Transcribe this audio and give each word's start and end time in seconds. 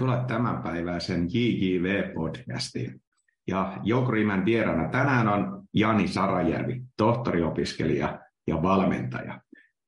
tervetuloa 0.00 0.24
tämänpäiväisen 0.26 1.28
JJV-podcastiin. 1.28 3.00
Ja 3.46 3.78
Joukorimen 3.82 4.44
vieraana 4.44 4.88
tänään 4.88 5.28
on 5.28 5.64
Jani 5.74 6.08
Sarajärvi, 6.08 6.82
tohtoriopiskelija 6.96 8.20
ja 8.46 8.62
valmentaja. 8.62 9.40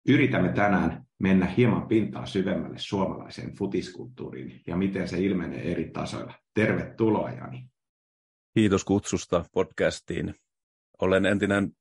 Yritämme 0.09 0.53
tänään 0.53 1.05
mennä 1.19 1.47
hieman 1.47 1.89
pintaa 1.89 2.27
syvemmälle 2.27 2.79
suomalaiseen 2.79 3.57
futiskulttuuriin 3.57 4.61
ja 4.67 4.77
miten 4.77 5.09
se 5.09 5.19
ilmenee 5.19 5.73
eri 5.73 5.91
tasoilla. 5.91 6.35
Tervetuloa 6.55 7.31
Jani. 7.31 7.69
Kiitos 8.55 8.85
kutsusta 8.85 9.45
podcastiin. 9.53 10.35
Olen 11.01 11.27
entinen 11.27 11.73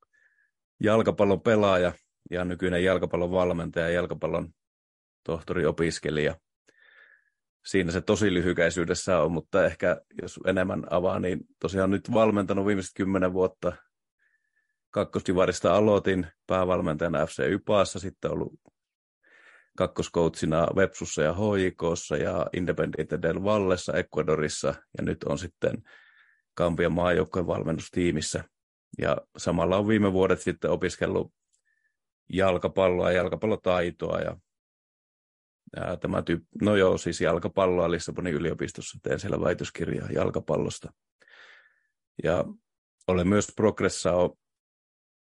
jalkapallon 0.83 1.41
pelaaja 1.41 1.93
ja 2.29 2.45
nykyinen 2.45 2.83
jalkapallon 2.83 3.31
valmentaja 3.31 3.85
ja 3.85 3.93
jalkapallon 3.93 4.49
tohtoriopiskelija 5.23 6.35
siinä 7.65 7.91
se 7.91 8.01
tosi 8.01 8.33
lyhykäisyydessä 8.33 9.19
on, 9.19 9.31
mutta 9.31 9.65
ehkä 9.65 10.01
jos 10.21 10.39
enemmän 10.45 10.83
avaa, 10.89 11.19
niin 11.19 11.39
tosiaan 11.59 11.91
nyt 11.91 12.13
valmentanut 12.13 12.65
viimeiset 12.65 12.91
kymmenen 12.95 13.33
vuotta 13.33 13.73
kakkosdivarista 14.89 15.75
aloitin 15.75 16.27
päävalmentajana 16.47 17.25
FC 17.25 17.39
Ypaassa, 17.39 17.99
sitten 17.99 18.31
ollut 18.31 18.53
kakkoskoutsina 19.77 20.67
Vepsussa 20.75 21.21
ja 21.21 21.33
HJKssa 21.33 22.17
ja 22.17 22.45
Independiente 22.53 23.21
del 23.21 23.43
Vallessa 23.43 23.93
Ecuadorissa 23.93 24.67
ja 24.67 25.03
nyt 25.03 25.23
on 25.23 25.37
sitten 25.37 25.83
Kampian 26.53 26.91
maajoukkojen 26.91 27.47
valmennustiimissä. 27.47 28.43
Ja 28.97 29.17
samalla 29.37 29.77
on 29.77 29.87
viime 29.87 30.13
vuodet 30.13 30.41
sitten 30.41 30.71
opiskellut 30.71 31.33
jalkapalloa 32.33 33.11
ja 33.11 33.17
jalkapallotaitoa 33.17 34.19
ja 34.19 34.37
Ää, 35.77 35.97
tämä 35.97 36.21
tyyppi, 36.21 36.47
no 36.61 36.75
joo, 36.75 36.97
siis 36.97 37.21
jalkapalloa 37.21 37.91
Lissabonin 37.91 38.33
yliopistossa, 38.33 38.99
teen 39.03 39.19
siellä 39.19 39.41
väitöskirjaa 39.41 40.11
jalkapallosta. 40.11 40.93
Ja 42.23 42.45
olen 43.07 43.27
myös 43.27 43.47
Progressao, 43.55 44.37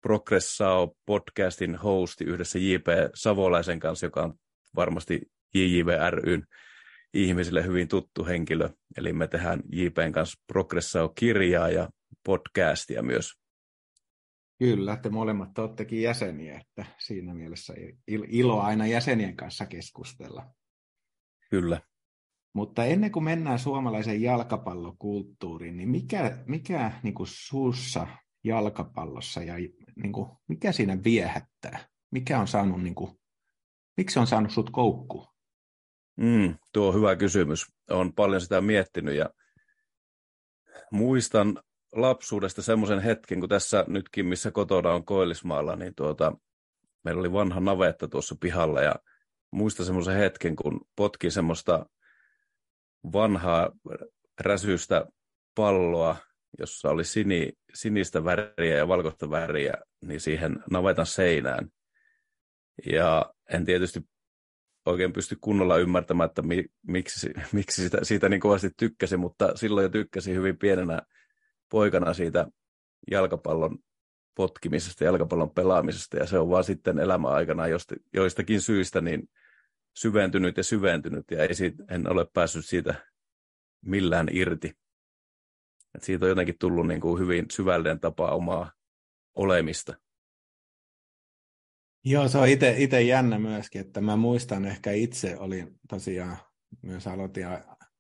Progressao 0.02 0.96
podcastin 1.06 1.76
hosti 1.76 2.24
yhdessä 2.24 2.60
J.P. 2.60 2.88
Savolaisen 3.16 3.80
kanssa, 3.80 4.06
joka 4.06 4.24
on 4.24 4.34
varmasti 4.76 5.22
JJVRYn 5.56 6.44
ihmisille 7.14 7.64
hyvin 7.64 7.88
tuttu 7.88 8.26
henkilö. 8.26 8.70
Eli 8.98 9.14
me 9.14 9.28
tehdään 9.28 9.62
JPn 9.72 10.12
kanssa 10.12 10.42
Progressao-kirjaa 10.48 11.70
ja 11.70 11.90
podcastia 12.26 13.04
myös. 13.04 13.41
Kyllä, 14.62 14.98
te 14.98 15.10
molemmat 15.10 15.60
olettekin 15.60 16.02
jäseniä, 16.02 16.60
että 16.60 16.86
siinä 16.98 17.34
mielessä 17.34 17.74
ilo 18.08 18.62
aina 18.62 18.88
jäsenien 18.88 19.36
kanssa 19.36 19.66
keskustella. 19.66 20.46
Kyllä. 21.50 21.82
Mutta 22.54 22.86
ennen 22.86 23.12
kuin 23.12 23.24
mennään 23.24 23.60
suomalaisen 23.60 24.22
jalkapallokulttuuriin, 24.22 25.78
niin 25.78 25.90
mikä, 25.90 26.44
mikä 26.46 26.92
niin 27.04 27.14
kuin 27.14 27.28
suussa 27.28 28.08
jalkapallossa 28.44 29.44
ja 29.44 29.54
niin 29.96 30.12
kuin, 30.12 30.30
mikä 30.48 30.72
siinä 30.72 31.04
viehättää? 31.04 31.90
Mikä 32.12 32.40
on 32.40 32.48
saanut, 32.48 32.84
niin 32.84 32.96
kuin, 32.96 33.20
miksi 33.98 34.20
on 34.20 34.28
saanut 34.28 34.52
sut 34.52 34.70
koukkuun? 34.70 35.28
Mm, 36.16 36.56
tuo 36.74 36.88
on 36.88 36.96
hyvä 36.96 37.16
kysymys. 37.16 37.66
Olen 37.90 38.14
paljon 38.14 38.42
sitä 38.42 38.62
miettinyt 38.62 39.16
ja 39.16 39.30
muistan 40.92 41.64
lapsuudesta 41.92 42.62
semmoisen 42.62 43.00
hetken, 43.00 43.40
kun 43.40 43.50
tässä 43.50 43.86
nytkin, 43.88 44.26
missä 44.26 44.52
kotona 44.52 44.94
on 44.94 45.06
Koillismaalla, 45.06 45.76
niin 45.76 45.96
tuota, 45.96 46.34
meillä 47.04 47.20
oli 47.20 47.32
vanha 47.32 47.60
navetta 47.60 48.08
tuossa 48.08 48.36
pihalla 48.40 48.82
ja 48.82 48.96
muista 49.52 49.84
semmoisen 49.84 50.16
hetken, 50.18 50.56
kun 50.56 50.82
potki 50.96 51.32
semmoista 51.32 51.86
vanhaa 53.14 53.72
räsystä 54.40 55.06
palloa, 55.56 56.16
jossa 56.60 56.90
oli 56.90 57.04
sini, 57.04 57.52
sinistä 57.74 58.24
väriä 58.24 58.78
ja 58.78 58.88
valkoista 58.88 59.30
väriä, 59.30 59.74
niin 60.02 60.20
siihen 60.20 60.64
navetan 60.72 61.06
seinään. 61.06 61.68
Ja 62.92 63.34
en 63.50 63.66
tietysti 63.66 64.02
oikein 64.86 65.14
pysty 65.14 65.38
kunnolla 65.42 65.78
ymmärtämään, 65.78 66.30
että 66.30 66.42
mi, 66.42 66.66
miksi, 66.88 67.34
miksi 67.52 67.84
sitä, 67.84 67.98
siitä 68.04 68.30
niin 68.30 68.40
kovasti 68.42 68.70
tykkäsin, 68.78 69.20
mutta 69.20 69.56
silloin 69.56 69.84
jo 69.84 69.90
tykkäsin 69.90 70.36
hyvin 70.36 70.58
pienenä 70.58 71.02
poikana 71.72 72.14
siitä 72.14 72.48
jalkapallon 73.12 73.78
potkimisesta, 74.36 75.04
jalkapallon 75.04 75.52
pelaamisesta, 75.52 76.18
ja 76.18 76.28
se 76.28 76.40
on 76.40 76.50
vaan 76.50 76.64
sitten 76.64 77.00
elämän 77.00 77.32
aikana 77.32 77.64
joistakin 78.14 78.62
syistä 78.62 79.02
niin 79.02 79.30
syventynyt 79.98 80.58
ja 80.58 80.64
syventynyt, 80.64 81.26
ja 81.32 81.44
ei 81.44 81.56
siitä, 81.56 81.84
en 81.90 82.12
ole 82.12 82.26
päässyt 82.34 82.66
siitä 82.66 83.08
millään 83.86 84.28
irti. 84.32 84.72
Et 85.96 86.04
siitä 86.04 86.26
on 86.26 86.30
jotenkin 86.30 86.58
tullut 86.60 86.88
niin 86.88 87.02
kuin 87.02 87.22
hyvin 87.22 87.46
syvällinen 87.52 88.00
tapa 88.00 88.28
omaa 88.32 88.72
olemista. 89.36 89.94
Joo, 92.06 92.28
se 92.28 92.38
on 92.38 92.48
itse 92.78 93.02
jännä 93.02 93.40
myöskin, 93.40 93.82
että 93.82 94.02
mä 94.02 94.16
muistan 94.16 94.66
ehkä 94.66 94.92
itse 94.92 95.38
olin 95.38 95.80
tosiaan 95.90 96.38
myös 96.82 97.08
aloitin 97.08 97.46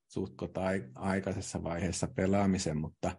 suhtkot 0.08 0.52
aikaisessa 0.96 1.64
vaiheessa 1.64 2.08
pelaamisen, 2.16 2.78
mutta 2.78 3.18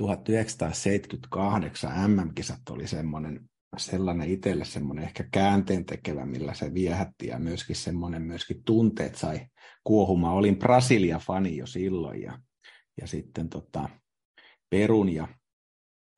1978 0.00 2.10
MM-kisat 2.10 2.68
oli 2.70 2.86
semmoinen, 2.86 3.40
sellainen 3.76 4.30
itselle 4.30 4.64
semmoinen 4.64 5.04
ehkä 5.04 5.24
käänteen 5.32 5.84
tekevä, 5.84 6.26
millä 6.26 6.54
se 6.54 6.74
viehätti 6.74 7.26
ja 7.26 7.38
myöskin 7.38 7.76
semmoinen 7.76 8.22
myöskin 8.22 8.64
tunteet 8.64 9.14
sai 9.14 9.40
kuohumaan. 9.84 10.34
Olin 10.34 10.56
Brasilia-fani 10.56 11.56
jo 11.56 11.66
silloin 11.66 12.22
ja, 12.22 12.38
ja 13.00 13.06
sitten 13.06 13.48
tota, 13.48 13.88
Perun 14.70 15.08
ja 15.08 15.28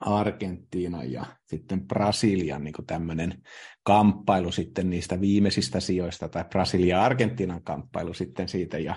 Argentiina 0.01 1.05
ja 1.05 1.27
sitten 1.47 1.87
Brasilian 1.87 2.65
niin 2.65 2.75
tämmöinen 2.87 3.43
kamppailu 3.83 4.53
sitten 4.53 4.91
niistä 4.91 5.21
viimeisistä 5.21 5.81
sijoista, 5.81 6.29
tai 6.29 6.45
Brasilia-Argentiinan 6.45 7.63
kamppailu 7.63 8.15
sitten 8.15 8.49
siitä, 8.49 8.79
ja 8.79 8.95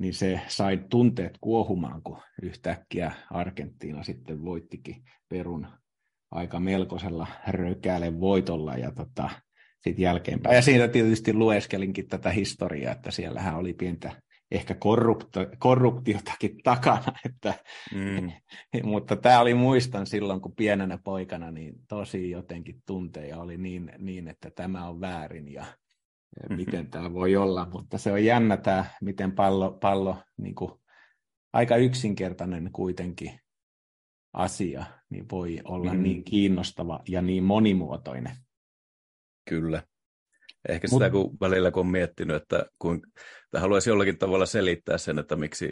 niin 0.00 0.14
se 0.14 0.40
sai 0.48 0.80
tunteet 0.90 1.38
kuohumaan, 1.40 2.02
kun 2.02 2.18
yhtäkkiä 2.42 3.12
Argentiina 3.30 4.02
sitten 4.02 4.44
voittikin 4.44 5.02
Perun 5.28 5.66
aika 6.30 6.60
melkoisella 6.60 7.26
rökäälle 7.48 8.20
voitolla 8.20 8.76
ja 8.76 8.92
tota, 8.92 9.30
sitten 9.80 10.02
jälkeenpäin. 10.02 10.56
Ja 10.56 10.62
siitä 10.62 10.88
tietysti 10.88 11.32
lueskelinkin 11.32 12.08
tätä 12.08 12.30
historiaa, 12.30 12.92
että 12.92 13.10
siellähän 13.10 13.56
oli 13.56 13.72
pientä 13.72 14.12
ehkä 14.50 14.74
korrupto, 14.74 15.46
korruptiotakin 15.58 16.58
takana, 16.62 17.12
että, 17.26 17.54
mm. 17.94 18.32
mutta 18.90 19.16
tämä 19.16 19.40
oli 19.40 19.54
muistan 19.54 20.06
silloin, 20.06 20.40
kun 20.40 20.54
pienenä 20.56 20.98
poikana 21.04 21.50
niin 21.50 21.74
tosi 21.88 22.30
jotenkin 22.30 22.82
tunteja 22.86 23.38
oli 23.38 23.56
niin, 23.56 23.92
niin 23.98 24.28
että 24.28 24.50
tämä 24.50 24.88
on 24.88 25.00
väärin 25.00 25.52
ja. 25.52 25.64
Miten 26.48 26.90
tämä 26.90 27.12
voi 27.12 27.36
olla, 27.36 27.68
mutta 27.72 27.98
se 27.98 28.12
on 28.12 28.24
jännä 28.24 28.56
tämä, 28.56 28.84
miten 29.02 29.32
pallo, 29.32 29.72
pallo 29.72 30.16
niin 30.36 30.54
kuin, 30.54 30.72
aika 31.52 31.76
yksinkertainen 31.76 32.70
kuitenkin 32.72 33.40
asia, 34.32 34.84
niin 35.10 35.26
voi 35.30 35.58
olla 35.64 35.94
mm. 35.94 36.02
niin 36.02 36.24
kiinnostava 36.24 37.00
ja 37.08 37.22
niin 37.22 37.44
monimuotoinen. 37.44 38.36
Kyllä. 39.48 39.82
Ehkä 40.68 40.88
Mut... 40.90 41.02
sitä 41.02 41.10
kun 41.10 41.36
välillä 41.40 41.70
kun 41.70 41.80
on 41.80 41.86
miettinyt, 41.86 42.36
että, 42.36 42.66
kun, 42.78 43.02
että 43.44 43.60
haluaisi 43.60 43.90
jollakin 43.90 44.18
tavalla 44.18 44.46
selittää 44.46 44.98
sen, 44.98 45.18
että 45.18 45.36
miksi 45.36 45.70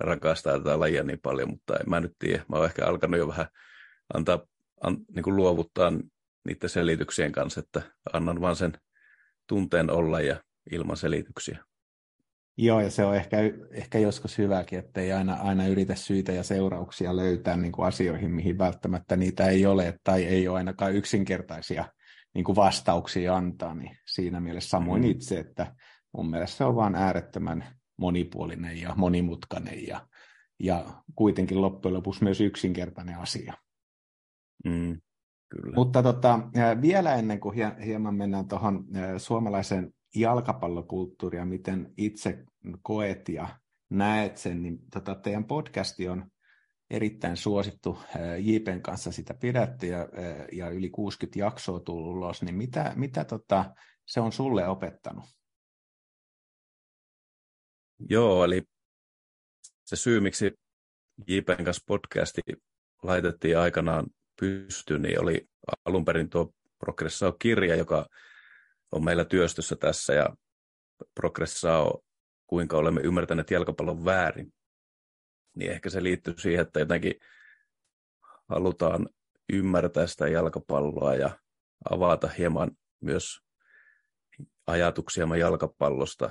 rakastaa 0.00 0.58
tätä 0.58 0.80
lajia 0.80 1.02
niin 1.02 1.20
paljon, 1.22 1.50
mutta 1.50 1.76
en 1.76 1.90
mä 1.90 2.00
nyt 2.00 2.12
tiedä. 2.18 2.44
Mä 2.48 2.56
oon 2.56 2.66
ehkä 2.66 2.86
alkanut 2.86 3.18
jo 3.18 3.28
vähän 3.28 3.46
antaa, 4.14 4.46
an, 4.80 4.96
niin 5.14 5.22
kuin 5.22 5.36
luovuttaa 5.36 5.92
niiden 6.44 6.68
selityksien 6.68 7.32
kanssa, 7.32 7.60
että 7.60 7.82
annan 8.12 8.40
vaan 8.40 8.56
sen 8.56 8.72
tunteen 9.50 9.90
olla 9.90 10.20
ja 10.20 10.36
ilman 10.72 10.96
selityksiä. 10.96 11.58
Joo, 12.56 12.80
ja 12.80 12.90
se 12.90 13.04
on 13.04 13.16
ehkä, 13.16 13.36
ehkä 13.70 13.98
joskus 13.98 14.38
hyväkin, 14.38 14.78
että 14.78 15.00
ei 15.00 15.12
aina, 15.12 15.34
aina 15.34 15.66
yritä 15.66 15.94
syitä 15.94 16.32
ja 16.32 16.42
seurauksia 16.42 17.16
löytää 17.16 17.56
niin 17.56 17.72
kuin 17.72 17.88
asioihin, 17.88 18.30
mihin 18.30 18.58
välttämättä 18.58 19.16
niitä 19.16 19.46
ei 19.46 19.66
ole, 19.66 19.94
tai 20.04 20.24
ei 20.24 20.48
ole 20.48 20.58
ainakaan 20.58 20.94
yksinkertaisia 20.94 21.84
niin 22.34 22.44
kuin 22.44 22.56
vastauksia 22.56 23.36
antaa, 23.36 23.74
niin 23.74 23.96
siinä 24.06 24.40
mielessä 24.40 24.70
samoin 24.70 25.02
mm. 25.02 25.10
itse, 25.10 25.38
että 25.38 25.74
mun 26.16 26.30
mielestä 26.30 26.56
se 26.56 26.64
on 26.64 26.76
vaan 26.76 26.94
äärettömän 26.94 27.64
monipuolinen 27.96 28.80
ja 28.80 28.94
monimutkainen 28.96 29.86
ja, 29.86 30.06
ja 30.60 31.02
kuitenkin 31.14 31.60
loppujen 31.60 31.94
lopuksi 31.94 32.24
myös 32.24 32.40
yksinkertainen 32.40 33.18
asia. 33.18 33.54
Mm. 34.64 35.00
Kyllä. 35.50 35.74
Mutta 35.74 36.02
tota, 36.02 36.40
vielä 36.82 37.14
ennen 37.14 37.40
kuin 37.40 37.54
hieman 37.84 38.14
mennään 38.14 38.48
tuohon 38.48 38.84
suomalaiseen 39.16 39.92
jalkapallokulttuuriin 40.16 41.48
miten 41.48 41.92
itse 41.96 42.44
koet 42.82 43.28
ja 43.28 43.48
näet 43.90 44.36
sen, 44.36 44.62
niin 44.62 44.78
tota, 44.92 45.14
teidän 45.14 45.44
podcasti 45.44 46.08
on 46.08 46.30
erittäin 46.90 47.36
suosittu. 47.36 47.98
JPn 48.38 48.80
kanssa 48.82 49.12
sitä 49.12 49.34
pidätte 49.34 49.86
ja, 49.86 50.08
ja 50.52 50.70
yli 50.70 50.90
60 50.90 51.38
jaksoa 51.38 51.80
tullut 51.80 52.16
ulos, 52.16 52.42
niin 52.42 52.54
mitä, 52.54 52.92
mitä 52.96 53.24
tota, 53.24 53.74
se 54.06 54.20
on 54.20 54.32
sulle 54.32 54.68
opettanut? 54.68 55.24
Joo, 58.08 58.44
eli 58.44 58.62
se 59.84 59.96
syy, 59.96 60.20
miksi 60.20 60.50
JPn 61.26 61.64
kanssa 61.64 61.84
podcasti 61.86 62.40
laitettiin 63.02 63.58
aikanaan 63.58 64.06
pystyyn, 64.40 65.02
niin 65.02 65.20
oli 65.22 65.48
alun 65.84 66.04
perin 66.04 66.30
tuo 66.30 66.52
Progressao-kirja, 66.78 67.76
joka 67.76 68.06
on 68.92 69.04
meillä 69.04 69.24
työstössä 69.24 69.76
tässä, 69.76 70.14
ja 70.14 70.36
Progressao, 71.14 72.04
kuinka 72.46 72.76
olemme 72.76 73.00
ymmärtäneet 73.00 73.50
jalkapallon 73.50 74.04
väärin. 74.04 74.52
Niin 75.56 75.70
ehkä 75.70 75.90
se 75.90 76.02
liittyy 76.02 76.34
siihen, 76.38 76.62
että 76.62 76.80
jotenkin 76.80 77.14
halutaan 78.48 79.08
ymmärtää 79.52 80.06
sitä 80.06 80.28
jalkapalloa 80.28 81.14
ja 81.14 81.38
avata 81.90 82.28
hieman 82.28 82.70
myös 83.00 83.40
ajatuksia 84.66 85.36
jalkapallosta 85.38 86.30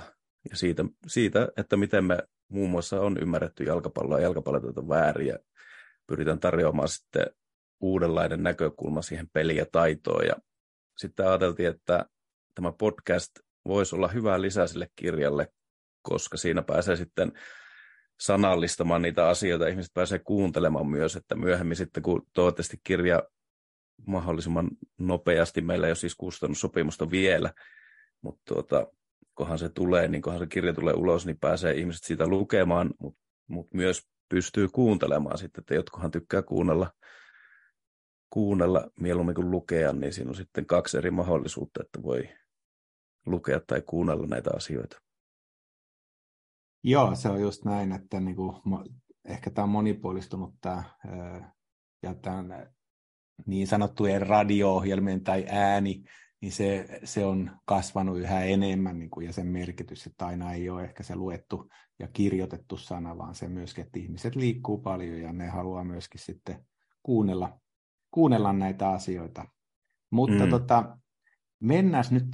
ja 0.50 0.56
siitä, 0.56 0.84
siitä, 1.06 1.48
että 1.56 1.76
miten 1.76 2.04
me 2.04 2.18
muun 2.48 2.70
muassa 2.70 3.00
on 3.00 3.18
ymmärretty 3.22 3.64
jalkapalloa 3.64 4.18
ja 4.18 4.22
jalkapallot 4.22 4.88
väärin 4.88 5.26
ja 5.26 5.38
pyritään 6.06 6.40
tarjoamaan 6.40 6.88
sitten 6.88 7.26
uudenlainen 7.80 8.42
näkökulma 8.42 9.02
siihen 9.02 9.28
peliin 9.32 9.58
ja 9.58 9.66
taitoon. 9.72 10.26
Ja 10.26 10.34
sitten 10.96 11.28
ajateltiin, 11.28 11.68
että 11.68 12.06
tämä 12.54 12.72
podcast 12.72 13.30
voisi 13.64 13.96
olla 13.96 14.08
hyvä 14.08 14.40
lisä 14.40 14.66
sille 14.66 14.88
kirjalle, 14.96 15.52
koska 16.02 16.36
siinä 16.36 16.62
pääsee 16.62 16.96
sitten 16.96 17.32
sanallistamaan 18.20 19.02
niitä 19.02 19.28
asioita, 19.28 19.66
ihmiset 19.66 19.94
pääsee 19.94 20.18
kuuntelemaan 20.18 20.86
myös, 20.86 21.16
että 21.16 21.34
myöhemmin 21.34 21.76
sitten, 21.76 22.02
kun 22.02 22.26
toivottavasti 22.32 22.80
kirja 22.84 23.22
mahdollisimman 24.06 24.70
nopeasti, 24.98 25.60
meillä 25.60 25.86
ei 25.86 25.90
ole 25.90 25.96
siis 25.96 26.14
kustannussopimusta 26.14 27.10
vielä, 27.10 27.52
mutta 28.22 28.42
tuota, 28.48 28.86
kunhan 29.34 29.58
se 29.58 29.68
tulee, 29.68 30.08
niin 30.08 30.22
kunhan 30.22 30.40
se 30.40 30.46
kirja 30.46 30.72
tulee 30.72 30.94
ulos, 30.94 31.26
niin 31.26 31.38
pääsee 31.40 31.74
ihmiset 31.74 32.04
siitä 32.04 32.26
lukemaan, 32.26 32.90
mutta 33.00 33.20
mut 33.46 33.74
myös 33.74 34.08
pystyy 34.28 34.68
kuuntelemaan 34.68 35.38
sitten, 35.38 35.62
että 35.62 35.74
jotkuhan 35.74 36.10
tykkää 36.10 36.42
kuunnella, 36.42 36.90
kuunnella 38.30 38.90
mieluummin 39.00 39.34
kuin 39.34 39.50
lukea, 39.50 39.92
niin 39.92 40.12
siinä 40.12 40.28
on 40.28 40.36
sitten 40.36 40.66
kaksi 40.66 40.98
eri 40.98 41.10
mahdollisuutta, 41.10 41.82
että 41.82 42.02
voi 42.02 42.28
lukea 43.26 43.60
tai 43.66 43.82
kuunnella 43.82 44.26
näitä 44.26 44.50
asioita. 44.56 45.00
Joo, 46.84 47.14
se 47.14 47.28
on 47.28 47.40
just 47.40 47.64
näin, 47.64 47.92
että 47.92 48.20
niin 48.20 48.36
kuin, 48.36 48.54
ehkä 49.24 49.50
tämä 49.50 49.64
on 49.64 49.70
monipuolistunut 49.70 50.54
tämä, 50.60 50.82
ja 52.02 52.14
tämän 52.14 52.74
niin 53.46 53.66
sanottujen 53.66 54.26
radio-ohjelmien 54.26 55.24
tai 55.24 55.46
ääni, 55.48 56.04
niin 56.40 56.52
se, 56.52 57.00
se 57.04 57.24
on 57.24 57.50
kasvanut 57.64 58.18
yhä 58.18 58.44
enemmän 58.44 58.98
niin 58.98 59.10
kuin, 59.10 59.26
ja 59.26 59.32
sen 59.32 59.46
merkitys, 59.46 60.06
että 60.06 60.26
aina 60.26 60.52
ei 60.52 60.70
ole 60.70 60.84
ehkä 60.84 61.02
se 61.02 61.16
luettu 61.16 61.70
ja 61.98 62.08
kirjoitettu 62.12 62.76
sana, 62.76 63.18
vaan 63.18 63.34
se 63.34 63.48
myöskin, 63.48 63.84
että 63.84 63.98
ihmiset 63.98 64.36
liikkuu 64.36 64.78
paljon 64.78 65.20
ja 65.20 65.32
ne 65.32 65.48
haluaa 65.48 65.84
myöskin 65.84 66.20
sitten 66.20 66.66
kuunnella, 67.02 67.60
kuunnella 68.10 68.52
näitä 68.52 68.90
asioita. 68.90 69.48
Mutta 70.10 70.44
mm. 70.44 70.50
tota, 70.50 70.98
mennään 71.60 72.04
nyt 72.10 72.24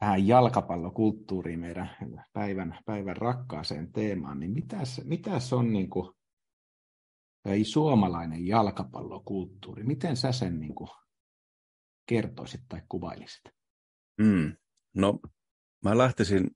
vähän 0.00 0.26
jalkapallokulttuuriin 0.28 1.60
meidän 1.60 1.96
päivän, 2.32 2.78
päivän 2.84 3.16
rakkaaseen 3.16 3.92
teemaan, 3.92 4.40
niin 4.40 4.52
mitäs, 4.52 5.00
mitäs 5.04 5.52
on 5.52 5.72
niin 5.72 5.90
kuin, 5.90 6.12
ei 7.44 7.64
suomalainen 7.64 8.46
jalkapallokulttuuri? 8.46 9.84
Miten 9.84 10.16
sä 10.16 10.32
sen 10.32 10.60
niin 10.60 10.74
kuin, 10.74 10.90
kertoisit 12.06 12.60
tai 12.68 12.82
kuvailisit? 12.88 13.42
Mm. 14.20 14.56
No, 14.94 15.18
mä 15.84 15.98
lähtisin 15.98 16.50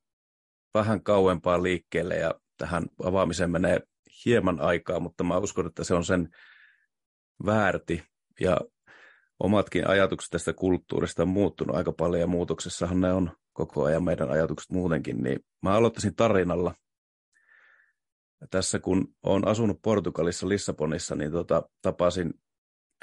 vähän 0.75 1.03
kauempaa 1.03 1.63
liikkeelle 1.63 2.17
ja 2.17 2.35
tähän 2.57 2.85
avaamiseen 3.05 3.51
menee 3.51 3.81
hieman 4.25 4.61
aikaa, 4.61 5.01
mutta 5.01 5.25
mä 5.25 5.39
uskon, 5.39 5.67
että 5.67 5.85
se 5.85 5.95
on 5.95 6.05
sen 6.05 6.29
väärti. 7.47 8.03
Ja 8.41 8.61
omatkin 9.41 9.89
ajatukset 9.89 10.31
tästä 10.31 10.53
kulttuurista 10.53 11.23
on 11.23 11.29
muuttunut 11.29 11.77
aika 11.77 11.93
paljon 11.93 12.21
ja 12.21 12.27
muutoksessahan 12.27 13.01
ne 13.01 13.13
on 13.13 13.31
koko 13.53 13.85
ajan 13.85 14.05
meidän 14.05 14.31
ajatukset 14.31 14.71
muutenkin. 14.71 15.23
Niin 15.23 15.41
mä 15.63 15.73
aloittaisin 15.73 16.15
tarinalla. 16.15 16.75
Tässä 18.51 18.79
kun 18.79 19.15
olen 19.23 19.49
asunut 19.49 19.83
Portugalissa 19.83 20.49
Lissabonissa, 20.49 21.15
niin 21.15 21.33
tota, 21.33 21.63
tapasin 21.83 22.35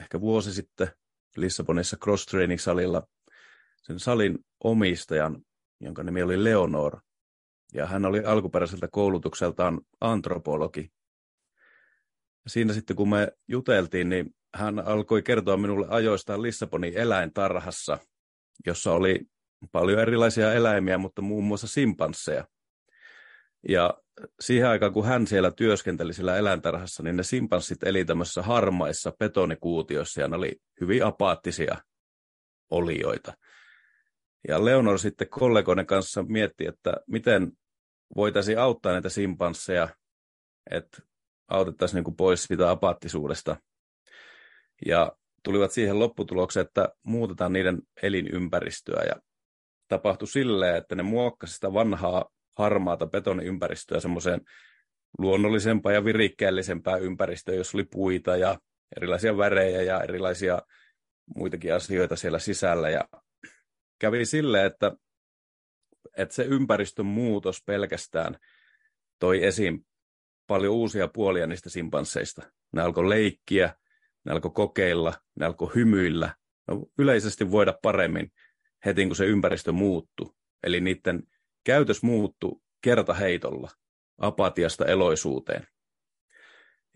ehkä 0.01 0.22
vuosi 0.22 0.54
sitten 0.54 0.88
Lissabonissa 1.36 1.98
cross 1.98 2.25
training 2.25 2.60
salilla 2.60 3.07
sen 3.88 4.00
salin 4.00 4.40
omistajan, 4.63 5.42
jonka 5.80 6.04
nimi 6.04 6.24
oli 6.24 6.44
Leonor. 6.44 7.00
Ja 7.74 7.86
hän 7.86 8.06
oli 8.06 8.25
alkuperäiseltä 8.25 8.88
koulutukseltaan 8.88 9.81
antropologi. 10.01 10.92
Siinä 12.47 12.73
sitten 12.73 12.95
kun 12.95 13.09
me 13.09 13.31
juteltiin, 13.47 14.09
niin 14.09 14.35
hän 14.55 14.79
alkoi 14.79 15.23
kertoa 15.23 15.57
minulle 15.57 15.88
ajoistaan 15.89 16.41
Lissabonin 16.41 16.97
eläintarhassa, 16.97 17.97
jossa 18.65 18.91
oli 18.91 19.21
paljon 19.71 19.99
erilaisia 19.99 20.53
eläimiä, 20.53 20.97
mutta 20.97 21.21
muun 21.21 21.44
muassa 21.44 21.67
simpansseja. 21.67 22.47
Ja 23.69 23.94
siihen 24.39 24.67
aikaan, 24.67 24.94
kun 24.94 25.05
hän 25.05 25.27
siellä 25.27 25.51
työskenteli 25.51 26.13
sillä 26.13 26.38
eläintarhassa, 26.38 27.03
niin 27.03 27.17
ne 27.17 27.23
simpanssit 27.23 27.83
eli 27.83 28.05
tämmöisissä 28.05 28.41
harmaissa 28.41 29.11
betonikuutioissa 29.19 30.21
ja 30.21 30.27
ne 30.27 30.35
oli 30.35 30.55
hyvin 30.81 31.05
apaattisia 31.05 31.77
olioita. 32.71 33.33
Ja 34.47 34.65
Leonor 34.65 34.99
sitten 34.99 35.29
kollegoiden 35.29 35.85
kanssa 35.85 36.23
mietti, 36.23 36.67
että 36.67 36.94
miten 37.07 37.51
voitaisiin 38.15 38.59
auttaa 38.59 38.91
näitä 38.91 39.09
simpansseja, 39.09 39.89
että 40.71 41.01
autettaisiin 41.47 41.95
niin 41.95 42.03
kuin 42.03 42.15
pois 42.15 42.44
siitä 42.44 42.69
apaattisuudesta. 42.69 43.57
Ja 44.85 45.11
tulivat 45.44 45.71
siihen 45.71 45.99
lopputulokseen, 45.99 46.65
että 46.65 46.89
muutetaan 47.03 47.53
niiden 47.53 47.81
elinympäristöä. 48.03 49.03
Ja 49.03 49.15
tapahtui 49.88 50.27
silleen, 50.27 50.75
että 50.75 50.95
ne 50.95 51.03
muokkasivat 51.03 51.55
sitä 51.55 51.73
vanhaa 51.73 52.25
harmaata 52.57 53.07
betoniympäristöä 53.07 53.99
semmoiseen 53.99 54.41
luonnollisempaa 55.17 55.91
ja 55.91 56.05
virikkeellisempää 56.05 56.97
ympäristöä, 56.97 57.55
jossa 57.55 57.77
oli 57.77 57.83
puita 57.91 58.38
ja 58.38 58.59
erilaisia 58.97 59.37
värejä 59.37 59.81
ja 59.81 60.01
erilaisia 60.01 60.61
muitakin 61.35 61.73
asioita 61.73 62.16
siellä 62.16 62.39
sisällä. 62.39 62.89
Ja 62.89 63.04
kävi 63.99 64.25
silleen, 64.25 64.66
että, 64.66 64.92
että 66.18 66.35
se 66.35 66.44
ympäristön 66.44 67.06
muutos 67.06 67.63
pelkästään 67.66 68.37
toi 69.19 69.44
esiin 69.44 69.85
paljon 70.47 70.73
uusia 70.73 71.07
puolia 71.07 71.47
niistä 71.47 71.69
simpansseista. 71.69 72.42
Ne 72.71 72.81
alkoi 72.81 73.09
leikkiä, 73.09 73.75
ne 74.25 74.31
alkoi 74.31 74.51
kokeilla, 74.51 75.13
ne 75.39 75.45
alkoi 75.45 75.71
hymyillä, 75.75 76.35
no, 76.68 76.85
yleisesti 76.97 77.51
voida 77.51 77.80
paremmin 77.81 78.31
heti 78.85 79.06
kun 79.06 79.16
se 79.16 79.25
ympäristö 79.25 79.71
muuttui. 79.71 80.33
Eli 80.63 80.81
niiden 80.81 81.23
käytös 81.63 82.04
muuttui 82.04 82.61
kertaheitolla 82.81 83.69
apatiasta 84.18 84.85
eloisuuteen. 84.85 85.68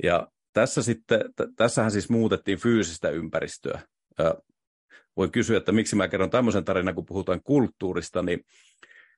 Ja 0.04 0.28
tässä 0.54 0.84
sitten, 0.84 1.20
t- 1.20 1.56
tässähän 1.56 1.92
siis 1.92 2.10
muutettiin 2.10 2.58
fyysistä 2.58 3.10
ympäristöä. 3.10 3.82
Ja 4.20 4.36
voi 5.18 5.30
kysyä, 5.30 5.58
että 5.58 5.72
miksi 5.72 5.96
mä 5.96 6.08
kerron 6.08 6.30
tämmöisen 6.30 6.66
tarinan, 6.66 6.96
kun 6.96 7.06
puhutaan 7.06 7.44
kulttuurista, 7.44 8.22
niin, 8.22 8.46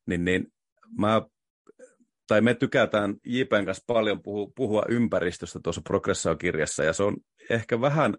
niin, 0.06 0.26
niin 0.26 0.54
mä, 0.98 1.22
tai 2.28 2.42
me 2.42 2.54
tykätään 2.54 3.16
JPn 3.26 3.66
kanssa 3.66 3.84
paljon 3.88 4.24
puhua, 4.24 4.52
puhua 4.56 4.84
ympäristöstä 4.90 5.60
tuossa 5.64 5.82
Progressio-kirjassa, 5.82 6.84
ja 6.84 6.94
se 6.94 7.04
on 7.04 7.18
ehkä 7.50 7.82
vähän 7.82 8.18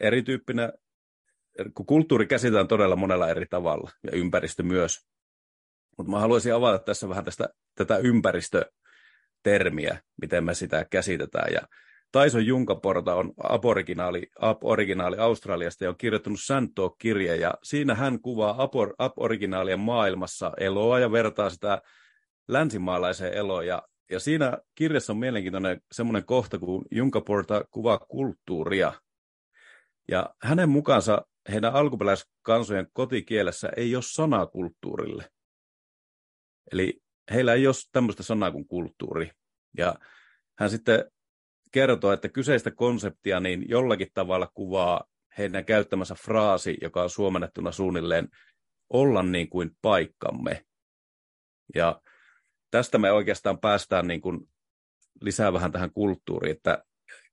erityyppinen, 0.00 0.72
kun 1.74 1.86
kulttuuri 1.86 2.26
käsitään 2.26 2.68
todella 2.68 2.96
monella 2.96 3.28
eri 3.28 3.46
tavalla, 3.46 3.90
ja 4.02 4.10
ympäristö 4.12 4.62
myös. 4.62 5.06
Mutta 5.98 6.10
mä 6.10 6.20
haluaisin 6.20 6.54
avata 6.54 6.78
tässä 6.78 7.08
vähän 7.08 7.24
tästä, 7.24 7.48
tätä 7.74 7.96
ympäristötermiä, 7.96 10.02
miten 10.20 10.44
me 10.44 10.54
sitä 10.54 10.86
käsitetään. 10.90 11.52
Ja 11.52 11.60
Tyson 12.12 12.46
Junkaporta 12.46 13.14
on 13.14 13.32
aboriginaali, 13.42 14.26
aboriginaali 14.40 15.16
Australiasta 15.18 15.84
ja 15.84 15.90
on 15.90 15.96
kirjoittanut 15.96 16.40
Santo-kirje, 16.42 17.36
ja 17.36 17.54
siinä 17.62 17.94
hän 17.94 18.20
kuvaa 18.20 18.62
abor, 18.62 18.94
aboriginaalien 18.98 19.80
maailmassa 19.80 20.52
eloa 20.60 20.98
ja 20.98 21.12
vertaa 21.12 21.50
sitä 21.50 21.82
länsimaalaiseen 22.48 23.32
eloon. 23.32 23.66
Ja, 23.66 23.82
ja 24.10 24.20
siinä 24.20 24.58
kirjassa 24.74 25.12
on 25.12 25.18
mielenkiintoinen 25.18 25.80
semmoinen 25.92 26.24
kohta, 26.24 26.58
kun 26.58 26.84
Junkaporta 26.90 27.64
kuvaa 27.70 27.98
kulttuuria. 27.98 28.92
Ja 30.08 30.34
hänen 30.42 30.68
mukaansa 30.68 31.26
heidän 31.52 31.74
alkuperäiskansojen 31.74 32.86
kotikielessä 32.92 33.68
ei 33.76 33.94
ole 33.94 34.04
sanaa 34.06 34.46
kulttuurille. 34.46 35.30
Eli 36.72 37.00
heillä 37.30 37.54
ei 37.54 37.66
ole 37.66 37.74
tämmöistä 37.92 38.22
sanaa 38.22 38.50
kuin 38.50 38.68
kulttuuri. 38.68 39.30
Ja 39.78 39.94
hän 40.58 40.70
sitten 40.70 41.10
kertoo, 41.72 42.12
että 42.12 42.28
kyseistä 42.28 42.70
konseptia 42.70 43.40
niin 43.40 43.64
jollakin 43.68 44.08
tavalla 44.14 44.50
kuvaa 44.54 45.04
heidän 45.38 45.64
käyttämänsä 45.64 46.14
fraasi, 46.14 46.76
joka 46.82 47.02
on 47.02 47.10
suomennettuna 47.10 47.72
suunnilleen 47.72 48.28
olla 48.92 49.22
niin 49.22 49.48
kuin 49.48 49.70
paikkamme. 49.82 50.64
Ja 51.74 52.00
tästä 52.70 52.98
me 52.98 53.12
oikeastaan 53.12 53.58
päästään 53.58 54.06
niin 54.06 54.20
kuin 54.20 54.48
lisää 55.20 55.52
vähän 55.52 55.72
tähän 55.72 55.90
kulttuuriin, 55.90 56.56
että 56.56 56.84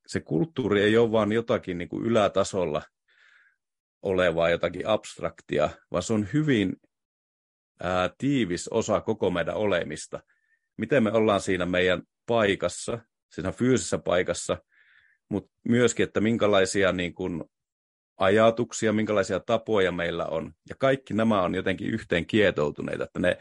se 0.08 0.20
kulttuuri 0.20 0.82
ei 0.82 0.98
ole 0.98 1.12
vaan 1.12 1.32
jotakin 1.32 1.78
niin 1.78 1.90
kuin 1.90 2.06
ylätasolla 2.06 2.82
olevaa, 4.02 4.50
jotakin 4.50 4.88
abstraktia, 4.88 5.70
vaan 5.92 6.04
se 6.04 6.14
on 6.14 6.28
hyvin 6.34 6.74
ää, 7.80 8.10
tiivis 8.18 8.68
osa 8.68 9.02
koko 9.02 9.30
meidän 9.30 9.56
olemista. 9.56 10.20
Miten 10.78 11.04
me 11.04 11.12
ollaan 11.12 11.42
siinä 11.42 11.66
meidän 11.66 12.02
paikassa, 12.26 13.00
siinä 13.30 13.52
fyysisessä 13.52 13.98
paikassa, 13.98 14.58
mutta 15.30 15.52
myöskin, 15.68 16.04
että 16.04 16.22
minkälaisia 16.22 16.92
niin 16.92 17.14
kuin, 17.14 17.44
ajatuksia, 18.18 18.94
minkälaisia 18.94 19.40
tapoja 19.40 19.92
meillä 19.92 20.26
on. 20.26 20.54
Ja 20.70 20.76
kaikki 20.80 21.14
nämä 21.14 21.42
on 21.42 21.56
jotenkin 21.56 21.88
yhteen 21.88 22.26
kietoutuneita, 22.26 23.04
että 23.04 23.20
ne, 23.20 23.38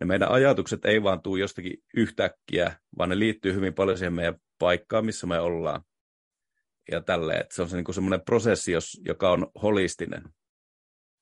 ne 0.00 0.06
meidän 0.06 0.30
ajatukset 0.30 0.84
ei 0.84 1.02
vaan 1.02 1.22
tule 1.22 1.40
jostakin 1.40 1.82
yhtäkkiä, 1.96 2.78
vaan 2.98 3.08
ne 3.08 3.18
liittyy 3.18 3.54
hyvin 3.54 3.74
paljon 3.74 3.98
siihen 3.98 4.12
meidän 4.12 4.40
paikkaan, 4.58 5.06
missä 5.06 5.26
me 5.26 5.40
ollaan. 5.40 5.82
Ja 6.90 7.00
tälleen, 7.00 7.40
että 7.40 7.54
se 7.54 7.62
on 7.62 7.68
se, 7.68 7.76
niin 7.76 7.94
semmoinen 7.94 8.24
prosessi, 8.24 8.72
jos, 8.72 9.00
joka 9.04 9.30
on 9.30 9.46
holistinen. 9.62 10.22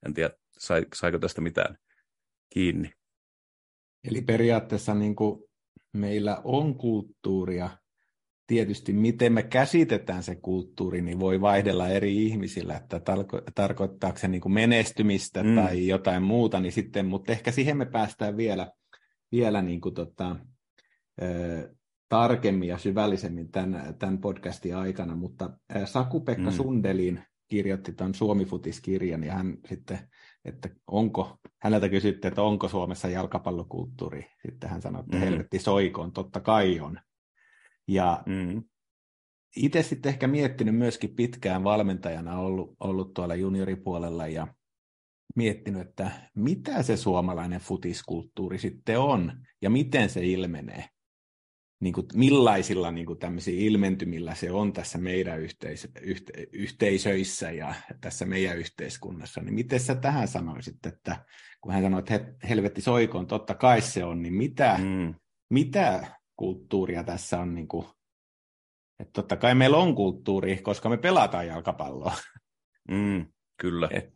En 0.07 0.15
tiedä, 0.15 0.31
sai, 0.59 0.87
saiko 0.95 1.19
tästä 1.19 1.41
mitään 1.41 1.79
kiinni. 2.53 2.93
Eli 4.05 4.23
periaatteessa 4.23 4.95
niin 4.95 5.17
kuin 5.17 5.45
meillä 5.93 6.41
on 6.45 6.79
kulttuuria, 6.79 7.71
tietysti 8.53 8.93
miten 8.93 9.33
me 9.33 9.43
käsitetään 9.43 10.23
se 10.23 10.35
kulttuuri, 10.35 11.03
niin 11.03 11.21
voi 11.21 11.41
vaihdella 11.41 11.89
eri 11.89 12.27
ihmisillä, 12.27 12.77
että 12.77 12.99
tarko- 12.99 13.43
tarkoittaako 13.55 14.19
se 14.19 14.29
niin 14.29 14.41
kuin 14.41 14.53
menestymistä 14.53 15.43
mm. 15.43 15.55
tai 15.55 15.87
jotain 15.87 16.23
muuta, 16.23 16.61
niin 16.61 16.73
sitten, 16.73 17.07
mutta 17.07 17.33
ehkä 17.33 17.51
siihen 17.51 17.77
me 17.77 17.87
päästään 17.87 18.37
vielä, 18.37 18.73
vielä 19.33 19.63
niin 19.63 19.81
kuin 19.81 19.95
tota, 19.95 20.37
ö, 21.23 21.75
tarkemmin 22.09 22.69
ja 22.69 22.79
syvällisemmin 22.79 23.51
tämän, 23.51 23.95
tämän 23.99 24.19
podcastin 24.19 24.77
aikana, 24.77 25.17
mutta 25.17 25.51
Saku-Pekka 25.85 26.51
mm. 26.51 26.57
Sundelin 26.57 27.23
kirjoitti 27.49 27.93
tuon 27.93 28.15
Suomi-futiskirjan 28.15 29.25
ja 29.25 29.35
hän 29.35 29.57
sitten, 29.69 29.99
että 30.45 30.69
onko, 30.87 31.39
häneltä 31.63 31.89
kysyttiin, 31.89 32.29
että 32.29 32.43
onko 32.43 32.69
Suomessa 32.69 33.09
jalkapallokulttuuri. 33.09 34.27
Sitten 34.47 34.71
hän 34.71 34.83
sanoi, 34.83 35.01
että 35.01 35.17
mm. 35.17 35.21
helvetti 35.23 35.59
soikoon, 35.59 36.13
totta 36.13 36.41
kai 36.41 36.81
on. 36.81 36.99
Ja 37.89 38.23
mm. 38.27 38.63
itse 39.57 39.83
sitten 39.83 40.11
ehkä 40.11 40.27
miettinyt 40.27 40.77
myöskin 40.77 41.15
pitkään 41.15 41.65
valmentajana 41.65 42.39
ollut, 42.39 42.77
ollut 42.81 43.15
tuolla 43.15 43.35
junioripuolella 43.35 44.29
ja 44.29 44.55
miettinyt, 45.37 45.89
että 45.89 46.11
mitä 46.35 46.83
se 46.83 46.97
suomalainen 46.97 47.61
futiskulttuuri 47.61 48.59
sitten 48.59 48.99
on 48.99 49.33
ja 49.63 49.71
miten 49.71 50.09
se 50.09 50.27
ilmenee. 50.27 50.85
Niin 51.81 51.95
kuin, 51.95 52.07
millaisilla 52.15 52.91
niin 52.91 53.07
kuin 53.07 53.19
ilmentymillä 53.47 54.35
se 54.35 54.51
on 54.53 54.73
tässä 54.73 54.99
meidän 54.99 55.41
yhteis- 55.41 55.89
yhte- 56.01 56.49
yhteisöissä 56.53 57.51
ja 57.51 57.75
tässä 58.01 58.27
meidän 58.27 58.59
yhteiskunnassa, 58.59 59.41
niin 59.41 59.55
miten 59.55 59.81
sä 59.81 59.95
tähän 59.95 60.29
sanoisit, 60.29 60.87
että 60.87 61.25
kun 61.61 61.73
hän 61.73 61.83
sanoi, 61.83 62.01
että 62.01 62.47
helvetti 62.49 62.81
soikoon, 62.81 63.27
totta 63.27 63.55
kai 63.55 63.81
se 63.81 64.05
on, 64.05 64.23
niin 64.23 64.35
mitä, 64.35 64.79
mm. 64.83 65.15
mitä 65.51 66.17
kulttuuria 66.37 67.05
tässä 67.05 67.39
on, 67.39 67.55
niin 67.55 67.69
kuin, 67.69 67.87
että 69.01 69.13
totta 69.13 69.37
kai 69.37 69.55
meillä 69.55 69.77
on 69.77 69.95
kulttuuri, 69.95 70.57
koska 70.57 70.89
me 70.89 70.97
pelataan 70.97 71.47
jalkapalloa. 71.47 72.15
Mm, 72.89 73.27
kyllä. 73.57 73.89
Et. 73.93 74.15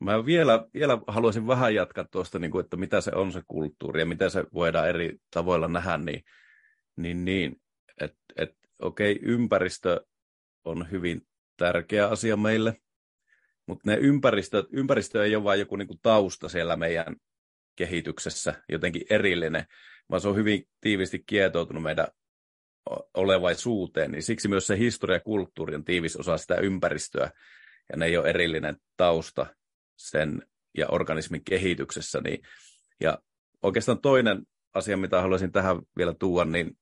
Mä 0.00 0.26
vielä, 0.26 0.66
vielä 0.74 0.98
haluaisin 1.06 1.46
vähän 1.46 1.74
jatkaa 1.74 2.04
tuosta, 2.10 2.38
niin 2.38 2.50
kuin, 2.50 2.64
että 2.64 2.76
mitä 2.76 3.00
se 3.00 3.10
on 3.14 3.32
se 3.32 3.42
kulttuuri 3.46 4.00
ja 4.00 4.06
miten 4.06 4.30
se 4.30 4.44
voidaan 4.54 4.88
eri 4.88 5.18
tavoilla 5.30 5.68
nähdä, 5.68 5.98
niin, 5.98 6.22
niin, 6.96 7.24
niin 7.24 7.56
että 8.00 8.18
et, 8.36 8.56
okei, 8.80 9.12
okay, 9.12 9.28
ympäristö 9.28 10.06
on 10.64 10.90
hyvin 10.90 11.26
tärkeä 11.56 12.08
asia 12.08 12.36
meille, 12.36 12.76
mutta 13.66 13.90
ne 13.90 13.96
ympäristö, 13.96 14.64
ympäristö 14.72 15.24
ei 15.24 15.36
ole 15.36 15.44
vain 15.44 15.60
joku 15.60 15.76
niin 15.76 15.88
kuin 15.88 16.00
tausta 16.02 16.48
siellä 16.48 16.76
meidän 16.76 17.16
kehityksessä, 17.76 18.62
jotenkin 18.68 19.02
erillinen, 19.10 19.66
vaan 20.10 20.20
se 20.20 20.28
on 20.28 20.36
hyvin 20.36 20.68
tiivisti 20.80 21.22
kietoutunut 21.26 21.82
meidän 21.82 22.06
olevaisuuteen, 23.14 24.12
niin 24.12 24.22
siksi 24.22 24.48
myös 24.48 24.66
se 24.66 24.78
historia 24.78 25.16
ja 25.16 25.20
kulttuuri 25.20 25.74
on 25.74 25.84
tiivis 25.84 26.16
osa 26.16 26.38
sitä 26.38 26.56
ympäristöä, 26.56 27.30
ja 27.92 27.96
ne 27.96 28.06
ei 28.06 28.16
ole 28.16 28.28
erillinen 28.28 28.76
tausta 28.96 29.46
sen 29.96 30.42
ja 30.78 30.86
organismin 30.88 31.44
kehityksessä. 31.44 32.20
Niin, 32.20 32.42
ja 33.00 33.18
oikeastaan 33.62 34.00
toinen 34.00 34.46
asia, 34.74 34.96
mitä 34.96 35.20
haluaisin 35.20 35.52
tähän 35.52 35.76
vielä 35.96 36.14
tuoda, 36.14 36.50
niin 36.50 36.78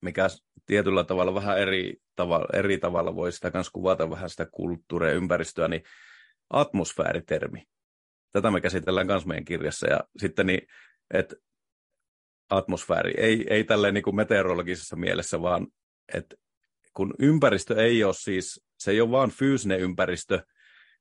mikä 0.00 0.26
tietyllä 0.66 1.04
tavalla 1.04 1.34
vähän 1.34 1.58
eri 1.58 1.96
tavalla, 2.16 2.58
eri 2.58 2.78
tavalla 2.78 3.14
voi 3.14 3.32
sitä 3.32 3.50
kanssa 3.50 3.72
kuvata 3.72 4.10
vähän 4.10 4.30
sitä 4.30 4.46
kulttuuria 4.52 5.10
ja 5.10 5.16
ympäristöä, 5.16 5.68
niin 5.68 5.82
atmosfääritermi. 6.50 7.66
Tätä 8.32 8.50
me 8.50 8.60
käsitellään 8.60 9.06
myös 9.06 9.26
meidän 9.26 9.44
kirjassa. 9.44 9.86
Ja 9.86 10.00
sitten 10.16 10.46
niin, 10.46 10.66
että 11.14 11.36
atmosfääri. 12.50 13.14
Ei, 13.16 13.46
ei 13.50 13.64
tälleen 13.64 13.94
niin 13.94 14.04
kuin 14.04 14.16
meteorologisessa 14.16 14.96
mielessä, 14.96 15.42
vaan 15.42 15.66
että 16.14 16.36
kun 16.94 17.14
ympäristö 17.18 17.82
ei 17.82 18.04
ole 18.04 18.14
siis, 18.14 18.64
se 18.78 18.90
ei 18.90 19.00
ole 19.00 19.10
vaan 19.10 19.30
fyysinen 19.30 19.80
ympäristö, 19.80 20.42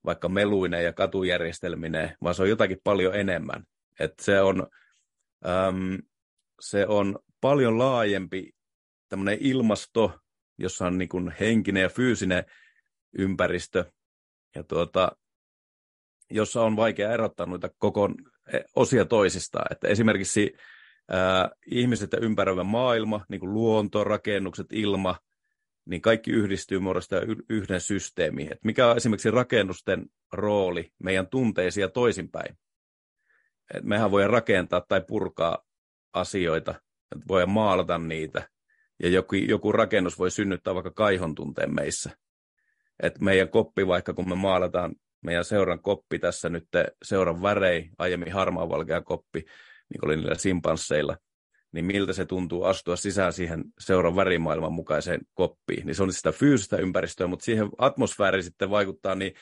vaikka 0.06 0.30
meluinen 0.30 0.84
ja 0.84 0.94
katujärjestelminen, 0.94 2.16
vaan 2.24 2.36
se 2.36 2.42
on 2.42 2.50
jotakin 2.50 2.78
paljon 2.84 3.16
enemmän. 3.16 3.64
että 4.00 4.24
se, 4.24 4.42
on, 4.42 4.68
äm, 5.48 5.98
se 6.62 6.88
on 6.88 7.20
paljon 7.42 7.80
laajempi 7.80 8.52
tämmöinen 9.10 9.38
ilmasto, 9.42 10.20
jossa 10.58 10.88
on 10.88 10.98
niin 10.98 11.10
kuin 11.10 11.34
henkinen 11.40 11.84
ja 11.84 11.90
fyysinen 11.90 12.44
ympäristö, 13.18 13.86
ja 14.56 14.64
tuota, 14.64 15.12
jossa 16.30 16.62
on 16.62 16.76
vaikea 16.76 17.14
erottaa 17.14 17.46
noita 17.46 17.70
koko 17.78 18.10
e, 18.54 18.60
osia 18.76 19.06
toisistaan. 19.06 19.66
Että 19.72 19.88
esimerkiksi 19.88 20.54
ihmiset 21.66 22.14
ja 22.14 22.20
ympäröivä 22.20 22.64
maailma, 22.64 23.26
niin 23.30 23.40
kuin 23.40 23.54
luonto, 23.54 24.04
rakennukset, 24.04 24.68
ilma, 24.72 25.16
niin 25.86 26.02
kaikki 26.02 26.32
yhdistyy 26.32 26.80
muodostaa 26.80 27.22
yhden 27.50 27.82
systeemiin. 27.82 28.52
Et 28.52 28.64
mikä 28.64 28.88
on 28.88 28.98
esimerkiksi 28.98 29.32
rakennusten 29.32 30.06
rooli 30.34 30.92
meidän 31.04 31.28
tunteisiin 31.28 31.82
ja 31.82 31.90
toisinpäin? 31.90 32.58
Et 33.74 33.84
mehän 33.84 34.12
voidaan 34.12 34.34
rakentaa 34.34 34.82
tai 34.88 35.02
purkaa 35.02 35.66
asioita, 36.14 36.72
että 37.16 37.26
voidaan 37.28 37.50
maalata 37.50 37.98
niitä, 37.98 38.50
ja 39.04 39.10
joku, 39.10 39.36
joku 39.36 39.72
rakennus 39.72 40.20
voi 40.20 40.32
synnyttää 40.32 40.76
vaikka 40.76 40.92
kaihon 40.92 41.36
tunteen 41.36 41.76
meissä. 41.76 42.18
Et 43.04 43.20
meidän 43.20 43.50
koppi, 43.50 43.88
vaikka 43.88 44.14
kun 44.14 44.30
me 44.30 44.36
maalataan 44.36 44.96
meidän 45.22 45.46
seuran 45.46 45.82
koppi 45.82 46.20
tässä 46.20 46.50
nyt, 46.50 46.68
seuran 47.04 47.42
värei, 47.42 47.90
aiemmin 47.98 48.34
harmaa 48.34 48.70
valkea 48.70 49.02
koppi, 49.02 49.46
niin 49.90 50.06
oli 50.06 50.16
niillä 50.16 50.36
simpansseilla, 50.36 51.18
niin 51.72 51.86
miltä 51.86 52.14
se 52.14 52.26
tuntuu 52.26 52.64
astua 52.64 52.96
sisään 52.96 53.34
siihen 53.34 53.64
seuran 53.80 54.16
värimaailman 54.16 54.74
mukaiseen 54.74 55.22
koppiin. 55.34 55.86
Niin 55.86 55.96
se 55.96 56.04
on 56.04 56.14
sitä 56.14 56.32
fyysistä 56.32 56.78
ympäristöä, 56.78 57.28
mutta 57.28 57.46
siihen 57.46 57.70
atmosfääriin 57.78 58.44
sitten 58.44 58.70
vaikuttaa 58.70 59.16
niin 59.16 59.34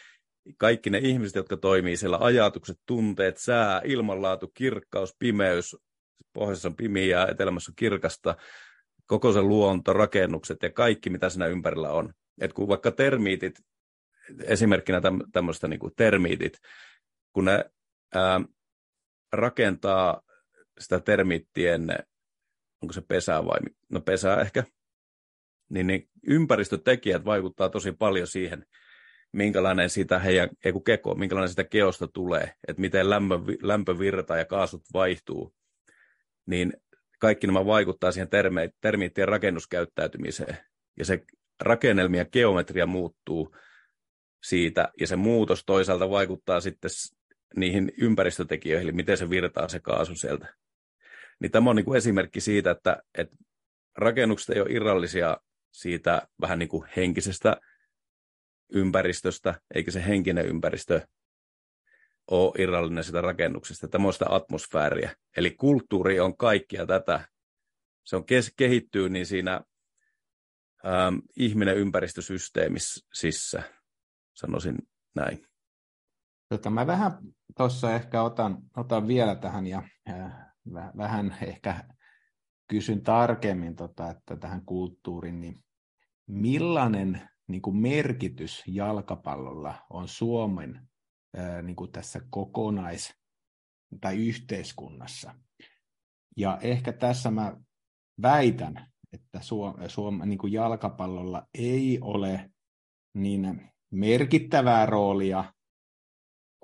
kaikki 0.57 0.89
ne 0.89 0.97
ihmiset, 0.97 1.35
jotka 1.35 1.57
toimii 1.57 1.97
siellä, 1.97 2.17
ajatukset, 2.21 2.77
tunteet, 2.85 3.37
sää, 3.37 3.81
ilmanlaatu, 3.83 4.51
kirkkaus, 4.53 5.15
pimeys, 5.19 5.75
pohjoisessa 6.33 6.69
on 6.69 6.75
pimiä 6.75 7.25
etelämässä 7.25 7.71
on 7.71 7.75
kirkasta, 7.75 8.35
koko 9.05 9.33
se 9.33 9.41
luonto, 9.41 9.93
rakennukset 9.93 10.57
ja 10.63 10.71
kaikki, 10.71 11.09
mitä 11.09 11.29
siinä 11.29 11.47
ympärillä 11.47 11.91
on. 11.91 12.13
Et 12.41 12.53
kun 12.53 12.67
vaikka 12.67 12.91
termiitit, 12.91 13.59
esimerkkinä 14.43 15.01
tämmöistä 15.31 15.67
niin 15.67 15.79
termiitit, 15.95 16.57
kun 17.33 17.45
ne 17.45 17.65
ää, 18.13 18.41
rakentaa 19.33 20.21
sitä 20.79 20.99
termiittien, 20.99 21.87
onko 22.81 22.93
se 22.93 23.01
pesää 23.01 23.45
vai, 23.45 23.59
no 23.89 24.01
pesää 24.01 24.41
ehkä, 24.41 24.63
niin, 25.69 25.87
niin 25.87 26.09
ympäristötekijät 26.27 27.25
vaikuttaa 27.25 27.69
tosi 27.69 27.91
paljon 27.91 28.27
siihen, 28.27 28.65
minkälainen 29.31 29.89
sitä 29.89 30.19
heidän, 30.19 30.49
ei 30.65 30.71
kun 30.71 30.83
keko, 30.83 31.15
minkälainen 31.15 31.49
sitä 31.49 31.63
keosta 31.63 32.07
tulee, 32.07 32.53
että 32.67 32.81
miten 32.81 33.09
lämpö, 33.09 33.35
lämpövirta 33.61 34.37
ja 34.37 34.45
kaasut 34.45 34.83
vaihtuu, 34.93 35.53
niin 36.45 36.73
kaikki 37.19 37.47
nämä 37.47 37.65
vaikuttaa 37.65 38.11
siihen 38.11 38.29
termi, 38.29 38.69
termiittien 38.81 39.27
rakennuskäyttäytymiseen. 39.27 40.57
Ja 40.99 41.05
se 41.05 41.23
rakennelmia 41.61 42.25
geometria 42.25 42.85
muuttuu 42.85 43.55
siitä, 44.43 44.89
ja 44.99 45.07
se 45.07 45.15
muutos 45.15 45.63
toisaalta 45.65 46.09
vaikuttaa 46.09 46.61
sitten 46.61 46.91
niihin 47.55 47.91
ympäristötekijöihin, 48.01 48.83
eli 48.83 48.91
miten 48.91 49.17
se 49.17 49.29
virtaa 49.29 49.67
se 49.67 49.79
kaasu 49.79 50.15
sieltä. 50.15 50.53
Niin 51.39 51.51
tämä 51.51 51.69
on 51.69 51.75
niin 51.75 51.85
kuin 51.85 51.97
esimerkki 51.97 52.41
siitä, 52.41 52.71
että, 52.71 53.03
että 53.17 53.35
rakennukset 53.97 54.55
ei 54.55 54.61
ole 54.61 54.71
irrallisia 54.71 55.37
siitä 55.71 56.27
vähän 56.41 56.59
niin 56.59 56.69
kuin 56.69 56.87
henkisestä 56.95 57.57
ympäristöstä, 58.73 59.61
eikä 59.75 59.91
se 59.91 60.05
henkinen 60.05 60.45
ympäristö 60.45 61.07
ole 62.31 62.53
irrallinen 62.57 63.03
sitä 63.03 63.21
rakennuksesta. 63.21 63.87
Tämä 63.87 64.07
on 64.07 64.13
sitä 64.13 64.25
atmosfääriä. 64.29 65.15
Eli 65.37 65.51
kulttuuri 65.51 66.19
on 66.19 66.37
kaikkia 66.37 66.85
tätä 66.85 67.27
se 68.07 68.15
on 68.15 68.25
kes- 68.25 68.53
kehittyy 68.57 69.09
niin 69.09 69.25
siinä 69.25 69.61
äm, 70.85 71.21
ihminen 71.37 71.77
ympäristösysteemissä, 71.77 73.63
sanoisin 74.33 74.77
näin. 75.15 75.47
Tota, 76.49 76.69
mä 76.69 76.87
vähän 76.87 77.11
tuossa 77.57 77.95
ehkä 77.95 78.21
otan, 78.21 78.57
otan 78.77 79.07
vielä 79.07 79.35
tähän 79.35 79.67
ja 79.67 79.83
äh, 80.09 80.46
vähän 80.73 81.37
ehkä 81.41 81.83
kysyn 82.67 83.01
tarkemmin 83.01 83.75
tota, 83.75 84.09
että 84.09 84.35
tähän 84.35 84.65
kulttuuriin, 84.65 85.41
niin 85.41 85.63
millainen 86.27 87.29
niin 87.47 87.61
kuin 87.61 87.77
merkitys 87.77 88.63
jalkapallolla 88.67 89.85
on 89.89 90.07
Suomen 90.07 90.89
niin 91.63 91.75
kuin 91.75 91.91
tässä 91.91 92.21
kokonais- 92.29 93.13
tai 94.01 94.27
yhteiskunnassa. 94.27 95.35
Ja 96.37 96.57
ehkä 96.61 96.93
tässä 96.93 97.31
mä 97.31 97.57
väitän, 98.21 98.91
että 99.13 99.39
Suom- 99.39 99.89
Suom- 99.89 100.21
niin 100.25 100.37
kuin 100.37 100.53
jalkapallolla 100.53 101.47
ei 101.53 101.99
ole 102.01 102.51
niin 103.13 103.71
merkittävää 103.91 104.85
roolia 104.85 105.53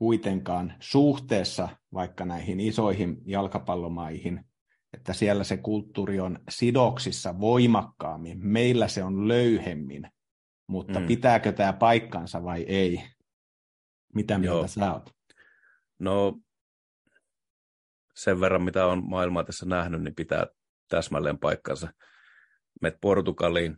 kuitenkaan 0.03 0.73
suhteessa 0.79 1.69
vaikka 1.93 2.25
näihin 2.25 2.59
isoihin 2.59 3.21
jalkapallomaihin, 3.25 4.45
että 4.93 5.13
siellä 5.13 5.43
se 5.43 5.57
kulttuuri 5.57 6.19
on 6.19 6.39
sidoksissa 6.49 7.39
voimakkaammin, 7.39 8.47
meillä 8.47 8.87
se 8.87 9.03
on 9.03 9.27
löyhemmin, 9.27 10.11
mutta 10.67 10.99
mm. 10.99 11.07
pitääkö 11.07 11.51
tämä 11.51 11.73
paikkansa 11.73 12.43
vai 12.43 12.63
ei? 12.63 13.03
Mitä 14.13 14.37
mieltä 14.37 14.57
Joo. 14.57 14.67
sä 14.67 14.93
oot? 14.93 15.09
No 15.99 16.39
sen 18.15 18.39
verran, 18.39 18.63
mitä 18.63 18.85
on 18.85 19.09
maailmaa 19.09 19.43
tässä 19.43 19.65
nähnyt, 19.65 20.03
niin 20.03 20.15
pitää 20.15 20.47
täsmälleen 20.87 21.39
paikkansa. 21.39 21.93
Met 22.81 22.97
Portugaliin, 23.01 23.77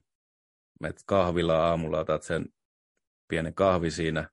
met 0.81 0.95
kahvilla 1.05 1.67
aamulla, 1.67 1.99
otat 1.99 2.23
sen 2.23 2.45
pienen 3.27 3.53
kahvi 3.53 3.91
siinä, 3.91 4.29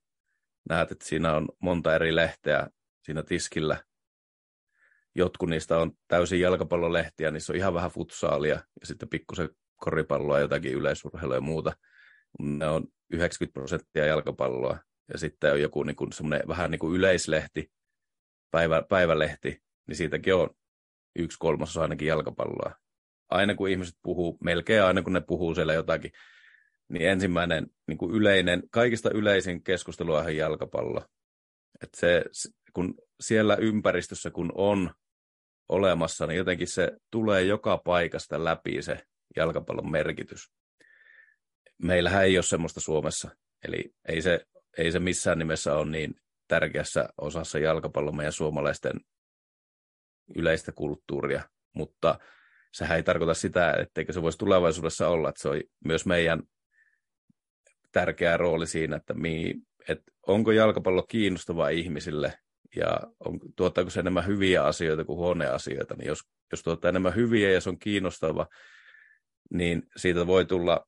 näet, 0.68 0.92
että 0.92 1.04
siinä 1.06 1.36
on 1.36 1.48
monta 1.58 1.94
eri 1.94 2.14
lehteä 2.14 2.66
siinä 3.02 3.22
tiskillä. 3.22 3.84
Jotkut 5.14 5.48
niistä 5.48 5.78
on 5.78 5.92
täysin 6.08 6.40
jalkapallolehtiä, 6.40 7.30
niissä 7.30 7.52
on 7.52 7.56
ihan 7.56 7.74
vähän 7.74 7.90
futsaalia 7.90 8.54
ja 8.54 8.86
sitten 8.86 9.08
pikkusen 9.08 9.48
koripalloa, 9.76 10.40
jotakin 10.40 10.72
yleisurheilua 10.72 11.34
ja 11.34 11.40
muuta. 11.40 11.72
Ne 12.38 12.66
on 12.66 12.86
90 13.10 13.52
prosenttia 13.52 14.06
jalkapalloa 14.06 14.78
ja 15.12 15.18
sitten 15.18 15.52
on 15.52 15.60
joku 15.60 15.82
niin 15.82 15.96
kuin 15.96 16.10
vähän 16.48 16.70
niin 16.70 16.78
kuin 16.78 16.96
yleislehti, 16.96 17.72
päivä, 18.50 18.82
päivälehti, 18.88 19.62
niin 19.88 19.96
siitäkin 19.96 20.34
on 20.34 20.50
yksi 21.16 21.38
kolmasosa 21.38 21.82
ainakin 21.82 22.08
jalkapalloa. 22.08 22.72
Aina 23.28 23.54
kun 23.54 23.68
ihmiset 23.68 23.96
puhuu, 24.02 24.38
melkein 24.44 24.82
aina 24.82 25.02
kun 25.02 25.12
ne 25.12 25.20
puhuu 25.20 25.54
siellä 25.54 25.74
jotakin, 25.74 26.12
niin 26.92 27.08
ensimmäinen 27.08 27.66
niin 27.88 27.98
kuin 27.98 28.14
yleinen, 28.14 28.62
kaikista 28.70 29.10
yleisin 29.10 29.62
keskustelu 29.64 30.14
on 30.14 30.36
jalkapallo. 30.36 31.04
Et 31.82 31.94
se, 31.94 32.24
kun 32.72 32.94
siellä 33.20 33.56
ympäristössä 33.60 34.30
kun 34.30 34.52
on 34.54 34.90
olemassa, 35.68 36.26
niin 36.26 36.38
jotenkin 36.38 36.68
se 36.68 36.92
tulee 37.10 37.42
joka 37.42 37.78
paikasta 37.78 38.44
läpi 38.44 38.82
se 38.82 38.98
jalkapallon 39.36 39.90
merkitys. 39.90 40.52
Meillähän 41.82 42.24
ei 42.24 42.36
ole 42.36 42.42
semmoista 42.42 42.80
Suomessa, 42.80 43.30
eli 43.64 43.94
ei 44.08 44.22
se, 44.22 44.46
ei 44.78 44.92
se 44.92 44.98
missään 44.98 45.38
nimessä 45.38 45.74
ole 45.74 45.90
niin 45.90 46.14
tärkeässä 46.48 47.08
osassa 47.20 47.58
jalkapallon 47.58 48.16
meidän 48.16 48.32
suomalaisten 48.32 49.00
yleistä 50.36 50.72
kulttuuria, 50.72 51.42
mutta 51.74 52.18
sehän 52.72 52.96
ei 52.96 53.02
tarkoita 53.02 53.34
sitä, 53.34 53.72
etteikö 53.72 54.12
se 54.12 54.22
voisi 54.22 54.38
tulevaisuudessa 54.38 55.08
olla, 55.08 55.28
että 55.28 55.42
se 55.42 55.48
on 55.48 55.60
myös 55.84 56.06
meidän 56.06 56.42
tärkeä 57.92 58.36
rooli 58.36 58.66
siinä, 58.66 58.96
että, 58.96 59.14
mi, 59.14 59.54
että 59.88 60.12
onko 60.26 60.52
jalkapallo 60.52 61.02
kiinnostavaa 61.02 61.68
ihmisille 61.68 62.38
ja 62.76 63.00
on, 63.20 63.40
tuottaako 63.56 63.90
se 63.90 64.00
enemmän 64.00 64.26
hyviä 64.26 64.64
asioita 64.64 65.04
kuin 65.04 65.16
huonoja 65.16 65.54
asioita, 65.54 65.94
niin 65.94 66.08
jos, 66.08 66.20
jos 66.52 66.62
tuottaa 66.62 66.88
enemmän 66.88 67.14
hyviä 67.14 67.50
ja 67.50 67.60
se 67.60 67.68
on 67.68 67.78
kiinnostava, 67.78 68.46
niin 69.50 69.82
siitä 69.96 70.26
voi 70.26 70.44
tulla 70.44 70.86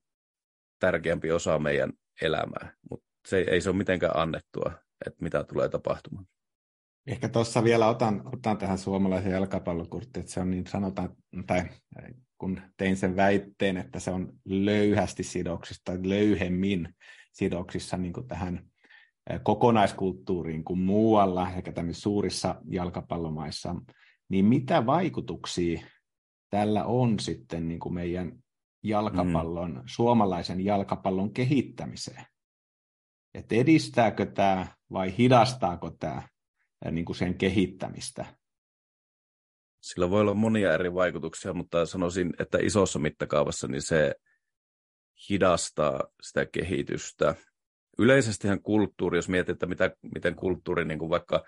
tärkeämpi 0.81 1.31
osa 1.31 1.59
meidän 1.59 1.93
elämää, 2.23 2.73
mutta 2.91 3.07
se 3.27 3.39
ei 3.39 3.61
se 3.61 3.71
ole 3.71 3.77
mitenkään 3.77 4.17
annettua, 4.17 4.73
että 5.07 5.23
mitä 5.23 5.45
tulee 5.45 5.69
tapahtumaan. 5.69 6.27
Ehkä 7.07 7.29
tuossa 7.29 7.65
vielä 7.65 7.89
otan, 7.89 8.23
otan 8.35 8.59
tähän 8.59 8.79
suomalaisen 8.79 9.33
jalkapallokurttiin, 9.33 10.21
että 10.21 10.33
se 10.33 10.41
on 10.41 10.51
niin 10.51 10.67
sanotaan, 10.67 11.17
tai 11.47 11.63
kun 12.39 12.61
tein 12.77 12.97
sen 12.97 13.17
väitteen, 13.17 13.77
että 13.77 14.01
se 14.01 14.11
on 14.11 14.33
löyhästi 14.45 15.23
sidoksissa 15.23 15.83
tai 15.85 15.99
löyhemmin 16.03 16.95
sidoksissa 17.33 17.97
niin 17.97 18.13
kuin 18.13 18.29
tähän 18.29 18.71
kokonaiskulttuuriin 19.43 20.65
kuin 20.65 20.79
muualla, 20.79 21.51
eikä 21.51 21.73
tämmöisissä 21.73 22.03
suurissa 22.03 22.55
jalkapallomaissa, 22.69 23.75
niin 24.29 24.45
mitä 24.45 24.87
vaikutuksia 24.87 25.81
tällä 26.51 26.85
on 26.85 27.21
sitten 27.21 27.69
niin 27.69 27.81
kuin 27.81 27.95
meidän 27.95 28.33
jalkapallon, 28.83 29.73
mm. 29.73 29.83
suomalaisen 29.87 30.65
jalkapallon 30.65 31.33
kehittämiseen? 31.33 32.25
Et 33.35 33.53
edistääkö 33.53 34.27
tämä 34.27 34.67
vai 34.93 35.15
hidastaako 35.19 35.91
tämä 35.91 36.23
niin 36.91 37.05
kuin 37.05 37.17
sen 37.17 37.35
kehittämistä? 37.35 38.27
Sillä 39.85 40.11
voi 40.11 40.21
olla 40.21 40.35
monia 40.35 40.75
eri 40.75 40.95
vaikutuksia, 40.95 41.53
mutta 41.53 41.87
sanoisin, 41.87 42.35
että 42.39 42.59
isossa 42.63 42.99
mittakaavassa 42.99 43.69
niin 43.69 43.83
se 43.83 44.15
hidastaa 45.31 46.01
sitä 46.23 46.47
kehitystä. 46.47 47.35
Yleisestihän 47.99 48.63
kulttuuri, 48.63 49.19
jos 49.19 49.29
mietitään, 49.29 49.71
mitä, 49.71 49.91
miten 50.15 50.35
kulttuuri, 50.35 50.85
niin 50.85 50.99
kuin 50.99 51.11
vaikka, 51.11 51.45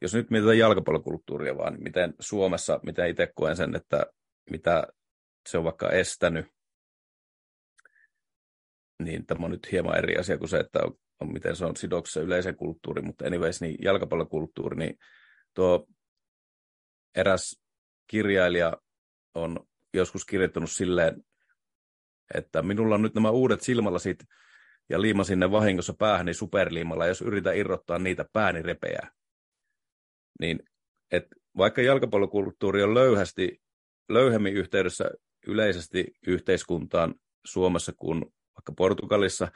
jos 0.00 0.14
nyt 0.14 0.30
mietitään 0.30 0.58
jalkapallokulttuuria 0.58 1.56
vaan, 1.56 1.72
niin 1.72 1.82
miten 1.82 2.14
Suomessa, 2.20 2.80
miten 2.82 3.08
itse 3.08 3.32
koen 3.34 3.56
sen, 3.56 3.76
että 3.76 4.06
mitä 4.50 4.86
se 5.48 5.58
on 5.58 5.64
vaikka 5.64 5.90
estänyt, 5.90 6.46
niin 9.02 9.26
tämä 9.26 9.44
on 9.44 9.50
nyt 9.50 9.72
hieman 9.72 9.98
eri 9.98 10.16
asia 10.16 10.38
kuin 10.38 10.48
se, 10.48 10.58
että 10.58 10.78
on, 10.84 10.94
on 11.20 11.32
miten 11.32 11.56
se 11.56 11.64
on 11.64 11.76
sidoksessa 11.76 12.20
yleisen 12.20 12.56
kulttuuriin, 12.56 13.06
mutta 13.06 13.26
anyways, 13.26 13.60
niin 13.60 13.76
jalkapallokulttuuri, 13.82 14.76
niin 14.76 14.98
tuo 15.54 15.86
eräs 17.14 17.62
kirjailija 18.06 18.76
on 19.34 19.66
joskus 19.94 20.24
kirjoittanut 20.24 20.70
silleen, 20.70 21.24
että 22.34 22.62
minulla 22.62 22.94
on 22.94 23.02
nyt 23.02 23.14
nämä 23.14 23.30
uudet 23.30 23.60
silmälasit 23.60 24.18
ja 24.88 25.00
liimasin 25.00 25.40
ne 25.40 25.50
vahingossa 25.50 25.94
päähäni 25.98 26.34
superliimalla, 26.34 27.06
jos 27.06 27.22
yritän 27.22 27.56
irrottaa 27.56 27.98
niitä 27.98 28.24
pääni 28.32 28.62
repeää. 28.62 29.10
Niin, 30.40 30.62
et 31.10 31.26
vaikka 31.56 31.82
jalkapallokulttuuri 31.82 32.82
on 32.82 32.94
löyhästi, 32.94 33.62
löyhemmin 34.08 34.54
yhteydessä 34.54 35.10
yleisesti 35.46 36.12
yhteiskuntaan 36.26 37.14
Suomessa 37.46 37.92
kuin 37.96 38.20
vaikka 38.56 38.72
Portugalissa, 38.76 39.48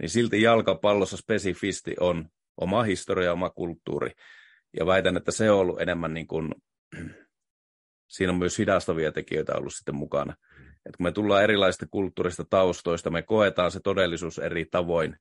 niin 0.00 0.10
silti 0.10 0.42
jalkapallossa 0.42 1.16
spesifisti 1.16 1.94
on 2.00 2.28
oma 2.56 2.82
historia, 2.82 3.32
oma 3.32 3.50
kulttuuri. 3.50 4.10
Ja 4.78 4.86
väitän, 4.86 5.16
että 5.16 5.30
se 5.30 5.50
on 5.50 5.58
ollut 5.58 5.80
enemmän 5.80 6.14
niin 6.14 6.26
kuin 6.26 6.54
siinä 8.14 8.32
on 8.32 8.38
myös 8.38 8.58
hidastavia 8.58 9.12
tekijöitä 9.12 9.52
ollut 9.56 9.74
sitten 9.74 9.94
mukana. 9.94 10.34
Et 10.86 10.96
kun 10.96 11.04
me 11.04 11.12
tullaan 11.12 11.44
erilaisista 11.44 11.86
kulttuurista 11.90 12.44
taustoista, 12.50 13.10
me 13.10 13.22
koetaan 13.22 13.70
se 13.70 13.80
todellisuus 13.80 14.38
eri 14.38 14.64
tavoin, 14.64 15.16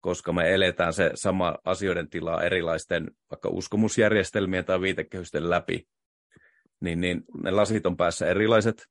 koska 0.00 0.32
me 0.32 0.54
eletään 0.54 0.92
se 0.92 1.10
sama 1.14 1.58
asioiden 1.64 2.10
tila 2.10 2.42
erilaisten 2.42 3.10
vaikka 3.30 3.48
uskomusjärjestelmien 3.48 4.64
tai 4.64 4.80
viitekehysten 4.80 5.50
läpi, 5.50 5.88
niin, 6.80 7.00
niin 7.00 7.24
ne 7.42 7.50
lasit 7.50 7.86
on 7.86 7.96
päässä 7.96 8.26
erilaiset, 8.26 8.86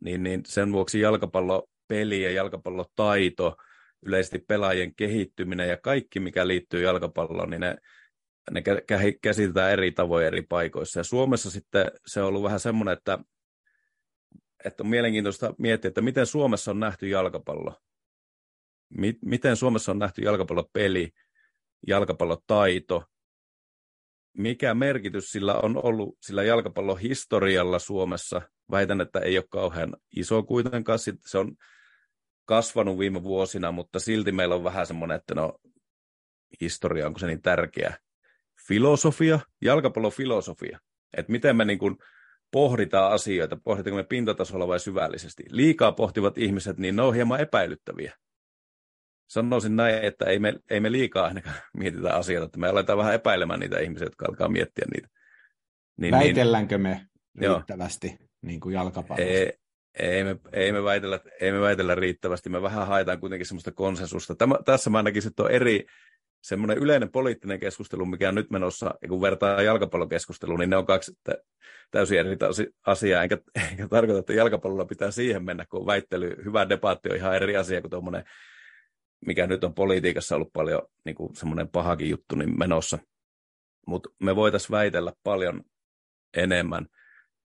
niin, 0.00 0.22
niin 0.22 0.42
sen 0.46 0.72
vuoksi 0.72 1.00
jalkapallopeli 1.00 2.22
ja 2.22 2.30
jalkapallotaito, 2.30 3.56
yleisesti 4.06 4.38
pelaajien 4.38 4.94
kehittyminen 4.94 5.68
ja 5.68 5.76
kaikki, 5.76 6.20
mikä 6.20 6.46
liittyy 6.46 6.82
jalkapalloon, 6.82 7.50
niin 7.50 7.60
ne 7.60 7.76
ne 8.50 8.62
käsitetään 9.22 9.72
eri 9.72 9.92
tavoin 9.92 10.26
eri 10.26 10.42
paikoissa. 10.42 11.00
Ja 11.00 11.04
Suomessa 11.04 11.50
sitten 11.50 11.90
se 12.06 12.22
on 12.22 12.28
ollut 12.28 12.42
vähän 12.42 12.60
semmoinen, 12.60 12.92
että, 12.92 13.18
että 14.64 14.82
on 14.82 14.88
mielenkiintoista 14.88 15.54
miettiä, 15.58 15.88
että 15.88 16.00
miten 16.00 16.26
Suomessa 16.26 16.70
on 16.70 16.80
nähty 16.80 17.08
jalkapallo. 17.08 17.74
Miten 19.24 19.56
Suomessa 19.56 19.92
on 19.92 19.98
nähty 19.98 20.22
jalkapallopeli, 20.22 21.10
jalkapallotaito, 21.86 23.04
mikä 24.38 24.74
merkitys 24.74 25.30
sillä 25.30 25.54
on 25.54 25.84
ollut 25.84 26.18
sillä 26.22 26.42
jalkapallohistorialla 26.42 27.78
Suomessa. 27.78 28.42
Väitän, 28.70 29.00
että 29.00 29.20
ei 29.20 29.38
ole 29.38 29.46
kauhean 29.50 29.96
iso 30.16 30.42
kuitenkaan. 30.42 30.98
Se 30.98 31.38
on 31.38 31.56
kasvanut 32.44 32.98
viime 32.98 33.22
vuosina, 33.22 33.72
mutta 33.72 34.00
silti 34.00 34.32
meillä 34.32 34.54
on 34.54 34.64
vähän 34.64 34.86
semmoinen, 34.86 35.16
että 35.16 35.34
no, 35.34 35.58
historia, 36.60 37.06
onko 37.06 37.18
se 37.18 37.26
niin 37.26 37.42
tärkeä 37.42 37.96
filosofia, 38.70 39.40
jalkapallofilosofia. 39.62 40.78
Että 41.16 41.32
miten 41.32 41.56
me 41.56 41.64
niin 41.64 41.78
kuin 41.78 41.96
pohditaan 42.52 43.12
asioita, 43.12 43.58
pohditaanko 43.64 43.96
me 43.96 44.04
pintatasolla 44.04 44.68
vai 44.68 44.80
syvällisesti. 44.80 45.42
Liikaa 45.48 45.92
pohtivat 45.92 46.38
ihmiset, 46.38 46.78
niin 46.78 46.96
ne 46.96 47.02
on 47.02 47.14
hieman 47.14 47.40
epäilyttäviä. 47.40 48.14
Sanoisin 49.30 49.76
näin, 49.76 49.94
että 49.94 50.24
ei 50.24 50.38
me, 50.38 50.54
ei 50.70 50.80
me 50.80 50.92
liikaa 50.92 51.26
ainakaan 51.26 51.56
mietitä 51.80 52.14
asioita, 52.14 52.46
että 52.46 52.58
me 52.58 52.68
aletaan 52.68 52.98
vähän 52.98 53.14
epäilemään 53.14 53.60
niitä 53.60 53.78
ihmisiä, 53.78 54.06
jotka 54.06 54.26
alkaa 54.28 54.48
miettiä 54.48 54.84
niitä. 54.94 55.08
Niin, 55.08 56.12
niin- 56.12 56.12
Väitelläänkö 56.12 56.78
me 56.78 57.06
riittävästi 57.40 58.06
joo. 58.06 58.28
niin 58.42 58.60
kuin 58.60 58.74
jalkapallossa? 58.74 59.32
Ei, 59.32 59.52
ei 59.98 60.24
me, 60.24 60.36
ei, 60.52 60.72
me 60.72 60.84
väitellä, 60.84 61.20
ei 61.40 61.52
me 61.52 61.60
väitellä 61.60 61.94
riittävästi, 61.94 62.50
me 62.50 62.62
vähän 62.62 62.86
haetaan 62.86 63.20
kuitenkin 63.20 63.46
semmoista 63.46 63.72
konsensusta. 63.72 64.34
Tämä, 64.34 64.54
tässä 64.64 64.90
mä 64.90 65.02
näkisin, 65.02 65.28
että 65.28 65.42
on 65.42 65.50
eri, 65.50 65.86
semmoinen 66.42 66.78
yleinen 66.78 67.10
poliittinen 67.10 67.60
keskustelu, 67.60 68.06
mikä 68.06 68.28
on 68.28 68.34
nyt 68.34 68.50
menossa, 68.50 68.94
kun 69.08 69.20
vertaa 69.20 69.62
jalkapallokeskusteluun, 69.62 70.60
niin 70.60 70.70
ne 70.70 70.76
on 70.76 70.86
kaksi 70.86 71.12
täysin 71.90 72.18
eri 72.18 72.36
asiaa, 72.86 73.22
enkä, 73.22 73.38
enkä 73.70 73.88
tarkoita, 73.88 74.20
että 74.20 74.32
jalkapallolla 74.32 74.84
pitää 74.84 75.10
siihen 75.10 75.44
mennä, 75.44 75.66
kun 75.70 75.86
väittely, 75.86 76.36
hyvä 76.44 76.68
debaatti 76.68 77.10
on 77.10 77.16
ihan 77.16 77.36
eri 77.36 77.56
asia 77.56 77.80
kuin 77.80 77.90
tuommoinen, 77.90 78.24
mikä 79.26 79.46
nyt 79.46 79.64
on 79.64 79.74
politiikassa 79.74 80.36
ollut 80.36 80.52
paljon 80.52 80.82
niin 81.04 81.16
kuin 81.16 81.36
semmoinen 81.36 81.68
pahakin 81.68 82.10
juttu 82.10 82.34
niin 82.34 82.58
menossa. 82.58 82.98
Mutta 83.86 84.08
me 84.22 84.36
voitaisiin 84.36 84.70
väitellä 84.70 85.12
paljon 85.22 85.62
enemmän, 86.36 86.86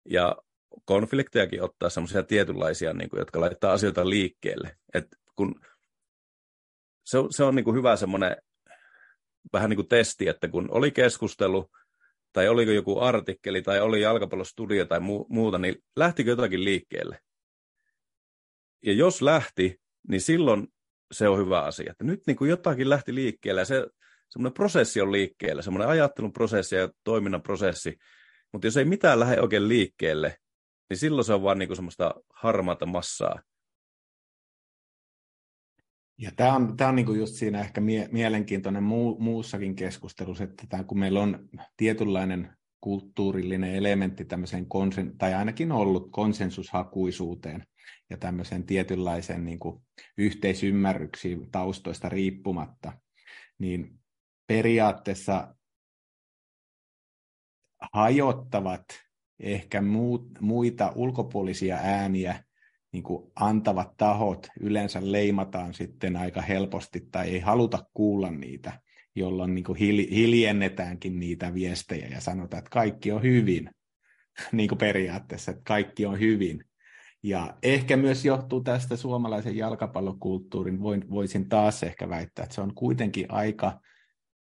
ja 0.09 0.37
konfliktejakin 0.85 1.62
ottaa 1.62 1.90
semmoisia 1.90 2.22
tietynlaisia, 2.22 2.92
niin 2.92 3.11
kuin, 3.11 3.18
jotka 3.18 3.40
laittaa 3.40 3.72
asioita 3.72 4.11
liikkeelle. 4.11 4.76
Et 4.94 5.07
kun 5.37 5.61
se, 7.05 7.18
se 7.31 7.44
on 7.44 7.55
niin 7.55 7.64
kuin 7.64 7.76
hyvä 7.76 7.96
semmoinen 7.96 8.37
vähän 9.53 9.70
niin 9.70 9.76
kuin 9.76 9.88
testi, 9.88 10.29
että 10.29 10.48
kun 10.48 10.68
oli 10.70 10.90
keskustelu, 10.90 11.70
tai 12.33 12.48
oliko 12.48 12.70
joku 12.70 12.98
artikkeli, 12.98 13.62
tai 13.62 13.81
oli 13.81 14.00
jalkapallostudio 14.00 14.85
tai 14.85 14.98
mu- 14.98 15.26
muuta, 15.29 15.59
niin 15.59 15.76
lähtikö 15.96 16.31
jotakin 16.31 16.64
liikkeelle? 16.64 17.18
Ja 18.83 18.92
jos 18.92 19.22
lähti, 19.22 19.81
niin 20.09 20.20
silloin 20.20 20.68
se 21.12 21.29
on 21.29 21.38
hyvä 21.38 21.62
asia. 21.62 21.90
Että 21.90 22.05
nyt 22.05 22.20
niin 22.26 22.37
kuin 22.37 22.50
jotakin 22.50 22.90
lähti 22.90 23.14
liikkeelle, 23.14 23.61
ja 23.61 23.64
se 23.64 23.87
semmoinen 24.31 24.55
prosessi 24.55 25.00
on 25.00 25.12
liikkeelle, 25.12 25.62
semmoinen 25.62 25.88
ajattelun 25.88 26.33
prosessi 26.33 26.76
ja 26.76 26.88
toiminnan 27.05 27.42
prosessi. 27.42 27.96
Mutta 28.53 28.66
jos 28.66 28.76
ei 28.76 28.85
mitään 28.85 29.20
lähde 29.20 29.40
oikein 29.40 29.68
liikkeelle, 29.68 30.37
niin 30.90 30.98
silloin 30.98 31.24
se 31.24 31.35
on 31.35 31.42
vaan 31.42 31.59
niin 31.59 31.68
kuin 31.68 31.76
semmoista 31.76 32.14
harmaata 32.35 32.87
massaa. 32.87 33.42
Ja 36.20 36.30
tämä 36.37 36.54
on, 36.54 36.76
tämä 36.76 36.90
on 36.90 36.96
niin 36.96 37.18
just 37.18 37.35
siinä 37.35 37.61
ehkä 37.61 37.80
mie- 37.80 38.09
mielenkiintoinen 38.12 38.83
muu, 38.83 39.18
muussakin 39.20 39.76
keskustelussa, 39.76 40.44
että 40.44 40.64
tämä, 40.68 40.85
kun 40.85 40.98
meillä 40.98 41.20
on 41.20 41.48
tietynlainen 41.76 42.56
kulttuurillinen 42.80 43.74
elementti 43.74 44.24
tämmöiseen 44.24 44.66
konsen, 44.66 45.18
tai 45.18 45.35
ainakin 45.35 45.72
ollut 45.72 46.11
konsensushakuisuuteen 46.11 47.66
ja 48.11 48.16
tämmöiseen 48.16 48.66
tietynlaiseen 48.66 49.44
niin 49.44 49.59
kuin 49.59 49.83
yhteisymmärryksiin 50.18 51.50
taustoista 51.50 52.09
riippumatta, 52.09 52.92
niin 53.59 53.98
periaatteessa 54.46 55.54
hajottavat 57.92 58.85
ehkä 59.38 59.80
muut, 59.80 60.40
muita 60.40 60.92
ulkopuolisia 60.94 61.76
ääniä 61.76 62.44
niin 62.92 63.03
kuin 63.03 63.33
antavat 63.37 63.96
tahot 63.96 64.46
yleensä 64.61 65.00
leimataan 65.03 65.74
sitten 65.74 66.16
aika 66.16 66.42
helposti 66.42 67.09
tai 67.12 67.29
ei 67.29 67.40
haluta 67.40 67.85
kuulla 67.94 68.31
niitä, 68.31 68.81
jolloin 69.14 69.55
niin 69.55 69.64
kuin 69.64 69.79
hiljennetäänkin 70.11 71.20
niitä 71.20 71.55
viestejä 71.55 72.09
ja 72.09 72.20
sanotaan, 72.20 72.59
että 72.59 72.70
kaikki 72.70 73.12
on 73.12 73.22
hyvin, 73.22 73.70
niin 74.53 74.68
kuin 74.68 74.79
periaatteessa, 74.79 75.50
että 75.50 75.62
kaikki 75.66 76.07
on 76.07 76.20
hyvin. 76.20 76.64
Ja 77.22 77.57
ehkä 77.62 77.96
myös 77.96 78.24
johtuu 78.24 78.61
tästä 78.61 78.96
suomalaisen 78.96 79.57
jalkapallokulttuurin, 79.57 80.81
voisin 81.11 81.48
taas 81.48 81.83
ehkä 81.83 82.09
väittää, 82.09 82.42
että 82.42 82.55
se 82.55 82.61
on 82.61 82.74
kuitenkin 82.74 83.26
aika 83.29 83.81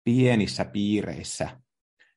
pienissä 0.04 0.66
piireissä 0.66 1.50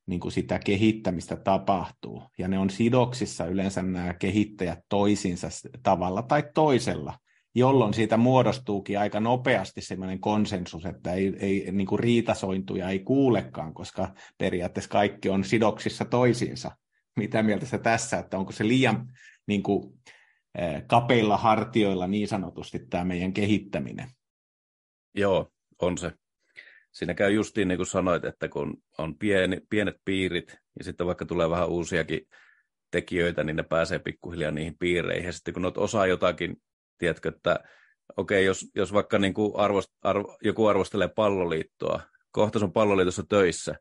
niin 0.09 0.21
kuin 0.21 0.33
sitä 0.33 0.59
kehittämistä 0.59 1.37
tapahtuu. 1.37 2.23
Ja 2.39 2.49
ne 2.49 2.59
on 2.59 2.71
sidoksissa 2.71 3.47
yleensä 3.47 3.83
nämä 3.83 4.15
kehittäjät 4.15 4.79
toisinsa 4.89 5.49
tavalla 5.83 6.23
tai 6.23 6.45
toisella, 6.55 7.19
jolloin 7.55 7.95
siitä 7.95 8.17
muodostuukin 8.17 8.99
aika 8.99 9.21
nopeasti 9.21 9.81
sellainen 9.81 10.21
konsensus, 10.21 10.87
että 10.87 11.13
ei, 11.13 11.37
ei 11.41 11.73
niin 11.73 11.87
kuin 11.87 11.99
riitasointuja 11.99 12.89
ei 12.89 12.99
kuulekaan, 12.99 13.75
koska 13.75 14.15
periaatteessa 14.39 14.91
kaikki 14.91 15.29
on 15.29 15.45
sidoksissa 15.45 16.05
toisiinsa. 16.05 16.71
Mitä 17.17 17.43
mieltä 17.43 17.67
se 17.67 17.79
tässä, 17.79 18.19
että 18.19 18.39
onko 18.39 18.53
se 18.53 18.69
liian 18.69 19.13
niin 19.47 19.63
kuin, 19.63 19.93
eh, 20.59 20.83
kapeilla 20.87 21.37
hartioilla 21.37 22.07
niin 22.07 22.29
sanotusti 22.29 22.79
tämä 22.91 23.05
meidän 23.05 23.33
kehittäminen? 23.33 24.11
Joo, 25.15 25.51
on 25.83 25.99
se 25.99 26.13
siinä 26.99 27.15
käy 27.15 27.33
justiin 27.33 27.69
niin 27.69 27.79
kuin 27.79 27.87
sanoit, 27.87 28.25
että 28.25 28.49
kun 28.49 28.83
on 28.99 29.19
pieni, 29.19 29.61
pienet 29.71 29.97
piirit 30.05 30.57
ja 30.79 30.85
sitten 30.85 31.07
vaikka 31.07 31.25
tulee 31.25 31.51
vähän 31.51 31.69
uusiakin 31.69 32.21
tekijöitä, 32.91 33.45
niin 33.45 33.57
ne 33.57 33.63
pääsee 33.63 33.99
pikkuhiljaa 33.99 34.51
niihin 34.51 34.79
piireihin. 34.79 35.27
Ja 35.27 35.33
sitten 35.33 35.55
kun 35.55 35.65
olet 35.65 35.79
osa 35.79 36.07
jotakin, 36.07 36.57
tiedätkö, 36.99 37.29
että 37.29 37.61
okei, 38.17 38.39
okay, 38.39 38.47
jos, 38.47 38.67
jos 38.75 38.93
vaikka 38.93 39.19
niin 39.19 39.35
kuin 39.35 39.57
arvost, 39.57 39.89
arvo, 40.03 40.37
joku 40.43 40.67
arvostelee 40.67 41.09
palloliittoa, 41.09 42.01
kohta 42.31 42.59
on 42.63 42.73
palloliitossa 42.73 43.23
töissä, 43.29 43.75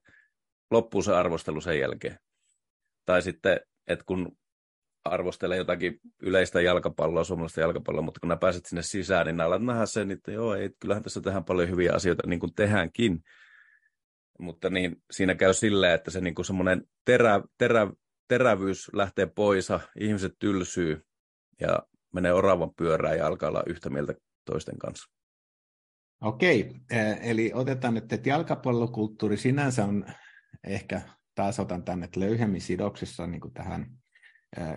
loppuu 0.71 1.01
se 1.01 1.15
arvostelu 1.15 1.61
sen 1.61 1.79
jälkeen. 1.79 2.19
Tai 3.05 3.21
sitten, 3.21 3.59
että 3.87 4.05
kun 4.05 4.37
arvostelee 5.07 5.57
jotakin 5.57 5.99
yleistä 6.21 6.61
jalkapalloa, 6.61 7.23
suomalaista 7.23 7.61
jalkapalloa, 7.61 8.01
mutta 8.01 8.19
kun 8.19 8.27
nää 8.27 8.37
pääset 8.37 8.65
sinne 8.65 8.81
sisään, 8.81 9.25
niin 9.25 9.41
alat 9.41 9.63
nähdä 9.63 9.85
sen, 9.85 10.11
että 10.11 10.31
joo, 10.31 10.55
ei, 10.55 10.69
kyllähän 10.79 11.03
tässä 11.03 11.21
tehdään 11.21 11.43
paljon 11.43 11.69
hyviä 11.69 11.93
asioita, 11.93 12.27
niin 12.27 12.39
kuin 12.39 12.53
tehdäänkin. 12.53 13.23
Mutta 14.39 14.69
niin, 14.69 15.01
siinä 15.11 15.35
käy 15.35 15.53
silleen, 15.53 15.93
että 15.93 16.11
se 16.11 16.21
niin 16.21 16.35
kuin 16.35 16.45
semmoinen 16.45 16.83
terä, 17.05 17.41
terä, 17.57 17.91
terävyys 18.27 18.89
lähtee 18.93 19.25
pois, 19.25 19.67
ihmiset 19.99 20.33
tylsyy 20.39 21.05
ja 21.61 21.79
menee 22.13 22.33
oravan 22.33 22.73
pyörään 22.73 23.17
ja 23.17 23.27
alkaa 23.27 23.49
olla 23.49 23.63
yhtä 23.67 23.89
mieltä 23.89 24.13
toisten 24.45 24.77
kanssa. 24.77 25.11
Okei, 26.21 26.73
eli 27.21 27.51
otetaan 27.53 27.93
nyt, 27.93 28.13
että 28.13 28.29
jalkapallokulttuuri 28.29 29.37
sinänsä 29.37 29.85
on 29.85 30.05
ehkä 30.63 31.01
taas 31.35 31.59
otan 31.59 31.83
tänne 31.83 32.09
löyhemmin 32.15 32.61
sidoksissa 32.61 33.27
niin 33.27 33.41
kuin 33.41 33.53
tähän 33.53 33.87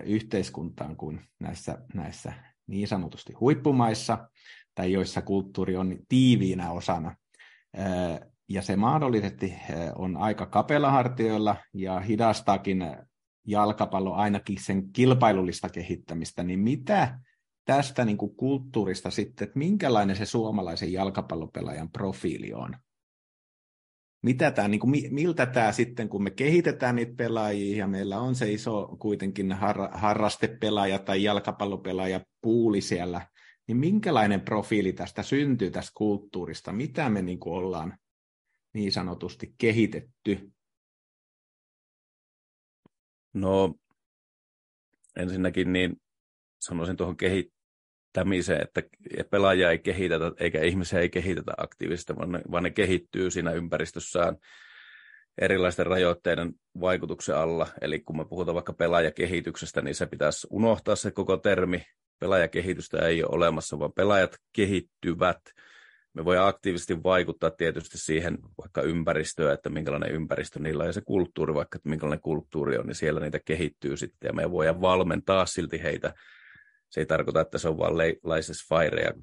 yhteiskuntaan 0.03 0.95
kuin 0.95 1.21
näissä, 1.39 1.77
näissä 1.93 2.33
niin 2.67 2.87
sanotusti 2.87 3.33
huippumaissa, 3.33 4.29
tai 4.75 4.91
joissa 4.91 5.21
kulttuuri 5.21 5.77
on 5.77 5.97
tiiviinä 6.09 6.71
osana. 6.71 7.15
Ja 8.49 8.61
se 8.61 8.75
mahdollisesti 8.75 9.53
on 9.95 10.17
aika 10.17 10.45
kapella 10.45 10.91
hartioilla 10.91 11.55
ja 11.73 11.99
hidastaakin 11.99 12.95
jalkapallo 13.47 14.13
ainakin 14.13 14.57
sen 14.61 14.91
kilpailullista 14.93 15.69
kehittämistä, 15.69 16.43
niin 16.43 16.59
mitä 16.59 17.19
tästä 17.65 18.05
niin 18.05 18.17
kuin 18.17 18.35
kulttuurista 18.35 19.11
sitten, 19.11 19.45
että 19.45 19.59
minkälainen 19.59 20.15
se 20.15 20.25
suomalaisen 20.25 20.93
jalkapallopelaajan 20.93 21.91
profiili 21.91 22.53
on? 22.53 22.75
Mitä 24.21 24.51
tämä, 24.51 24.67
niin 24.67 24.79
kuin, 24.79 25.13
miltä 25.13 25.45
tämä 25.45 25.71
sitten, 25.71 26.09
kun 26.09 26.23
me 26.23 26.31
kehitetään 26.31 26.95
niitä 26.95 27.13
pelaajia 27.17 27.77
ja 27.77 27.87
meillä 27.87 28.19
on 28.19 28.35
se 28.35 28.51
iso 28.51 28.95
kuitenkin 28.99 29.51
har, 29.51 29.89
harrastepelaaja 29.91 30.99
tai 30.99 31.23
jalkapallopelaaja 31.23 32.21
puuli 32.41 32.81
siellä, 32.81 33.27
niin 33.67 33.77
minkälainen 33.77 34.41
profiili 34.41 34.93
tästä 34.93 35.23
syntyy 35.23 35.71
tästä 35.71 35.91
kulttuurista? 35.95 36.71
Mitä 36.71 37.09
me 37.09 37.21
niin 37.21 37.39
kuin 37.39 37.53
ollaan 37.53 37.97
niin 38.73 38.91
sanotusti 38.91 39.55
kehitetty? 39.57 40.51
No 43.33 43.75
ensinnäkin 45.15 45.73
niin 45.73 46.01
sanoisin 46.61 46.97
tuohon 46.97 47.17
kehi- 47.17 47.53
kehittämiseen, 48.13 48.61
että 48.61 48.81
pelaajia 49.29 49.71
ei 49.71 49.79
kehitetä 49.79 50.31
eikä 50.37 50.61
ihmisiä 50.61 50.99
ei 50.99 51.09
kehitetä 51.09 51.53
aktiivisesti, 51.57 52.15
vaan 52.15 52.31
ne, 52.31 52.41
vaan 52.51 52.63
ne 52.63 52.69
kehittyy 52.69 53.31
siinä 53.31 53.51
ympäristössään 53.51 54.37
erilaisten 55.41 55.85
rajoitteiden 55.85 56.53
vaikutuksen 56.81 57.35
alla. 57.35 57.67
Eli 57.81 57.99
kun 57.99 58.17
me 58.17 58.25
puhutaan 58.25 58.55
vaikka 58.55 58.73
pelaajakehityksestä, 58.73 59.81
niin 59.81 59.95
se 59.95 60.05
pitäisi 60.05 60.47
unohtaa 60.49 60.95
se 60.95 61.11
koko 61.11 61.37
termi. 61.37 61.85
Pelaajakehitystä 62.19 63.07
ei 63.07 63.23
ole 63.23 63.35
olemassa, 63.35 63.79
vaan 63.79 63.93
pelaajat 63.93 64.37
kehittyvät. 64.53 65.39
Me 66.13 66.25
voidaan 66.25 66.47
aktiivisesti 66.47 67.03
vaikuttaa 67.03 67.51
tietysti 67.51 67.97
siihen 67.97 68.37
vaikka 68.57 68.81
ympäristöön, 68.81 69.53
että 69.53 69.69
minkälainen 69.69 70.11
ympäristö 70.11 70.59
niillä 70.59 70.81
on, 70.81 70.89
ja 70.89 70.93
se 70.93 71.01
kulttuuri, 71.01 71.53
vaikka 71.53 71.75
että 71.75 71.89
minkälainen 71.89 72.21
kulttuuri 72.21 72.77
on, 72.77 72.85
niin 72.87 72.95
siellä 72.95 73.19
niitä 73.19 73.39
kehittyy 73.45 73.97
sitten, 73.97 74.27
ja 74.27 74.33
me 74.33 74.51
voidaan 74.51 74.81
valmentaa 74.81 75.45
silti 75.45 75.83
heitä 75.83 76.13
se 76.91 77.01
ei 77.01 77.05
tarkoita, 77.05 77.41
että 77.41 77.57
se 77.57 77.69
on 77.69 77.77
vaan 77.77 77.97
license 77.97 78.63
fire 78.69 79.01
ja 79.01 79.13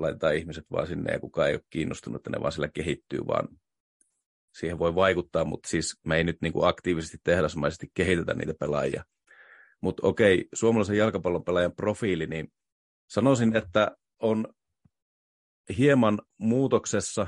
laitetaan 0.00 0.36
ihmiset 0.36 0.64
vaan 0.72 0.86
sinne 0.86 1.12
ja 1.12 1.20
kukaan 1.20 1.48
ei 1.48 1.54
ole 1.54 1.62
kiinnostunut, 1.70 2.20
että 2.20 2.30
ne 2.30 2.40
vaan 2.40 2.52
sillä 2.52 2.68
kehittyy, 2.68 3.20
vaan 3.26 3.48
siihen 4.58 4.78
voi 4.78 4.94
vaikuttaa, 4.94 5.44
mutta 5.44 5.68
siis 5.68 6.00
me 6.06 6.16
ei 6.16 6.24
nyt 6.24 6.36
niin 6.42 6.52
kuin 6.52 6.68
aktiivisesti 6.68 7.18
tehdasmaisesti 7.24 7.90
kehitetä 7.94 8.34
niitä 8.34 8.54
pelaajia. 8.60 9.04
Mutta 9.80 10.06
okei, 10.06 10.48
suomalaisen 10.54 10.96
jalkapallopelaajan 10.96 11.74
profiili, 11.74 12.26
niin 12.26 12.52
sanoisin, 13.08 13.56
että 13.56 13.96
on 14.18 14.46
hieman 15.78 16.22
muutoksessa 16.38 17.26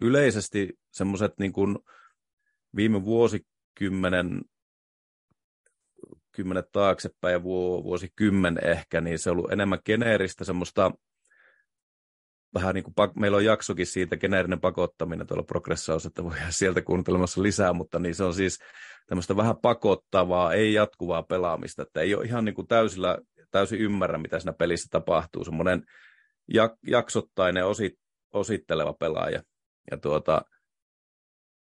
yleisesti 0.00 0.78
semmoiset 0.92 1.32
niin 1.38 1.52
kuin 1.52 1.78
viime 2.76 3.04
vuosikymmenen 3.04 4.40
kymmenet 6.36 6.72
taaksepäin 6.72 7.32
ja 7.32 7.42
vuosikymmen 7.42 8.58
ehkä, 8.64 9.00
niin 9.00 9.18
se 9.18 9.30
on 9.30 9.36
ollut 9.36 9.52
enemmän 9.52 9.78
geneeristä 9.84 10.44
semmoista 10.44 10.92
vähän 12.54 12.74
niin 12.74 12.84
kuin, 12.84 12.94
meillä 13.16 13.36
on 13.36 13.44
jaksokin 13.44 13.86
siitä, 13.86 14.16
geneerinen 14.16 14.60
pakottaminen 14.60 15.26
tuolla 15.26 15.42
progressaus, 15.42 16.06
että 16.06 16.24
voi 16.24 16.36
sieltä 16.50 16.82
kuuntelemassa 16.82 17.42
lisää, 17.42 17.72
mutta 17.72 17.98
niin 17.98 18.14
se 18.14 18.24
on 18.24 18.34
siis 18.34 18.58
tämmöistä 19.06 19.36
vähän 19.36 19.56
pakottavaa, 19.56 20.52
ei 20.52 20.72
jatkuvaa 20.72 21.22
pelaamista, 21.22 21.82
että 21.82 22.00
ei 22.00 22.14
ole 22.14 22.24
ihan 22.24 22.44
niin 22.44 22.54
kuin 22.54 22.68
täysillä, 22.68 23.18
täysin 23.50 23.80
ymmärrä, 23.80 24.18
mitä 24.18 24.38
siinä 24.38 24.52
pelissä 24.52 24.88
tapahtuu, 24.90 25.44
semmoinen 25.44 25.82
jak- 26.52 26.78
jaksottainen 26.86 27.66
osit, 27.66 27.94
ositteleva 28.32 28.92
pelaaja. 28.92 29.42
Ja 29.90 29.96
tuota, 29.96 30.42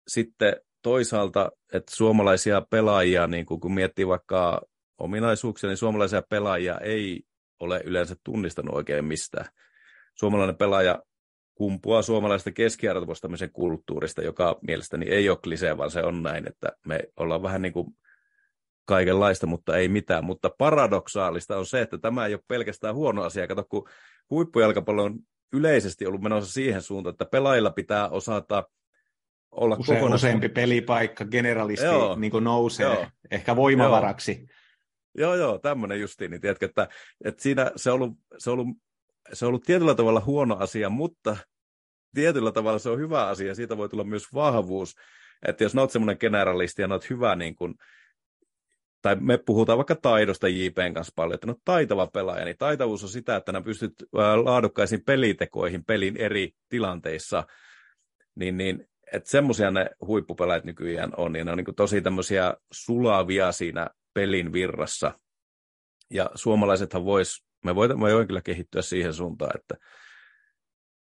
sitten 0.07 0.55
toisaalta, 0.85 1.51
että 1.73 1.95
suomalaisia 1.95 2.61
pelaajia, 2.69 3.27
niin 3.27 3.45
kun 3.45 3.73
miettii 3.73 4.07
vaikka 4.07 4.61
ominaisuuksia, 4.97 5.67
niin 5.69 5.77
suomalaisia 5.77 6.21
pelaajia 6.29 6.77
ei 6.77 7.23
ole 7.59 7.81
yleensä 7.85 8.15
tunnistanut 8.23 8.75
oikein 8.75 9.05
mistään. 9.05 9.45
Suomalainen 10.15 10.55
pelaaja 10.55 11.03
kumpuaa 11.55 12.01
suomalaisesta 12.01 12.51
keskiarvostamisen 12.51 13.51
kulttuurista, 13.51 14.21
joka 14.21 14.59
mielestäni 14.67 15.05
ei 15.09 15.29
ole 15.29 15.37
klisee, 15.43 15.77
vaan 15.77 15.91
se 15.91 16.03
on 16.03 16.23
näin, 16.23 16.47
että 16.47 16.71
me 16.87 16.99
ollaan 17.17 17.43
vähän 17.43 17.61
niin 17.61 17.73
kuin 17.73 17.87
kaikenlaista, 18.85 19.47
mutta 19.47 19.77
ei 19.77 19.87
mitään. 19.87 20.25
Mutta 20.25 20.49
paradoksaalista 20.57 21.57
on 21.57 21.65
se, 21.65 21.81
että 21.81 21.97
tämä 21.97 22.25
ei 22.25 22.33
ole 22.33 22.43
pelkästään 22.47 22.95
huono 22.95 23.23
asia. 23.23 23.47
Kato, 23.47 23.63
kun 23.69 23.89
huippujalkapallo 24.29 25.03
on 25.03 25.19
yleisesti 25.53 26.05
ollut 26.05 26.21
menossa 26.21 26.53
siihen 26.53 26.81
suuntaan, 26.81 27.13
että 27.13 27.25
pelaajilla 27.25 27.71
pitää 27.71 28.09
osata 28.09 28.63
olla 29.55 29.75
Use, 29.75 29.93
kokonaan... 29.93 30.15
Useampi 30.15 30.49
pelipaikka, 30.49 31.25
generalisti 31.25 31.85
joo, 31.85 32.15
niin 32.15 32.43
nousee 32.43 32.85
joo, 32.85 33.07
ehkä 33.31 33.55
voimavaraksi. 33.55 34.47
Joo, 35.17 35.35
joo, 35.35 35.49
joo 35.49 35.57
tämmöinen 35.57 36.01
justiin, 36.01 36.31
niin 36.31 36.41
tiedätkö, 36.41 36.65
että, 36.65 36.87
että 37.25 37.43
siinä 37.43 37.71
se 37.75 37.91
on, 37.91 38.01
ollut, 38.01 38.17
se, 38.37 38.49
on 38.49 38.59
ollut, 38.59 38.77
se 39.33 39.45
on 39.45 39.47
ollut 39.47 39.63
tietyllä 39.63 39.95
tavalla 39.95 40.21
huono 40.25 40.57
asia, 40.57 40.89
mutta 40.89 41.37
tietyllä 42.13 42.51
tavalla 42.51 42.79
se 42.79 42.89
on 42.89 42.99
hyvä 42.99 43.27
asia, 43.27 43.55
siitä 43.55 43.77
voi 43.77 43.89
tulla 43.89 44.03
myös 44.03 44.33
vahvuus, 44.33 44.95
että 45.47 45.63
jos 45.63 45.75
olet 45.75 45.91
semmoinen 45.91 46.17
generalisti 46.19 46.81
ja 46.81 46.87
olet 46.87 47.09
hyvä 47.09 47.35
niin 47.35 47.55
kuin, 47.55 47.75
tai 49.01 49.15
me 49.19 49.37
puhutaan 49.37 49.77
vaikka 49.77 49.95
taidosta 49.95 50.47
JPn 50.47 50.93
kanssa 50.93 51.13
paljon, 51.15 51.35
että 51.35 51.47
no 51.47 51.55
taitava 51.65 52.07
pelaaja, 52.07 52.45
niin 52.45 52.57
taitavuus 52.57 53.03
on 53.03 53.09
sitä, 53.09 53.35
että 53.35 53.51
nämä 53.51 53.63
pystyt 53.63 53.93
laadukkaisiin 54.43 55.05
pelitekoihin 55.05 55.85
pelin 55.85 56.17
eri 56.17 56.51
tilanteissa, 56.69 57.43
niin, 58.35 58.57
niin 58.57 58.87
että 59.13 59.29
semmoisia 59.29 59.71
ne 59.71 59.89
huippupelaajat 60.07 60.63
nykyään 60.63 61.11
on, 61.17 61.33
niin 61.33 61.45
ne 61.45 61.51
on 61.51 61.57
niin 61.57 61.75
tosi 61.75 62.01
tämmöisiä 62.01 62.53
sulavia 62.71 63.51
siinä 63.51 63.87
pelin 64.13 64.53
virrassa. 64.53 65.19
Ja 66.13 66.29
suomalaisethan 66.35 67.05
vois, 67.05 67.45
me 67.65 67.75
voimme 67.75 67.99
voi 67.99 68.25
kyllä 68.25 68.41
kehittyä 68.41 68.81
siihen 68.81 69.13
suuntaan, 69.13 69.51
että 69.59 69.75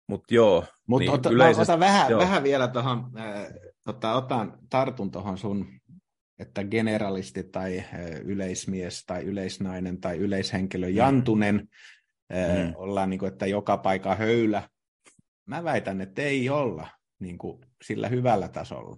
mutta 0.08 0.34
joo. 0.34 0.64
Mutta 0.86 1.00
niin 1.00 1.12
ota, 1.12 1.30
yleisesti, 1.30 1.72
ota 1.72 1.80
vähän, 1.80 2.10
joo. 2.10 2.20
vähän 2.20 2.42
vielä 2.42 2.68
tuohon, 2.68 3.10
äh, 3.18 3.46
ota, 3.86 4.14
otan, 4.14 4.58
tartun 4.70 5.10
tuohon 5.10 5.38
sun, 5.38 5.66
että 6.38 6.64
generalisti 6.64 7.42
tai 7.42 7.78
äh, 7.78 7.86
yleismies 8.24 9.04
tai 9.06 9.22
yleisnainen 9.22 10.00
tai 10.00 10.18
yleishenkilö 10.18 10.86
mm. 10.86 10.96
Jantunen, 10.96 11.68
äh, 12.34 12.66
mm. 12.66 12.72
ollaan 12.76 13.10
niin 13.10 13.18
kuin, 13.18 13.32
että 13.32 13.46
joka 13.46 13.76
paikka 13.76 14.14
höylä. 14.14 14.68
Mä 15.46 15.64
väitän, 15.64 16.00
että 16.00 16.22
ei 16.22 16.50
olla 16.50 16.88
niin 17.24 17.38
kuin 17.38 17.60
sillä 17.82 18.08
hyvällä 18.08 18.48
tasolla. 18.48 18.96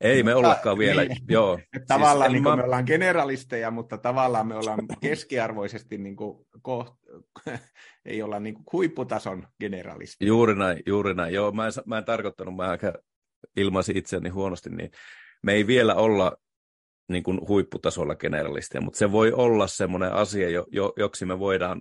Ei 0.00 0.22
me 0.22 0.34
ollakaan 0.34 0.78
vielä, 0.78 1.04
niin, 1.04 1.16
joo. 1.28 1.56
Siis 1.56 1.86
tavallaan 1.86 2.30
siis 2.30 2.42
niin 2.42 2.50
mä... 2.50 2.56
me 2.56 2.64
ollaan 2.64 2.84
generalisteja, 2.86 3.70
mutta 3.70 3.98
tavallaan 3.98 4.46
me 4.46 4.54
ollaan 4.54 4.80
keskiarvoisesti 5.02 5.98
niin 5.98 6.16
kuin 6.16 6.46
koht... 6.62 6.94
ei 8.04 8.22
olla 8.22 8.40
niin 8.40 8.54
kuin 8.54 8.64
huipputason 8.72 9.46
generalisteja. 9.60 10.28
Juuri 10.28 10.54
näin, 10.54 10.82
juuri 10.86 11.14
näin. 11.14 11.34
Joo, 11.34 11.52
mä 11.52 11.66
en, 11.66 11.72
mä 11.86 11.98
en 11.98 12.04
tarkoittanut, 12.04 12.56
mä 12.56 12.78
ilmaisin 13.56 13.96
itseäni 13.96 14.28
huonosti, 14.28 14.70
niin 14.70 14.90
me 15.42 15.52
ei 15.52 15.66
vielä 15.66 15.94
olla 15.94 16.36
niin 17.08 17.22
kuin 17.22 17.40
huipputasolla 17.48 18.14
generalisteja, 18.14 18.82
mutta 18.82 18.98
se 18.98 19.12
voi 19.12 19.32
olla 19.32 19.66
semmoinen 19.66 20.12
asia, 20.12 20.50
jo, 20.50 20.66
jo, 20.70 20.92
joksi 20.96 21.26
me 21.26 21.38
voidaan 21.38 21.80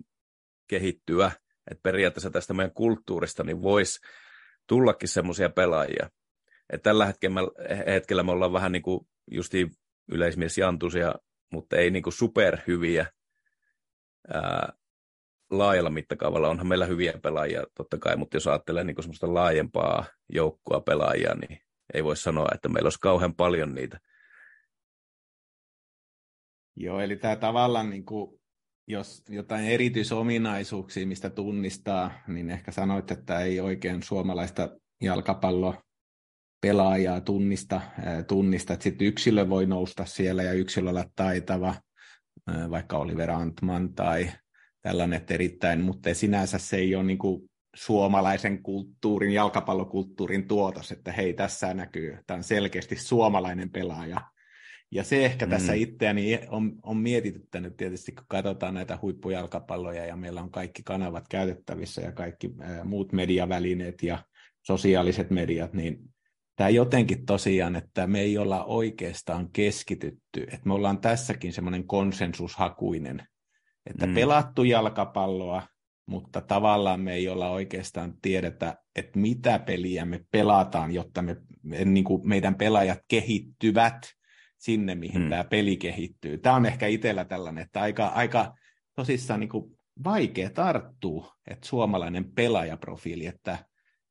kehittyä, 0.67 1.31
että 1.71 1.81
periaatteessa 1.83 2.29
tästä 2.29 2.53
meidän 2.53 2.73
kulttuurista 2.73 3.43
niin 3.43 3.61
voisi 3.61 3.99
tullakin 4.67 5.09
semmoisia 5.09 5.49
pelaajia. 5.49 6.09
Et 6.69 6.83
tällä 6.83 7.05
hetkellä, 7.05 7.41
hetkellä 7.85 8.23
me 8.23 8.31
ollaan 8.31 8.53
vähän 8.53 8.71
niin 8.71 8.81
kuin 8.81 9.07
justiin 9.31 9.71
yleismies 10.11 10.57
Jantusia, 10.57 11.15
mutta 11.51 11.75
ei 11.75 11.91
niin 11.91 12.03
kuin 12.03 12.13
superhyviä 12.13 13.05
ää, 14.33 14.73
laajalla 15.51 15.89
mittakaavalla. 15.89 16.49
Onhan 16.49 16.67
meillä 16.67 16.85
hyviä 16.85 17.13
pelaajia 17.23 17.63
totta 17.75 17.97
kai, 17.97 18.17
mutta 18.17 18.37
jos 18.37 18.47
ajattelee 18.47 18.83
niin 18.83 18.95
kuin 18.95 19.03
semmoista 19.03 19.33
laajempaa 19.33 20.05
joukkoa 20.29 20.81
pelaajia, 20.81 21.35
niin 21.35 21.59
ei 21.93 22.03
voi 22.03 22.17
sanoa, 22.17 22.47
että 22.55 22.69
meillä 22.69 22.87
olisi 22.87 22.99
kauhean 23.01 23.35
paljon 23.35 23.75
niitä. 23.75 23.99
Joo, 26.75 26.99
eli 26.99 27.15
tämä 27.17 27.35
tavallaan 27.35 27.89
niin 27.89 28.05
kuin 28.05 28.40
jos 28.91 29.23
jotain 29.29 29.65
erityisominaisuuksia, 29.65 31.07
mistä 31.07 31.29
tunnistaa, 31.29 32.11
niin 32.27 32.49
ehkä 32.49 32.71
sanoit, 32.71 33.11
että 33.11 33.39
ei 33.39 33.59
oikein 33.59 34.03
suomalaista 34.03 34.69
jalkapallo 35.01 35.75
pelaajaa 36.61 37.21
tunnista, 37.21 37.81
tunnista. 38.27 38.73
että 38.73 38.83
sitten 38.83 39.07
yksilö 39.07 39.49
voi 39.49 39.65
nousta 39.65 40.05
siellä 40.05 40.43
ja 40.43 40.53
yksilö 40.53 40.89
olla 40.89 41.05
taitava, 41.15 41.75
vaikka 42.69 42.97
Oliver 42.97 43.31
Antman 43.31 43.93
tai 43.93 44.31
tällainen, 44.81 45.25
erittäin, 45.29 45.81
mutta 45.81 46.13
sinänsä 46.13 46.57
se 46.57 46.77
ei 46.77 46.95
ole 46.95 47.03
niin 47.03 47.17
kuin 47.17 47.49
suomalaisen 47.75 48.63
kulttuurin, 48.63 49.33
jalkapallokulttuurin 49.33 50.47
tuotos, 50.47 50.91
että 50.91 51.11
hei, 51.11 51.33
tässä 51.33 51.73
näkyy, 51.73 52.17
tämä 52.27 52.37
on 52.37 52.43
selkeästi 52.43 52.95
suomalainen 52.95 53.69
pelaaja, 53.69 54.21
ja 54.91 55.03
se 55.03 55.25
ehkä 55.25 55.45
mm. 55.45 55.49
tässä 55.49 55.73
itseäni 55.73 56.39
on, 56.49 56.75
on 56.83 56.97
mietityttänyt 56.97 57.77
tietysti, 57.77 58.11
kun 58.11 58.25
katsotaan 58.27 58.73
näitä 58.73 58.99
huippujalkapalloja 59.01 60.05
ja 60.05 60.15
meillä 60.15 60.41
on 60.41 60.51
kaikki 60.51 60.83
kanavat 60.83 61.27
käytettävissä 61.29 62.01
ja 62.01 62.11
kaikki 62.11 62.51
ää, 62.59 62.83
muut 62.83 63.13
mediavälineet 63.13 64.03
ja 64.03 64.23
sosiaaliset 64.61 65.29
mediat, 65.29 65.73
niin 65.73 65.99
tämä 66.55 66.69
jotenkin 66.69 67.25
tosiaan, 67.25 67.75
että 67.75 68.07
me 68.07 68.21
ei 68.21 68.37
olla 68.37 68.65
oikeastaan 68.65 69.49
keskitytty, 69.53 70.43
että 70.43 70.61
me 70.65 70.73
ollaan 70.73 71.01
tässäkin 71.01 71.53
semmoinen 71.53 71.87
konsensushakuinen, 71.87 73.27
että 73.85 74.05
mm. 74.05 74.13
pelattu 74.13 74.63
jalkapalloa, 74.63 75.67
mutta 76.05 76.41
tavallaan 76.41 76.99
me 76.99 77.13
ei 77.13 77.29
olla 77.29 77.49
oikeastaan 77.49 78.13
tiedetä, 78.21 78.77
että 78.95 79.19
mitä 79.19 79.59
peliä 79.59 80.05
me 80.05 80.25
pelataan, 80.31 80.91
jotta 80.91 81.21
me, 81.21 81.37
niin 81.85 82.03
kuin 82.03 82.27
meidän 82.27 82.55
pelaajat 82.55 82.99
kehittyvät– 83.07 83.95
sinne, 84.61 84.95
mihin 84.95 85.21
mm. 85.21 85.29
tämä 85.29 85.43
peli 85.43 85.77
kehittyy. 85.77 86.37
Tämä 86.37 86.55
on 86.55 86.65
ehkä 86.65 86.87
itsellä 86.87 87.25
tällainen, 87.25 87.63
että 87.63 87.81
aika, 87.81 88.07
aika 88.07 88.53
tosissaan 88.95 89.39
niin 89.39 89.49
kuin 89.49 89.77
vaikea 90.03 90.49
tarttua, 90.49 91.33
että 91.47 91.67
suomalainen 91.67 92.31
pelaajaprofiili, 92.31 93.25
että, 93.25 93.57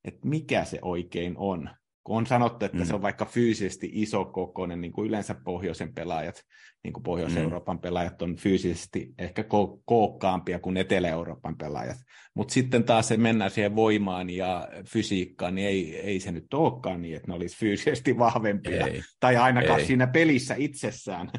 että 0.04 0.28
mikä 0.28 0.64
se 0.64 0.78
oikein 0.82 1.34
on 1.36 1.70
kun 2.04 2.16
on 2.16 2.26
sanottu, 2.26 2.64
että 2.64 2.78
mm. 2.78 2.84
se 2.84 2.94
on 2.94 3.02
vaikka 3.02 3.24
fyysisesti 3.24 3.90
iso 3.92 4.24
kokoinen, 4.24 4.80
niin 4.80 4.92
kuin 4.92 5.08
yleensä 5.08 5.34
pohjoisen 5.44 5.94
pelaajat, 5.94 6.42
niin 6.84 6.92
kuin 6.92 7.02
Pohjois-Euroopan 7.02 7.76
mm. 7.76 7.80
pelaajat 7.80 8.22
on 8.22 8.36
fyysisesti 8.36 9.14
ehkä 9.18 9.42
ko- 9.42 9.82
kookkaampia 9.84 10.58
kuin 10.58 10.76
Etelä-Euroopan 10.76 11.56
pelaajat. 11.56 11.96
Mutta 12.34 12.54
sitten 12.54 12.84
taas 12.84 13.08
se 13.08 13.16
mennään 13.16 13.50
siihen 13.50 13.76
voimaan 13.76 14.30
ja 14.30 14.68
fysiikkaan, 14.86 15.54
niin 15.54 15.68
ei, 15.68 16.00
ei 16.00 16.20
se 16.20 16.32
nyt 16.32 16.54
olekaan 16.54 17.02
niin, 17.02 17.16
että 17.16 17.28
ne 17.28 17.34
olisi 17.34 17.58
fyysisesti 17.58 18.18
vahvempia. 18.18 18.86
Ei. 18.86 19.02
Tai 19.20 19.36
ainakaan 19.36 19.80
ei. 19.80 19.86
siinä 19.86 20.06
pelissä 20.06 20.54
itsessään. 20.58 21.30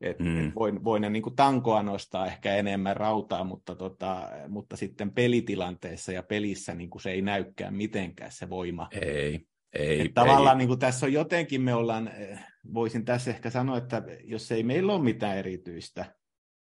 Et, 0.00 0.18
mm. 0.18 0.48
et 0.48 0.54
voin, 0.54 0.84
voin 0.84 1.02
ne 1.02 1.10
niin 1.10 1.22
kuin 1.22 1.36
tankoa 1.36 1.82
nostaa 1.82 2.26
ehkä 2.26 2.54
enemmän 2.54 2.96
rautaa, 2.96 3.44
mutta, 3.44 3.74
tota, 3.74 4.28
mutta 4.48 4.76
sitten 4.76 5.10
pelitilanteessa 5.10 6.12
ja 6.12 6.22
pelissä 6.22 6.74
niin 6.74 6.90
kuin 6.90 7.02
se 7.02 7.10
ei 7.10 7.22
näykään 7.22 7.74
mitenkään 7.74 8.32
se 8.32 8.50
voima. 8.50 8.88
Ei, 8.92 9.40
ei, 9.72 10.00
että 10.00 10.14
tavallaan 10.14 10.58
niin 10.58 10.68
kuin 10.68 10.78
tässä 10.78 11.06
on 11.06 11.12
jotenkin 11.12 11.62
me 11.62 11.74
ollaan, 11.74 12.08
eh, 12.08 12.40
voisin 12.74 13.04
tässä 13.04 13.30
ehkä 13.30 13.50
sanoa, 13.50 13.78
että 13.78 14.02
jos 14.24 14.52
ei 14.52 14.62
meillä 14.62 14.92
ole 14.92 15.02
mitään 15.02 15.36
erityistä, 15.36 16.14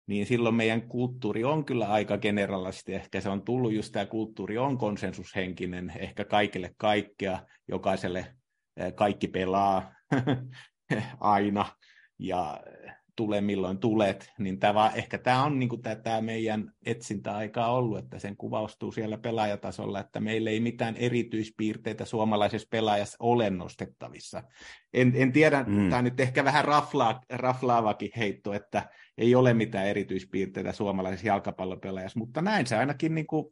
niin 0.06 0.26
silloin 0.26 0.54
meidän 0.54 0.88
kulttuuri 0.88 1.44
on 1.44 1.64
kyllä 1.64 1.86
aika 1.86 2.18
generalisti. 2.18 2.94
Ehkä 2.94 3.20
se 3.20 3.28
on 3.28 3.42
tullut 3.42 3.72
just 3.72 3.92
tämä 3.92 4.06
kulttuuri 4.06 4.58
on 4.58 4.78
konsensushenkinen, 4.78 5.92
ehkä 5.98 6.24
kaikille 6.24 6.74
kaikkea, 6.76 7.46
jokaiselle 7.68 8.34
eh, 8.76 8.94
kaikki 8.94 9.28
pelaa 9.28 9.94
aina. 11.20 11.66
Ja 12.18 12.60
tule 13.16 13.40
milloin 13.40 13.78
tulet, 13.78 14.32
niin 14.38 14.58
tämä, 14.58 14.92
ehkä 14.94 15.18
tämä 15.18 15.44
on 15.44 15.58
niin 15.58 15.82
tätä 15.82 16.20
meidän 16.20 16.72
etsintäaikaa 16.86 17.72
ollut, 17.72 17.98
että 17.98 18.18
sen 18.18 18.36
kuvaustuu 18.36 18.92
siellä 18.92 19.18
pelaajatasolla, 19.18 20.00
että 20.00 20.20
meillä 20.20 20.50
ei 20.50 20.60
mitään 20.60 20.96
erityispiirteitä 20.96 22.04
suomalaisessa 22.04 22.68
pelaajassa 22.70 23.16
ole 23.20 23.50
nostettavissa. 23.50 24.42
En, 24.94 25.12
en 25.16 25.32
tiedä, 25.32 25.64
mm. 25.66 25.74
tämä 25.90 25.98
on 25.98 26.04
nyt 26.04 26.20
ehkä 26.20 26.44
vähän 26.44 26.64
raflaa, 26.64 27.20
raflaavakin 27.30 28.10
heitto, 28.16 28.52
että 28.52 28.88
ei 29.18 29.34
ole 29.34 29.54
mitään 29.54 29.86
erityispiirteitä 29.86 30.72
suomalaisessa 30.72 31.26
jalkapallopelaajassa, 31.26 32.18
mutta 32.18 32.42
näin 32.42 32.66
se 32.66 32.76
ainakin 32.76 33.14
niin 33.14 33.26
kuin 33.26 33.46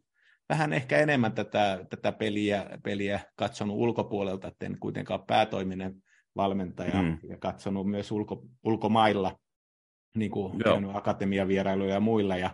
vähän 0.49 0.73
ehkä 0.73 0.99
enemmän 0.99 1.33
tätä, 1.33 1.85
tätä 1.91 2.13
peliä, 2.13 2.67
peliä 2.83 3.21
katsonut 3.37 3.77
ulkopuolelta, 3.77 4.49
että 4.49 4.67
en 4.67 4.77
kuitenkaan 4.81 5.27
päätoiminen 5.27 6.03
valmentaja 6.37 7.03
mm. 7.03 7.19
ja 7.29 7.39
katsonut 7.39 7.91
myös 7.91 8.11
ulko, 8.11 8.45
ulkomailla 8.65 9.39
niin 10.17 10.31
kuin 10.31 10.59
käynyt 10.59 10.97
akatemiavierailuja 10.97 11.95
ja 11.95 12.01
muilla, 12.01 12.37
ja, 12.37 12.51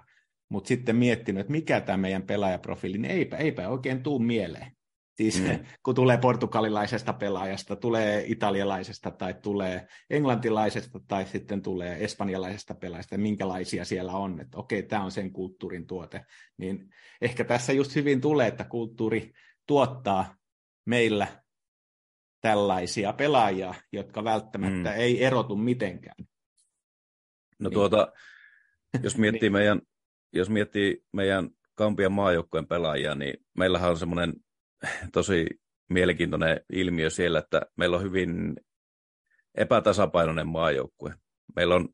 mutta 0.48 0.68
sitten 0.68 0.96
miettinyt, 0.96 1.40
että 1.40 1.52
mikä 1.52 1.80
tämä 1.80 1.96
meidän 1.96 2.22
pelaajaprofiili, 2.22 2.98
niin 2.98 3.10
eipä, 3.10 3.36
eipä 3.36 3.68
oikein 3.68 4.02
tuu 4.02 4.18
mieleen. 4.18 4.72
Siis 5.18 5.42
mm. 5.42 5.64
kun 5.84 5.94
tulee 5.94 6.16
portugalilaisesta 6.16 7.12
pelaajasta, 7.12 7.76
tulee 7.76 8.24
italialaisesta 8.26 9.10
tai 9.10 9.34
tulee 9.34 9.86
englantilaisesta 10.10 11.00
tai 11.08 11.26
sitten 11.26 11.62
tulee 11.62 12.04
espanjalaisesta 12.04 12.74
pelaajasta, 12.74 13.18
minkälaisia 13.18 13.84
siellä 13.84 14.12
on, 14.12 14.40
että 14.40 14.58
okei, 14.58 14.82
tämä 14.82 15.04
on 15.04 15.10
sen 15.12 15.32
kulttuurin 15.32 15.86
tuote. 15.86 16.24
Niin 16.56 16.88
ehkä 17.20 17.44
tässä 17.44 17.72
just 17.72 17.94
hyvin 17.94 18.20
tulee, 18.20 18.46
että 18.46 18.64
kulttuuri 18.64 19.32
tuottaa 19.66 20.34
meillä 20.86 21.26
tällaisia 22.40 23.12
pelaajia, 23.12 23.74
jotka 23.92 24.24
välttämättä 24.24 24.90
mm. 24.90 24.96
ei 24.96 25.24
erotu 25.24 25.56
mitenkään. 25.56 26.26
No 27.58 27.68
niin. 27.68 27.74
tuota, 27.74 28.12
jos 29.02 29.18
miettii 29.22 29.40
niin. 29.40 29.52
meidän, 29.52 29.80
jos 30.32 30.50
miettii 30.50 31.04
meidän 31.12 31.50
Kampian 31.74 32.12
maajoukkojen 32.12 32.66
pelaajia, 32.66 33.14
niin 33.14 33.34
meillähän 33.58 33.90
on 33.90 33.98
semmoinen 33.98 34.34
tosi 35.12 35.46
mielenkiintoinen 35.88 36.60
ilmiö 36.72 37.10
siellä, 37.10 37.38
että 37.38 37.62
meillä 37.76 37.96
on 37.96 38.02
hyvin 38.02 38.56
epätasapainoinen 39.54 40.46
maajoukkue. 40.46 41.14
Meillä 41.56 41.74
on 41.74 41.88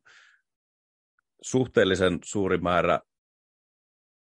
suhteellisen 1.42 2.18
suuri 2.24 2.58
määrä 2.58 3.00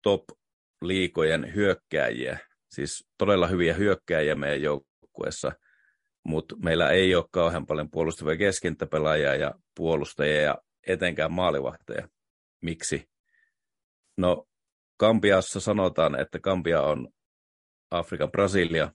top-liikojen 0.01 1.55
hyökkääjiä, 1.55 2.39
siis 2.71 3.07
todella 3.17 3.47
hyviä 3.47 3.73
hyökkääjiä 3.73 4.35
meidän 4.35 4.61
joukkueessa, 4.61 5.51
mutta 6.23 6.55
meillä 6.55 6.89
ei 6.89 7.15
ole 7.15 7.25
kauhean 7.31 7.65
paljon 7.65 7.91
puolustavia 7.91 8.37
keskentäpelaajia 8.37 9.35
ja 9.35 9.53
puolustajia 9.75 10.41
ja 10.41 10.57
etenkään 10.87 11.31
maalivahteja. 11.31 12.07
Miksi? 12.61 13.09
No, 14.17 14.47
Kampiassa 14.97 15.59
sanotaan, 15.59 16.19
että 16.19 16.39
Kampia 16.39 16.81
on 16.81 17.07
Afrikan 17.91 18.31
Brasilia, 18.31 18.91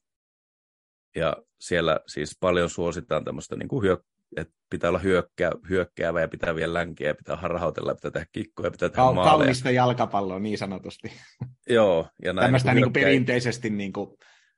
ja 1.16 1.36
siellä 1.60 2.00
siis 2.06 2.36
paljon 2.40 2.70
suositaan 2.70 3.24
tämmöistä, 3.24 3.56
niin 3.56 3.68
kuin 3.68 3.82
hyö, 3.82 3.96
että 4.36 4.54
pitää 4.70 4.90
olla 4.90 4.98
hyökkää, 4.98 5.52
hyökkäävä 5.68 6.20
ja 6.20 6.28
pitää 6.28 6.54
vielä 6.54 6.74
länkiä 6.74 7.08
ja 7.08 7.14
pitää 7.14 7.36
harhautella 7.36 7.90
ja 7.90 7.94
pitää 7.94 8.10
tehdä 8.10 8.26
kikkoja 8.32 8.66
ja 8.66 8.70
pitää 8.70 8.88
tehdä 8.88 9.02
Kal- 9.02 9.14
maaleja. 9.14 9.36
Kaunista 9.38 9.70
jalkapalloa 9.70 10.38
niin 10.38 10.58
sanotusti. 10.58 11.12
Joo. 11.68 12.08
Ja 12.24 12.32
näin 12.32 12.44
Tämmöistä 12.44 12.74
niin 12.74 12.84
kuin 12.84 12.92
perinteisesti 12.92 13.70
niin 13.70 13.92
kuin 13.92 14.16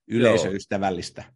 yleisöystävällistä. 0.08 1.22
Joo. 1.22 1.32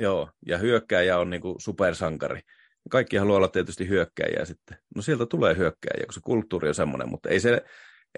Joo, 0.00 0.30
ja 0.46 0.58
hyökkääjä 0.58 1.18
on 1.18 1.30
niin 1.30 1.40
kuin 1.40 1.60
supersankari. 1.60 2.40
Kaikki 2.88 3.16
haluaa 3.16 3.36
olla 3.36 3.48
tietysti 3.48 3.88
hyökkääjiä 3.88 4.44
sitten. 4.44 4.78
No 4.96 5.02
sieltä 5.02 5.26
tulee 5.26 5.56
hyökkääjiä, 5.56 6.06
kun 6.06 6.14
se 6.14 6.20
kulttuuri 6.24 6.68
on 6.68 6.74
semmoinen, 6.74 7.08
mutta 7.08 7.28
ei 7.28 7.40
se, 7.40 7.62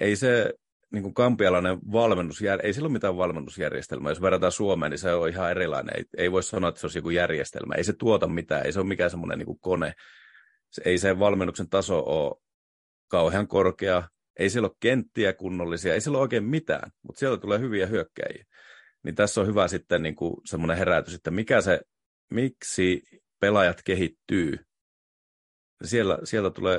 ei 0.00 0.16
se 0.16 0.54
niin 0.92 1.02
kuin 1.02 1.14
kampialainen 1.14 1.78
valmennusjärjestelmä, 1.92 2.66
ei 2.66 2.72
sillä 2.72 2.86
ole 2.86 2.92
mitään 2.92 3.16
valmennusjärjestelmää. 3.16 4.10
Jos 4.10 4.22
verrataan 4.22 4.52
Suomeen, 4.52 4.90
niin 4.90 4.98
se 4.98 5.14
on 5.14 5.28
ihan 5.28 5.50
erilainen. 5.50 5.96
Ei, 5.96 6.04
ei 6.16 6.32
voi 6.32 6.42
sanoa, 6.42 6.68
että 6.68 6.80
se 6.80 6.86
olisi 6.86 6.98
joku 6.98 7.10
järjestelmä. 7.10 7.74
Ei 7.74 7.84
se 7.84 7.92
tuota 7.92 8.28
mitään, 8.28 8.66
ei 8.66 8.72
se 8.72 8.80
ole 8.80 8.88
mikään 8.88 9.10
semmoinen 9.10 9.38
niin 9.38 9.46
kuin 9.46 9.60
kone. 9.60 9.92
Se, 10.70 10.82
ei 10.84 10.98
se 10.98 11.18
valmennuksen 11.18 11.68
taso 11.68 12.02
ole 12.06 12.42
kauhean 13.08 13.48
korkea. 13.48 14.02
Ei 14.38 14.50
siellä 14.50 14.66
ole 14.66 14.76
kenttiä 14.80 15.32
kunnollisia, 15.32 15.94
ei 15.94 16.00
siellä 16.00 16.16
ole 16.16 16.22
oikein 16.22 16.44
mitään, 16.44 16.90
mutta 17.02 17.18
sieltä 17.18 17.40
tulee 17.40 17.58
hyviä 17.58 17.86
hyökkäjiä. 17.86 18.44
Niin 19.04 19.14
tässä 19.14 19.40
on 19.40 19.46
hyvä 19.46 19.68
sitten 19.68 20.02
niin 20.02 20.16
kuin 20.16 20.34
semmoinen 20.44 20.76
herätys, 20.76 21.14
että 21.14 21.30
mikä 21.30 21.60
se, 21.60 21.80
miksi 22.30 23.02
pelaajat 23.40 23.82
kehittyy. 23.84 24.58
Siellä, 25.84 26.18
sieltä 26.24 26.50
tulee 26.50 26.78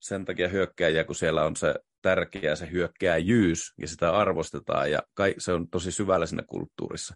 sen 0.00 0.24
takia 0.24 0.48
hyökkääjiä, 0.48 1.04
kun 1.04 1.14
siellä 1.14 1.44
on 1.44 1.56
se 1.56 1.74
tärkeä 2.02 2.56
se 2.56 2.70
hyökkääjyys 2.70 3.74
ja 3.78 3.88
sitä 3.88 4.10
arvostetaan 4.10 4.90
ja 4.90 5.02
kai, 5.14 5.34
se 5.38 5.52
on 5.52 5.68
tosi 5.68 5.92
syvällä 5.92 6.26
siinä 6.26 6.42
kulttuurissa. 6.46 7.14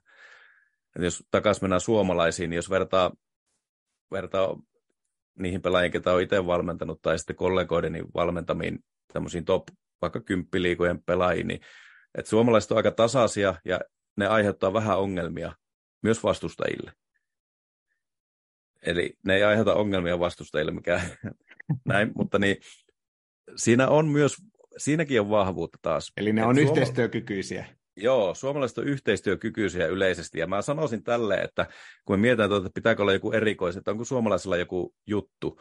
Et 0.97 1.03
jos 1.03 1.25
takaisin 1.31 1.65
mennään 1.65 1.81
suomalaisiin, 1.81 2.51
niin 2.51 2.57
jos 2.57 2.71
vertaa, 2.71 3.13
vertaa 4.13 4.57
niihin 5.39 5.63
pelaajiin, 5.63 5.93
ketä 5.93 6.13
on 6.13 6.23
itse 6.23 6.47
valmentanut 6.47 7.03
tai 7.03 7.19
sitten 7.19 7.37
kollegoideni 7.37 8.03
valmentamiin 8.15 8.79
tämmöisiin 9.13 9.45
top 9.45 9.63
vaikka 10.03 10.21
kymppiliikojen 10.21 11.03
pelaajiin, 11.03 11.47
niin 11.47 11.61
että 12.19 12.29
suomalaiset 12.29 12.71
on 12.71 12.77
aika 12.77 12.91
tasaisia 12.91 13.55
ja 13.65 13.81
ne 14.17 14.27
aiheuttaa 14.27 14.73
vähän 14.73 14.99
ongelmia 14.99 15.53
myös 16.03 16.23
vastustajille. 16.23 16.93
Eli 18.83 19.15
ne 19.25 19.37
ei 19.37 19.43
aiheuta 19.43 19.75
ongelmia 19.75 20.19
vastustajille, 20.19 20.73
mikä 20.73 21.01
näin, 21.89 22.13
mutta 22.15 22.39
niin, 22.39 22.57
siinä 23.57 23.89
on 23.89 24.09
myös 24.09 24.37
siinäkin 24.77 25.21
on 25.21 25.31
vahvuutta 25.31 25.79
taas. 25.83 26.13
Eli 26.17 26.33
ne 26.33 26.45
on 26.45 26.57
suoma- 26.57 26.71
yhteistyökykyisiä. 26.71 27.67
Joo, 27.97 28.35
suomalaiset 28.35 28.79
on 28.79 28.85
yhteistyökykyisiä 28.85 29.87
yleisesti, 29.87 30.39
ja 30.39 30.47
mä 30.47 30.63
sanoisin 30.63 31.03
tälle, 31.03 31.35
että 31.35 31.67
kun 32.05 32.19
me 32.19 32.21
mietitään, 32.21 32.51
tuota, 32.51 32.67
että 32.67 32.75
pitääkö 32.75 33.03
olla 33.03 33.13
joku 33.13 33.33
erikois, 33.33 33.77
että 33.77 33.91
onko 33.91 34.05
suomalaisilla 34.05 34.57
joku 34.57 34.95
juttu, 35.07 35.61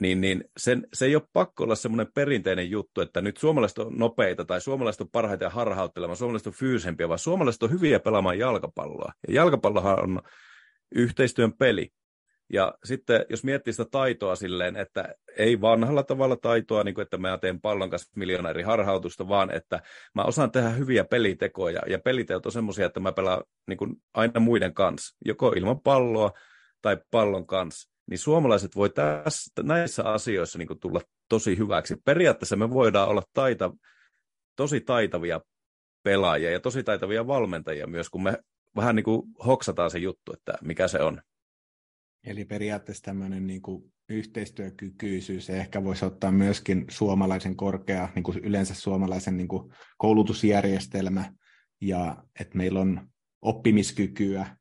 niin, 0.00 0.20
niin 0.20 0.44
sen, 0.56 0.86
se 0.92 1.04
ei 1.04 1.16
ole 1.16 1.28
pakko 1.32 1.64
olla 1.64 1.74
semmoinen 1.74 2.12
perinteinen 2.14 2.70
juttu, 2.70 3.00
että 3.00 3.20
nyt 3.20 3.36
suomalaiset 3.36 3.78
on 3.78 3.92
nopeita 3.98 4.44
tai 4.44 4.60
suomalaiset 4.60 5.00
on 5.00 5.10
parhaita 5.12 5.50
harhauttelemaan, 5.50 6.16
suomalaiset 6.16 6.46
on 6.46 6.52
fyysempiä, 6.52 7.08
vaan 7.08 7.18
suomalaiset 7.18 7.62
on 7.62 7.70
hyviä 7.70 8.00
pelaamaan 8.00 8.38
jalkapalloa. 8.38 9.12
Ja 9.28 9.34
jalkapallohan 9.34 10.02
on 10.02 10.22
yhteistyön 10.94 11.52
peli. 11.52 11.90
Ja 12.52 12.74
sitten 12.84 13.26
jos 13.28 13.44
miettii 13.44 13.72
sitä 13.72 13.84
taitoa 13.90 14.36
silleen, 14.36 14.76
että 14.76 15.14
ei 15.36 15.60
vanhalla 15.60 16.02
tavalla 16.02 16.36
taitoa, 16.36 16.84
niin 16.84 16.94
kuin 16.94 17.02
että 17.02 17.18
mä 17.18 17.38
teen 17.38 17.60
pallon 17.60 17.90
kanssa 17.90 18.12
miljonääri 18.16 18.62
harhautusta, 18.62 19.28
vaan 19.28 19.50
että 19.50 19.82
mä 20.14 20.22
osaan 20.22 20.50
tehdä 20.50 20.68
hyviä 20.68 21.04
pelitekoja. 21.04 21.82
Ja 21.86 21.98
peliteot 21.98 22.46
on 22.46 22.52
semmoisia, 22.52 22.86
että 22.86 23.00
mä 23.00 23.12
pelaan 23.12 23.42
niin 23.66 23.76
kuin 23.76 23.96
aina 24.14 24.40
muiden 24.40 24.74
kanssa, 24.74 25.16
joko 25.24 25.48
ilman 25.48 25.80
palloa 25.80 26.32
tai 26.82 26.96
pallon 27.10 27.46
kanssa. 27.46 27.90
Niin 28.10 28.18
suomalaiset 28.18 28.76
voi 28.76 28.90
tässä, 28.90 29.62
näissä 29.62 30.04
asioissa 30.04 30.58
niin 30.58 30.68
kuin 30.68 30.80
tulla 30.80 31.00
tosi 31.28 31.58
hyväksi. 31.58 31.96
Periaatteessa 32.04 32.56
me 32.56 32.70
voidaan 32.70 33.08
olla 33.08 33.22
taita, 33.32 33.70
tosi 34.56 34.80
taitavia 34.80 35.40
pelaajia 36.02 36.50
ja 36.50 36.60
tosi 36.60 36.82
taitavia 36.82 37.26
valmentajia 37.26 37.86
myös, 37.86 38.10
kun 38.10 38.22
me 38.22 38.38
vähän 38.76 38.96
niin 38.96 39.04
kuin 39.04 39.22
hoksataan 39.46 39.90
se 39.90 39.98
juttu, 39.98 40.32
että 40.32 40.52
mikä 40.62 40.88
se 40.88 40.98
on. 40.98 41.22
Eli 42.26 42.44
periaatteessa 42.44 43.04
tämmöinen 43.04 43.46
niin 43.46 43.62
kuin 43.62 43.92
yhteistyökykyisyys 44.08 45.48
ja 45.48 45.56
ehkä 45.56 45.84
voisi 45.84 46.04
ottaa 46.04 46.32
myöskin 46.32 46.84
suomalaisen 46.90 47.56
korkea, 47.56 48.08
niin 48.14 48.22
kuin 48.22 48.38
yleensä 48.38 48.74
suomalaisen 48.74 49.36
niin 49.36 49.48
kuin 49.48 49.72
koulutusjärjestelmä 49.98 51.32
ja 51.80 52.24
että 52.40 52.58
meillä 52.58 52.80
on 52.80 53.08
oppimiskykyä, 53.42 54.56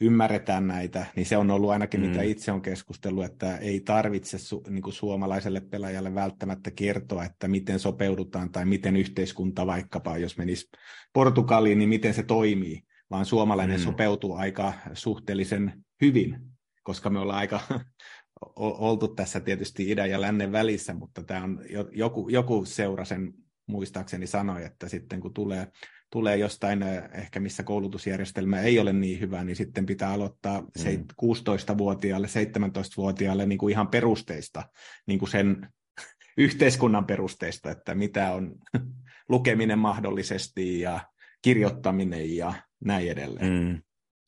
ymmärretään 0.00 0.66
näitä, 0.66 1.06
niin 1.16 1.26
se 1.26 1.36
on 1.36 1.50
ollut 1.50 1.70
ainakin, 1.70 2.00
mm. 2.00 2.06
mitä 2.06 2.22
itse 2.22 2.52
on 2.52 2.62
keskustellut, 2.62 3.24
että 3.24 3.56
ei 3.56 3.80
tarvitse 3.80 4.38
su, 4.38 4.62
niin 4.68 4.82
kuin 4.82 4.94
suomalaiselle 4.94 5.60
pelaajalle 5.60 6.14
välttämättä 6.14 6.70
kertoa, 6.70 7.24
että 7.24 7.48
miten 7.48 7.78
sopeudutaan 7.78 8.52
tai 8.52 8.64
miten 8.64 8.96
yhteiskunta 8.96 9.66
vaikkapa, 9.66 10.18
jos 10.18 10.38
menisi 10.38 10.68
Portugaliin, 11.12 11.78
niin 11.78 11.88
miten 11.88 12.14
se 12.14 12.22
toimii, 12.22 12.82
vaan 13.10 13.24
suomalainen 13.24 13.80
mm. 13.80 13.84
sopeutuu 13.84 14.34
aika 14.34 14.72
suhteellisen 14.92 15.84
hyvin 16.00 16.49
koska 16.82 17.10
me 17.10 17.18
ollaan 17.18 17.38
aika 17.38 17.60
oltu 18.56 19.08
tässä 19.08 19.40
tietysti 19.40 19.90
idän 19.90 20.10
ja 20.10 20.20
lännen 20.20 20.52
välissä, 20.52 20.94
mutta 20.94 21.22
tämä 21.22 21.44
on 21.44 21.60
joku, 21.92 22.28
joku 22.28 22.64
seura 22.64 23.04
sen 23.04 23.32
muistaakseni 23.66 24.26
sanoi, 24.26 24.64
että 24.64 24.88
sitten 24.88 25.20
kun 25.20 25.34
tulee, 25.34 25.68
tulee 26.12 26.36
jostain 26.36 26.82
ehkä 27.12 27.40
missä 27.40 27.62
koulutusjärjestelmä 27.62 28.60
ei 28.60 28.78
ole 28.78 28.92
niin 28.92 29.20
hyvä, 29.20 29.44
niin 29.44 29.56
sitten 29.56 29.86
pitää 29.86 30.12
aloittaa 30.12 30.60
mm. 30.60 31.04
16-vuotiaalle, 31.22 32.26
17-vuotiaalle 32.26 33.46
niin 33.46 33.58
kuin 33.58 33.72
ihan 33.72 33.88
perusteista, 33.88 34.62
niin 35.06 35.18
kuin 35.18 35.30
sen 35.30 35.68
yhteiskunnan 36.36 37.06
perusteista, 37.06 37.70
että 37.70 37.94
mitä 37.94 38.32
on 38.32 38.54
lukeminen 39.28 39.78
mahdollisesti 39.78 40.80
ja 40.80 41.00
kirjoittaminen 41.42 42.36
ja 42.36 42.52
näin 42.84 43.10
edelleen. 43.10 43.52
Mm. 43.52 43.82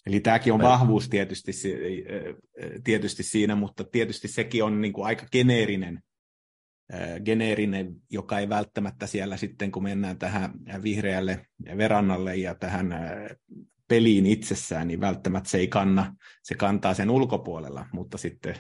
Eli 0.07 0.21
tämäkin 0.21 0.53
on 0.53 0.63
vahvuus 0.63 1.09
tietysti, 1.09 1.53
tietysti 2.85 3.23
siinä, 3.23 3.55
mutta 3.55 3.85
tietysti 3.85 4.29
sekin 4.29 4.65
on 4.65 4.81
niin 4.81 4.93
kuin 4.93 5.07
aika 5.07 5.27
geneerinen 5.33 6.03
geneerinen, 7.25 7.95
joka 8.11 8.39
ei 8.39 8.49
välttämättä 8.49 9.07
siellä 9.07 9.37
sitten, 9.37 9.73
kun 9.73 9.83
mennään 9.83 10.19
tähän 10.19 10.53
vihreälle 10.83 11.47
verannalle 11.77 12.37
ja 12.37 12.55
tähän 12.55 12.95
peliin 13.89 14.27
itsessään, 14.27 14.89
niin 14.89 15.01
välttämättä 15.01 15.51
se 15.51 15.59
ei 15.59 15.69
kanna, 15.69 16.17
se 16.43 16.55
kantaa 16.55 16.95
sen 16.95 17.11
ulkopuolella, 17.11 17.87
mutta 17.93 18.19
sitten 18.19 18.55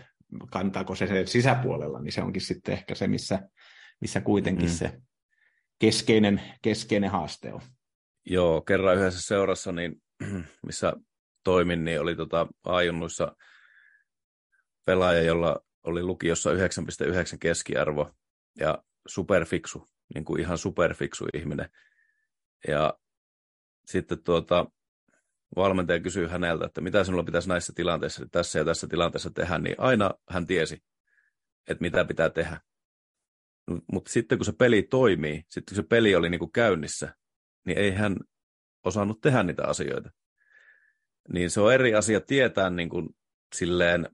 kantaako 0.51 0.95
se 0.95 1.07
sen 1.07 1.27
sisäpuolella, 1.27 2.01
niin 2.01 2.13
se 2.13 2.23
onkin 2.23 2.43
sitten 2.43 2.73
ehkä 2.73 2.95
se, 2.95 3.09
missä, 3.09 3.49
missä 4.01 4.21
kuitenkin 4.21 4.69
mm. 4.69 4.75
se 4.75 4.99
keskeinen, 5.79 6.43
keskeinen 6.63 7.11
haaste 7.11 7.53
on. 7.53 7.61
Joo, 8.27 8.61
kerran 8.61 8.97
yhdessä 8.97 9.23
seurassa, 9.23 9.73
niin, 9.73 10.03
missä 10.67 10.93
toimin, 11.45 11.85
niin 11.85 12.01
oli 12.01 12.17
tota 12.17 12.47
ajunnuissa 12.65 13.37
pelaaja, 14.85 15.23
jolla 15.23 15.61
oli 15.83 16.03
lukiossa 16.03 16.51
9,9 16.53 16.59
keskiarvo 17.41 18.11
ja 18.59 18.83
superfiksu, 19.07 19.89
niin 20.15 20.25
kuin 20.25 20.41
ihan 20.41 20.59
superfiksu 20.59 21.27
ihminen. 21.35 21.71
Ja 22.69 22.99
sitten 23.87 24.23
tuota, 24.23 24.67
valmentaja 25.57 26.01
kysyy 26.01 26.27
häneltä, 26.27 26.67
että 26.67 26.81
mitä 26.81 27.05
sinulla 27.05 27.25
pitäisi 27.25 27.49
näissä 27.49 27.73
tilanteissa, 27.77 28.27
tässä 28.33 28.59
ja 28.59 28.65
tässä 28.65 28.87
tilanteessa 28.87 29.31
tehdä, 29.31 29.59
niin 29.59 29.77
aina 29.79 30.11
hän 30.31 30.47
tiesi, 30.47 30.83
että 31.69 31.83
mitä 31.83 32.05
pitää 32.05 32.31
tehdä. 32.31 32.61
Mutta 33.93 34.11
sitten 34.11 34.39
kun 34.39 34.45
se 34.45 34.53
peli 34.53 34.83
toimii, 34.83 35.45
sitten 35.49 35.75
kun 35.75 35.85
se 35.85 35.89
peli 35.89 36.15
oli 36.15 36.31
niin 36.31 36.39
kuin 36.39 36.53
käynnissä, 36.53 37.15
niin 37.67 37.79
ei 37.79 37.91
hän 37.91 38.17
osannut 38.85 39.21
tehdä 39.21 39.43
niitä 39.43 39.67
asioita. 39.67 40.11
Niin 41.29 41.51
se 41.51 41.61
on 41.61 41.75
eri 41.75 41.95
asia 41.95 42.21
tietää 42.21 42.71
niin 42.71 42.89
kuin 42.89 43.09
silleen, 43.55 44.09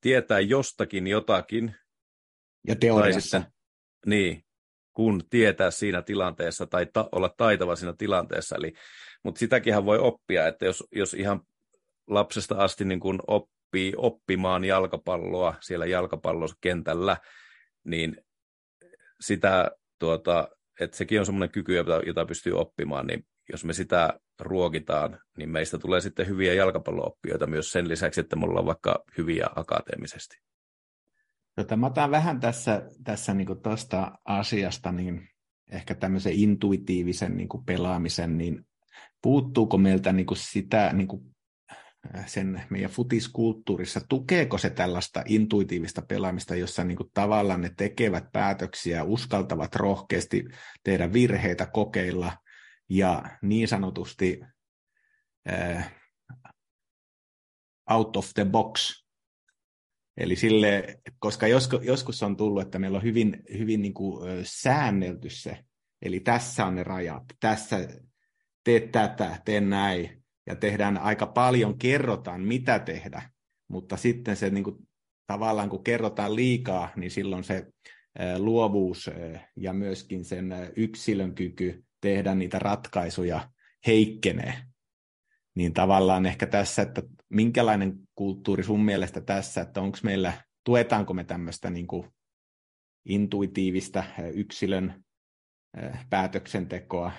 tietää 0.00 0.40
jostakin 0.40 1.06
jotakin. 1.06 1.76
Ja 2.68 2.76
teoriassa. 2.76 3.38
Tai 3.38 3.40
sitten, 3.40 3.54
niin, 4.06 4.44
kun 4.92 5.22
tietää 5.30 5.70
siinä 5.70 6.02
tilanteessa 6.02 6.66
tai 6.66 6.86
ta- 6.92 7.08
olla 7.12 7.34
taitava 7.36 7.76
siinä 7.76 7.94
tilanteessa. 7.98 8.56
Eli, 8.56 8.72
mutta 9.22 9.38
sitäkin 9.38 9.84
voi 9.84 9.98
oppia, 9.98 10.46
että 10.46 10.64
jos, 10.64 10.84
jos 10.92 11.14
ihan 11.14 11.40
lapsesta 12.06 12.54
asti 12.54 12.84
niin 12.84 13.00
kun 13.00 13.22
oppii 13.26 13.92
oppimaan 13.96 14.64
jalkapalloa 14.64 15.54
siellä 15.60 15.86
jalkapallokentällä, 15.86 17.16
niin 17.84 18.16
sitä, 19.20 19.70
tuota, 19.98 20.48
että 20.80 20.96
sekin 20.96 21.20
on 21.20 21.26
semmoinen 21.26 21.50
kyky, 21.50 21.74
jota, 21.74 22.00
jota 22.06 22.26
pystyy 22.26 22.52
oppimaan, 22.52 23.06
niin 23.06 23.26
jos 23.52 23.64
me 23.64 23.72
sitä 23.72 24.20
ruokitaan, 24.40 25.18
niin 25.38 25.50
meistä 25.50 25.78
tulee 25.78 26.00
sitten 26.00 26.26
hyviä 26.26 26.54
jalkapallooppijoita 26.54 27.46
myös 27.46 27.72
sen 27.72 27.88
lisäksi, 27.88 28.20
että 28.20 28.36
me 28.36 28.44
ollaan 28.44 28.66
vaikka 28.66 29.04
hyviä 29.18 29.46
akateemisesti. 29.56 30.36
Tota, 31.56 31.76
mä 31.76 31.86
otan 31.86 32.10
vähän 32.10 32.40
tässä, 32.40 32.82
tässä 33.04 33.34
niin 33.34 33.62
tuosta 33.62 34.12
asiasta 34.24 34.92
niin 34.92 35.28
ehkä 35.70 35.94
tämmöisen 35.94 36.32
intuitiivisen 36.32 37.36
niin 37.36 37.48
pelaamisen, 37.66 38.38
niin 38.38 38.66
puuttuuko 39.22 39.78
meiltä 39.78 40.12
niin 40.12 40.26
sitä 40.34 40.92
niin 40.92 41.08
äh, 42.16 42.26
sen 42.26 42.62
meidän 42.70 42.90
futiskulttuurissa, 42.90 44.00
tukeeko 44.08 44.58
se 44.58 44.70
tällaista 44.70 45.22
intuitiivista 45.26 46.02
pelaamista, 46.02 46.56
jossa 46.56 46.84
niin 46.84 46.96
kuin 46.96 47.10
tavallaan 47.14 47.60
ne 47.60 47.70
tekevät 47.76 48.24
päätöksiä, 48.32 49.04
uskaltavat 49.04 49.74
rohkeasti 49.74 50.44
tehdä 50.84 51.12
virheitä, 51.12 51.66
kokeilla 51.66 52.32
ja 52.88 53.22
niin 53.42 53.68
sanotusti 53.68 54.40
äh, 55.52 55.94
out 57.90 58.16
of 58.16 58.30
the 58.34 58.44
box. 58.44 59.04
Eli 60.16 60.36
sille, 60.36 61.00
koska 61.18 61.46
joskus, 61.82 62.22
on 62.22 62.36
tullut, 62.36 62.62
että 62.62 62.78
meillä 62.78 62.96
on 62.96 63.02
hyvin, 63.02 63.42
hyvin 63.58 63.82
niin 63.82 63.94
kuin 63.94 64.28
säännelty 64.42 65.30
se, 65.30 65.64
eli 66.02 66.20
tässä 66.20 66.66
on 66.66 66.74
ne 66.74 66.84
rajat, 66.84 67.22
tässä 67.40 67.88
teet 68.64 68.92
tätä, 68.92 69.42
tee 69.44 69.60
näin, 69.60 70.24
ja 70.46 70.56
tehdään 70.56 70.98
aika 70.98 71.26
paljon, 71.26 71.78
kerrotaan 71.78 72.40
mitä 72.40 72.78
tehdä, 72.78 73.30
mutta 73.68 73.96
sitten 73.96 74.36
se 74.36 74.50
niin 74.50 74.64
kuin, 74.64 74.76
tavallaan 75.26 75.70
kun 75.70 75.84
kerrotaan 75.84 76.36
liikaa, 76.36 76.88
niin 76.96 77.10
silloin 77.10 77.44
se 77.44 77.66
luovuus 78.38 79.10
ja 79.56 79.72
myöskin 79.72 80.24
sen 80.24 80.54
yksilön 80.76 81.34
kyky 81.34 81.83
tehdä 82.04 82.34
niitä 82.34 82.58
ratkaisuja 82.58 83.48
heikkenee 83.86 84.54
niin 85.54 85.72
tavallaan 85.72 86.26
ehkä 86.26 86.46
tässä, 86.46 86.82
että 86.82 87.02
minkälainen 87.28 87.98
kulttuuri 88.14 88.62
sun 88.62 88.84
mielestä 88.84 89.20
tässä, 89.20 89.60
että 89.60 89.80
onko 89.80 89.98
meillä, 90.02 90.32
tuetaanko 90.64 91.14
me 91.14 91.24
tämmöistä 91.24 91.70
niin 91.70 91.86
kuin 91.86 92.08
intuitiivista 93.04 94.04
yksilön 94.34 95.04
päätöksentekoa. 96.10 97.12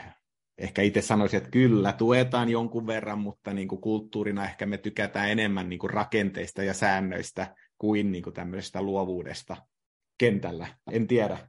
Ehkä 0.57 0.81
itse 0.81 1.01
sanoisin, 1.01 1.37
että 1.37 1.49
kyllä, 1.49 1.93
tuetaan 1.93 2.49
jonkun 2.49 2.87
verran, 2.87 3.19
mutta 3.19 3.53
niin 3.53 3.67
kuin 3.67 3.81
kulttuurina 3.81 4.45
ehkä 4.45 4.65
me 4.65 4.77
tykätään 4.77 5.29
enemmän 5.29 5.69
niin 5.69 5.79
kuin 5.79 5.89
rakenteista 5.89 6.63
ja 6.63 6.73
säännöistä 6.73 7.55
kuin, 7.77 8.11
niin 8.11 8.23
kuin 8.23 8.33
tämmöisestä 8.33 8.81
luovuudesta 8.81 9.57
kentällä. 10.17 10.67
En 10.91 11.07
tiedä, 11.07 11.47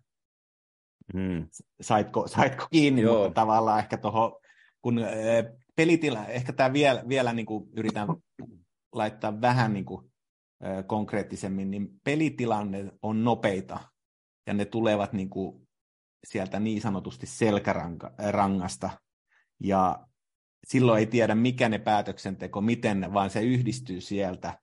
hmm. 1.13 1.49
saitko, 1.81 2.29
saitko 2.29 2.67
kiinni, 2.71 3.03
Joo. 3.03 3.25
mutta 3.25 3.41
tavallaan 3.41 3.79
ehkä 3.79 3.97
tuohon, 3.97 4.33
kun 4.83 5.01
pelitila, 5.77 6.27
ehkä 6.27 6.53
tämä 6.53 6.73
vielä, 6.73 7.05
vielä 7.09 7.33
niin 7.33 7.47
kuin 7.47 7.69
yritän 7.77 8.09
laittaa 8.93 9.41
vähän 9.41 9.73
niin 9.73 9.85
kuin, 9.85 10.13
konkreettisemmin, 10.87 11.71
niin 11.71 11.89
pelitilanne 12.05 12.93
on 13.03 13.25
nopeita 13.25 13.79
ja 14.47 14.55
ne 14.55 14.65
tulevat 14.65 15.13
niin 15.13 15.31
kuin 15.31 15.69
sieltä 16.27 16.61
niin 16.61 16.81
sanotusti 16.81 17.27
selkärangasta 17.27 18.91
ja 19.63 20.07
silloin 20.67 20.99
ei 20.99 21.07
tiedä 21.07 21.35
mikä 21.35 21.69
ne 21.69 21.79
päätöksenteko, 21.79 22.61
miten, 22.61 23.13
vaan 23.13 23.31
se 23.31 23.43
yhdistyy 23.43 24.01
sieltä 24.01 24.59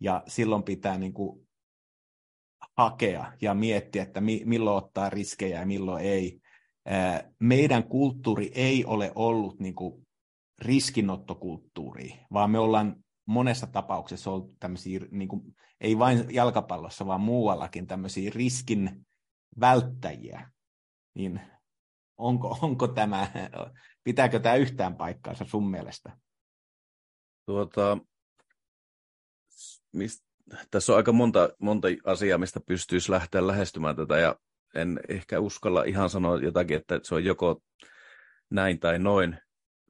ja 0.00 0.22
silloin 0.26 0.62
pitää 0.62 0.98
niin 0.98 1.12
kuin 1.12 1.45
hakea 2.76 3.32
ja 3.42 3.54
miettiä, 3.54 4.02
että 4.02 4.20
mi- 4.20 4.42
milloin 4.44 4.84
ottaa 4.84 5.10
riskejä 5.10 5.60
ja 5.60 5.66
milloin 5.66 6.04
ei. 6.04 6.40
Meidän 7.38 7.84
kulttuuri 7.84 8.50
ei 8.54 8.84
ole 8.84 9.12
ollut 9.14 9.60
niin 9.60 9.74
kuin 9.74 10.06
riskinottokulttuuria, 10.62 12.16
vaan 12.32 12.50
me 12.50 12.58
ollaan 12.58 13.04
monessa 13.26 13.66
tapauksessa 13.66 14.30
ollut 14.30 14.58
tämmöisiä, 14.60 15.00
niin 15.10 15.28
kuin, 15.28 15.56
ei 15.80 15.98
vain 15.98 16.34
jalkapallossa, 16.34 17.06
vaan 17.06 17.20
muuallakin 17.20 17.86
tämmöisiä 17.86 18.30
riskin 18.34 19.06
välttäjiä. 19.60 20.50
Niin 21.14 21.40
onko, 22.18 22.58
onko 22.62 22.88
tämä, 22.88 23.30
pitääkö 24.04 24.40
tämä 24.40 24.54
yhtään 24.54 24.96
paikkaansa 24.96 25.44
sun 25.44 25.70
mielestä? 25.70 26.16
Tuota, 27.46 27.98
mist, 29.92 30.25
tässä 30.70 30.92
on 30.92 30.96
aika 30.96 31.12
monta, 31.12 31.48
monta 31.58 31.88
asiaa, 32.04 32.38
mistä 32.38 32.60
pystyisi 32.60 33.12
lähteä 33.12 33.46
lähestymään 33.46 33.96
tätä, 33.96 34.18
ja 34.18 34.36
en 34.74 35.00
ehkä 35.08 35.40
uskalla 35.40 35.84
ihan 35.84 36.10
sanoa 36.10 36.38
jotakin, 36.38 36.76
että 36.76 37.00
se 37.02 37.14
on 37.14 37.24
joko 37.24 37.62
näin 38.50 38.80
tai 38.80 38.98
noin, 38.98 39.38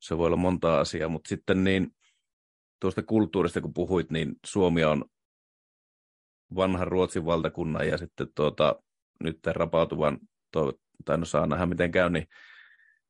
se 0.00 0.18
voi 0.18 0.26
olla 0.26 0.36
monta 0.36 0.80
asiaa, 0.80 1.08
mutta 1.08 1.28
sitten 1.28 1.64
niin 1.64 1.90
tuosta 2.80 3.02
kulttuurista 3.02 3.60
kun 3.60 3.74
puhuit, 3.74 4.10
niin 4.10 4.36
Suomi 4.46 4.84
on 4.84 5.04
vanhan 6.54 6.88
Ruotsin 6.88 7.26
valtakunnan 7.26 7.88
ja 7.88 7.98
sitten 7.98 8.28
tuota, 8.34 8.76
nyt 9.24 9.46
rapautuvan, 9.46 10.18
tai 11.04 11.18
no 11.18 11.24
saa 11.24 11.46
nähdä 11.46 11.66
miten 11.66 11.92
käy, 11.92 12.10
niin 12.10 12.26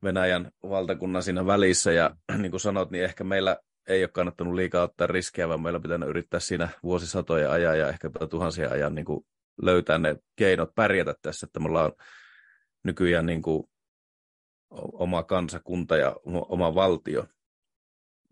Venäjän 0.03 0.51
valtakunnan 0.63 1.23
siinä 1.23 1.47
välissä. 1.47 1.93
Ja 1.93 2.17
niin 2.39 2.51
kuin 2.51 2.61
sanot, 2.61 2.91
niin 2.91 3.05
ehkä 3.05 3.25
meillä 3.25 3.57
ei 3.87 4.03
ole 4.03 4.09
kannattanut 4.09 4.55
liikaa 4.55 4.83
ottaa 4.83 5.07
riskejä, 5.07 5.49
vaan 5.49 5.61
meillä 5.61 5.81
pitää 5.81 5.99
yrittää 6.07 6.41
siinä 6.41 6.69
vuosisatoja 6.83 7.53
ajaa 7.53 7.75
ja 7.75 7.89
ehkä 7.89 8.11
tuhansia 8.31 8.71
ajan 8.71 8.95
niin 8.95 9.05
kuin 9.05 9.27
löytää 9.63 9.99
ne 9.99 10.17
keinot 10.37 10.75
pärjätä 10.75 11.15
tässä, 11.23 11.47
että 11.47 11.61
me 11.61 11.69
ollaan 11.69 11.93
nykyään 12.85 13.27
niin 13.27 13.43
kuin 13.43 13.65
oma 14.93 15.23
kansakunta 15.23 15.97
ja 15.97 16.17
oma 16.25 16.75
valtio, 16.75 17.27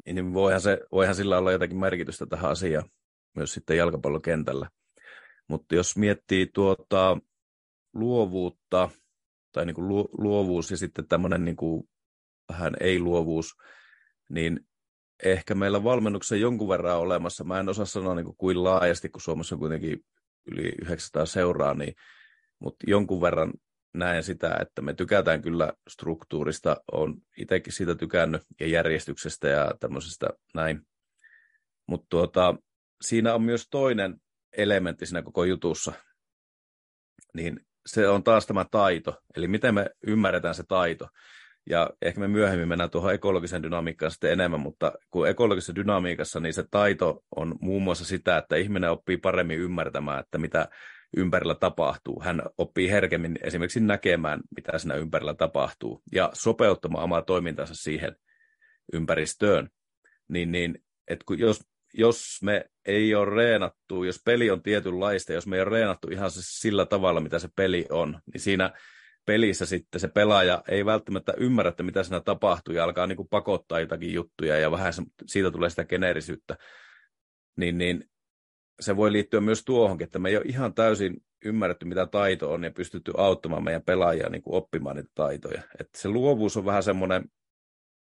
niin 0.06 0.34
voihan, 0.34 0.60
se, 0.60 0.80
voihan 0.92 1.14
sillä 1.14 1.38
olla 1.38 1.52
jotakin 1.52 1.78
merkitystä 1.78 2.26
tähän 2.26 2.50
asiaan 2.50 2.90
myös 3.36 3.52
sitten 3.52 3.76
jalkapallokentällä. 3.76 4.70
Mutta 5.48 5.74
jos 5.74 5.96
miettii 5.96 6.46
tuota 6.46 7.18
luovuutta, 7.94 8.90
tai 9.52 9.66
niin 9.66 9.74
kuin 9.74 9.88
luovuus 10.18 10.70
ja 10.70 10.76
sitten 10.76 11.08
tämmöinen 11.08 11.44
niin 11.44 11.56
kuin 11.56 11.88
vähän 12.48 12.72
ei-luovuus, 12.80 13.56
niin 14.28 14.66
ehkä 15.24 15.54
meillä 15.54 15.84
valmennuksessa 15.84 16.36
jonkun 16.36 16.68
verran 16.68 16.98
olemassa. 16.98 17.44
Mä 17.44 17.60
en 17.60 17.68
osaa 17.68 17.84
sanoa 17.84 18.14
niin 18.14 18.24
kuin, 18.24 18.36
kuin 18.36 18.64
laajasti, 18.64 19.08
kun 19.08 19.20
Suomessa 19.20 19.54
on 19.54 19.58
kuitenkin 19.58 20.04
yli 20.46 20.72
900 20.82 21.26
seuraa, 21.26 21.74
niin, 21.74 21.94
mutta 22.58 22.84
jonkun 22.88 23.20
verran 23.20 23.52
näen 23.94 24.22
sitä, 24.22 24.58
että 24.60 24.82
me 24.82 24.94
tykätään 24.94 25.42
kyllä 25.42 25.72
struktuurista, 25.88 26.76
on 26.92 27.14
itsekin 27.38 27.72
siitä 27.72 27.94
tykännyt, 27.94 28.42
ja 28.60 28.66
järjestyksestä 28.66 29.48
ja 29.48 29.74
tämmöisestä 29.80 30.28
näin. 30.54 30.80
Mutta 31.86 32.06
tuota, 32.10 32.56
siinä 33.00 33.34
on 33.34 33.42
myös 33.42 33.68
toinen 33.70 34.20
elementti 34.56 35.06
siinä 35.06 35.22
koko 35.22 35.44
jutussa, 35.44 35.92
niin 37.34 37.60
se 37.86 38.08
on 38.08 38.24
taas 38.24 38.46
tämä 38.46 38.66
taito, 38.70 39.20
eli 39.36 39.48
miten 39.48 39.74
me 39.74 39.90
ymmärretään 40.06 40.54
se 40.54 40.62
taito. 40.68 41.08
Ja 41.70 41.90
ehkä 42.02 42.20
me 42.20 42.28
myöhemmin 42.28 42.68
mennään 42.68 42.90
tuohon 42.90 43.14
ekologisen 43.14 43.62
dynamiikkaan 43.62 44.10
sitten 44.10 44.32
enemmän, 44.32 44.60
mutta 44.60 44.92
kun 45.10 45.28
ekologisessa 45.28 45.74
dynamiikassa, 45.74 46.40
niin 46.40 46.54
se 46.54 46.64
taito 46.70 47.24
on 47.36 47.54
muun 47.60 47.82
muassa 47.82 48.04
sitä, 48.04 48.38
että 48.38 48.56
ihminen 48.56 48.90
oppii 48.90 49.16
paremmin 49.16 49.58
ymmärtämään, 49.58 50.20
että 50.20 50.38
mitä 50.38 50.68
ympärillä 51.16 51.54
tapahtuu. 51.54 52.22
Hän 52.24 52.42
oppii 52.58 52.90
herkemmin 52.90 53.38
esimerkiksi 53.42 53.80
näkemään, 53.80 54.40
mitä 54.56 54.78
siinä 54.78 54.94
ympärillä 54.94 55.34
tapahtuu, 55.34 56.02
ja 56.12 56.30
sopeuttamaan 56.32 57.04
omaa 57.04 57.22
toimintansa 57.22 57.74
siihen 57.74 58.16
ympäristöön. 58.92 59.68
Niin, 60.28 60.52
niin 60.52 60.78
että 61.08 61.24
kun 61.26 61.38
jos, 61.38 61.60
jos 61.94 62.38
me 62.42 62.64
ei 62.86 63.14
ole 63.14 63.34
reenattu, 63.34 64.04
jos 64.04 64.22
peli 64.24 64.50
on 64.50 64.62
tietynlaista, 64.62 65.32
jos 65.32 65.46
me 65.46 65.56
ei 65.56 65.62
ole 65.62 65.70
reenattu 65.70 66.08
ihan 66.08 66.30
sillä 66.34 66.86
tavalla, 66.86 67.20
mitä 67.20 67.38
se 67.38 67.48
peli 67.56 67.86
on, 67.90 68.20
niin 68.32 68.40
siinä 68.40 68.70
pelissä 69.26 69.66
sitten 69.66 70.00
se 70.00 70.08
pelaaja 70.08 70.62
ei 70.68 70.84
välttämättä 70.84 71.32
ymmärrä, 71.36 71.68
että 71.68 71.82
mitä 71.82 72.02
siinä 72.02 72.20
tapahtuu, 72.20 72.74
ja 72.74 72.84
alkaa 72.84 73.06
niin 73.06 73.16
kuin 73.16 73.28
pakottaa 73.28 73.80
jotakin 73.80 74.14
juttuja, 74.14 74.58
ja 74.58 74.70
vähän 74.70 74.92
siitä 75.26 75.50
tulee 75.50 75.70
sitä 75.70 75.84
geneerisyyttä. 75.84 76.56
Niin, 77.56 77.78
niin 77.78 78.10
se 78.80 78.96
voi 78.96 79.12
liittyä 79.12 79.40
myös 79.40 79.64
tuohonkin, 79.64 80.04
että 80.04 80.18
me 80.18 80.28
ei 80.28 80.36
ole 80.36 80.44
ihan 80.48 80.74
täysin 80.74 81.16
ymmärretty, 81.44 81.86
mitä 81.86 82.06
taito 82.06 82.52
on, 82.52 82.64
ja 82.64 82.70
pystytty 82.70 83.12
auttamaan 83.16 83.64
meidän 83.64 83.82
pelaajia 83.82 84.28
niin 84.28 84.42
kuin 84.42 84.54
oppimaan 84.54 84.96
niitä 84.96 85.10
taitoja. 85.14 85.62
Että 85.80 85.98
se 85.98 86.08
luovuus 86.08 86.56
on 86.56 86.64
vähän 86.64 86.82
semmoinen, 86.82 87.24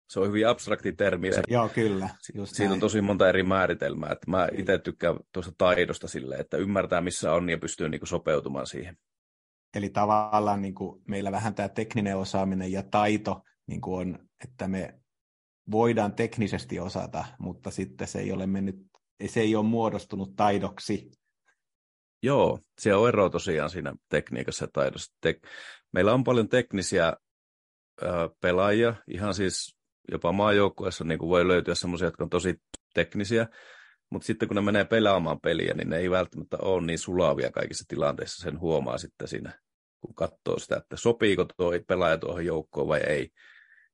se 0.09 0.21
on 0.21 0.29
hyvin 0.29 0.49
abstrakti 0.49 0.93
termi. 0.93 1.33
Se, 1.33 1.43
Joo, 1.49 1.69
kyllä. 1.69 2.09
Just 2.35 2.55
siitä 2.55 2.69
näin. 2.69 2.73
on 2.73 2.81
tosi 2.81 3.01
monta 3.01 3.29
eri 3.29 3.43
määritelmää. 3.43 4.13
Että 4.13 4.31
mä 4.31 4.49
itse 4.53 4.79
tykkään 4.79 5.17
tuosta 5.33 5.53
taidosta 5.59 6.09
silleen, 6.09 6.41
että 6.41 6.57
ymmärtää 6.57 7.01
missä 7.01 7.33
on 7.33 7.51
ja 7.51 7.59
pystyy 7.59 7.89
niin 7.89 8.01
kuin 8.01 8.09
sopeutumaan 8.09 8.67
siihen. 8.67 8.97
Eli 9.75 9.91
tavallaan 9.91 10.63
niin 10.63 10.75
kuin 10.75 11.03
meillä 11.09 11.33
vähän 11.33 11.55
tämä 11.55 11.69
tekninen 11.69 12.17
osaaminen 12.17 12.73
ja 12.73 12.83
taito 12.83 13.43
niin 13.67 13.81
kuin 13.81 14.01
on, 14.01 14.29
että 14.45 14.69
me 14.69 15.01
voidaan 15.71 16.13
teknisesti 16.13 16.81
osata, 16.81 17.25
mutta 17.39 17.71
sitten 17.71 18.09
se 18.09 18.19
ei 18.19 18.33
ole 18.33 18.47
mennyt, 18.47 18.77
se 19.27 19.41
ei 19.41 19.57
ole 19.57 19.67
muodostunut 19.67 20.37
taidoksi. 20.37 21.11
Joo, 22.23 22.59
se 22.81 22.95
on 22.95 23.09
ero 23.09 23.31
tosiaan 23.31 23.71
siinä 23.71 23.95
tekniikassa 24.09 24.65
ja 24.65 24.69
taidossa. 24.73 25.15
Tek- 25.27 25.49
meillä 25.93 26.15
on 26.15 26.25
paljon 26.25 26.49
teknisiä 26.49 27.13
ö, 28.03 28.07
pelaajia, 28.41 28.95
ihan 29.09 29.35
siis 29.35 29.77
jopa 30.13 30.33
maajoukkueessa 30.33 31.05
niin 31.05 31.19
kuin 31.19 31.29
voi 31.29 31.49
löytyä 31.49 31.75
sellaisia, 31.75 32.07
jotka 32.07 32.25
on 32.25 32.31
tosi 32.31 32.55
teknisiä, 32.95 33.47
mutta 34.11 34.27
sitten 34.27 34.49
kun 34.49 34.55
ne 34.55 34.61
menee 34.61 34.85
pelaamaan 34.85 35.41
peliä, 35.41 35.75
niin 35.75 35.91
ne 35.91 35.97
ei 35.97 36.11
välttämättä 36.11 36.57
ole 36.63 36.87
niin 36.87 36.99
sulavia 36.99 37.51
kaikissa 37.51 37.85
tilanteissa. 37.89 38.43
Sen 38.43 38.61
huomaa 38.61 38.99
sitten 38.99 39.29
siinä, 39.29 39.61
kun 40.01 40.15
katsoo 40.15 40.59
sitä, 40.59 40.77
että 40.77 40.97
sopiiko 40.97 41.45
tuo 41.45 41.73
pelaaja 41.87 42.19
tuohon 42.19 42.47
joukkoon 42.47 42.89
vai 42.89 43.01
ei. 43.01 43.31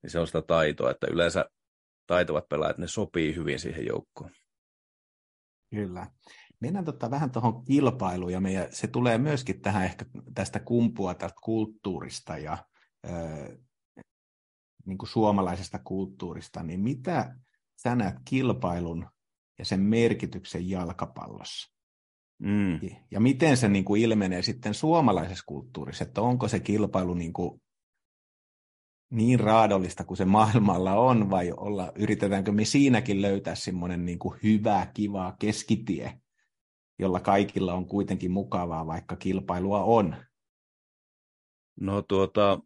Niin 0.03 0.11
se 0.11 0.19
on 0.19 0.27
sitä 0.27 0.43
taitoa, 0.43 0.91
että 0.91 1.07
yleensä 1.11 1.45
taitavat 2.07 2.49
pelaajat, 2.49 2.79
ne 2.79 2.87
sopii 2.87 3.37
hyvin 3.37 3.61
siihen 3.61 3.87
joukkoon. 3.87 4.31
Kyllä. 5.71 6.07
Mennään 6.61 6.85
tota 6.85 7.11
vähän 7.11 7.31
tuohon 7.31 7.65
kilpailuun, 7.65 8.33
ja 8.33 8.41
meidän, 8.41 8.67
se 8.71 8.87
tulee 8.87 9.19
myöskin 9.19 9.61
tähän 9.61 9.85
ehkä 9.85 10.05
tästä 10.35 10.61
kumpua 10.61 11.15
tästä 11.15 11.39
kulttuurista 11.43 12.39
ja 12.39 12.59
ö, 13.07 13.11
niin 14.87 14.99
kuin 14.99 15.09
suomalaisesta 15.09 15.79
kulttuurista, 15.79 16.63
niin 16.63 16.81
mitä 16.81 17.37
sä 17.83 17.95
näet 17.95 18.17
kilpailun 18.25 19.07
ja 19.59 19.65
sen 19.65 19.81
merkityksen 19.81 20.71
jalkapallossa? 20.71 21.75
Mm. 22.39 22.81
Ja 23.11 23.21
miten 23.21 23.57
se 23.57 23.69
niin 23.69 23.85
kuin 23.85 24.03
ilmenee 24.03 24.43
sitten 24.43 24.75
suomalaisessa 24.75 25.45
kulttuurissa, 25.47 26.05
että 26.05 26.21
onko 26.21 26.49
se 26.49 26.61
kilpailu 26.61 27.15
niin, 27.15 27.33
kuin 27.33 27.63
niin 29.11 29.41
raadollista 29.41 30.05
kuin 30.05 30.17
se 30.17 30.25
maailmalla 30.25 30.93
on, 30.93 31.31
vai 31.31 31.53
olla, 31.57 31.93
yritetäänkö 31.95 32.53
me 32.53 32.65
siinäkin 32.65 33.23
löytää 33.23 33.55
semmoinen 33.55 34.05
niin 34.05 34.19
kuin 34.19 34.39
hyvä, 34.43 34.87
kiva 34.95 35.37
keskitie, 35.39 36.21
jolla 36.99 37.21
kaikilla 37.21 37.75
on 37.75 37.87
kuitenkin 37.87 38.31
mukavaa, 38.31 38.87
vaikka 38.87 39.17
kilpailua 39.17 39.85
on? 39.85 40.17
No 41.81 42.03
tuota, 42.03 42.61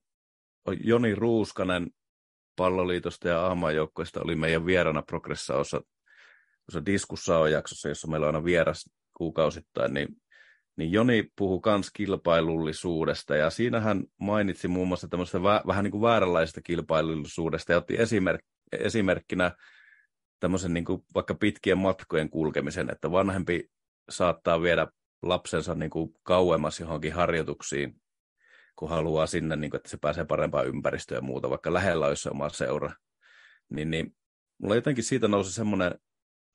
Joni 0.85 1.15
Ruuskanen 1.15 1.91
palloliitosta 2.57 3.29
ja 3.29 3.47
aamajoukkoista 3.47 4.21
oli 4.23 4.37
meidän 4.37 4.67
vierana 4.67 5.03
Progressa-osa 5.03 5.81
diskussa 6.87 7.35
jossa 7.89 8.09
meillä 8.09 8.29
on 8.29 8.35
aina 8.35 8.45
vieras 8.45 8.91
kuukausittain, 9.15 9.95
niin, 9.95 10.09
niin 10.77 10.93
Joni 10.93 11.31
puhui 11.37 11.61
myös 11.67 11.91
kilpailullisuudesta, 11.91 13.37
ja 13.37 13.51
siinä 13.51 13.81
hän 13.81 14.05
mainitsi 14.21 14.69
muun 14.69 14.89
muassa 14.89 15.09
tämmöistä 15.09 15.43
vä, 15.43 15.63
vähän 15.67 15.85
niin 15.85 15.93
kuin 15.93 16.03
vääränlaisesta 16.03 16.61
kilpailullisuudesta, 16.63 17.73
ja 17.73 17.79
otti 17.79 17.95
esimerk, 17.99 18.41
esimerkkinä 18.73 19.51
tämmöisen 20.41 20.75
niin 20.75 20.85
kuin 20.85 21.03
vaikka 21.15 21.35
pitkien 21.35 21.79
matkojen 21.79 22.31
kulkemisen, 22.31 22.91
että 22.91 23.11
vanhempi 23.11 23.71
saattaa 24.11 24.63
viedä 24.63 24.87
lapsensa 25.23 25.75
niin 25.75 25.91
kuin 25.91 26.15
kauemmas 26.23 26.81
johonkin 26.81 27.13
harjoituksiin, 27.13 28.01
kun 28.77 28.89
haluaa 28.89 29.27
sinne, 29.27 29.57
niin 29.57 29.71
kuin, 29.71 29.79
että 29.79 29.89
se 29.89 29.97
pääsee 30.01 30.25
parempaan 30.25 30.67
ympäristöön 30.67 31.19
ja 31.19 31.23
muuta, 31.23 31.51
vaikka 31.51 31.73
lähellä 31.73 32.07
olisi 32.07 32.29
oma 32.29 32.49
seura. 32.49 32.93
Niin, 33.71 33.91
niin 33.91 34.17
mulla 34.59 34.75
jotenkin 34.75 35.05
siitä 35.05 35.29
nousi 35.29 35.53
semmoinen 35.53 35.95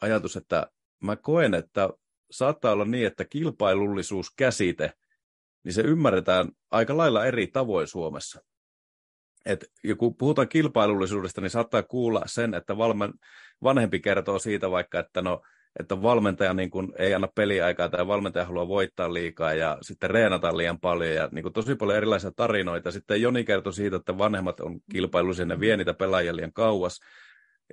ajatus, 0.01 0.35
että 0.35 0.67
mä 1.03 1.15
koen, 1.15 1.53
että 1.53 1.89
saattaa 2.31 2.71
olla 2.71 2.85
niin, 2.85 3.07
että 3.07 3.25
kilpailullisuuskäsite, 3.25 4.93
niin 5.63 5.73
se 5.73 5.81
ymmärretään 5.81 6.49
aika 6.71 6.97
lailla 6.97 7.25
eri 7.25 7.47
tavoin 7.47 7.87
Suomessa. 7.87 8.41
Et, 9.45 9.65
ja 9.83 9.95
kun 9.95 10.15
puhutaan 10.15 10.49
kilpailullisuudesta, 10.49 11.41
niin 11.41 11.49
saattaa 11.49 11.83
kuulla 11.83 12.21
sen, 12.25 12.53
että 12.53 12.77
valmen, 12.77 13.13
vanhempi 13.63 13.99
kertoo 13.99 14.39
siitä 14.39 14.71
vaikka, 14.71 14.99
että 14.99 15.21
no, 15.21 15.41
että 15.79 16.01
valmentaja 16.01 16.53
niin 16.53 16.69
kuin 16.69 16.93
ei 16.97 17.13
anna 17.13 17.27
peliaikaa 17.35 17.89
tai 17.89 18.07
valmentaja 18.07 18.45
haluaa 18.45 18.67
voittaa 18.67 19.13
liikaa 19.13 19.53
ja 19.53 19.77
sitten 19.81 20.09
reenata 20.09 20.57
liian 20.57 20.79
paljon 20.79 21.15
ja 21.15 21.29
niin 21.31 21.53
tosi 21.53 21.75
paljon 21.75 21.97
erilaisia 21.97 22.31
tarinoita. 22.35 22.91
Sitten 22.91 23.21
Joni 23.21 23.43
kertoi 23.43 23.73
siitä, 23.73 23.95
että 23.95 24.17
vanhemmat 24.17 24.59
on 24.59 24.79
kilpailullisia, 24.91 25.45
ne 25.45 25.59
vie 25.59 25.77
niitä 25.77 25.93
pelaajia 25.93 26.35
liian 26.35 26.53
kauas. 26.53 26.99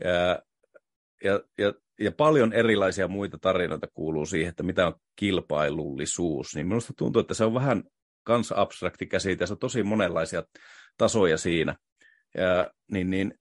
Ja, 0.04 0.42
ja, 1.24 1.40
ja 1.58 1.72
ja 2.00 2.12
paljon 2.12 2.52
erilaisia 2.52 3.08
muita 3.08 3.38
tarinoita 3.38 3.86
kuuluu 3.94 4.26
siihen, 4.26 4.48
että 4.48 4.62
mitä 4.62 4.86
on 4.86 4.94
kilpailullisuus, 5.16 6.54
niin 6.54 6.66
minusta 6.66 6.92
tuntuu, 6.96 7.20
että 7.20 7.34
se 7.34 7.44
on 7.44 7.54
vähän 7.54 7.82
kans 8.22 8.52
abstrakti 8.56 9.06
käsite, 9.06 9.46
se 9.46 9.52
on 9.52 9.58
tosi 9.58 9.82
monenlaisia 9.82 10.42
tasoja 10.98 11.38
siinä. 11.38 11.76
Ja, 12.34 12.70
niin, 12.92 13.10
niin 13.10 13.34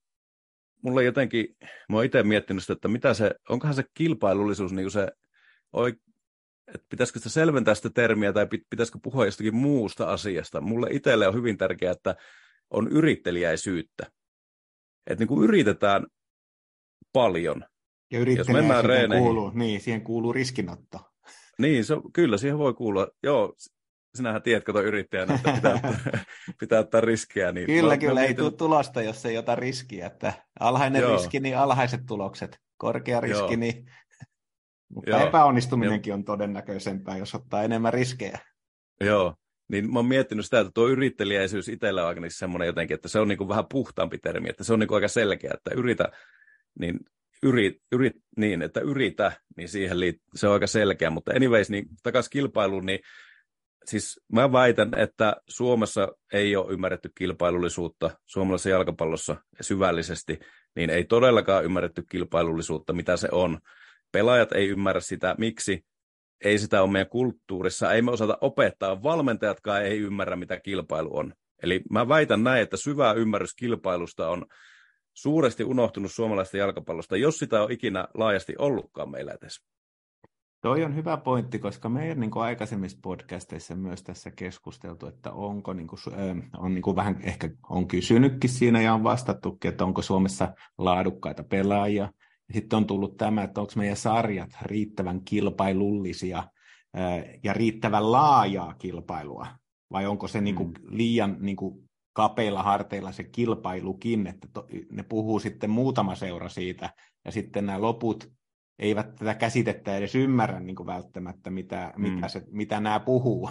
mulla 0.83 1.01
jotenkin, 1.01 1.45
mä 1.89 1.95
oon 1.95 2.05
itse 2.05 2.23
miettinyt 2.23 2.63
sitä, 2.63 2.73
että 2.73 2.87
mitä 2.87 3.13
se, 3.13 3.35
onkohan 3.49 3.75
se 3.75 3.83
kilpailullisuus 3.93 4.73
niin 4.73 4.91
se, 4.91 5.07
että 6.67 6.85
pitäisikö 6.89 7.19
sitä 7.19 7.29
selventää 7.29 7.75
sitä 7.75 7.89
termiä 7.89 8.33
tai 8.33 8.47
pitäisikö 8.69 8.99
puhua 9.03 9.25
jostakin 9.25 9.55
muusta 9.55 10.11
asiasta. 10.11 10.61
Mulle 10.61 10.87
itselle 10.91 11.27
on 11.27 11.33
hyvin 11.33 11.57
tärkeää, 11.57 11.91
että 11.91 12.15
on 12.69 12.87
yrittelijäisyyttä. 12.87 14.11
Että 15.07 15.25
niin 15.25 15.43
yritetään 15.43 16.05
paljon, 17.13 17.65
ja 18.11 18.19
yrittäjä 18.19 19.07
kuuluu, 19.19 19.51
niin, 19.53 19.81
siihen 19.81 20.01
kuuluu 20.01 20.33
riskinotto. 20.33 20.99
Niin, 21.59 21.85
se, 21.85 21.95
kyllä 22.13 22.37
siihen 22.37 22.57
voi 22.57 22.73
kuulua. 22.73 23.07
Joo, 23.23 23.53
sinähän 24.15 24.41
tiedät, 24.41 24.63
kato 24.63 24.81
yrittäjänä, 24.81 25.35
että 25.35 25.51
pitää, 25.53 25.79
pitää 26.59 26.79
ottaa 26.79 27.01
riskejä. 27.01 27.51
Niin 27.51 27.65
kyllä, 27.65 27.93
mä, 27.93 27.97
kyllä, 27.97 28.13
mä 28.13 28.23
ei 28.23 28.33
tule 28.33 28.51
tulosta, 28.51 29.01
jos 29.01 29.25
ei 29.25 29.37
ota 29.37 29.55
riskiä. 29.55 30.07
Että 30.07 30.33
alhainen 30.59 31.01
Joo. 31.01 31.15
riski, 31.15 31.39
niin 31.39 31.57
alhaiset 31.57 32.01
tulokset. 32.07 32.59
Korkea 32.77 33.21
riski, 33.21 33.39
Joo. 33.39 33.55
niin... 33.55 33.85
Mutta 34.95 35.09
Joo. 35.11 35.27
epäonnistuminenkin 35.27 36.11
ja... 36.11 36.15
on 36.15 36.23
todennäköisempää, 36.23 37.17
jos 37.17 37.35
ottaa 37.35 37.63
enemmän 37.63 37.93
riskejä. 37.93 38.39
Joo, 39.01 39.35
niin 39.71 39.93
mä 39.93 39.99
oon 39.99 40.05
miettinyt 40.05 40.45
sitä, 40.45 40.59
että 40.59 40.71
tuo 40.73 40.87
yrittelijäisyys 40.87 41.69
itsellä 41.69 42.01
on 42.01 42.07
aika 42.07 42.21
niin 42.21 42.31
semmoinen 42.31 42.65
jotenkin, 42.65 42.95
että 42.95 43.07
se 43.07 43.19
on 43.19 43.27
niin 43.27 43.37
kuin 43.37 43.47
vähän 43.47 43.65
puhtaampi 43.71 44.17
termi, 44.17 44.49
että 44.49 44.63
se 44.63 44.73
on 44.73 44.79
niin 44.79 44.87
kuin 44.87 44.95
aika 44.95 45.07
selkeä, 45.07 45.51
että 45.53 45.71
yritä, 45.75 46.11
niin 46.79 46.99
yrit, 47.43 47.77
yrit, 47.91 48.15
niin, 48.37 48.61
että 48.61 48.79
yritä, 48.79 49.31
niin 49.57 49.69
siihen 49.69 49.97
liit- 49.97 50.21
se 50.35 50.47
on 50.47 50.53
aika 50.53 50.67
selkeä, 50.67 51.09
mutta 51.09 51.31
anyways, 51.35 51.69
niin 51.69 51.85
takaisin 52.03 52.29
kilpailuun, 52.29 52.85
niin 52.85 52.99
siis 53.85 54.21
mä 54.33 54.51
väitän, 54.51 54.91
että 54.97 55.35
Suomessa 55.47 56.07
ei 56.33 56.55
ole 56.55 56.73
ymmärretty 56.73 57.09
kilpailullisuutta 57.17 58.09
suomalaisessa 58.25 58.69
jalkapallossa 58.69 59.35
syvällisesti, 59.61 60.39
niin 60.75 60.89
ei 60.89 61.03
todellakaan 61.03 61.65
ymmärretty 61.65 62.03
kilpailullisuutta, 62.11 62.93
mitä 62.93 63.17
se 63.17 63.27
on. 63.31 63.59
Pelaajat 64.11 64.51
ei 64.51 64.67
ymmärrä 64.67 65.01
sitä, 65.01 65.35
miksi 65.37 65.85
ei 66.43 66.59
sitä 66.59 66.81
ole 66.81 66.91
meidän 66.91 67.09
kulttuurissa, 67.09 67.93
ei 67.93 68.01
me 68.01 68.11
osata 68.11 68.37
opettaa, 68.41 69.03
valmentajatkaan 69.03 69.85
ei 69.85 69.99
ymmärrä, 69.99 70.35
mitä 70.35 70.59
kilpailu 70.59 71.17
on. 71.17 71.33
Eli 71.63 71.81
mä 71.91 72.07
väitän 72.07 72.43
näin, 72.43 72.61
että 72.61 72.77
syvä 72.77 73.13
ymmärrys 73.13 73.55
kilpailusta 73.55 74.29
on 74.29 74.45
suuresti 75.21 75.63
unohtunut 75.63 76.11
suomalaista 76.11 76.57
jalkapallosta, 76.57 77.17
jos 77.17 77.37
sitä 77.37 77.63
on 77.63 77.71
ikinä 77.71 78.07
laajasti 78.13 78.55
ollutkaan 78.57 79.11
meillä 79.11 79.31
edes. 79.41 79.61
Toi 80.61 80.83
on 80.83 80.95
hyvä 80.95 81.17
pointti, 81.17 81.59
koska 81.59 81.89
meidän 81.89 82.19
niin 82.19 82.31
kuin 82.31 82.43
aikaisemmissa 82.43 82.97
podcasteissa 83.01 83.75
myös 83.75 84.03
tässä 84.03 84.31
keskusteltu, 84.31 85.07
että 85.07 85.31
onko 85.31 85.73
niin 85.73 85.87
kuin, 85.87 85.99
on 86.57 86.73
niin 86.73 86.81
kuin 86.81 86.95
vähän 86.95 87.19
ehkä 87.23 87.49
on 87.69 87.87
kysynytkin 87.87 88.49
siinä 88.49 88.81
ja 88.81 88.93
on 88.93 89.03
vastattukin, 89.03 89.69
että 89.69 89.85
onko 89.85 90.01
Suomessa 90.01 90.53
laadukkaita 90.77 91.43
pelaajia. 91.43 92.03
Ja 92.47 92.53
sitten 92.53 92.77
on 92.77 92.87
tullut 92.87 93.17
tämä, 93.17 93.43
että 93.43 93.61
onko 93.61 93.73
meidän 93.75 93.95
sarjat 93.95 94.49
riittävän 94.61 95.23
kilpailullisia 95.25 96.43
ja 97.43 97.53
riittävän 97.53 98.11
laajaa 98.11 98.73
kilpailua, 98.73 99.47
vai 99.91 100.05
onko 100.05 100.27
se 100.27 100.41
niin 100.41 100.55
kuin 100.55 100.69
mm. 100.69 100.97
liian 100.97 101.37
niin 101.39 101.55
kuin 101.55 101.88
kapeilla 102.13 102.63
harteilla 102.63 103.11
se 103.11 103.23
kilpailukin, 103.23 104.27
että 104.27 104.47
to, 104.53 104.67
ne 104.91 105.03
puhuu 105.03 105.39
sitten 105.39 105.69
muutama 105.69 106.15
seura 106.15 106.49
siitä, 106.49 106.89
ja 107.25 107.31
sitten 107.31 107.65
nämä 107.65 107.81
loput 107.81 108.31
eivät 108.79 109.15
tätä 109.15 109.35
käsitettä 109.35 109.97
edes 109.97 110.15
ymmärrä 110.15 110.59
niin 110.59 110.75
kuin 110.75 110.87
välttämättä, 110.87 111.49
mitä, 111.49 111.93
mm. 111.97 112.01
mitä, 112.01 112.27
se, 112.27 112.43
mitä 112.51 112.79
nämä 112.79 112.99
puhuu. 112.99 113.49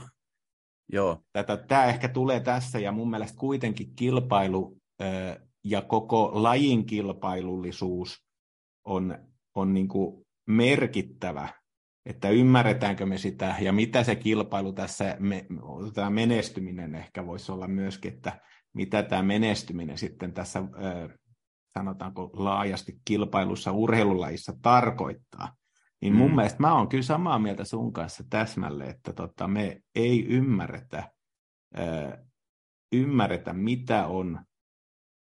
Joo. 0.93 1.23
Tätä, 1.33 1.57
tämä 1.57 1.85
ehkä 1.85 2.09
tulee 2.09 2.41
tässä, 2.41 2.79
ja 2.79 2.93
mun 2.93 3.11
mielestä 3.11 3.39
kuitenkin 3.39 3.95
kilpailu 3.97 4.77
ja 5.65 5.83
koko 5.83 6.31
lajin 6.35 6.87
kilpailullisuus 6.87 8.25
on, 8.85 9.19
on 9.55 9.75
niin 9.75 9.89
kuin 9.89 10.27
merkittävä, 10.47 11.49
että 12.09 12.29
ymmärretäänkö 12.29 13.07
me 13.07 13.19
sitä, 13.19 13.55
ja 13.61 13.73
mitä 13.73 14.05
se 14.05 14.17
kilpailu 14.17 14.73
tässä, 14.73 15.17
me, 15.19 15.47
tämä 15.95 16.11
menestyminen 16.11 16.95
ehkä 16.95 17.27
voisi 17.27 17.53
olla 17.53 17.69
myöskin, 17.69 18.13
että 18.13 18.41
mitä 18.73 19.03
tämä 19.03 19.23
menestyminen 19.23 19.99
sitten 19.99 20.33
tässä 20.33 20.63
sanotaanko 21.79 22.31
laajasti 22.33 23.01
kilpailussa 23.05 23.73
urheilulajissa 23.73 24.53
tarkoittaa, 24.63 25.57
niin 26.01 26.15
mun 26.15 26.31
mm. 26.31 26.37
mielestä 26.37 26.61
mä 26.61 26.75
oon 26.75 26.89
kyllä 26.89 27.03
samaa 27.03 27.39
mieltä 27.39 27.65
sun 27.65 27.93
kanssa 27.93 28.25
täsmälle, 28.31 28.85
että 28.85 29.13
tota, 29.13 29.49
me 29.49 29.81
ei 29.95 30.27
ymmärretä, 30.27 31.11
ö, 31.79 32.19
ymmärretä, 32.93 33.53
mitä 33.53 34.07
on 34.07 34.41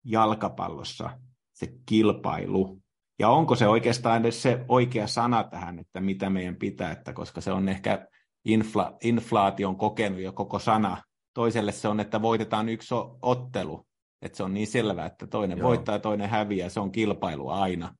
jalkapallossa 0.05 1.19
se 1.53 1.73
kilpailu. 1.85 2.82
Ja 3.19 3.29
onko 3.29 3.55
se 3.55 3.67
oikeastaan 3.67 4.21
edes 4.21 4.41
se 4.41 4.65
oikea 4.67 5.07
sana 5.07 5.43
tähän, 5.43 5.79
että 5.79 6.01
mitä 6.01 6.29
meidän 6.29 6.55
pitää, 6.55 6.91
että 6.91 7.13
koska 7.13 7.41
se 7.41 7.51
on 7.51 7.69
ehkä 7.69 8.07
infla, 8.45 8.97
inflaation 9.03 9.75
kokenut 9.75 10.19
jo 10.19 10.33
koko 10.33 10.59
sana. 10.59 11.03
Toiselle 11.33 11.71
se 11.71 11.87
on, 11.87 11.99
että 11.99 12.21
voitetaan 12.21 12.69
yksi 12.69 12.95
ottelu, 13.21 13.87
että 14.21 14.37
se 14.37 14.43
on 14.43 14.53
niin 14.53 14.67
selvää, 14.67 15.05
että 15.05 15.27
toinen 15.27 15.57
Joo. 15.57 15.67
voittaa 15.67 15.95
ja 15.95 15.99
toinen 15.99 16.29
häviää, 16.29 16.69
se 16.69 16.79
on 16.79 16.91
kilpailu 16.91 17.49
aina. 17.49 17.95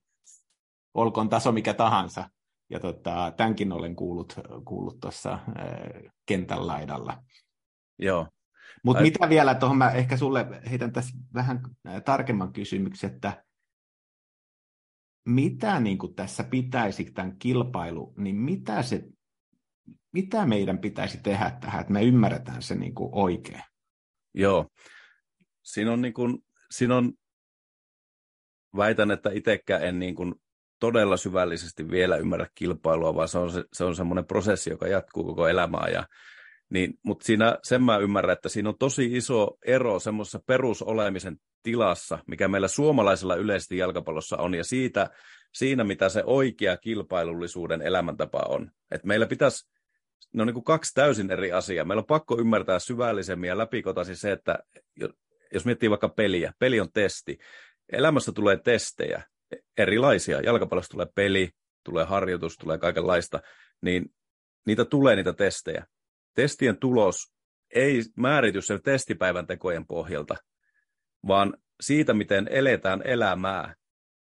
Olkoon 0.93 1.29
taso 1.29 1.51
mikä 1.51 1.73
tahansa. 1.73 2.29
Ja 2.69 2.79
tota, 2.79 3.33
tämänkin 3.37 3.71
olen 3.71 3.95
kuullut, 3.95 4.35
kuullut 4.65 4.99
tuossa 4.99 5.31
äh, 5.33 6.11
kentän 6.25 6.67
laidalla. 6.67 7.23
Joo. 7.99 8.27
Mutta 8.83 8.99
Ai... 8.99 9.03
mitä 9.03 9.29
vielä 9.29 9.55
tuohon, 9.55 9.77
mä 9.77 9.91
ehkä 9.91 10.17
sulle 10.17 10.45
heitän 10.69 10.91
tässä 10.91 11.17
vähän 11.33 11.61
tarkemman 12.05 12.53
kysymyksen, 12.53 13.13
että 13.13 13.43
mitä 15.25 15.79
niin 15.79 15.97
kuin 15.97 16.15
tässä 16.15 16.43
pitäisi 16.43 17.05
tämän 17.05 17.37
kilpailu, 17.37 18.13
niin 18.17 18.35
mitä, 18.35 18.83
se, 18.83 19.03
mitä 20.13 20.45
meidän 20.45 20.79
pitäisi 20.79 21.17
tehdä 21.23 21.57
tähän, 21.61 21.81
että 21.81 21.93
me 21.93 22.03
ymmärretään 22.03 22.61
se 22.61 22.75
niin 22.75 22.95
kuin 22.95 23.09
oikein? 23.11 23.63
Joo, 24.33 24.67
siinä 25.61 25.91
on, 25.91 26.01
niin 26.01 26.13
kuin, 26.13 26.37
siinä 26.71 26.97
on 26.97 27.13
väitän, 28.77 29.11
että 29.11 29.29
itsekään 29.33 29.83
en 29.83 29.99
niin 29.99 30.15
kuin 30.15 30.35
todella 30.79 31.17
syvällisesti 31.17 31.89
vielä 31.89 32.17
ymmärrä 32.17 32.47
kilpailua, 32.55 33.15
vaan 33.15 33.27
se 33.27 33.37
on, 33.37 33.51
se, 33.51 33.63
se 33.73 33.83
on 33.83 33.95
semmoinen 33.95 34.25
prosessi, 34.25 34.69
joka 34.69 34.87
jatkuu 34.87 35.23
koko 35.23 35.47
elämää. 35.47 35.87
Ja, 35.87 36.07
niin, 36.73 36.93
mutta 37.03 37.25
siinä, 37.25 37.57
sen 37.63 37.83
mä 37.83 37.97
ymmärrän, 37.97 38.33
että 38.33 38.49
siinä 38.49 38.69
on 38.69 38.77
tosi 38.77 39.17
iso 39.17 39.57
ero 39.65 39.99
semmoisessa 39.99 40.39
perusolemisen 40.47 41.37
tilassa, 41.63 42.19
mikä 42.27 42.47
meillä 42.47 42.67
suomalaisella 42.67 43.35
yleisesti 43.35 43.77
jalkapallossa 43.77 44.37
on, 44.37 44.53
ja 44.53 44.63
siitä, 44.63 45.09
siinä, 45.53 45.83
mitä 45.83 46.09
se 46.09 46.23
oikea 46.25 46.77
kilpailullisuuden 46.77 47.81
elämäntapa 47.81 48.45
on. 48.49 48.71
Et 48.91 49.03
meillä 49.03 49.25
pitäisi, 49.25 49.69
ne 50.33 50.41
on 50.41 50.47
niin 50.47 50.53
kuin 50.53 50.63
kaksi 50.63 50.93
täysin 50.93 51.31
eri 51.31 51.51
asiaa. 51.51 51.85
Meillä 51.85 52.01
on 52.01 52.05
pakko 52.05 52.39
ymmärtää 52.39 52.79
syvällisemmin 52.79 53.47
ja 53.47 53.57
läpikotaisin 53.57 54.15
se, 54.15 54.31
että 54.31 54.59
jos 55.53 55.65
miettii 55.65 55.89
vaikka 55.89 56.09
peliä, 56.09 56.53
peli 56.59 56.79
on 56.79 56.91
testi. 56.93 57.37
Elämässä 57.91 58.31
tulee 58.31 58.57
testejä, 58.57 59.23
erilaisia. 59.77 60.41
Jalkapallossa 60.41 60.91
tulee 60.91 61.07
peli, 61.15 61.49
tulee 61.83 62.05
harjoitus, 62.05 62.57
tulee 62.57 62.77
kaikenlaista, 62.77 63.39
niin 63.81 64.05
niitä 64.65 64.85
tulee 64.85 65.15
niitä 65.15 65.33
testejä. 65.33 65.85
Testien 66.33 66.77
tulos 66.77 67.33
ei 67.75 68.01
määrity 68.17 68.61
sen 68.61 68.81
testipäivän 68.83 69.47
tekojen 69.47 69.87
pohjalta, 69.87 70.35
vaan 71.27 71.57
siitä, 71.81 72.13
miten 72.13 72.47
eletään 72.51 73.01
elämää. 73.05 73.75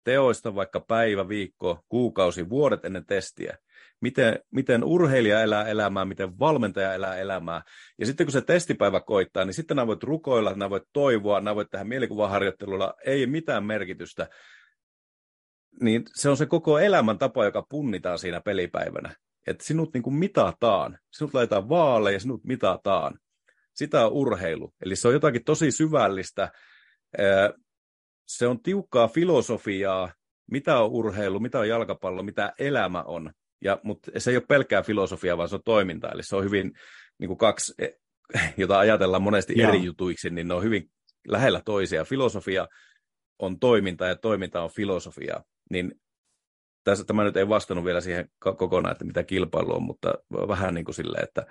Teoista 0.04 0.54
vaikka 0.54 0.80
päivä, 0.80 1.28
viikko, 1.28 1.84
kuukausi, 1.88 2.48
vuodet 2.48 2.84
ennen 2.84 3.06
testiä 3.06 3.56
miten, 4.00 4.38
miten 4.50 4.84
urheilija 4.84 5.42
elää 5.42 5.68
elämää, 5.68 6.04
miten 6.04 6.38
valmentaja 6.38 6.94
elää 6.94 7.16
elämää. 7.16 7.62
Ja 7.98 8.06
sitten 8.06 8.26
kun 8.26 8.32
se 8.32 8.40
testipäivä 8.40 9.00
koittaa, 9.00 9.44
niin 9.44 9.54
sitten 9.54 9.76
nämä 9.76 9.86
voit 9.86 10.02
rukoilla, 10.02 10.50
nämä 10.50 10.70
voit 10.70 10.82
toivoa, 10.92 11.40
nämä 11.40 11.54
voit 11.54 11.70
tehdä 11.70 11.84
mielikuvaharjoittelulla, 11.84 12.94
ei 13.06 13.26
mitään 13.26 13.64
merkitystä. 13.64 14.28
Niin 15.82 16.02
se 16.14 16.28
on 16.28 16.36
se 16.36 16.46
koko 16.46 16.78
elämän 16.78 17.18
tapa, 17.18 17.44
joka 17.44 17.66
punnitaan 17.68 18.18
siinä 18.18 18.40
pelipäivänä. 18.40 19.14
Että 19.46 19.64
sinut 19.64 19.94
niin 19.94 20.02
kuin 20.02 20.14
mitataan, 20.14 20.98
sinut 21.12 21.34
laitetaan 21.34 21.68
vaaleja 21.68 22.16
ja 22.16 22.20
sinut 22.20 22.44
mitataan. 22.44 23.18
Sitä 23.74 24.06
on 24.06 24.12
urheilu. 24.12 24.74
Eli 24.84 24.96
se 24.96 25.08
on 25.08 25.14
jotakin 25.14 25.44
tosi 25.44 25.70
syvällistä. 25.70 26.52
Se 28.26 28.46
on 28.46 28.62
tiukkaa 28.62 29.08
filosofiaa, 29.08 30.12
mitä 30.50 30.80
on 30.80 30.90
urheilu, 30.90 31.40
mitä 31.40 31.58
on 31.58 31.68
jalkapallo, 31.68 32.22
mitä 32.22 32.52
elämä 32.58 33.02
on. 33.02 33.32
Ja, 33.64 33.80
mutta 33.82 34.10
se 34.20 34.30
ei 34.30 34.36
ole 34.36 34.44
pelkkää 34.48 34.82
filosofiaa, 34.82 35.36
vaan 35.36 35.48
se 35.48 35.54
on 35.54 35.62
toiminta. 35.64 36.08
Eli 36.08 36.22
se 36.22 36.36
on 36.36 36.44
hyvin 36.44 36.72
niin 37.18 37.28
kuin 37.28 37.38
kaksi, 37.38 37.74
e, 37.78 37.88
jota 38.56 38.78
ajatellaan 38.78 39.22
monesti 39.22 39.54
Joo. 39.56 39.68
eri 39.68 39.84
jutuiksi, 39.84 40.30
niin 40.30 40.48
ne 40.48 40.54
on 40.54 40.62
hyvin 40.62 40.90
lähellä 41.28 41.62
toisia. 41.64 42.04
Filosofia 42.04 42.66
on 43.38 43.58
toiminta 43.58 44.06
ja 44.06 44.16
toiminta 44.16 44.62
on 44.62 44.70
filosofia. 44.70 45.40
Niin 45.70 46.00
tässä 46.86 47.04
tämä 47.04 47.24
nyt 47.24 47.36
ei 47.36 47.48
vastannut 47.48 47.84
vielä 47.84 48.00
siihen 48.00 48.30
kokonaan, 48.40 48.92
että 48.92 49.04
mitä 49.04 49.24
kilpailu 49.24 49.74
on, 49.74 49.82
mutta 49.82 50.14
vähän 50.32 50.74
niin 50.74 50.84
kuin 50.84 50.94
silleen, 50.94 51.24
että 51.24 51.46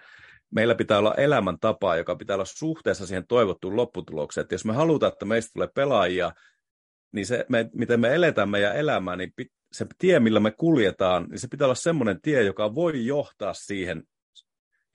meillä 0.52 0.76
pitää 0.76 0.98
olla 0.98 1.14
elämäntapa, 1.14 1.96
joka 1.96 2.16
pitää 2.16 2.36
olla 2.36 2.46
suhteessa 2.46 3.08
siihen 3.08 3.28
toivottuun 3.28 3.76
lopputulokseen. 3.76 4.44
Että 4.44 4.56
jos 4.56 4.66
me 4.66 4.74
halutaan, 4.74 5.14
että 5.14 5.26
meistä 5.26 5.54
tulee 5.54 5.70
pelaajia, 5.76 6.32
niin 7.12 7.26
se, 7.26 7.46
me, 7.50 7.70
miten 7.74 8.00
me 8.00 8.16
eletään 8.16 8.50
meidän 8.50 8.76
elämää, 8.76 9.16
niin 9.16 9.34
pit, 9.36 9.52
se 9.72 9.86
tie, 9.98 10.20
millä 10.20 10.40
me 10.40 10.52
kuljetaan, 10.52 11.28
niin 11.30 11.40
se 11.40 11.48
pitää 11.48 11.66
olla 11.66 11.76
semmoinen 11.76 12.22
tie, 12.22 12.44
joka 12.44 12.76
voi 12.76 13.06
johtaa 13.06 13.54
siihen 13.54 14.04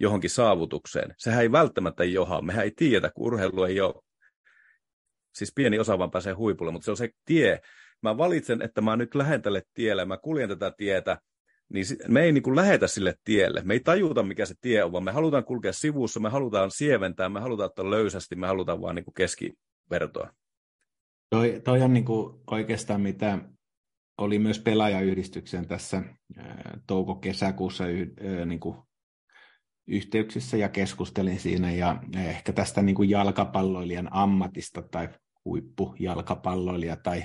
johonkin 0.00 0.30
saavutukseen. 0.30 1.14
Sehän 1.18 1.42
ei 1.42 1.52
välttämättä 1.52 2.04
johda. 2.04 2.42
Mehän 2.42 2.64
ei 2.64 2.72
tiedä, 2.76 3.10
kun 3.14 3.26
urheilu 3.26 3.64
ei 3.64 3.80
ole. 3.80 4.02
Siis 5.34 5.52
pieni 5.54 5.78
osa 5.78 5.98
vaan 5.98 6.10
pääsee 6.10 6.32
huipulle, 6.32 6.72
mutta 6.72 6.84
se 6.84 6.90
on 6.90 6.96
se 6.96 7.10
tie. 7.24 7.60
Mä 8.02 8.18
valitsen, 8.18 8.62
että 8.62 8.80
mä 8.80 8.96
nyt 8.96 9.14
lähden 9.14 9.42
tälle 9.42 9.62
tielle, 9.74 10.04
mä 10.04 10.16
kuljen 10.16 10.48
tätä 10.48 10.72
tietä, 10.76 11.18
niin 11.72 11.84
me 12.08 12.22
ei 12.22 12.32
niin 12.32 12.42
kuin 12.42 12.56
lähetä 12.56 12.86
sille 12.86 13.14
tielle. 13.24 13.62
Me 13.64 13.74
ei 13.74 13.80
tajuta, 13.80 14.22
mikä 14.22 14.46
se 14.46 14.54
tie 14.60 14.84
on, 14.84 14.92
vaan 14.92 15.04
me 15.04 15.12
halutaan 15.12 15.44
kulkea 15.44 15.72
sivussa, 15.72 16.20
me 16.20 16.28
halutaan 16.28 16.70
sieventää, 16.70 17.28
me 17.28 17.40
halutaan 17.40 17.66
ottaa 17.66 17.90
löysästi, 17.90 18.36
me 18.36 18.46
halutaan 18.46 18.80
vaan 18.80 18.94
niin 18.94 19.04
kuin 19.04 19.14
keskivertoa. 19.14 20.32
Toi, 21.30 21.60
toi 21.64 21.82
on 21.82 21.92
niin 21.92 22.04
kuin 22.04 22.40
oikeastaan 22.50 23.00
mitä 23.00 23.38
oli 24.18 24.38
myös 24.38 24.58
pelaajayhdistyksen 24.58 25.68
tässä 25.68 26.02
touko-kesäkuussa 26.86 27.84
niin 28.46 28.60
kuin 28.60 28.76
yhteyksissä 29.88 30.56
ja 30.56 30.68
keskustelin 30.68 31.40
siinä 31.40 31.72
ja 31.72 32.02
ehkä 32.16 32.52
tästä 32.52 32.82
niin 32.82 32.94
kuin 32.94 33.10
jalkapalloilijan 33.10 34.08
ammatista 34.10 34.82
tai 34.82 35.08
huippujalkapalloilija 35.44 36.96
tai 36.96 37.24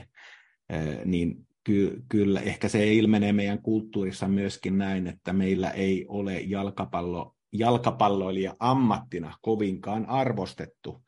niin 1.06 1.48
ky- 1.64 2.04
kyllä 2.10 2.40
ehkä 2.40 2.70
se 2.70 2.94
ilmenee 2.94 3.34
meidän 3.34 3.62
kulttuurissa 3.62 4.28
myöskin 4.28 4.78
näin, 4.78 5.08
että 5.08 5.34
meillä 5.34 5.70
ei 5.70 6.06
ole 6.08 6.42
jalkapallo, 6.42 7.36
jalkapalloilija 7.54 8.56
ammattina 8.60 9.34
kovinkaan 9.42 10.06
arvostettu 10.06 11.04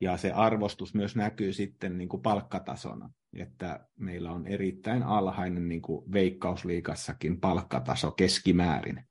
ja 0.00 0.16
se 0.16 0.32
arvostus 0.32 0.94
myös 0.94 1.16
näkyy 1.16 1.52
sitten 1.52 1.98
niin 1.98 2.08
kuin 2.08 2.22
palkkatasona, 2.22 3.10
että 3.32 3.88
meillä 3.98 4.32
on 4.32 4.46
erittäin 4.46 5.02
alhainen 5.02 5.68
niin 5.68 5.82
kuin 5.82 6.12
veikkausliikassakin 6.12 7.40
palkkataso 7.40 8.10
keskimäärin. 8.10 9.04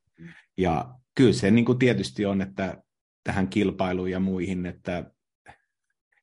Ja 0.57 0.95
kyllä 1.15 1.33
se 1.33 1.51
niin 1.51 1.65
kuin 1.65 1.79
tietysti 1.79 2.25
on, 2.25 2.41
että 2.41 2.83
tähän 3.23 3.47
kilpailuun 3.47 4.11
ja 4.11 4.19
muihin, 4.19 4.65
että 4.65 5.11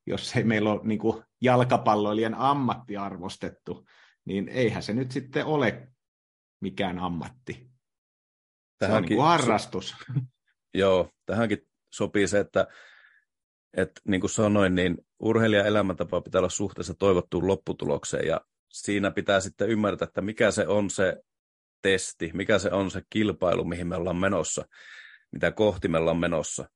jos 0.07 0.37
ei 0.37 0.45
meillä 0.45 0.73
ole 0.73 0.81
niin 0.85 0.99
kuin 0.99 1.23
jalkapalloilijan 1.41 2.35
ammatti 2.35 2.97
arvostettu, 2.97 3.87
niin 4.25 4.49
eihän 4.49 4.83
se 4.83 4.93
nyt 4.95 5.11
sitten 5.11 5.47
ole 5.47 5.89
mikään 6.61 6.99
ammatti. 6.99 7.71
tähänkin, 8.79 9.17
se 9.17 9.23
on 9.23 9.29
niin 9.29 9.39
harrastus. 9.39 9.97
Joo, 10.75 11.11
tähänkin 11.27 11.59
sopii 11.93 12.29
se, 12.29 12.39
että, 12.39 12.67
että 13.77 14.01
niin 14.09 14.21
kuin 14.21 14.31
sanoin, 14.31 14.75
niin 14.75 14.99
urheilijan 15.21 15.67
elämäntapa 15.67 16.21
pitää 16.21 16.39
olla 16.39 16.49
suhteessa 16.49 16.95
toivottuun 16.95 17.47
lopputulokseen 17.47 18.27
ja 18.27 18.41
siinä 18.73 19.11
pitää 19.11 19.41
sitten 19.41 19.69
ymmärtää, 19.69 20.07
että 20.07 20.21
mikä 20.21 20.51
se 20.51 20.67
on 20.67 20.91
se 20.91 21.23
testi, 21.83 22.31
mikä 22.35 22.59
se 22.59 22.71
on 22.71 22.91
se 22.91 23.03
kilpailu, 23.11 23.65
mihin 23.65 23.87
me 23.87 23.97
ollaan 23.97 24.17
menossa, 24.17 24.65
mitä 25.33 25.53
kohti 25.53 25.89
me 25.89 25.99
ollaan 25.99 26.17
menossa 26.17 26.69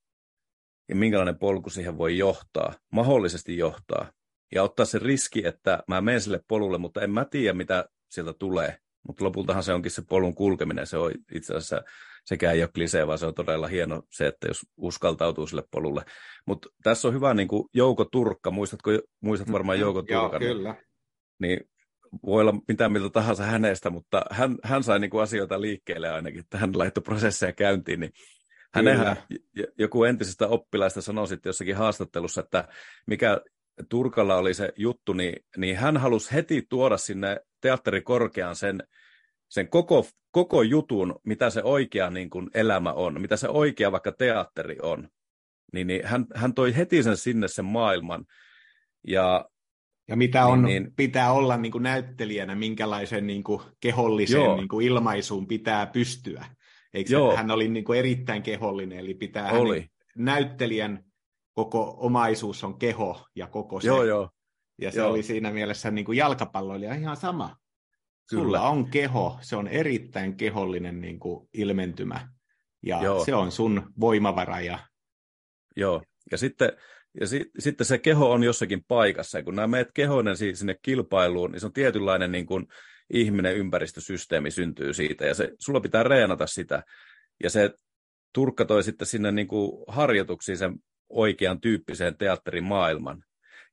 ja 0.89 0.97
minkälainen 0.97 1.39
polku 1.39 1.71
siihen 1.71 1.99
voi 1.99 2.19
johtaa, 2.19 2.73
mahdollisesti 2.93 3.57
johtaa. 3.57 4.13
Ja 4.55 4.63
ottaa 4.63 4.87
se 4.87 4.99
riski, 4.99 5.47
että 5.47 5.83
mä 5.89 6.01
menen 6.01 6.21
sille 6.21 6.41
polulle, 6.49 6.79
mutta 6.79 7.03
en 7.03 7.11
mä 7.11 7.25
tiedä, 7.25 7.53
mitä 7.53 7.89
sieltä 8.11 8.33
tulee. 8.33 8.79
Mutta 9.07 9.25
lopultahan 9.25 9.63
se 9.63 9.73
onkin 9.73 9.91
se 9.91 10.03
polun 10.09 10.35
kulkeminen. 10.35 10.87
Se 10.87 10.97
on 10.97 11.13
itse 11.35 11.55
asiassa 11.55 11.83
sekään 12.25 12.55
ei 12.55 12.63
ole 12.63 12.71
klisee, 12.75 13.07
vaan 13.07 13.19
se 13.19 13.27
on 13.27 13.35
todella 13.35 13.67
hieno 13.67 14.03
se, 14.11 14.27
että 14.27 14.49
jos 14.49 14.61
uskaltautuu 14.77 15.47
sille 15.47 15.65
polulle. 15.71 16.03
Mutta 16.47 16.69
tässä 16.83 17.09
on 17.09 17.15
hyvä 17.15 17.35
niin 17.35 17.49
kuin 17.49 17.69
Jouko 17.75 18.05
Turkka, 18.05 18.51
muistatko, 18.51 18.91
muistat 19.21 19.53
varmaan 19.53 19.79
mm, 19.79 19.81
Jouko 19.81 20.03
Turkan? 20.03 20.43
Joo, 20.43 20.55
kyllä. 20.55 20.75
Niin 21.39 21.61
voi 22.27 22.41
olla 22.41 22.55
mitä 22.69 22.89
miltä 22.89 23.11
tahansa 23.11 23.43
hänestä, 23.43 23.91
mutta 23.91 24.23
hän, 24.31 24.57
hän 24.63 24.83
sai 24.83 24.99
niin 24.99 25.11
kuin 25.11 25.23
asioita 25.23 25.61
liikkeelle 25.61 26.11
ainakin, 26.11 26.41
että 26.41 26.59
hän 26.59 26.79
laittoi 26.79 27.03
prosesseja 27.03 27.53
käyntiin, 27.53 28.01
niin 28.01 28.13
Hänenhän 28.75 29.17
joku 29.79 30.05
entisistä 30.05 30.49
oppilaista 30.49 31.03
sanoi 31.03 31.29
sitten 31.29 31.51
jossakin 31.51 31.77
haastattelussa, 31.77 32.41
että 32.41 32.69
mikä 33.07 33.41
Turkalla 33.89 34.37
oli 34.37 34.55
se 34.55 34.73
juttu, 34.77 35.13
niin, 35.13 35.45
niin 35.57 35.77
hän 35.77 35.97
halusi 35.97 36.33
heti 36.33 36.67
tuoda 36.69 36.97
sinne 36.97 37.41
teatterikorkeaan 37.61 38.57
sen, 38.57 38.83
sen 39.49 39.69
koko, 39.69 40.07
koko 40.31 40.63
jutun, 40.63 41.21
mitä 41.25 41.51
se 41.51 41.63
oikea 41.63 42.11
niin 42.11 42.31
kuin 42.31 42.51
elämä 42.55 42.93
on, 42.93 43.21
mitä 43.21 43.37
se 43.37 43.49
oikea 43.49 43.93
vaikka 43.93 44.13
teatteri 44.13 44.77
on. 44.83 45.09
Niin, 45.73 45.87
niin 45.87 46.07
hän, 46.07 46.27
hän 46.35 46.55
toi 46.55 46.77
heti 46.77 47.03
sen 47.03 47.17
sinne 47.17 47.49
sen 47.49 47.65
maailman. 47.65 48.25
Ja, 49.07 49.45
ja 50.09 50.17
mitä 50.17 50.47
on, 50.47 50.63
niin, 50.63 50.83
niin, 50.83 50.95
pitää 50.97 51.33
olla 51.33 51.57
niin 51.57 51.73
kuin 51.73 51.83
näyttelijänä, 51.83 52.55
minkälaisen 52.55 53.27
niin 53.27 53.45
kuin 53.45 53.63
keholliseen 53.81 54.57
niin 54.57 54.69
kuin 54.69 54.87
ilmaisuun 54.87 55.47
pitää 55.47 55.87
pystyä. 55.87 56.45
Eikö 56.95 57.13
Joo. 57.13 57.37
hän 57.37 57.51
oli 57.51 57.69
niin 57.69 57.85
kuin 57.85 57.99
erittäin 57.99 58.43
kehollinen, 58.43 58.99
eli 58.99 59.15
pitää 59.15 59.51
oli. 59.51 59.77
Hänen, 59.77 59.91
näyttelijän 60.17 61.05
koko 61.65 61.97
omaisuus 61.99 62.65
on 62.65 62.79
keho 62.79 63.27
ja 63.35 63.47
koko 63.47 63.81
se. 63.81 63.87
Joo, 63.87 64.05
joo. 64.05 64.31
Ja 64.79 64.93
se 64.93 64.99
joo. 64.99 65.11
oli 65.11 65.23
siinä 65.23 65.51
mielessä 65.51 65.91
niin 65.91 66.05
kuin 66.05 66.19
jalkapalloilija 66.19 66.95
ihan 66.95 67.17
sama. 67.17 67.57
Kyllä. 68.31 68.43
Sulla 68.43 68.61
on 68.61 68.91
keho, 68.91 69.39
se 69.41 69.57
on 69.57 69.69
erittäin 69.69 70.37
kehollinen 70.37 71.01
niin 71.01 71.21
kuin 71.21 71.49
ilmentymä. 71.55 72.29
Ja 72.83 73.03
joo. 73.03 73.25
se 73.25 73.35
on 73.35 73.53
sun 73.53 73.93
voimavara. 74.01 74.61
Ja... 74.61 74.79
Joo, 75.77 76.03
ja 76.31 76.39
sitten 76.39 76.73
ja 77.21 77.27
si- 77.27 77.51
sitten 77.59 77.87
se 77.87 77.99
keho 77.99 78.33
on 78.33 78.43
jossakin 78.43 78.85
paikassa, 78.89 79.39
ja 79.39 79.45
kun 79.45 79.57
nämä 79.57 79.67
meet 79.67 79.89
kehoinen 79.95 80.37
sinne 80.37 80.77
kilpailuun, 80.83 81.53
niin 81.53 81.61
se 81.61 81.67
on 81.67 81.73
tietynlainen 81.73 82.33
niin 82.33 82.47
kuin 82.47 82.67
ihminen, 83.11 83.57
ympäristösysteemi 83.57 84.51
syntyy 84.51 84.95
siitä, 84.95 85.27
ja 85.27 85.35
se, 85.35 85.53
sulla 85.59 85.81
pitää 85.81 86.03
reenata 86.03 86.47
sitä. 86.47 86.83
Ja 87.43 87.51
se 87.51 87.71
Turkka 88.33 88.65
toi 88.65 88.83
sitten 88.83 89.07
sinne 89.07 89.33
niin 89.33 89.49
kuin 89.49 89.85
harjoituksiin 89.89 90.59
sen 90.59 90.79
oikean 91.11 91.61
tyyppiseen 91.61 92.17
teatterimaailman. 92.17 93.25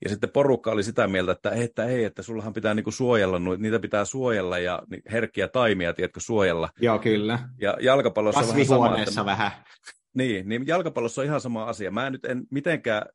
Ja 0.03 0.09
sitten 0.09 0.29
porukka 0.29 0.71
oli 0.71 0.83
sitä 0.83 1.07
mieltä, 1.07 1.31
että, 1.31 1.49
että 1.49 1.85
ei, 1.85 2.03
että 2.03 2.21
sullahan 2.21 2.53
pitää 2.53 2.73
niinku 2.73 2.91
suojella, 2.91 3.39
niitä 3.57 3.79
pitää 3.79 4.05
suojella 4.05 4.59
ja 4.59 4.81
herkkiä 5.11 5.47
taimia, 5.47 5.93
tiedätkö, 5.93 6.19
suojella. 6.19 6.69
Joo, 6.81 6.99
kyllä. 6.99 7.39
Ja 7.61 7.77
jalkapallossa 7.81 8.39
on 8.39 8.47
vähän 8.47 8.65
sama. 8.65 8.97
Että, 8.97 9.25
vähän. 9.25 9.51
Niin, 10.13 10.49
niin 10.49 10.67
jalkapallossa 10.67 11.21
on 11.21 11.25
ihan 11.25 11.41
sama 11.41 11.63
asia. 11.63 11.91
Mä 11.91 12.07
en 12.07 12.13
nyt 12.13 12.25
en 12.25 12.43
mitenkään 12.51 13.05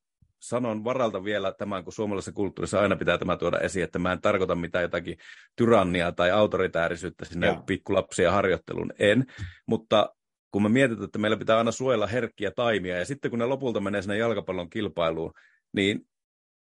sanon 0.43 0.85
varalta 0.85 1.25
vielä 1.25 1.53
tämän, 1.53 1.85
kun 1.85 1.93
suomalaisessa 1.93 2.33
kulttuurissa 2.33 2.81
aina 2.81 2.97
pitää 2.97 3.19
tämä 3.19 3.37
tuoda 3.37 3.59
esiin, 3.59 3.85
että 3.85 3.99
mä 3.99 4.13
en 4.13 4.21
tarkoita 4.21 4.55
mitään 4.55 4.83
jotakin 4.83 5.19
tyrannia 5.57 6.13
tai 6.13 6.31
autoritäärisyyttä 6.31 7.25
sinne 7.25 7.47
Joo. 7.47 7.63
pikkulapsia 7.67 8.33
harjoitteluun. 8.33 8.93
En, 8.99 9.27
mutta 9.67 10.15
kun 10.53 10.63
me 10.63 10.69
mietitään, 10.69 11.05
että 11.05 11.19
meillä 11.19 11.37
pitää 11.37 11.59
aina 11.59 11.73
suojella 11.73 12.07
herkkiä 12.07 12.51
taimia, 12.51 12.99
ja 12.99 13.05
sitten 13.05 13.31
kun 13.31 13.39
ne 13.39 13.47
lopulta 13.47 13.81
menee 13.81 14.03
sinne 14.03 14.19
jalkapallon 14.19 14.71
kilpailuun, 14.71 15.33
niin 15.73 16.09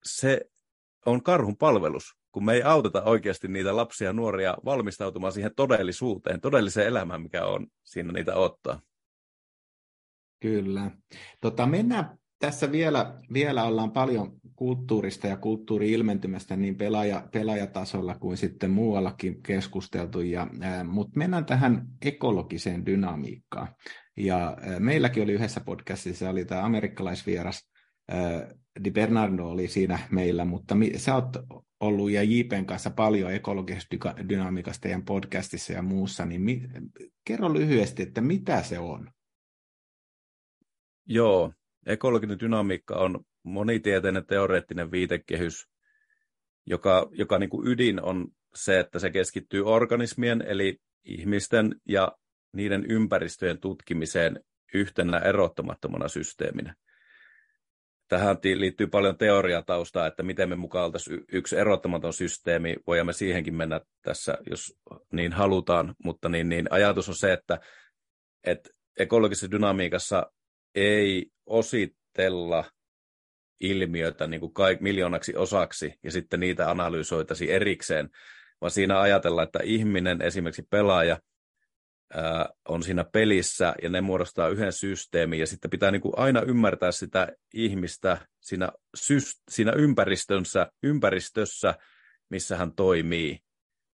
se 0.04 0.42
on 1.06 1.24
karhun 1.24 1.58
palvelus, 1.58 2.16
kun 2.32 2.46
me 2.46 2.54
ei 2.54 2.64
auteta 2.64 3.04
oikeasti 3.04 3.48
niitä 3.48 3.76
lapsia 3.76 4.08
ja 4.08 4.14
nuoria 4.14 4.58
valmistautumaan 4.66 5.34
siihen 5.34 5.56
todellisuuteen, 5.56 6.42
todelliseen 6.42 6.88
elämään, 6.88 7.22
mikä 7.22 7.46
on 7.46 7.68
siinä 7.84 8.14
niitä 8.14 8.36
ottaa. 8.36 8.82
Kyllä. 10.40 10.92
Tota, 11.42 11.66
mennään 11.66 12.18
tässä 12.40 12.72
vielä, 12.72 13.20
vielä 13.34 13.64
ollaan 13.64 13.92
paljon 13.92 14.40
kulttuurista 14.56 15.28
ja 15.28 15.38
kulttuuri-ilmentymästä 15.38 16.56
niin 16.56 16.76
pelaaja, 16.76 17.28
pelaajatasolla 17.32 18.16
kuin 18.20 18.38
sitten 18.38 18.72
muuallakin 18.72 19.44
keskusteltu, 19.44 20.22
ja, 20.22 20.48
mutta 20.90 21.18
mennään 21.20 21.46
tähän 21.46 21.88
ekologiseen 22.06 22.86
dynamiikkaan. 22.86 23.68
Ja 24.18 24.58
meilläkin 24.80 25.24
oli 25.24 25.32
yhdessä 25.32 25.62
podcastissa, 25.66 26.30
oli 26.30 26.46
tämä 26.46 26.66
amerikkalaisvieras, 26.66 27.70
Di 28.84 28.92
Bernardo 28.92 29.46
oli 29.48 29.68
siinä 29.68 30.00
meillä, 30.12 30.46
mutta 30.46 30.76
sä 30.98 31.16
oot 31.16 31.38
ollut 31.80 32.12
ja 32.12 32.24
JPn 32.24 32.66
kanssa 32.66 32.90
paljon 32.90 33.34
ekologisesta 33.34 34.16
dynamiikasta 34.30 34.82
teidän 34.82 35.06
podcastissa 35.06 35.74
ja 35.74 35.82
muussa, 35.82 36.26
niin 36.26 36.42
mi, 36.42 36.62
kerro 37.26 37.54
lyhyesti, 37.54 38.04
että 38.04 38.22
mitä 38.22 38.64
se 38.64 38.80
on? 38.80 39.12
Joo, 41.06 41.54
ekologinen 41.86 42.40
dynamiikka 42.40 42.96
on 42.96 43.20
monitieteinen 43.44 44.26
teoreettinen 44.26 44.92
viitekehys, 44.92 45.68
joka, 46.66 47.10
joka 47.12 47.40
niin 47.40 47.50
kuin 47.50 47.68
ydin 47.68 48.04
on 48.04 48.28
se, 48.56 48.80
että 48.80 49.00
se 49.00 49.10
keskittyy 49.10 49.66
organismien 49.66 50.42
eli 50.42 50.78
ihmisten 51.04 51.76
ja 51.88 52.12
niiden 52.54 52.86
ympäristöjen 52.92 53.60
tutkimiseen 53.60 54.40
yhtenä 54.74 55.20
erottamattomana 55.20 56.08
systeeminä. 56.08 56.76
Tähän 58.08 58.38
liittyy 58.56 58.88
paljon 58.88 59.18
teoriataustaa, 59.18 60.08
että 60.08 60.24
miten 60.24 60.50
me 60.50 60.56
mukaan 60.56 60.86
oltaisiin 60.86 61.24
yksi 61.32 61.58
erottamaton 61.58 62.14
systeemi. 62.14 62.76
Voimme 62.88 63.14
siihenkin 63.14 63.56
mennä 63.56 63.82
tässä, 64.02 64.38
jos 64.50 64.80
niin 65.12 65.34
halutaan, 65.34 65.96
mutta 66.04 66.30
niin, 66.30 66.50
niin 66.50 66.68
ajatus 66.70 67.10
on 67.10 67.16
se, 67.16 67.34
että, 67.34 67.60
että 68.44 68.70
ekologisessa 69.00 69.52
dynamiikassa 69.52 70.32
ei 70.76 71.32
ositella 71.46 72.64
ilmiötä 73.60 74.28
niin 74.28 74.40
kuin 74.40 74.54
kaik, 74.54 74.82
miljoonaksi 74.82 75.36
osaksi 75.36 75.94
ja 76.04 76.12
sitten 76.12 76.40
niitä 76.40 76.72
analysoitaisiin 76.72 77.52
erikseen, 77.52 78.10
vaan 78.62 78.72
siinä 78.72 79.00
ajatella, 79.00 79.44
että 79.44 79.60
ihminen, 79.64 80.22
esimerkiksi 80.22 80.68
pelaaja, 80.70 81.20
ää, 82.14 82.50
on 82.70 82.84
siinä 82.84 83.04
pelissä 83.04 83.76
ja 83.82 83.90
ne 83.90 84.02
muodostaa 84.02 84.50
yhden 84.50 84.74
systeemin 84.74 85.40
ja 85.40 85.48
sitten 85.48 85.72
pitää 85.72 85.92
niin 85.92 86.02
kuin 86.02 86.14
aina 86.18 86.42
ymmärtää 86.42 86.92
sitä 86.92 87.28
ihmistä 87.54 88.18
siinä, 88.42 88.70
syst- 88.98 89.44
siinä 89.52 89.72
ympäristönsä, 89.72 90.72
ympäristössä, 90.84 91.74
missä 92.30 92.58
hän 92.58 92.76
toimii. 92.76 93.40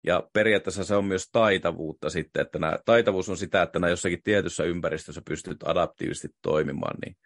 Ja 0.07 0.29
periaatteessa 0.33 0.85
se 0.85 0.95
on 0.95 1.05
myös 1.05 1.29
taitavuutta 1.33 2.11
sitten, 2.11 2.43
että 2.43 2.59
nämä, 2.59 2.79
taitavuus 2.85 3.29
on 3.29 3.37
sitä, 3.37 3.63
että 3.63 3.89
jossakin 3.89 4.23
tietyssä 4.23 4.65
ympäristössä 4.65 5.23
pystyt 5.29 5.57
adaptiivisesti 5.65 6.29
toimimaan, 6.43 6.97
niin 7.05 7.17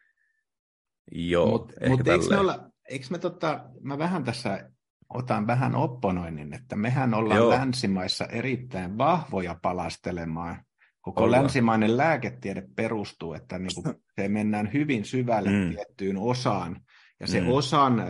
Joo, 1.14 1.50
Mutta 1.50 1.88
mut 1.88 2.08
eikö 2.08 2.26
me, 2.30 2.38
olla, 2.38 2.70
eikö 2.88 3.06
me 3.10 3.18
tota, 3.18 3.64
mä 3.80 3.98
vähän 3.98 4.24
tässä 4.24 4.70
otan 5.14 5.46
vähän 5.46 5.74
opponoinnin, 5.74 6.54
että 6.54 6.76
mehän 6.76 7.14
ollaan 7.14 7.40
Joo. 7.40 7.50
länsimaissa 7.50 8.26
erittäin 8.26 8.98
vahvoja 8.98 9.58
palastelemaan. 9.62 10.64
Koko 11.00 11.24
ollaan. 11.24 11.42
länsimainen 11.42 11.96
lääketiede 11.96 12.62
perustuu, 12.76 13.34
että 13.34 13.58
niin 13.58 13.70
kuin 13.74 13.94
se 14.20 14.28
mennään 14.28 14.72
hyvin 14.72 15.04
syvälle 15.04 15.50
mm. 15.50 15.70
tiettyyn 15.70 16.16
osaan, 16.16 16.80
ja 17.20 17.26
se 17.26 17.40
mm. 17.40 17.48
osan 17.48 18.00
äh, 18.00 18.06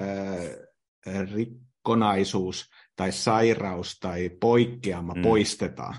rikkonaisuus 1.34 2.70
tai 2.96 3.12
sairaus 3.12 3.98
tai 4.00 4.30
poikkeama 4.40 5.14
mm. 5.14 5.22
poistetaan, 5.22 5.94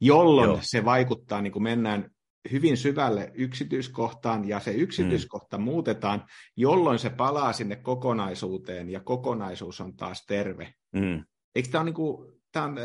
jolloin 0.00 0.48
Joo. 0.48 0.58
se 0.62 0.84
vaikuttaa, 0.84 1.42
niin 1.42 1.52
kuin 1.52 1.62
mennään 1.62 2.10
hyvin 2.52 2.76
syvälle 2.76 3.30
yksityiskohtaan 3.34 4.48
ja 4.48 4.60
se 4.60 4.70
yksityiskohta 4.70 5.58
mm. 5.58 5.64
muutetaan, 5.64 6.24
jolloin 6.56 6.98
se 6.98 7.10
palaa 7.10 7.52
sinne 7.52 7.76
kokonaisuuteen 7.76 8.90
ja 8.90 9.00
kokonaisuus 9.00 9.80
on 9.80 9.96
taas 9.96 10.26
terve. 10.26 10.74
Mm. 10.92 11.24
Eikö 11.54 11.68
tämä 11.68 11.84
niin 11.84 11.94
kuin, 11.94 12.32
tämä, 12.52 12.64
on, 12.64 12.78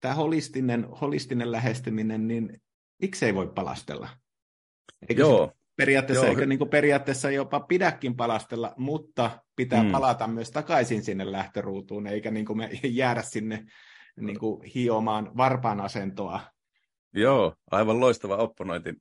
tämä 0.00 0.14
holistinen, 0.14 0.84
holistinen 0.84 1.52
lähestyminen, 1.52 2.28
niin 2.28 2.62
miksei 3.02 3.34
voi 3.34 3.48
palastella? 3.54 4.08
Eikö 5.08 5.22
Joo. 5.22 5.52
Periaatteessa, 5.76 6.26
Joo. 6.26 6.30
eikö 6.30 6.46
niin 6.46 6.58
kuin 6.58 6.70
periaatteessa 6.70 7.30
jopa 7.30 7.60
pidäkin 7.60 8.16
palastella, 8.16 8.74
mutta 8.76 9.30
pitää 9.56 9.82
mm. 9.82 9.92
palata 9.92 10.26
myös 10.26 10.50
takaisin 10.50 11.02
sinne 11.02 11.32
lähtöruutuun, 11.32 12.06
eikä 12.06 12.30
niin 12.30 12.46
kuin 12.46 12.56
me 12.56 12.70
jäädä 12.82 13.22
sinne 13.22 13.64
niin 14.20 14.38
kuin 14.38 14.62
hiomaan 14.62 15.36
varpaan 15.36 15.80
asentoa 15.80 16.40
Joo, 17.14 17.54
aivan 17.70 18.00
loistava 18.00 18.36
opponointi. 18.36 18.94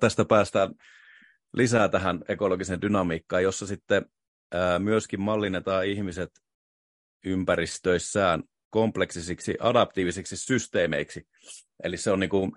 Tästä 0.00 0.24
päästään 0.24 0.74
lisää 1.52 1.88
tähän 1.88 2.22
ekologiseen 2.28 2.80
dynamiikkaan, 2.80 3.42
jossa 3.42 3.66
sitten 3.66 4.06
myöskin 4.78 5.20
mallinnetaan 5.20 5.86
ihmiset 5.86 6.30
ympäristöissään 7.24 8.42
kompleksisiksi, 8.70 9.54
adaptiivisiksi 9.60 10.36
systeemeiksi. 10.36 11.28
Eli 11.82 11.96
se 11.96 12.10
on 12.10 12.20
niin 12.20 12.30
kuin 12.30 12.52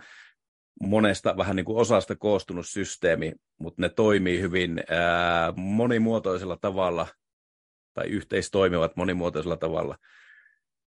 monesta 0.82 1.38
vähän 1.38 1.56
niin 1.56 1.66
kuin 1.66 1.78
osasta 1.78 2.16
koostunut 2.16 2.68
systeemi, 2.68 3.34
mutta 3.60 3.82
ne 3.82 3.90
toimii 3.90 4.42
hyvin 4.42 4.84
monimuotoisella 5.56 6.58
tavalla 6.62 7.08
tai 7.94 8.08
yhteistoimivat 8.08 8.96
monimuotoisella 8.96 9.58
tavalla 9.58 9.98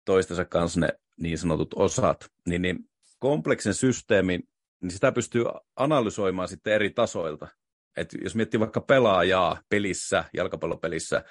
toistensa 0.04 0.44
kanssa 0.44 0.80
ne 0.80 0.88
niin 1.20 1.38
sanotut 1.38 1.74
osat. 1.74 2.28
Niin, 2.48 2.62
niin 2.62 2.78
kompleksin 3.22 3.74
systeemin, 3.74 4.42
niin 4.82 4.90
sitä 4.90 5.12
pystyy 5.12 5.44
analysoimaan 5.76 6.48
sitten 6.48 6.72
eri 6.72 6.90
tasoilta. 6.90 7.48
Et 7.96 8.08
jos 8.22 8.34
miettii 8.34 8.60
vaikka 8.60 8.80
pelaajaa 8.80 9.60
pelissä, 9.68 10.24
jalkapallopelissä, 10.34 11.24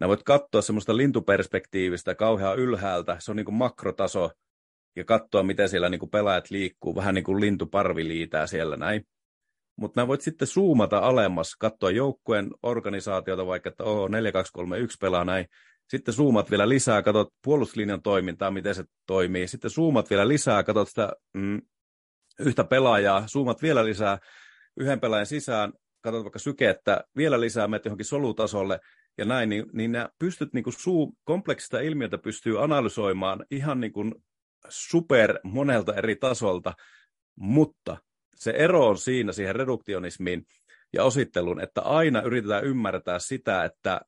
Nää 0.00 0.08
voit 0.08 0.22
katsoa 0.22 0.62
semmoista 0.62 0.96
lintuperspektiivistä 0.96 2.14
kauhean 2.14 2.58
ylhäältä, 2.58 3.16
se 3.18 3.30
on 3.30 3.36
niin 3.36 3.44
kuin 3.44 3.54
makrotaso, 3.54 4.30
ja 4.96 5.04
katsoa, 5.04 5.42
miten 5.42 5.68
siellä 5.68 5.88
niin 5.88 5.98
kuin 5.98 6.10
pelaajat 6.10 6.50
liikkuu, 6.50 6.94
vähän 6.94 7.14
niin 7.14 7.24
kuin 7.24 7.40
lintuparvi 7.40 8.08
liitää 8.08 8.46
siellä 8.46 8.76
näin. 8.76 9.04
Mutta 9.76 10.00
nämä 10.00 10.08
voit 10.08 10.20
sitten 10.20 10.48
zoomata 10.48 10.98
alemmas, 10.98 11.56
katsoa 11.58 11.90
joukkueen 11.90 12.50
organisaatiota, 12.62 13.46
vaikka 13.46 13.68
että 13.68 13.84
oh, 13.84 14.08
4-2-3-1 14.08 14.12
pelaa 15.00 15.24
näin. 15.24 15.46
Sitten 15.88 16.14
zoomat 16.14 16.50
vielä 16.50 16.68
lisää, 16.68 17.02
katsot 17.02 17.34
puolustuslinjan 17.44 18.02
toimintaa, 18.02 18.50
miten 18.50 18.74
se 18.74 18.84
toimii. 19.06 19.48
Sitten 19.48 19.70
zoomat 19.70 20.10
vielä 20.10 20.28
lisää, 20.28 20.62
katsot 20.62 20.88
sitä 20.88 21.12
mm, 21.34 21.62
yhtä 22.40 22.64
pelaajaa, 22.64 23.26
zoomat 23.26 23.62
vielä 23.62 23.84
lisää 23.84 24.18
yhden 24.80 25.00
pelaajan 25.00 25.26
sisään, 25.26 25.72
katsot 26.00 26.24
vaikka 26.24 26.38
sykettä, 26.38 27.04
vielä 27.16 27.40
lisää, 27.40 27.68
menet 27.68 27.84
johonkin 27.84 28.06
solutasolle, 28.06 28.80
ja 29.18 29.24
näin, 29.24 29.48
niin, 29.48 29.66
niin 29.72 29.92
nämä 29.92 30.08
pystyt 30.18 30.52
niin 30.52 30.64
kuin 30.64 30.74
suu, 30.74 31.16
kompleksista 31.24 31.80
ilmiötä 31.80 32.18
pystyy 32.18 32.64
analysoimaan 32.64 33.44
ihan 33.50 33.80
niin 33.80 33.92
kuin 33.92 34.14
super 34.68 35.38
monelta 35.44 35.94
eri 35.94 36.16
tasolta, 36.16 36.74
mutta 37.36 37.96
se 38.34 38.50
ero 38.50 38.88
on 38.88 38.98
siinä 38.98 39.32
siihen 39.32 39.56
reduktionismiin 39.56 40.46
ja 40.92 41.04
ositteluun, 41.04 41.60
että 41.60 41.80
aina 41.80 42.22
yritetään 42.22 42.64
ymmärtää 42.64 43.18
sitä, 43.18 43.64
että 43.64 44.00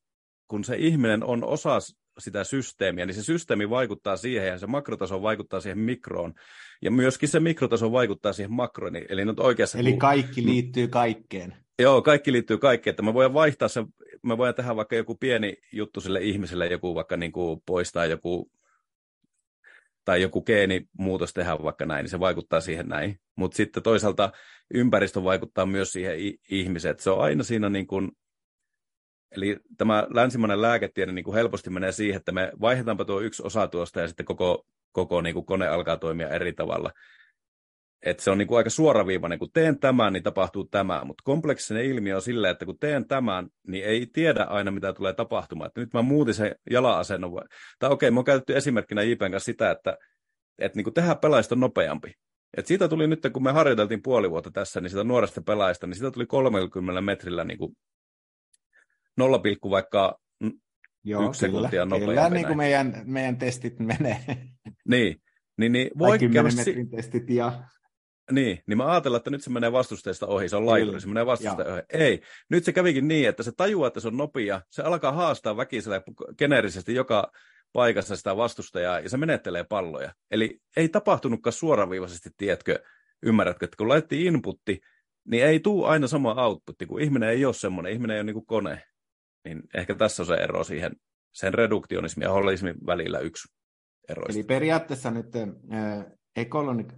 kun 0.51 0.65
se 0.65 0.77
ihminen 0.77 1.25
on 1.25 1.45
osa 1.45 1.79
sitä 2.19 2.45
systeemiä, 2.45 3.07
niin 3.07 3.15
se 3.15 3.23
systeemi 3.23 3.71
vaikuttaa 3.71 4.17
siihen 4.17 4.47
ja 4.47 4.59
se 4.59 4.67
makrotaso 4.67 5.23
vaikuttaa 5.23 5.61
siihen 5.61 5.79
mikroon. 5.79 6.35
Ja 6.83 6.91
myöskin 6.91 7.29
se 7.29 7.41
mikrotaso 7.41 7.93
vaikuttaa 7.93 8.33
siihen 8.33 8.53
makroon. 8.53 8.97
Eli, 9.09 9.25
nyt 9.25 9.41
oikeassa, 9.41 9.79
Eli 9.79 9.97
kaikki 9.97 10.45
liittyy 10.45 10.89
kaikkeen. 10.89 11.55
Joo, 11.79 12.03
kaikki 12.03 12.33
liittyy 12.33 12.59
kaikkeen. 12.59 12.93
Että 12.93 13.03
mä 13.03 13.15
voin 13.15 13.35
vaihtaa 13.35 13.69
sen, 13.69 13.87
mä 14.23 14.39
voin 14.39 14.55
tehdä 14.55 14.77
vaikka 14.77 14.97
joku 14.97 15.15
pieni 15.15 15.57
juttu 15.73 16.01
sille 16.01 16.21
ihmiselle, 16.21 16.67
joku 16.67 16.95
vaikka 16.95 17.17
niin 17.17 17.33
kuin 17.33 17.61
poistaa 17.67 18.07
joku 18.07 18.51
tai 20.05 20.23
joku 20.23 20.43
geenimuutos 20.43 21.33
tehdä 21.33 21.59
vaikka 21.63 21.87
näin, 21.87 22.03
niin 22.03 22.11
se 22.11 22.21
vaikuttaa 22.21 22.61
siihen 22.61 22.89
näin. 22.89 23.21
Mutta 23.37 23.57
sitten 23.57 23.83
toisaalta 23.83 24.33
ympäristö 24.75 25.25
vaikuttaa 25.25 25.67
myös 25.67 25.93
siihen 25.93 26.17
ihmiseen. 26.51 26.95
Se 26.99 27.11
on 27.11 27.21
aina 27.21 27.43
siinä 27.43 27.69
niin 27.69 27.87
kuin, 27.87 28.11
eli 29.37 29.57
tämä 29.79 30.07
länsimainen 30.15 30.63
lääketiede 30.63 31.13
niin 31.13 31.25
kuin 31.25 31.35
helposti 31.35 31.71
menee 31.71 31.93
siihen, 31.93 32.17
että 32.17 32.33
me 32.33 32.53
vaihdetaanpa 32.61 33.05
tuo 33.05 33.21
yksi 33.21 33.43
osa 33.47 33.69
tuosta 33.69 34.01
ja 34.01 34.09
sitten 34.09 34.27
koko, 34.27 34.67
koko 34.93 35.21
niin 35.21 35.35
kuin 35.35 35.47
kone 35.47 35.69
alkaa 35.69 35.97
toimia 35.97 36.29
eri 36.29 36.53
tavalla 36.53 36.91
että 38.03 38.23
se 38.23 38.31
on 38.31 38.39
niin 38.39 38.49
kuin 38.49 38.59
aika 38.59 38.71
suoraviivainen, 38.71 39.39
kun 39.39 39.51
teen 39.53 39.79
tämän, 39.79 40.13
niin 40.13 40.23
tapahtuu 40.23 40.65
tämä, 40.65 41.05
mutta 41.05 41.23
kompleksinen 41.25 41.85
ilmiö 41.85 42.17
on 42.17 42.23
silleen, 42.23 42.51
että 42.51 42.67
kun 42.67 42.79
teen 42.79 43.09
tämän, 43.09 43.49
niin 43.67 43.85
ei 43.85 44.07
tiedä 44.13 44.45
aina, 44.45 44.71
mitä 44.71 44.93
tulee 44.93 45.13
tapahtumaan. 45.13 45.67
Että 45.67 45.81
nyt 45.81 45.93
mä 45.93 46.03
muutin 46.03 46.35
sen 46.35 46.55
jala-asennon, 46.71 47.33
tai 47.79 47.91
okei, 47.91 48.07
okay, 48.07 48.11
mä 48.11 48.19
oon 48.19 48.25
käytetty 48.25 48.57
esimerkkinä 48.57 49.03
JPn 49.03 49.31
kanssa 49.31 49.45
sitä, 49.45 49.71
että, 49.71 49.97
että 50.59 50.77
niin 50.77 50.85
kuin 50.85 50.95
tehdään 50.95 51.19
pelaajista 51.19 51.57
nopeampi. 51.57 52.15
Et 52.57 52.67
siitä 52.67 52.89
tuli 52.89 53.07
nyt, 53.07 53.21
kun 53.33 53.43
me 53.43 53.53
harjoiteltiin 53.53 54.03
puoli 54.03 54.31
vuotta 54.31 54.51
tässä, 54.51 54.81
niin 54.81 54.91
sitä 54.91 55.05
nuoresta 55.05 55.43
pelaajista, 55.43 55.87
niin 55.87 55.95
siitä 55.95 56.11
tuli 56.11 56.27
30 56.27 57.01
metrillä 57.01 57.45
niin 57.45 57.59
kuin 57.59 57.77
0, 59.21 59.43
vaikka 59.71 60.19
Joo, 61.05 61.29
yksi 61.29 61.47
kyllä, 61.47 61.53
sekuntia 61.53 61.85
nopeampi. 61.85 62.07
Kyllä, 62.07 62.31
niin 62.31 62.47
kuin 62.47 62.57
meidän, 62.57 63.03
meidän 63.05 63.37
testit 63.37 63.79
menee. 63.79 64.21
Niin, 64.89 65.23
niin, 65.59 65.73
niin 65.73 65.91
voi 65.99 66.19
käydä... 66.19 66.43
metrin 66.43 66.91
testit 66.91 67.31
ja 67.31 67.63
niin, 68.33 68.63
niin 68.67 68.77
mä 68.77 68.91
ajattelin, 68.91 69.17
että 69.17 69.31
nyt 69.31 69.43
se 69.43 69.51
menee 69.51 69.73
vastusteista 69.73 70.27
ohi, 70.27 70.49
se 70.49 70.57
on 70.57 70.67
laituri, 70.67 71.01
se 71.01 71.09
menee 71.09 71.27
vastusteista 71.27 71.73
ohi. 71.73 71.83
Ei, 71.93 72.21
nyt 72.51 72.65
se 72.65 72.73
kävikin 72.73 73.09
niin, 73.09 73.29
että 73.29 73.43
se 73.43 73.53
tajuaa, 73.57 73.87
että 73.87 74.01
se 74.01 74.09
on 74.09 74.17
nopea, 74.17 74.61
se 74.71 74.83
alkaa 74.83 75.13
haastaa 75.13 75.57
väkisellä 75.57 76.03
geneerisesti 76.39 76.95
joka 76.95 77.33
paikassa 77.73 78.17
sitä 78.17 78.37
vastustajaa, 78.37 79.01
ja 79.01 79.09
se 79.09 79.17
menettelee 79.17 79.65
palloja. 79.65 80.13
Eli 80.31 80.61
ei 80.77 80.89
tapahtunutkaan 80.89 81.53
suoraviivaisesti, 81.53 82.31
tiedätkö, 82.37 82.79
ymmärrätkö, 83.23 83.65
että 83.65 83.77
kun 83.77 83.89
laitettiin 83.89 84.35
inputti, 84.35 84.81
niin 85.25 85.45
ei 85.45 85.61
tule 85.61 85.89
aina 85.89 86.07
sama 86.07 86.45
outputti, 86.45 86.87
kun 86.87 87.01
ihminen 87.01 87.29
ei 87.29 87.45
ole 87.45 87.55
semmoinen, 87.55 87.93
ihminen 87.93 88.15
ei 88.15 88.21
ole 88.21 88.27
niin 88.27 88.35
kuin 88.35 88.47
kone. 88.47 88.83
Niin 89.45 89.63
ehkä 89.75 89.95
tässä 89.95 90.23
on 90.23 90.27
se 90.27 90.35
ero 90.35 90.65
siihen, 90.65 90.93
sen 91.33 91.55
reduktionismin 91.55 92.25
ja 92.25 92.33
holismin 92.33 92.75
välillä 92.87 93.19
yksi 93.19 93.49
eroista. 94.09 94.39
Eli 94.39 94.43
periaatteessa 94.43 95.11
nyt 95.11 95.27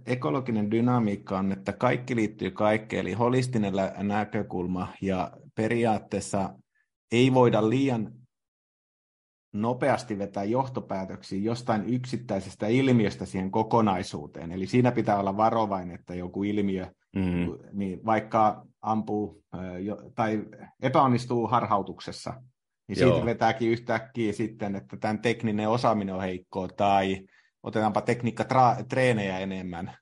ekologinen 0.05 0.71
dynamiikka 0.71 1.37
on, 1.39 1.51
että 1.51 1.73
kaikki 1.73 2.15
liittyy 2.15 2.51
kaikkeen, 2.51 3.01
eli 3.01 3.13
holistinen 3.13 3.73
näkökulma, 3.97 4.93
ja 5.01 5.31
periaatteessa 5.55 6.53
ei 7.11 7.33
voida 7.33 7.69
liian 7.69 8.13
nopeasti 9.53 10.17
vetää 10.17 10.43
johtopäätöksiä 10.43 11.39
jostain 11.39 11.85
yksittäisestä 11.85 12.67
ilmiöstä 12.67 13.25
siihen 13.25 13.51
kokonaisuuteen. 13.51 14.51
Eli 14.51 14.67
siinä 14.67 14.91
pitää 14.91 15.19
olla 15.19 15.37
varovainen, 15.37 15.95
että 15.95 16.15
joku 16.15 16.43
ilmiö, 16.43 16.87
mm-hmm. 17.15 17.57
niin 17.71 18.05
vaikka 18.05 18.65
ampuu 18.83 19.43
tai 20.15 20.43
epäonnistuu 20.81 21.47
harhautuksessa, 21.47 22.33
niin 22.87 22.99
Joo. 22.99 23.11
siitä 23.11 23.25
vetääkin 23.25 23.69
yhtäkkiä 23.69 24.33
sitten, 24.33 24.75
että 24.75 24.97
tämän 24.97 25.21
tekninen 25.21 25.69
osaaminen 25.69 26.15
on 26.15 26.21
heikkoa, 26.21 26.67
tai 26.67 27.25
otetaanpa 27.63 28.01
tekniikka-treenejä 28.01 29.39
enemmän. 29.39 29.97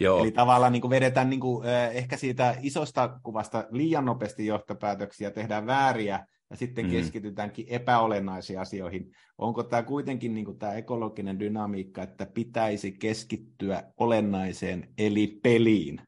Joo. 0.00 0.20
Eli 0.20 0.32
tavallaan 0.32 0.72
niin 0.72 0.80
kuin 0.80 0.90
vedetään 0.90 1.30
niin 1.30 1.40
kuin, 1.40 1.66
ehkä 1.92 2.16
siitä 2.16 2.56
isosta 2.62 3.20
kuvasta 3.22 3.66
liian 3.70 4.04
nopeasti 4.04 4.46
johtopäätöksiä, 4.46 5.30
tehdään 5.30 5.66
vääriä 5.66 6.26
ja 6.50 6.56
sitten 6.56 6.84
mm. 6.84 6.90
keskitytäänkin 6.90 7.66
epäolennaisiin 7.68 8.60
asioihin. 8.60 9.10
Onko 9.38 9.62
tämä 9.62 9.82
kuitenkin 9.82 10.34
niin 10.34 10.44
kuin 10.44 10.58
tämä 10.58 10.72
ekologinen 10.72 11.38
dynamiikka, 11.38 12.02
että 12.02 12.26
pitäisi 12.26 12.92
keskittyä 12.92 13.82
olennaiseen 13.96 14.88
eli 14.98 15.40
peliin? 15.42 16.00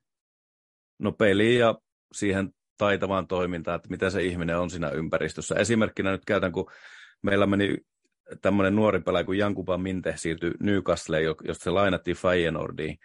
No 0.99 1.13
peliin 1.13 1.59
ja 1.59 1.75
siihen 2.13 2.53
taitavaan 2.79 3.27
toimintaan, 3.27 3.77
että 3.77 3.89
miten 3.91 4.11
se 4.11 4.23
ihminen 4.23 4.59
on 4.59 4.71
siinä 4.71 4.91
ympäristössä. 4.91 5.55
Esimerkkinä 5.55 6.11
nyt 6.11 6.25
käytän, 6.25 6.53
kun 6.53 6.71
meillä 7.23 7.47
meni 7.47 7.77
tämmöinen 8.43 8.77
nuori 8.77 9.01
pelaaja 9.01 9.25
kuin 9.25 9.39
Jankupa 9.39 9.79
Minte 9.79 10.15
siirtyi 10.17 10.53
Newcastleen, 10.61 11.25
josta 11.25 11.65
se 11.65 11.71
lainattiin 11.71 12.17
Feyenoordiin, 12.17 12.99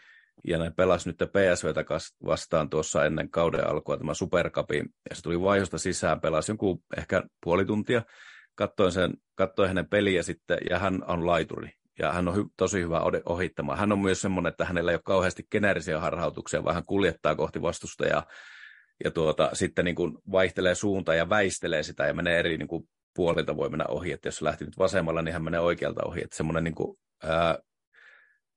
ja 0.48 0.58
ne 0.58 0.72
pelasi 0.72 1.10
nyt 1.10 1.18
PSVtä 1.18 1.86
vastaan 2.26 2.70
tuossa 2.70 3.06
ennen 3.06 3.30
kauden 3.30 3.68
alkua 3.68 3.98
tämä 3.98 4.14
Supercupi, 4.14 4.84
ja 5.10 5.16
se 5.16 5.22
tuli 5.22 5.42
vaihosta 5.42 5.78
sisään, 5.78 6.22
pelasi 6.22 6.52
jonkun 6.52 6.84
ehkä 6.98 7.24
puoli 7.44 7.66
tuntia, 7.66 8.02
katsoin, 8.56 8.92
sen, 8.92 9.14
katsoin 9.36 9.68
hänen 9.68 9.90
peliä 9.90 10.24
sitten, 10.24 10.58
ja 10.70 10.80
hän 10.80 11.04
on 11.08 11.28
laituri, 11.28 11.70
ja 12.00 12.12
hän 12.12 12.28
on 12.28 12.36
hy- 12.36 12.50
tosi 12.58 12.82
hyvä 12.82 13.02
ohittamaan. 13.26 13.78
Hän 13.78 13.92
on 13.92 14.00
myös 14.00 14.22
semmoinen, 14.22 14.50
että 14.50 14.66
hänellä 14.66 14.92
ei 14.92 14.96
ole 14.96 15.02
kauheasti 15.06 15.48
geneerisiä 15.52 16.00
harhautuksia, 16.00 16.64
vaan 16.64 16.76
hän 16.76 16.86
kuljettaa 16.86 17.36
kohti 17.36 17.62
vastustajaa, 17.62 18.26
ja 19.04 19.12
tuota, 19.12 19.50
sitten 19.54 19.86
niin 19.86 19.96
kuin 19.96 20.18
vaihtelee 20.32 20.76
suuntaa 20.76 21.16
ja 21.16 21.30
väistelee 21.30 21.84
sitä 21.84 22.08
ja 22.08 22.14
menee 22.14 22.40
eri 22.40 22.58
niin 22.58 22.68
kuin 22.68 22.90
puolilta 23.16 23.58
voi 23.58 23.70
mennä 23.70 23.86
ohi, 23.88 24.12
että 24.12 24.28
jos 24.28 24.42
lähti 24.42 24.66
nyt 24.66 24.78
vasemmalla, 24.78 25.22
niin 25.22 25.34
hän 25.34 25.44
menee 25.44 25.60
oikealta 25.60 26.06
ohi, 26.06 26.22
että 26.24 26.38
semmoinen 26.38 26.64
niin 26.64 26.76
kuin, 26.76 26.98
ää, 27.24 27.58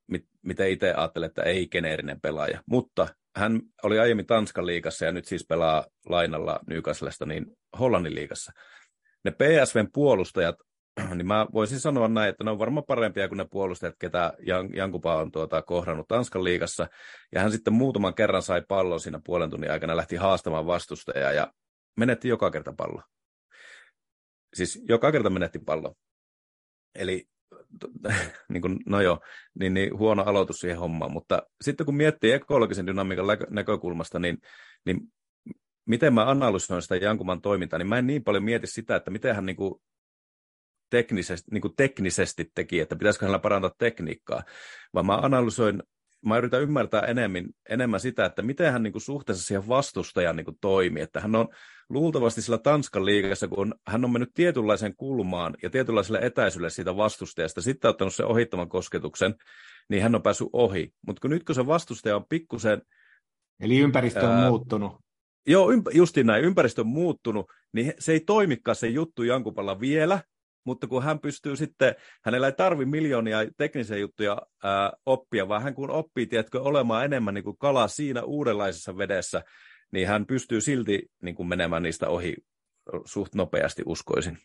mit, 0.06 0.24
miten 0.42 0.70
itse 0.70 0.94
ajattelen, 0.94 1.26
että 1.26 1.42
ei 1.42 1.68
geneerinen 1.68 2.20
pelaaja, 2.20 2.62
mutta 2.66 3.08
hän 3.36 3.60
oli 3.82 3.98
aiemmin 3.98 4.26
Tanskan 4.26 4.66
liigassa 4.66 5.04
ja 5.04 5.12
nyt 5.12 5.24
siis 5.24 5.46
pelaa 5.48 5.86
lainalla 6.06 6.60
Newcastlesta 6.66 7.26
niin 7.26 7.46
Hollannin 7.78 8.14
liigassa. 8.14 8.52
Ne 9.24 9.30
PSVn 9.30 9.88
puolustajat, 9.92 10.56
niin 11.14 11.26
mä 11.26 11.46
voisin 11.52 11.80
sanoa 11.80 12.08
näin, 12.08 12.28
että 12.28 12.44
ne 12.44 12.50
on 12.50 12.58
varmaan 12.58 12.84
parempia 12.84 13.28
kuin 13.28 13.36
ne 13.36 13.46
puolustajat, 13.50 13.94
ketä 13.98 14.32
Jan, 14.46 14.74
Jankupa 14.74 15.16
on 15.16 15.32
tuota, 15.32 15.62
kohdannut 15.62 16.08
Tanskan 16.08 16.44
liigassa. 16.44 16.86
Ja 17.32 17.40
hän 17.40 17.52
sitten 17.52 17.72
muutaman 17.72 18.14
kerran 18.14 18.42
sai 18.42 18.62
pallon 18.68 19.00
siinä 19.00 19.20
puolen 19.24 19.50
tunnin 19.50 19.70
aikana, 19.70 19.96
lähti 19.96 20.16
haastamaan 20.16 20.66
vastustajaa 20.66 21.32
ja 21.32 21.52
menetti 21.96 22.28
joka 22.28 22.50
kerta 22.50 22.72
pallo. 22.76 23.02
Siis 24.54 24.82
joka 24.88 25.12
kerta 25.12 25.30
menetti 25.30 25.58
pallon. 25.58 25.94
Eli 26.94 27.24
niin 28.52 28.62
kuin, 28.62 28.78
no 28.86 29.00
joo, 29.00 29.20
niin, 29.58 29.74
niin 29.74 29.98
huono 29.98 30.22
aloitus 30.22 30.56
siihen 30.56 30.78
hommaan, 30.78 31.12
mutta 31.12 31.42
sitten 31.60 31.86
kun 31.86 31.96
miettii 31.96 32.32
ekologisen 32.32 32.86
dynamiikan 32.86 33.26
näkökulmasta, 33.50 34.18
niin, 34.18 34.38
niin 34.86 35.00
miten 35.86 36.14
mä 36.14 36.30
analysoin 36.30 36.82
sitä 36.82 36.96
Jankuman 36.96 37.40
toimintaa, 37.40 37.78
niin 37.78 37.88
mä 37.88 37.98
en 37.98 38.06
niin 38.06 38.24
paljon 38.24 38.44
mieti 38.44 38.66
sitä, 38.66 38.96
että 38.96 39.10
miten 39.10 39.34
hän 39.34 39.46
niin 39.46 39.56
kuin 39.56 39.74
teknisesti, 40.90 41.50
niin 41.50 41.62
kuin 41.62 41.76
teknisesti 41.76 42.50
teki, 42.54 42.80
että 42.80 42.96
pitäisikö 42.96 43.26
hänellä 43.26 43.38
parantaa 43.38 43.72
tekniikkaa, 43.78 44.42
vaan 44.94 45.06
mä 45.06 45.16
analysoin, 45.16 45.82
mä 46.26 46.38
yritän 46.38 46.62
ymmärtää 46.62 47.00
enemmän, 47.00 47.46
enemmän 47.68 48.00
sitä, 48.00 48.24
että 48.24 48.42
miten 48.42 48.72
hän 48.72 48.82
niin 48.82 48.92
kuin 48.92 49.02
suhteessa 49.02 49.46
siihen 49.46 49.68
vastustajan 49.68 50.36
niin 50.36 50.44
kuin 50.44 50.58
toimii, 50.60 51.02
että 51.02 51.20
hän 51.20 51.34
on 51.34 51.48
luultavasti 51.88 52.42
sillä 52.42 52.58
Tanskan 52.58 53.06
liigassa, 53.06 53.48
kun 53.48 53.74
hän 53.86 54.04
on 54.04 54.12
mennyt 54.12 54.30
tietynlaiseen 54.34 54.96
kulmaan 54.96 55.54
ja 55.62 55.70
tietynlaiselle 55.70 56.18
etäisyydelle 56.22 56.70
siitä 56.70 56.96
vastustajasta, 56.96 57.60
sitten 57.60 57.88
ottanut 57.88 58.14
sen 58.14 58.26
ohittavan 58.26 58.68
kosketuksen, 58.68 59.34
niin 59.88 60.02
hän 60.02 60.14
on 60.14 60.22
päässyt 60.22 60.48
ohi. 60.52 60.92
Mutta 61.06 61.20
kun 61.20 61.30
nyt 61.30 61.44
kun 61.44 61.54
se 61.54 61.66
vastustaja 61.66 62.16
on 62.16 62.24
pikkusen... 62.28 62.82
Eli 63.60 63.78
ympäristö 63.78 64.20
on 64.20 64.30
ää, 64.30 64.48
muuttunut. 64.48 64.92
Joo, 65.46 65.70
ymp- 65.72 65.92
justiin 65.92 66.26
näin, 66.26 66.44
ympäristö 66.44 66.80
on 66.80 66.86
muuttunut, 66.86 67.46
niin 67.72 67.94
se 67.98 68.12
ei 68.12 68.20
toimikaan 68.20 68.76
se 68.76 68.88
juttu 68.88 69.22
Jankupalla 69.22 69.80
vielä, 69.80 70.20
mutta 70.64 70.86
kun 70.86 71.02
hän 71.02 71.20
pystyy 71.20 71.56
sitten, 71.56 71.94
hänellä 72.24 72.46
ei 72.46 72.52
tarvi 72.52 72.84
miljoonia 72.84 73.38
teknisiä 73.56 73.96
juttuja 73.96 74.42
ää, 74.64 74.92
oppia, 75.06 75.48
vaan 75.48 75.62
hän 75.62 75.74
kun 75.74 75.90
oppii, 75.90 76.26
tiedätkö, 76.26 76.62
olemaan 76.62 77.04
enemmän 77.04 77.34
niin 77.34 77.44
kuin 77.44 77.58
kala 77.58 77.88
siinä 77.88 78.22
uudenlaisessa 78.22 78.96
vedessä, 78.96 79.44
niin 79.92 80.08
hän 80.08 80.26
pystyy 80.26 80.60
silti 80.60 81.02
niin 81.22 81.34
kuin 81.34 81.48
menemään 81.48 81.82
niistä 81.82 82.08
ohi 82.08 82.36
suht 83.04 83.34
nopeasti, 83.34 83.82
uskoisin. 83.86 84.38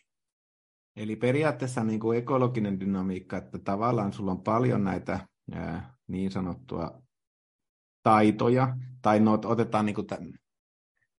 Eli 0.96 1.16
periaatteessa 1.16 1.84
niin 1.84 2.00
kuin 2.00 2.18
ekologinen 2.18 2.80
dynamiikka, 2.80 3.36
että 3.36 3.58
tavallaan 3.58 4.12
sulla 4.12 4.30
on 4.30 4.42
paljon 4.42 4.84
näitä 4.84 5.26
ää, 5.52 5.94
niin 6.06 6.30
sanottua 6.30 7.02
taitoja, 8.02 8.76
tai 9.02 9.20
no, 9.20 9.38
otetaan 9.44 9.86
niin 9.86 9.94
kuin 9.94 10.06
tämän, 10.06 10.32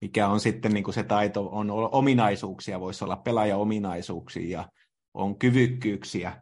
mikä 0.02 0.28
on 0.28 0.40
sitten 0.40 0.72
niin 0.72 0.84
kuin 0.84 0.94
se 0.94 1.04
taito, 1.04 1.50
on 1.52 1.72
ominaisuuksia, 1.72 2.80
voisi 2.80 3.04
olla 3.04 3.16
pelaaja-ominaisuuksia 3.16 4.50
ja 4.50 4.70
on 5.16 5.40
kyvykkyyksiä, 5.40 6.42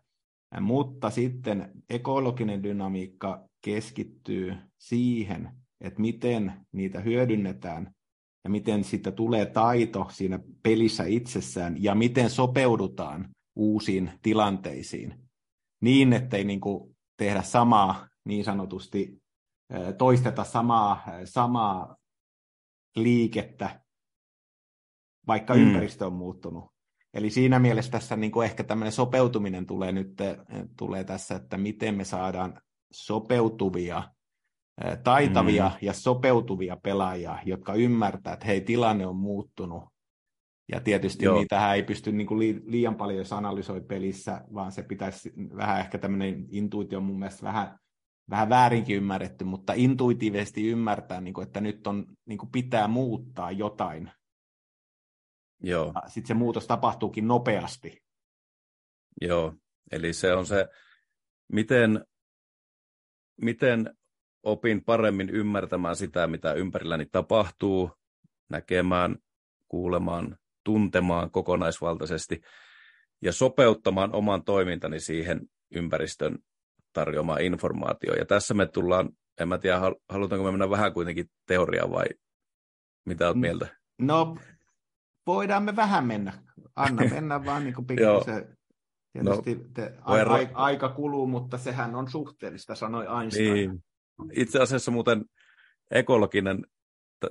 mutta 0.61 1.09
sitten 1.09 1.71
ekologinen 1.89 2.63
dynamiikka 2.63 3.49
keskittyy 3.61 4.55
siihen, 4.77 5.51
että 5.81 6.01
miten 6.01 6.53
niitä 6.71 6.99
hyödynnetään 6.99 7.93
ja 8.43 8.49
miten 8.49 8.83
siitä 8.83 9.11
tulee 9.11 9.45
taito 9.45 10.07
siinä 10.11 10.39
pelissä 10.63 11.03
itsessään 11.03 11.83
ja 11.83 11.95
miten 11.95 12.29
sopeudutaan 12.29 13.29
uusiin 13.55 14.11
tilanteisiin 14.21 15.23
niin, 15.81 16.13
ettei 16.13 16.43
niin 16.43 16.61
kuin 16.61 16.95
tehdä 17.17 17.41
samaa 17.41 18.07
niin 18.25 18.43
sanotusti, 18.43 19.21
toisteta 19.97 20.43
samaa, 20.43 21.03
samaa 21.25 21.95
liikettä, 22.95 23.81
vaikka 25.27 25.53
mm. 25.53 25.61
ympäristö 25.61 26.05
on 26.05 26.13
muuttunut. 26.13 26.72
Eli 27.13 27.29
siinä 27.29 27.59
mielessä 27.59 27.91
tässä 27.91 28.15
niin 28.15 28.31
kuin 28.31 28.45
ehkä 28.45 28.63
tämmöinen 28.63 28.91
sopeutuminen 28.91 29.65
tulee 29.65 29.91
nyt 29.91 30.13
tulee 30.77 31.03
tässä, 31.03 31.35
että 31.35 31.57
miten 31.57 31.95
me 31.95 32.03
saadaan 32.03 32.61
sopeutuvia, 32.91 34.03
taitavia 35.03 35.69
mm. 35.69 35.75
ja 35.81 35.93
sopeutuvia 35.93 36.77
pelaajia, 36.83 37.39
jotka 37.45 37.73
ymmärtää, 37.73 38.33
että 38.33 38.45
hei, 38.45 38.61
tilanne 38.61 39.07
on 39.07 39.15
muuttunut. 39.15 39.83
Ja 40.71 40.79
tietysti 40.79 41.25
Joo. 41.25 41.37
niitä 41.37 41.73
ei 41.73 41.83
pysty 41.83 42.11
niin 42.11 42.27
kuin 42.27 42.61
liian 42.65 42.95
paljon, 42.95 43.17
jos 43.17 43.33
analysoi 43.33 43.81
pelissä, 43.81 44.41
vaan 44.53 44.71
se 44.71 44.83
pitäisi 44.83 45.33
vähän 45.57 45.79
ehkä 45.79 45.97
tämmöinen 45.97 46.45
intuitio 46.49 46.99
mun 46.99 47.19
mielestä 47.19 47.43
vähän, 47.43 47.79
vähän 48.29 48.49
väärinkin 48.49 48.95
ymmärretty, 48.95 49.45
mutta 49.45 49.73
intuitiivisesti 49.75 50.67
ymmärtää, 50.67 51.21
niin 51.21 51.33
kuin, 51.33 51.47
että 51.47 51.61
nyt 51.61 51.87
on, 51.87 52.05
niin 52.25 52.37
kuin 52.37 52.51
pitää 52.51 52.87
muuttaa 52.87 53.51
jotain 53.51 54.11
Joo. 55.63 55.93
Sitten 56.07 56.27
se 56.27 56.33
muutos 56.33 56.67
tapahtuukin 56.67 57.27
nopeasti. 57.27 58.03
Joo, 59.21 59.53
eli 59.91 60.13
se 60.13 60.33
on 60.33 60.45
se, 60.45 60.67
miten, 61.51 62.05
miten 63.41 63.97
opin 64.43 64.83
paremmin 64.83 65.29
ymmärtämään 65.29 65.95
sitä, 65.95 66.27
mitä 66.27 66.53
ympärilläni 66.53 67.05
tapahtuu, 67.05 67.91
näkemään, 68.49 69.17
kuulemaan, 69.67 70.37
tuntemaan 70.63 71.31
kokonaisvaltaisesti 71.31 72.41
ja 73.21 73.33
sopeuttamaan 73.33 74.15
oman 74.15 74.43
toimintani 74.43 74.99
siihen 74.99 75.41
ympäristön 75.75 76.37
tarjoamaan 76.93 77.41
informaatioon. 77.41 78.17
Ja 78.17 78.25
tässä 78.25 78.53
me 78.53 78.65
tullaan, 78.65 79.09
en 79.39 79.47
mä 79.47 79.57
tiedä, 79.57 79.79
halutaanko 80.09 80.45
me 80.45 80.51
mennä 80.51 80.69
vähän 80.69 80.93
kuitenkin 80.93 81.29
teoriaan 81.47 81.91
vai 81.91 82.05
mitä 83.05 83.27
olet 83.27 83.39
mieltä? 83.39 83.67
No, 83.99 84.37
voidaan 85.27 85.63
me 85.63 85.75
vähän 85.75 86.07
mennä. 86.07 86.33
Anna 86.75 87.03
mennä 87.13 87.45
vaan 87.45 87.63
niin 87.63 87.75
kuin 87.75 87.87
pikkusen. 87.87 88.57
Tietysti 89.13 89.55
no, 89.55 89.61
te, 89.73 89.93
a, 90.01 90.13
a, 90.13 90.49
aika 90.53 90.89
kuluu, 90.89 91.27
mutta 91.27 91.57
sehän 91.57 91.95
on 91.95 92.11
suhteellista, 92.11 92.75
sanoi 92.75 93.05
Einstein. 93.21 93.53
Niin. 93.53 93.83
Itse 94.31 94.59
asiassa 94.59 94.91
muuten 94.91 95.25
ekologinen, 95.91 96.65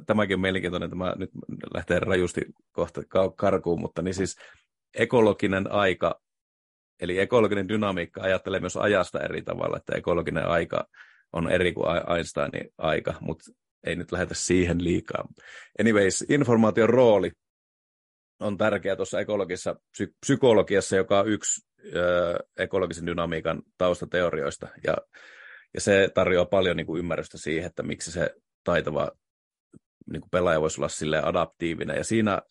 tämäkin 0.07 0.35
on 0.35 0.41
mielenkiintoinen, 0.41 0.91
tämä 0.91 1.15
nyt 1.17 1.31
lähtee 1.75 1.99
rajusti 1.99 2.41
kohta 2.73 3.03
karkuun, 3.37 3.81
mutta 3.81 4.03
niin 4.03 4.15
siis 4.15 4.37
ekologinen 4.95 5.73
aika, 5.73 6.21
eli 7.01 7.19
ekologinen 7.19 7.69
dynamiikka 7.69 8.23
ajattelee 8.23 8.61
myös 8.61 8.77
ajasta 8.77 9.21
eri 9.21 9.43
tavalla, 9.43 9.77
että 9.77 9.97
ekologinen 9.97 10.49
aika 10.49 10.89
on 11.33 11.51
eri 11.51 11.73
kuin 11.73 11.87
Einsteinin 12.17 12.69
aika, 12.79 13.15
mutta 13.21 13.45
ei 13.87 13.97
nyt 13.97 14.13
lähdetä 14.13 14.35
siihen 14.35 14.85
liikaa. 14.85 15.29
Anyways, 15.81 16.25
informaation 16.29 16.89
rooli 16.89 17.33
on 18.43 18.59
tärkeä 18.59 18.97
tuossa 18.97 19.21
ekologisessa 19.21 19.75
psy- 19.75 20.15
psykologiassa, 20.21 20.97
joka 20.97 21.21
on 21.21 21.29
yksi 21.29 21.67
ö, 21.95 22.39
ekologisen 22.59 23.07
dynamiikan 23.07 23.63
taustateorioista. 23.79 24.69
Ja, 24.87 24.97
ja 25.75 25.81
se 25.81 26.11
tarjoaa 26.15 26.45
paljon 26.45 26.77
niin 26.77 26.87
kuin 26.87 26.99
ymmärrystä 26.99 27.39
siihen, 27.39 27.67
että 27.67 27.83
miksi 27.83 28.13
se 28.13 28.35
taitava 28.65 29.11
niin 30.11 30.21
kuin 30.21 30.31
pelaaja 30.31 30.61
voisi 30.61 30.81
olla 30.81 30.89
sille 30.89 31.23
adaptiivinen. 31.23 31.97
Ja 31.97 32.05
siinä 32.05 32.43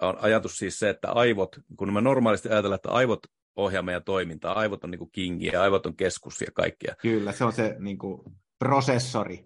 on 0.00 0.18
ajatus 0.20 0.56
siis 0.56 0.78
se, 0.78 0.88
että 0.88 1.12
aivot, 1.12 1.56
kun 1.76 1.92
me 1.92 2.00
normaalisti 2.00 2.48
ajatellaan, 2.48 2.76
että 2.76 2.90
aivot 2.90 3.20
ohjaa 3.56 3.82
meidän 3.82 4.04
toimintaa, 4.04 4.58
aivot 4.58 4.84
on 4.84 4.90
niin 4.90 4.98
kuin 4.98 5.10
kingi 5.12 5.46
ja 5.52 5.62
aivot 5.62 5.86
on 5.86 5.96
keskus 5.96 6.40
ja 6.40 6.46
kaikkea. 6.54 6.94
Kyllä, 7.02 7.32
se 7.32 7.44
on 7.44 7.52
se 7.52 7.76
niin 7.78 7.98
kuin 7.98 8.22
prosessori. 8.58 9.44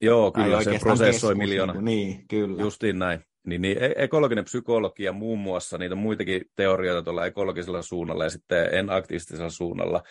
Joo, 0.00 0.32
kyllä, 0.32 0.64
se 0.64 0.78
prosessoi 0.80 1.34
miljoona. 1.34 1.72
Niin, 1.72 1.84
niin, 1.84 2.28
kyllä. 2.28 2.62
Justiin 2.62 2.98
näin. 2.98 3.24
Niin, 3.48 3.62
niin 3.62 3.82
e- 3.82 3.94
ekologinen 3.96 4.44
psykologia 4.44 5.12
muun 5.12 5.38
muassa, 5.38 5.78
niitä 5.78 5.94
on 5.94 5.98
muitakin 5.98 6.44
teorioita 6.56 7.02
tuolla 7.02 7.26
ekologisella 7.26 7.82
suunnalla 7.82 8.24
ja 8.24 8.30
sitten 8.30 8.74
en-aktivistisella 8.74 9.50
suunnalla, 9.50 10.02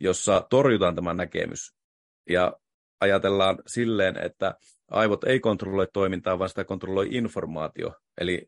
jossa 0.00 0.46
torjutaan 0.50 0.94
tämä 0.94 1.14
näkemys. 1.14 1.60
Ja 2.28 2.52
ajatellaan 3.00 3.58
silleen, 3.66 4.16
että 4.24 4.54
aivot 4.90 5.24
ei 5.24 5.40
kontrolloi 5.40 5.86
toimintaa, 5.92 6.38
vaan 6.38 6.48
sitä 6.48 6.64
kontrolloi 6.64 7.08
informaatio. 7.10 7.94
Eli 8.20 8.46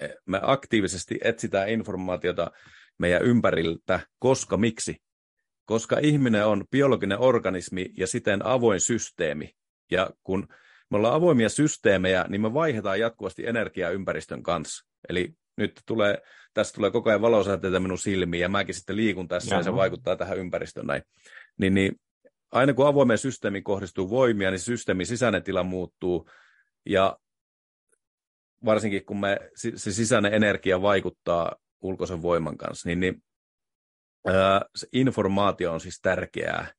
e, 0.00 0.08
me 0.26 0.40
aktiivisesti 0.42 1.18
etsitään 1.24 1.68
informaatiota 1.68 2.50
meidän 2.98 3.22
ympäriltä, 3.22 4.00
koska 4.18 4.56
miksi? 4.56 4.96
Koska 5.64 5.98
ihminen 6.02 6.46
on 6.46 6.64
biologinen 6.70 7.18
organismi 7.18 7.86
ja 7.96 8.06
siten 8.06 8.46
avoin 8.46 8.80
systeemi. 8.80 9.50
Ja 9.90 10.10
kun 10.22 10.46
me 10.90 10.96
ollaan 10.96 11.14
avoimia 11.14 11.48
systeemejä, 11.48 12.24
niin 12.28 12.40
me 12.40 12.54
vaihdetaan 12.54 13.00
jatkuvasti 13.00 13.46
energiaa 13.46 13.90
ympäristön 13.90 14.42
kanssa. 14.42 14.86
Eli 15.08 15.34
nyt 15.56 15.80
tulee, 15.86 16.22
tässä 16.54 16.74
tulee 16.74 16.90
koko 16.90 17.10
ajan 17.10 17.22
valosäteitä 17.22 17.80
minun 17.80 17.98
silmiin, 17.98 18.40
ja 18.40 18.48
mäkin 18.48 18.74
sitten 18.74 18.96
liikun 18.96 19.28
tässä, 19.28 19.50
Jaha. 19.50 19.60
ja 19.60 19.64
se 19.64 19.74
vaikuttaa 19.74 20.16
tähän 20.16 20.38
ympäristöön 20.38 20.86
näin. 20.86 21.02
Niin, 21.58 21.74
niin 21.74 22.00
aina 22.52 22.74
kun 22.74 22.86
avoimeen 22.86 23.18
systeemiin 23.18 23.64
kohdistuu 23.64 24.10
voimia, 24.10 24.50
niin 24.50 24.58
systeemin 24.58 25.06
sisäinen 25.06 25.42
tila 25.42 25.62
muuttuu, 25.62 26.30
ja 26.86 27.18
varsinkin 28.64 29.04
kun 29.04 29.20
me, 29.20 29.38
se 29.54 29.92
sisäinen 29.92 30.34
energia 30.34 30.82
vaikuttaa 30.82 31.56
ulkoisen 31.80 32.22
voiman 32.22 32.56
kanssa, 32.56 32.88
niin, 32.88 33.00
niin 33.00 33.22
ää, 34.26 34.60
se 34.76 34.86
informaatio 34.92 35.72
on 35.72 35.80
siis 35.80 36.00
tärkeää. 36.02 36.72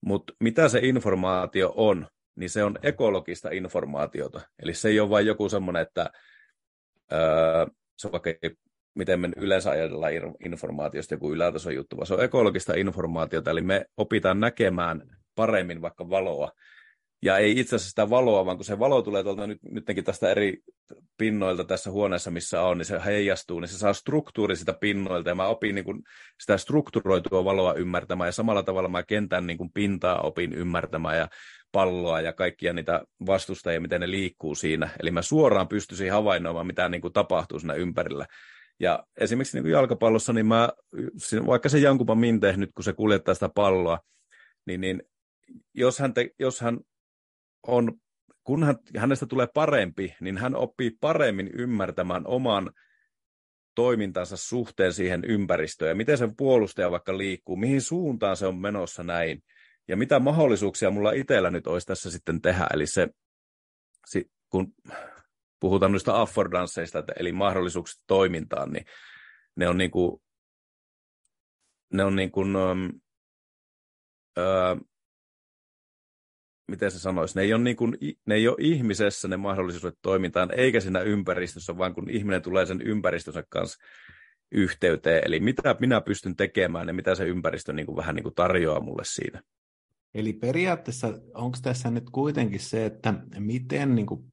Mutta 0.00 0.32
mitä 0.40 0.68
se 0.68 0.80
informaatio 0.82 1.72
on, 1.76 2.06
niin 2.36 2.50
se 2.50 2.64
on 2.64 2.78
ekologista 2.82 3.50
informaatiota. 3.50 4.40
Eli 4.62 4.74
se 4.74 4.88
ei 4.88 5.00
ole 5.00 5.10
vain 5.10 5.26
joku 5.26 5.48
semmoinen, 5.48 5.82
että 5.82 6.10
öö, 7.12 7.66
se 7.98 8.08
on 8.08 8.12
vaikka 8.12 8.30
miten 8.94 9.20
me 9.20 9.30
yleensä 9.36 9.70
ajatellaan 9.70 10.12
informaatiosta 10.44 11.14
joku 11.14 11.32
ylätason 11.32 11.74
juttu, 11.74 11.96
vaan 11.96 12.06
se 12.06 12.14
on 12.14 12.24
ekologista 12.24 12.74
informaatiota, 12.74 13.50
eli 13.50 13.60
me 13.60 13.86
opitaan 13.96 14.40
näkemään 14.40 15.02
paremmin 15.34 15.82
vaikka 15.82 16.10
valoa. 16.10 16.50
Ja 17.22 17.38
ei 17.38 17.60
itse 17.60 17.76
asiassa 17.76 17.90
sitä 17.90 18.10
valoa, 18.10 18.46
vaan 18.46 18.56
kun 18.56 18.64
se 18.64 18.78
valo 18.78 19.02
tulee 19.02 19.22
tuolta 19.22 19.46
nyt, 19.46 19.58
nytkin 19.70 20.04
tästä 20.04 20.30
eri 20.30 20.58
pinnoilta 21.18 21.64
tässä 21.64 21.90
huoneessa, 21.90 22.30
missä 22.30 22.62
on, 22.62 22.78
niin 22.78 22.86
se 22.86 23.00
heijastuu, 23.04 23.60
niin 23.60 23.68
se 23.68 23.78
saa 23.78 23.92
struktuuri 23.92 24.56
sitä 24.56 24.72
pinnoilta, 24.72 25.28
ja 25.28 25.34
mä 25.34 25.46
opin 25.46 25.74
niin 25.74 25.84
kuin 25.84 26.02
sitä 26.40 26.56
strukturoitua 26.56 27.44
valoa 27.44 27.74
ymmärtämään, 27.74 28.28
ja 28.28 28.32
samalla 28.32 28.62
tavalla 28.62 28.88
mä 28.88 29.02
kentän 29.02 29.46
niin 29.46 29.58
kuin 29.58 29.72
pintaa 29.72 30.20
opin 30.20 30.52
ymmärtämään, 30.52 31.18
ja 31.18 31.28
palloa 31.72 32.20
ja 32.20 32.32
kaikkia 32.32 32.72
niitä 32.72 33.02
vastustajia, 33.26 33.80
miten 33.80 34.00
ne 34.00 34.10
liikkuu 34.10 34.54
siinä. 34.54 34.90
Eli 35.00 35.10
mä 35.10 35.22
suoraan 35.22 35.68
pystyisin 35.68 36.12
havainnoimaan, 36.12 36.66
mitä 36.66 36.88
niin 36.88 37.00
kuin 37.00 37.12
tapahtuu 37.12 37.58
siinä 37.58 37.74
ympärillä. 37.74 38.26
Ja 38.80 39.04
esimerkiksi 39.20 39.56
niin 39.56 39.62
kuin 39.62 39.72
jalkapallossa, 39.72 40.32
niin 40.32 40.46
mä, 40.46 40.68
vaikka 41.46 41.68
se 41.68 41.78
Jankupa 41.78 42.14
Minte 42.14 42.56
nyt, 42.56 42.70
kun 42.74 42.84
se 42.84 42.92
kuljettaa 42.92 43.34
sitä 43.34 43.48
palloa, 43.54 43.98
niin, 44.66 44.80
niin 44.80 45.02
jos, 45.74 45.98
hän 45.98 46.14
te, 46.14 46.30
jos 46.38 46.60
hän 46.60 46.78
on, 47.66 47.92
kun 48.44 48.64
hän, 48.64 48.76
hänestä 48.96 49.26
tulee 49.26 49.46
parempi, 49.54 50.14
niin 50.20 50.38
hän 50.38 50.54
oppii 50.54 50.90
paremmin 51.00 51.50
ymmärtämään 51.54 52.26
oman 52.26 52.72
toimintansa 53.74 54.36
suhteen 54.36 54.92
siihen 54.92 55.24
ympäristöön 55.24 55.88
ja 55.88 55.94
miten 55.94 56.18
se 56.18 56.28
puolustaja 56.36 56.90
vaikka 56.90 57.18
liikkuu, 57.18 57.56
mihin 57.56 57.82
suuntaan 57.82 58.36
se 58.36 58.46
on 58.46 58.58
menossa 58.58 59.02
näin 59.02 59.42
ja 59.88 59.96
mitä 59.96 60.18
mahdollisuuksia 60.18 60.90
mulla 60.90 61.12
itsellä 61.12 61.50
nyt 61.50 61.66
olisi 61.66 61.86
tässä 61.86 62.10
sitten 62.10 62.42
tehdä. 62.42 62.66
Eli 62.74 62.86
se, 62.86 63.08
kun 64.48 64.74
puhutaan 65.60 65.92
noista 65.92 66.20
affordansseista, 66.20 67.04
eli 67.16 67.32
mahdollisuuksista 67.32 68.04
toimintaan, 68.06 68.72
niin 68.72 68.84
ne 69.56 69.68
on 69.68 69.78
niin 69.78 69.90
kuin, 69.90 70.22
ne 71.92 72.04
on 72.04 72.16
niin 72.16 72.32
kuin, 72.32 72.56
öö, 74.38 74.76
miten 76.68 76.90
se 76.90 76.98
sanoisi, 76.98 77.38
ne 77.38 77.42
ei, 77.42 77.54
ole 77.54 77.62
niin 77.62 77.76
kuin, 77.76 77.96
ne 78.26 78.34
ei 78.34 78.48
ole 78.48 78.56
ihmisessä 78.60 79.28
ne 79.28 79.36
mahdollisuudet 79.36 79.98
toimintaan, 80.02 80.50
eikä 80.56 80.80
siinä 80.80 81.00
ympäristössä, 81.00 81.78
vaan 81.78 81.94
kun 81.94 82.10
ihminen 82.10 82.42
tulee 82.42 82.66
sen 82.66 82.82
ympäristönsä 82.82 83.44
kanssa 83.48 83.84
yhteyteen, 84.52 85.22
eli 85.26 85.40
mitä 85.40 85.76
minä 85.80 86.00
pystyn 86.00 86.36
tekemään 86.36 86.88
ja 86.88 86.94
mitä 86.94 87.14
se 87.14 87.24
ympäristö 87.24 87.72
niin 87.72 87.86
kuin 87.86 87.96
vähän 87.96 88.14
niin 88.14 88.22
kuin 88.22 88.34
tarjoaa 88.34 88.80
mulle 88.80 89.02
siinä. 89.04 89.42
Eli 90.14 90.32
periaatteessa 90.32 91.08
onko 91.34 91.58
tässä 91.62 91.90
nyt 91.90 92.10
kuitenkin 92.10 92.60
se, 92.60 92.86
että 92.86 93.14
miten 93.38 93.94
niin 93.94 94.06
kuin 94.06 94.32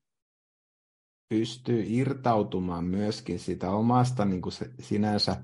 pystyy 1.30 1.84
irtautumaan 1.88 2.86
myöskin 2.86 3.40
sitä 3.40 3.72
omasta 3.72 4.26
niin 4.26 4.42
kuin 4.42 4.54
se, 4.54 4.66
sinänsä 4.80 5.44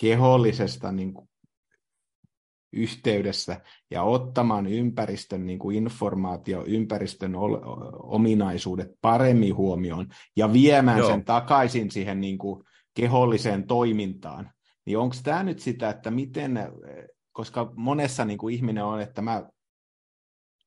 kehollisesta 0.00 0.92
niin 0.92 1.14
kuin 1.14 1.28
yhteydessä 2.72 3.60
ja 3.90 4.02
ottamaan 4.02 4.66
ympäristön 4.66 5.46
niin 5.46 5.58
kuin 5.58 5.76
informaatio, 5.76 6.64
ympäristön 6.66 7.32
ominaisuudet 8.02 8.88
paremmin 9.00 9.56
huomioon 9.56 10.06
ja 10.36 10.52
viemään 10.52 10.98
Joo. 10.98 11.08
sen 11.08 11.24
takaisin 11.24 11.90
siihen 11.90 12.20
niin 12.20 12.38
kuin 12.38 12.64
keholliseen 12.94 13.66
toimintaan. 13.66 14.50
Niin 14.86 14.98
onko 14.98 15.16
tämä 15.22 15.42
nyt 15.42 15.58
sitä, 15.58 15.90
että 15.90 16.10
miten, 16.10 16.58
koska 17.32 17.72
monessa 17.76 18.24
niin 18.24 18.38
kuin 18.38 18.54
ihminen 18.54 18.84
on, 18.84 19.00
että 19.00 19.22
mä, 19.22 19.48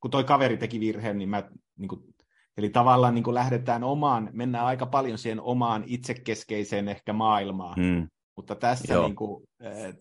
kun 0.01 0.11
toi 0.11 0.23
kaveri 0.23 0.57
teki 0.57 0.79
virheen, 0.79 1.17
niin 1.17 1.29
mä, 1.29 1.49
niin 1.77 1.89
kuin, 1.89 2.01
eli 2.57 2.69
tavallaan 2.69 3.15
niin 3.15 3.23
kuin 3.23 3.35
lähdetään 3.35 3.83
omaan, 3.83 4.29
mennään 4.33 4.65
aika 4.65 4.85
paljon 4.85 5.17
siihen 5.17 5.41
omaan 5.41 5.83
itsekeskeiseen 5.87 6.87
ehkä 6.87 7.13
maailmaan. 7.13 7.75
Hmm. 7.75 8.07
Mutta 8.35 8.55
tässä 8.55 9.01
niin 9.01 9.15
kuin, 9.15 9.43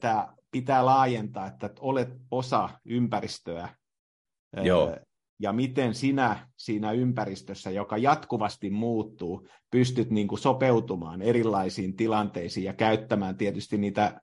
tämä 0.01 0.28
pitää 0.51 0.86
laajentaa, 0.86 1.46
että 1.46 1.70
olet 1.80 2.09
osa 2.30 2.68
ympäristöä. 2.84 3.68
Joo. 4.62 4.96
Ja 5.40 5.53
miten 5.53 5.94
sinä 5.94 6.49
siinä 6.57 6.92
ympäristössä, 6.92 7.70
joka 7.70 7.96
jatkuvasti 7.96 8.70
muuttuu, 8.70 9.49
pystyt 9.70 10.11
niin 10.11 10.28
kuin 10.28 10.38
sopeutumaan 10.38 11.22
erilaisiin 11.22 11.96
tilanteisiin 11.96 12.64
ja 12.64 12.72
käyttämään 12.72 13.36
tietysti 13.36 13.78
niitä 13.78 14.20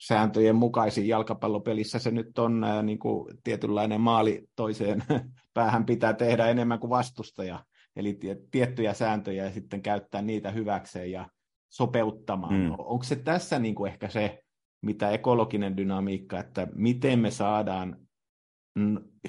sääntöjen 0.00 0.56
mukaisiin 0.56 1.08
jalkapallopelissä 1.08 1.98
se 1.98 2.10
nyt 2.10 2.38
on 2.38 2.64
niin 2.82 2.98
kuin 2.98 3.38
tietynlainen 3.44 4.00
maali 4.00 4.48
toiseen 4.56 5.04
päähän 5.54 5.86
pitää 5.86 6.12
tehdä 6.12 6.46
enemmän 6.46 6.78
kuin 6.78 6.90
vastustaja. 6.90 7.64
Eli 7.96 8.18
tiettyjä 8.50 8.94
sääntöjä 8.94 9.44
ja 9.44 9.52
sitten 9.52 9.82
käyttää 9.82 10.22
niitä 10.22 10.50
hyväkseen 10.50 11.10
ja 11.10 11.28
sopeuttamaan. 11.68 12.54
Mm. 12.54 12.70
Onko 12.78 13.04
se 13.04 13.16
tässä 13.16 13.58
niin 13.58 13.74
kuin 13.74 13.92
ehkä 13.92 14.08
se, 14.08 14.43
mitä 14.84 15.10
ekologinen 15.10 15.76
dynamiikka, 15.76 16.38
että 16.38 16.68
miten 16.74 17.18
me 17.18 17.30
saadaan 17.30 18.06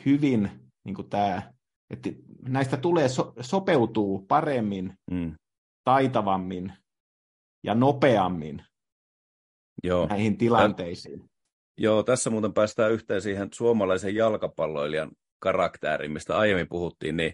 hyvin 0.05 0.51
niin 0.83 0.95
kuin 0.95 1.09
tämä, 1.09 1.53
että 1.89 2.09
näistä 2.47 2.77
tulee 2.77 3.09
so, 3.09 3.33
sopeutuu 3.41 4.25
paremmin, 4.27 4.93
mm. 5.11 5.35
taitavammin 5.83 6.73
ja 7.63 7.75
nopeammin 7.75 8.63
Joo. 9.83 10.07
näihin 10.07 10.37
tilanteisiin. 10.37 11.19
Tän, 11.19 11.29
joo, 11.77 12.03
tässä 12.03 12.29
muuten 12.29 12.53
päästään 12.53 12.91
yhteen 12.91 13.21
siihen 13.21 13.49
suomalaisen 13.53 14.15
jalkapalloilijan 14.15 15.11
karakteriin, 15.39 16.11
mistä 16.11 16.37
aiemmin 16.37 16.69
puhuttiin, 16.69 17.17
niin 17.17 17.33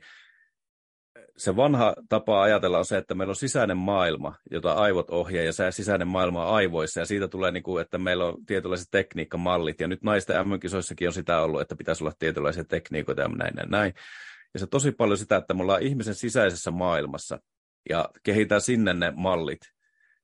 se 1.41 1.55
vanha 1.55 1.95
tapa 2.09 2.41
ajatella 2.41 2.77
on 2.77 2.85
se, 2.85 2.97
että 2.97 3.15
meillä 3.15 3.31
on 3.31 3.35
sisäinen 3.35 3.77
maailma, 3.77 4.35
jota 4.51 4.73
aivot 4.73 5.09
ohjaa, 5.09 5.43
ja 5.43 5.53
se 5.53 5.71
sisäinen 5.71 6.07
maailma 6.07 6.45
on 6.45 6.55
aivoissa, 6.55 6.99
ja 6.99 7.05
siitä 7.05 7.27
tulee, 7.27 7.51
niin 7.51 7.63
kuin, 7.63 7.81
että 7.81 7.97
meillä 7.97 8.25
on 8.25 8.45
tietynlaiset 8.45 8.87
tekniikkamallit, 8.91 9.79
ja 9.79 9.87
nyt 9.87 10.03
naisten 10.03 10.47
MM-kisoissakin 10.47 11.07
on 11.07 11.13
sitä 11.13 11.41
ollut, 11.41 11.61
että 11.61 11.75
pitäisi 11.75 12.03
olla 12.03 12.13
tietynlaisia 12.19 12.63
tekniikoita 12.63 13.21
ja 13.21 13.27
näin 13.27 13.53
ja 13.57 13.65
näin. 13.65 13.93
Ja 14.53 14.59
se 14.59 14.67
tosi 14.67 14.91
paljon 14.91 15.17
sitä, 15.17 15.35
että 15.35 15.53
me 15.53 15.61
ollaan 15.61 15.81
ihmisen 15.81 16.15
sisäisessä 16.15 16.71
maailmassa, 16.71 17.39
ja 17.89 18.09
kehitään 18.23 18.61
sinne 18.61 18.93
ne 18.93 19.13
mallit, 19.15 19.61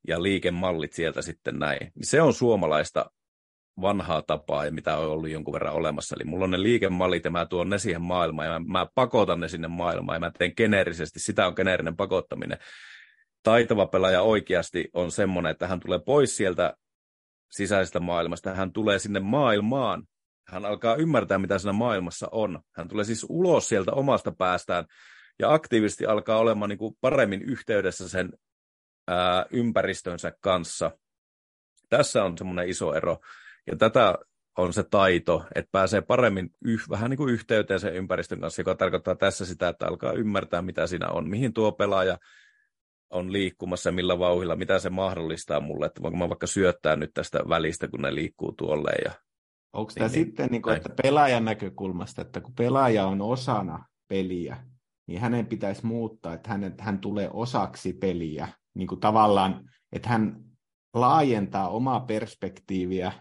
ja 0.07 0.24
liikemallit 0.24 0.93
sieltä 0.93 1.22
sitten 1.22 1.59
näin. 1.59 1.91
Se 2.01 2.22
on 2.22 2.34
suomalaista 2.34 3.11
vanhaa 3.82 4.21
tapaa 4.21 4.65
ja 4.65 4.71
mitä 4.71 4.97
on 4.97 5.09
ollut 5.09 5.30
jonkun 5.30 5.53
verran 5.53 5.73
olemassa. 5.73 6.15
Eli 6.15 6.23
mulla 6.23 6.43
on 6.43 6.51
ne 6.51 6.63
liikemallit 6.63 7.25
ja 7.25 7.32
mä 7.32 7.45
tuon 7.45 7.69
ne 7.69 7.78
siihen 7.78 8.01
maailmaan 8.01 8.47
ja 8.47 8.59
mä, 8.59 8.80
mä 8.80 8.88
pakotan 8.95 9.39
ne 9.39 9.47
sinne 9.47 9.67
maailmaan 9.67 10.15
ja 10.15 10.19
mä 10.19 10.32
teen 10.38 10.53
geneerisesti. 10.57 11.19
Sitä 11.19 11.47
on 11.47 11.53
geneerinen 11.55 11.95
pakottaminen. 11.97 12.57
Taitava 13.43 13.86
pelaaja 13.86 14.21
oikeasti 14.21 14.89
on 14.93 15.11
semmoinen, 15.11 15.51
että 15.51 15.67
hän 15.67 15.80
tulee 15.80 15.99
pois 15.99 16.38
sieltä 16.38 16.73
sisäisestä 17.51 17.99
maailmasta. 17.99 18.53
Hän 18.53 18.73
tulee 18.73 18.99
sinne 18.99 19.19
maailmaan. 19.19 20.03
Hän 20.47 20.65
alkaa 20.65 20.95
ymmärtää, 20.95 21.38
mitä 21.38 21.60
siinä 21.60 21.73
maailmassa 21.73 22.27
on. 22.31 22.60
Hän 22.76 22.88
tulee 22.88 23.06
siis 23.06 23.26
ulos 23.30 23.69
sieltä 23.69 23.91
omasta 23.91 24.31
päästään 24.31 24.85
ja 25.39 25.53
aktiivisesti 25.53 26.06
alkaa 26.06 26.38
olemaan 26.38 26.69
niin 26.69 26.80
kuin 26.80 26.95
paremmin 27.02 27.41
yhteydessä 27.41 28.10
sen 28.10 28.34
ää, 29.07 29.45
ympäristönsä 29.52 30.31
kanssa. 30.41 30.91
Tässä 31.89 32.23
on 32.23 32.38
semmoinen 32.38 32.69
iso 32.69 32.93
ero. 32.93 33.18
Ja 33.68 33.76
tätä 33.76 34.15
on 34.57 34.73
se 34.73 34.84
taito, 34.84 35.45
että 35.56 35.69
pääsee 35.72 36.02
paremmin 36.02 36.49
yh, 36.65 36.89
vähän 36.89 37.10
niin 37.10 37.18
kuin 37.18 37.34
yhteyteen 37.34 37.80
sen 37.80 37.95
ympäristön 37.95 38.39
kanssa, 38.39 38.61
joka 38.61 38.76
tarkoittaa 38.76 39.15
tässä 39.15 39.45
sitä, 39.45 39.68
että 39.68 39.88
alkaa 39.88 40.11
ymmärtää, 40.11 40.61
mitä 40.61 40.88
siinä 40.88 41.10
on, 41.10 41.30
mihin 41.30 41.53
tuo 41.53 41.72
pelaaja 41.72 42.18
on 43.10 43.34
liikkumassa, 43.34 43.91
millä 43.91 44.19
vauhilla, 44.19 44.56
mitä 44.56 44.80
se 44.80 44.89
mahdollistaa 44.89 45.60
mulle, 45.60 45.85
että 45.85 46.02
voinko 46.02 46.18
mä 46.18 46.30
vaikka 46.30 46.48
syöttää 46.48 46.95
nyt 46.95 47.11
tästä 47.14 47.39
välistä, 47.49 47.88
kun 47.88 48.02
ne 48.02 48.15
liikkuu 48.15 48.52
tuolle. 48.52 48.91
Ja... 49.06 49.11
Onko 49.73 49.91
tämä 49.95 50.07
niin, 50.07 50.14
sitten, 50.26 50.48
niin 50.52 50.61
kuin, 50.61 50.76
että 50.76 50.89
pelaajan 51.03 51.45
näkökulmasta, 51.45 52.22
että 52.22 52.41
kun 52.41 52.53
pelaaja 52.53 53.06
on 53.06 53.22
osana 53.22 53.85
peliä, 54.07 54.57
niin 55.07 55.22
hänen 55.22 55.45
pitäisi 55.45 55.85
muuttaa, 55.85 56.34
että 56.34 56.49
hän, 56.49 56.64
että 56.64 56.84
hän 56.84 56.99
tulee 56.99 57.30
osaksi 57.34 57.94
peliä, 57.94 58.48
niin 58.73 58.88
kuin 58.88 58.99
tavallaan, 58.99 59.69
että 59.91 60.10
hän 60.10 60.35
laajentaa 60.94 61.69
omaa 61.69 61.99
perspektiiviä 61.99 63.11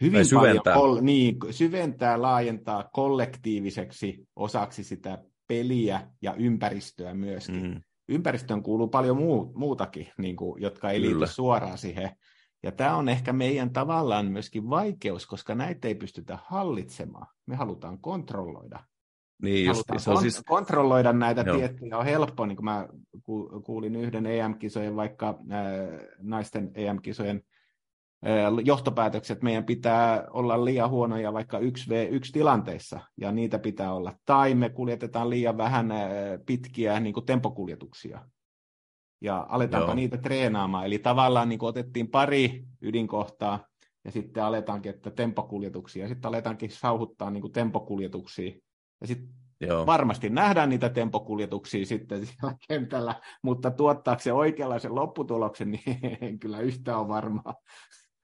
hyvin 0.00 0.26
syventää. 0.26 0.74
paljon 0.74 1.04
niin, 1.04 1.36
syventää, 1.50 2.22
laajentaa 2.22 2.90
kollektiiviseksi 2.92 4.28
osaksi 4.36 4.84
sitä 4.84 5.18
peliä 5.48 6.08
ja 6.22 6.34
ympäristöä 6.34 7.14
myöskin. 7.14 7.62
Mm. 7.62 7.80
Ympäristöön 8.08 8.62
kuuluu 8.62 8.88
paljon 8.88 9.16
muu, 9.16 9.52
muutakin, 9.54 10.08
niin 10.18 10.36
kuin, 10.36 10.62
jotka 10.62 10.90
ei 10.90 11.00
liity 11.00 11.26
suoraan 11.26 11.78
siihen. 11.78 12.10
Ja 12.62 12.72
tämä 12.72 12.96
on 12.96 13.08
ehkä 13.08 13.32
meidän 13.32 13.72
tavallaan 13.72 14.26
myöskin 14.26 14.70
vaikeus, 14.70 15.26
koska 15.26 15.54
näitä 15.54 15.88
ei 15.88 15.94
pystytä 15.94 16.38
hallitsemaan. 16.44 17.26
Me 17.46 17.56
halutaan 17.56 17.98
kontrolloida. 17.98 18.80
Niin 19.42 19.66
just, 19.66 19.82
se 19.96 20.10
on 20.10 20.20
siis... 20.20 20.42
kontrolloida 20.46 21.12
näitä 21.12 21.44
Joo. 21.46 21.56
tiettyjä 21.58 21.98
on 21.98 22.04
helppo, 22.04 22.46
niin 22.46 22.56
kuin 22.56 22.64
mä 22.64 22.88
kuulin 23.64 23.96
yhden 23.96 24.26
EM-kisojen, 24.26 24.96
vaikka 24.96 25.28
äh, 25.28 25.36
naisten 26.18 26.70
EM-kisojen 26.74 27.42
johtopäätökset, 28.64 29.42
meidän 29.42 29.64
pitää 29.64 30.24
olla 30.30 30.64
liian 30.64 30.90
huonoja 30.90 31.32
vaikka 31.32 31.58
1v1 31.58 32.32
tilanteissa, 32.32 33.00
ja 33.20 33.32
niitä 33.32 33.58
pitää 33.58 33.92
olla. 33.92 34.12
Tai 34.24 34.54
me 34.54 34.68
kuljetetaan 34.68 35.30
liian 35.30 35.56
vähän 35.56 35.92
pitkiä 36.46 37.00
niin 37.00 37.14
kuin 37.14 37.26
tempokuljetuksia, 37.26 38.20
ja 39.20 39.46
aletaanpa 39.48 39.88
Joo. 39.88 39.94
niitä 39.94 40.16
treenaamaan. 40.16 40.86
Eli 40.86 40.98
tavallaan 40.98 41.48
niin 41.48 41.58
kuin 41.58 41.68
otettiin 41.68 42.08
pari 42.08 42.64
ydinkohtaa, 42.82 43.66
ja 44.04 44.10
sitten 44.10 44.44
aletaankin, 44.44 44.94
että 44.94 45.10
tempokuljetuksia, 45.10 46.04
ja 46.04 46.08
sitten 46.08 46.28
aletaankin 46.28 46.70
sauhuttaa 46.70 47.30
niin 47.30 47.40
kuin 47.40 47.52
tempokuljetuksia, 47.52 48.52
ja 49.00 49.06
sitten 49.06 49.44
Joo. 49.60 49.86
Varmasti 49.86 50.30
nähdään 50.30 50.68
niitä 50.68 50.88
tempokuljetuksia 50.88 51.86
sitten 51.86 52.26
siellä 52.26 52.54
kentällä, 52.68 53.14
mutta 53.42 53.70
tuottaako 53.70 54.20
se 54.20 54.32
oikeanlaisen 54.32 54.94
lopputuloksen, 54.94 55.70
niin 55.70 55.98
en 56.20 56.38
kyllä 56.38 56.60
yhtään 56.60 56.98
ole 56.98 57.08
varmaa. 57.08 57.54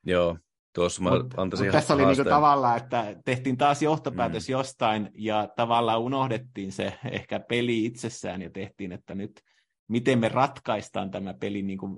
Joo, 0.06 0.39
tuossa 0.74 1.02
mä 1.02 1.10
mut, 1.10 1.35
antaisin 1.36 1.66
mut 1.66 1.72
Tässä 1.72 1.94
oli 1.94 2.06
niinku 2.06 2.24
tavallaan, 2.24 2.77
että 2.77 3.16
tehtiin 3.24 3.56
taas 3.56 3.82
johtopäätös 3.82 4.48
mm. 4.48 4.52
jostain 4.52 5.10
ja 5.14 5.48
tavallaan 5.56 6.01
unohdettiin 6.01 6.72
se 6.72 6.98
ehkä 7.10 7.40
peli 7.40 7.85
itsessään 7.85 8.43
ja 8.43 8.51
tehtiin, 8.51 8.93
että 8.93 9.14
nyt 9.14 9.40
miten 9.89 10.18
me 10.18 10.28
ratkaistaan 10.28 11.10
tämä 11.10 11.35
pelin 11.35 11.66
niin 11.66 11.78
kuin 11.78 11.97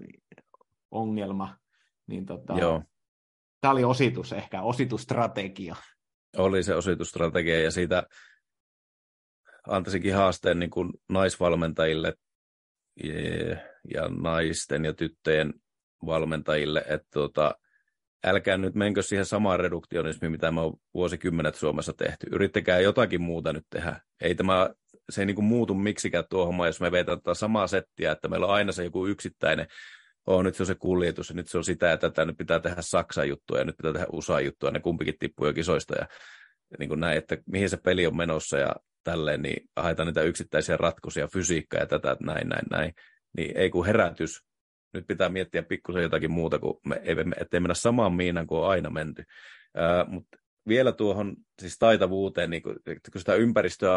ongelma. 0.91 1.57
Niin 2.07 2.27
tota, 2.27 2.55
Joo. 2.59 2.83
Tämä 3.61 3.73
oli 3.73 3.85
ositus 3.85 4.33
ehkä, 4.33 4.63
ositusstrategia. 4.63 5.77
Oli 6.37 6.63
se 6.63 6.75
ositusstrategia 6.75 7.61
ja 7.61 7.71
siitä 7.71 8.03
antaisinkin 9.69 10.15
haasteen 10.15 10.59
niin 10.59 10.71
kuin 10.71 10.93
naisvalmentajille 11.09 12.15
ja 13.95 14.09
naisten 14.09 14.85
ja 14.85 14.95
tyttöjen 14.95 15.55
valmentajille, 16.07 16.85
että 16.89 17.09
tota, 17.11 17.55
älkää 18.25 18.59
nyt 18.59 18.75
menkö 18.75 19.03
siihen 19.03 19.27
samaan 19.27 19.61
reduktionismiin, 19.61 20.33
mitä 20.33 20.53
me 20.53 20.61
on 20.61 20.75
vuosikymmenet 20.95 21.55
Suomessa 21.55 21.93
tehty. 21.93 22.27
Yrittäkää 22.33 22.81
jotakin 22.81 23.23
muuta 23.23 23.53
nyt 23.53 23.67
tehdä. 23.71 24.01
Ei 24.21 24.35
tämä, 24.35 24.71
se 25.11 25.23
ei 25.23 25.27
niin 25.27 25.35
kuin 25.35 25.45
muutu 25.45 25.75
miksikään 25.75 26.25
tuo 26.31 26.47
homma, 26.47 26.67
jos 26.67 26.81
me 26.81 26.93
vetää 26.93 27.17
tätä 27.17 27.35
samaa 27.35 27.67
settiä, 27.67 28.13
että 28.13 28.29
meillä 28.29 28.47
on 28.47 28.55
aina 28.55 28.73
se 28.73 28.85
joku 28.85 29.07
yksittäinen, 29.07 29.67
oh, 30.27 30.43
nyt 30.43 30.55
se 30.55 30.63
on 30.63 30.67
se 30.67 30.75
kuljetus, 30.75 31.29
ja 31.29 31.35
nyt 31.35 31.49
se 31.49 31.59
on 31.59 31.65
sitä 31.65 31.87
ja 31.87 31.97
tätä, 31.97 32.25
nyt 32.25 32.37
pitää 32.37 32.61
tehdä 32.61 32.83
Saksan 32.83 33.29
juttuja, 33.29 33.61
ja 33.61 33.65
nyt 33.65 33.77
pitää 33.77 33.93
tehdä 33.93 34.07
USA 34.13 34.41
juttuja, 34.41 34.73
ne 34.73 34.81
kumpikin 34.81 35.15
tippuu 35.19 35.47
jo 35.47 35.53
kisoista, 35.53 35.95
ja, 35.95 36.07
ja 36.71 36.77
niin 36.79 36.89
kuin 36.89 37.01
näin, 37.01 37.19
että 37.19 37.37
mihin 37.47 37.71
se 37.71 37.77
peli 37.77 38.07
on 38.07 38.17
menossa, 38.17 38.59
ja 38.59 38.75
tälleen, 39.05 39.43
niin 39.43 39.69
haetaan 39.77 40.07
niitä 40.07 40.23
yksittäisiä 40.23 40.77
ratkaisuja, 40.77 41.29
fysiikkaa 41.29 41.81
ja 41.81 41.87
tätä, 41.87 42.17
näin, 42.21 42.49
näin, 42.49 42.67
näin. 42.71 42.95
Niin 43.37 43.57
ei 43.57 43.71
kun 43.71 43.87
herätys. 43.87 44.52
Nyt 44.93 45.07
pitää 45.07 45.29
miettiä 45.29 45.63
pikkusen 45.63 46.03
jotakin 46.03 46.31
muuta, 46.31 46.59
kuin 46.59 46.79
me, 46.87 47.01
ei, 47.05 47.15
me, 47.15 47.37
ettei 47.41 47.61
mennä 47.61 47.75
samaan 47.75 48.13
miinan 48.13 48.47
kuin 48.47 48.61
on 48.61 48.69
aina 48.69 48.91
menty. 48.91 49.25
Ää, 49.75 50.05
mutta 50.09 50.39
vielä 50.69 50.93
tuohon 50.93 51.37
siis 51.61 51.79
taitavuuteen, 51.79 52.51
niin 52.51 52.63
kun, 52.63 52.77
kun 53.13 53.19
sitä 53.21 53.35
ympäristöä, 53.35 53.97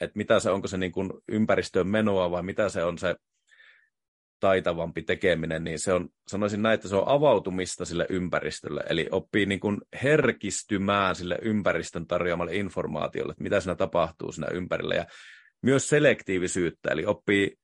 että 0.00 0.16
mitä 0.16 0.40
se, 0.40 0.50
onko 0.50 0.68
se 0.68 0.76
niin 0.76 0.92
kuin 0.92 1.10
ympäristöön 1.28 1.86
menoa 1.88 2.30
vai 2.30 2.42
mitä 2.42 2.68
se 2.68 2.84
on 2.84 2.98
se 2.98 3.16
taitavampi 4.40 5.02
tekeminen, 5.02 5.64
niin 5.64 5.78
se 5.78 5.92
on, 5.92 6.08
sanoisin 6.28 6.62
näin, 6.62 6.74
että 6.74 6.88
se 6.88 6.96
on 6.96 7.08
avautumista 7.08 7.84
sille 7.84 8.06
ympäristölle, 8.08 8.84
eli 8.88 9.08
oppii 9.10 9.46
niin 9.46 9.60
kuin 9.60 9.78
herkistymään 10.02 11.14
sille 11.14 11.38
ympäristön 11.42 12.06
tarjoamalle 12.06 12.56
informaatiolle, 12.56 13.30
että 13.30 13.42
mitä 13.42 13.60
siinä 13.60 13.74
tapahtuu 13.74 14.32
siinä 14.32 14.48
ympärillä, 14.52 14.94
ja 14.94 15.06
myös 15.62 15.88
selektiivisyyttä, 15.88 16.90
eli 16.90 17.06
oppii 17.06 17.56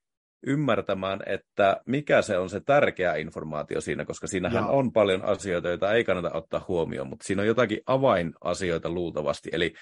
ymmärtämään, 0.47 1.21
että 1.27 1.81
mikä 1.87 2.23
se 2.23 2.39
on 2.39 2.51
se 2.51 2.61
tärkeä 2.61 3.15
informaatio 3.15 3.81
siinä, 3.81 4.05
koska 4.05 4.27
siinähän 4.27 4.65
Joo. 4.65 4.79
on 4.79 4.93
paljon 4.93 5.25
asioita, 5.25 5.69
joita 5.69 5.93
ei 5.93 6.05
kannata 6.05 6.31
ottaa 6.35 6.65
huomioon, 6.69 7.09
mutta 7.09 7.27
siinä 7.27 7.43
on 7.43 7.49
jotakin 7.49 7.81
avainasioita 7.87 8.91
luultavasti, 8.91 9.51
eli 9.53 9.75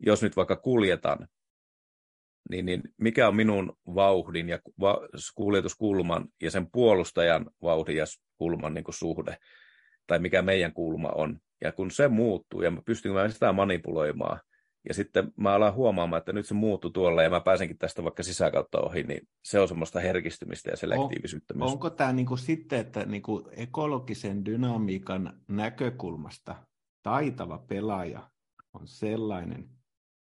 jos 0.00 0.22
nyt 0.22 0.36
vaikka 0.36 0.56
kuljetaan, 0.56 1.28
niin, 2.50 2.66
niin 2.66 2.82
mikä 2.96 3.28
on 3.28 3.36
minun 3.36 3.78
vauhdin 3.94 4.48
ja 4.48 4.58
va- 4.80 5.08
kuljetuskulman 5.34 6.28
ja 6.42 6.50
sen 6.50 6.66
puolustajan 6.72 7.50
vauhdin 7.62 7.96
ja 7.96 8.04
kulman 8.38 8.74
niin 8.74 8.84
kuin 8.84 8.94
suhde, 8.94 9.36
tai 10.06 10.18
mikä 10.18 10.42
meidän 10.42 10.72
kulma 10.72 11.08
on. 11.08 11.38
Ja 11.60 11.72
kun 11.72 11.90
se 11.90 12.08
muuttuu, 12.08 12.62
ja 12.62 12.70
mä 12.70 12.82
pystyn 12.86 13.12
mä 13.12 13.28
sitä 13.28 13.52
manipuloimaan, 13.52 14.40
ja 14.88 14.94
sitten 14.94 15.32
mä 15.36 15.54
alan 15.54 15.74
huomaamaan, 15.74 16.18
että 16.18 16.32
nyt 16.32 16.46
se 16.46 16.54
muuttuu 16.54 16.90
tuolla, 16.90 17.22
ja 17.22 17.30
mä 17.30 17.40
pääsenkin 17.40 17.78
tästä 17.78 18.04
vaikka 18.04 18.22
sisäkautta 18.22 18.80
ohi, 18.80 19.02
niin 19.02 19.28
se 19.44 19.60
on 19.60 19.68
semmoista 19.68 20.00
herkistymistä 20.00 20.70
ja 20.70 20.76
selektiivisyyttä 20.76 21.54
on, 21.54 21.58
myös. 21.58 21.72
Onko 21.72 21.90
tämä 21.90 22.12
niin 22.12 22.26
kuin 22.26 22.38
sitten, 22.38 22.80
että 22.80 23.04
niin 23.04 23.22
kuin 23.22 23.44
ekologisen 23.50 24.44
dynamiikan 24.44 25.40
näkökulmasta 25.48 26.66
taitava 27.02 27.58
pelaaja 27.58 28.30
on 28.74 28.86
sellainen, 28.86 29.68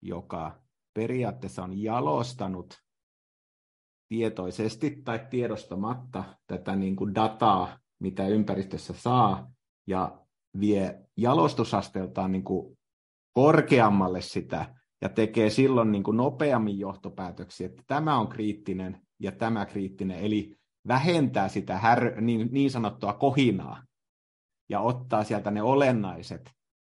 joka 0.02 0.62
periaatteessa 0.94 1.62
on 1.62 1.82
jalostanut 1.82 2.74
tietoisesti 4.08 5.02
tai 5.04 5.26
tiedostamatta 5.30 6.24
tätä 6.46 6.76
niin 6.76 6.96
kuin 6.96 7.14
dataa, 7.14 7.78
mitä 8.00 8.26
ympäristössä 8.26 8.92
saa, 8.92 9.52
ja 9.86 10.26
vie 10.60 11.04
jalostusasteeltaan 11.16 12.32
niin 12.32 12.44
kuin 12.44 12.78
korkeammalle 13.32 14.20
sitä, 14.20 14.74
ja 15.02 15.08
tekee 15.08 15.50
silloin 15.50 15.92
niin 15.92 16.02
kuin 16.02 16.16
nopeammin 16.16 16.78
johtopäätöksiä, 16.78 17.66
että 17.66 17.82
tämä 17.86 18.18
on 18.18 18.28
kriittinen 18.28 19.00
ja 19.18 19.32
tämä 19.32 19.66
kriittinen, 19.66 20.18
eli 20.18 20.56
vähentää 20.88 21.48
sitä 21.48 21.78
här, 21.78 22.20
niin, 22.20 22.48
niin 22.50 22.70
sanottua 22.70 23.12
kohinaa 23.12 23.82
ja 24.68 24.80
ottaa 24.80 25.24
sieltä 25.24 25.50
ne 25.50 25.62
olennaiset 25.62 26.50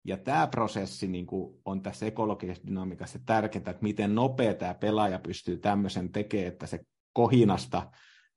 ja 0.06 0.18
tämä 0.18 0.48
prosessi 0.48 1.08
niin 1.08 1.26
kuin 1.26 1.62
on 1.66 1.82
tässä 1.82 2.06
ekologisessa 2.06 2.68
dynamiikassa 2.68 3.20
tärkeää, 3.26 3.60
että 3.60 3.78
miten 3.84 4.16
nopea 4.16 4.54
tämä 4.54 4.74
pelaaja 4.74 5.20
pystyy 5.20 5.58
tämmöisen 5.58 6.12
tekemään, 6.12 6.48
että 6.48 6.68
se 6.68 6.80
kohinasta 7.14 7.92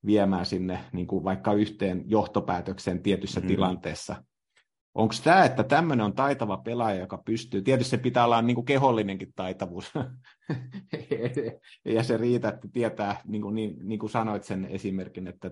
viemään 0.06 0.46
sinne 0.46 0.78
niin 0.92 1.06
kuin 1.06 1.24
vaikka 1.24 1.52
yhteen 1.52 2.02
johtopäätökseen 2.06 3.02
tietyssä 3.02 3.40
mm. 3.40 3.46
tilanteessa. 3.46 4.24
Onko 4.98 5.14
tämä, 5.24 5.44
että 5.44 5.64
tämmöinen 5.64 6.06
on 6.06 6.12
taitava 6.12 6.56
pelaaja, 6.56 7.00
joka 7.00 7.18
pystyy, 7.18 7.62
tietysti 7.62 7.90
se 7.90 7.98
pitää 7.98 8.24
olla 8.24 8.42
niin 8.42 8.54
kuin 8.54 8.64
kehollinenkin 8.64 9.32
taitavuus, 9.36 9.92
ja 11.94 12.02
se 12.02 12.16
riitä, 12.16 12.48
että 12.48 12.68
tietää, 12.72 13.20
niin 13.26 13.42
kuin, 13.42 13.54
niin, 13.54 13.76
niin 13.82 13.98
kuin 13.98 14.10
sanoit 14.10 14.44
sen 14.44 14.64
esimerkin, 14.64 15.26
että 15.26 15.50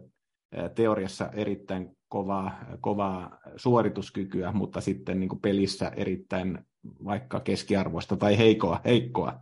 teoriassa 0.74 1.30
erittäin 1.32 1.96
kovaa, 2.08 2.58
kovaa 2.80 3.38
suorituskykyä, 3.56 4.52
mutta 4.52 4.80
sitten 4.80 5.20
niin 5.20 5.28
kuin 5.28 5.40
pelissä 5.40 5.92
erittäin 5.96 6.58
vaikka 7.04 7.40
keskiarvoista 7.40 8.16
tai 8.16 8.38
heikoa, 8.38 8.80
heikkoa. 8.84 9.40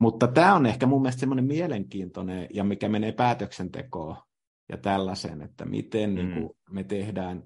Mutta 0.00 0.26
tämä 0.26 0.54
on 0.54 0.66
ehkä 0.66 0.86
mun 0.86 1.02
mielestä 1.02 1.20
semmoinen 1.20 1.44
mielenkiintoinen, 1.44 2.46
ja 2.54 2.64
mikä 2.64 2.88
menee 2.88 3.12
päätöksentekoon 3.12 4.16
ja 4.68 4.76
tällaiseen, 4.76 5.42
että 5.42 5.64
miten 5.64 6.10
mm. 6.10 6.16
niin 6.16 6.32
kuin 6.32 6.50
me 6.70 6.84
tehdään 6.84 7.42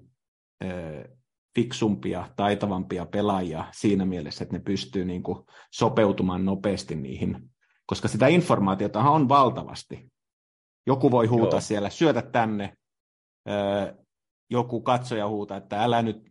ö, 0.63 1.09
fiksumpia, 1.55 2.29
taitavampia 2.35 3.05
pelaajia 3.05 3.65
siinä 3.71 4.05
mielessä, 4.05 4.43
että 4.43 4.57
ne 4.57 4.63
pystyy 4.63 5.05
niin 5.05 5.23
kuin 5.23 5.39
sopeutumaan 5.71 6.45
nopeasti 6.45 6.95
niihin, 6.95 7.49
koska 7.85 8.07
sitä 8.07 8.27
informaatiota 8.27 8.99
on 8.99 9.29
valtavasti. 9.29 10.11
Joku 10.87 11.11
voi 11.11 11.27
huutaa 11.27 11.57
Joo. 11.57 11.61
siellä, 11.61 11.89
syötä 11.89 12.21
tänne, 12.21 12.73
joku 14.49 14.81
katsoja 14.81 15.27
huutaa, 15.27 15.57
että 15.57 15.83
älä 15.83 16.01
nyt 16.01 16.29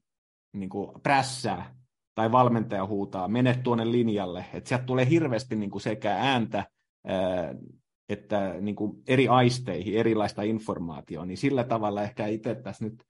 niin 0.53 0.71
kuin, 0.71 1.03
prässää, 1.03 1.75
tai 2.15 2.33
valmentaja 2.33 2.87
huutaa, 2.87 3.29
mene 3.29 3.55
tuonne 3.55 3.93
linjalle. 3.93 4.45
Että 4.55 4.69
sieltä 4.69 4.85
tulee 4.85 5.09
hirveästi 5.09 5.57
niin 5.57 5.71
kuin 5.71 5.83
sekä 5.83 6.17
ääntä 6.17 6.67
että 8.09 8.55
niin 8.61 8.77
kuin 8.77 9.03
eri 9.07 9.29
aisteihin 9.29 9.95
erilaista 9.95 10.43
informaatiota, 10.43 11.27
niin 11.27 11.39
sillä 11.39 11.65
tavalla 11.65 12.03
ehkä 12.03 12.27
itse 12.27 12.55
tässä 12.55 12.85
nyt 12.85 13.05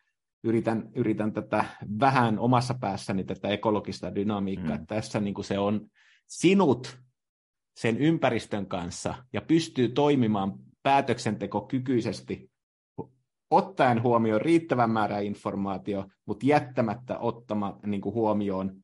yritän, 0.45 0.91
yritän 0.95 1.33
tätä 1.33 1.65
vähän 2.01 2.39
omassa 2.39 2.75
päässäni 2.75 3.25
tätä 3.25 3.49
ekologista 3.49 4.15
dynamiikkaa, 4.15 4.77
mm. 4.77 4.87
tässä 4.87 5.21
niin 5.21 5.35
kuin 5.35 5.45
se 5.45 5.59
on 5.59 5.87
sinut 6.27 6.99
sen 7.77 7.99
ympäristön 7.99 8.67
kanssa 8.67 9.15
ja 9.33 9.43
pystyy 9.43 9.89
toimimaan 9.89 10.53
päätöksentekokykyisesti 10.83 12.51
ottaen 13.51 14.03
huomioon 14.03 14.41
riittävän 14.41 14.91
määrän 14.91 15.25
informaatio, 15.25 16.07
mutta 16.27 16.47
jättämättä 16.47 17.19
ottama, 17.19 17.79
niin 17.87 18.01
kuin 18.01 18.15
huomioon 18.15 18.83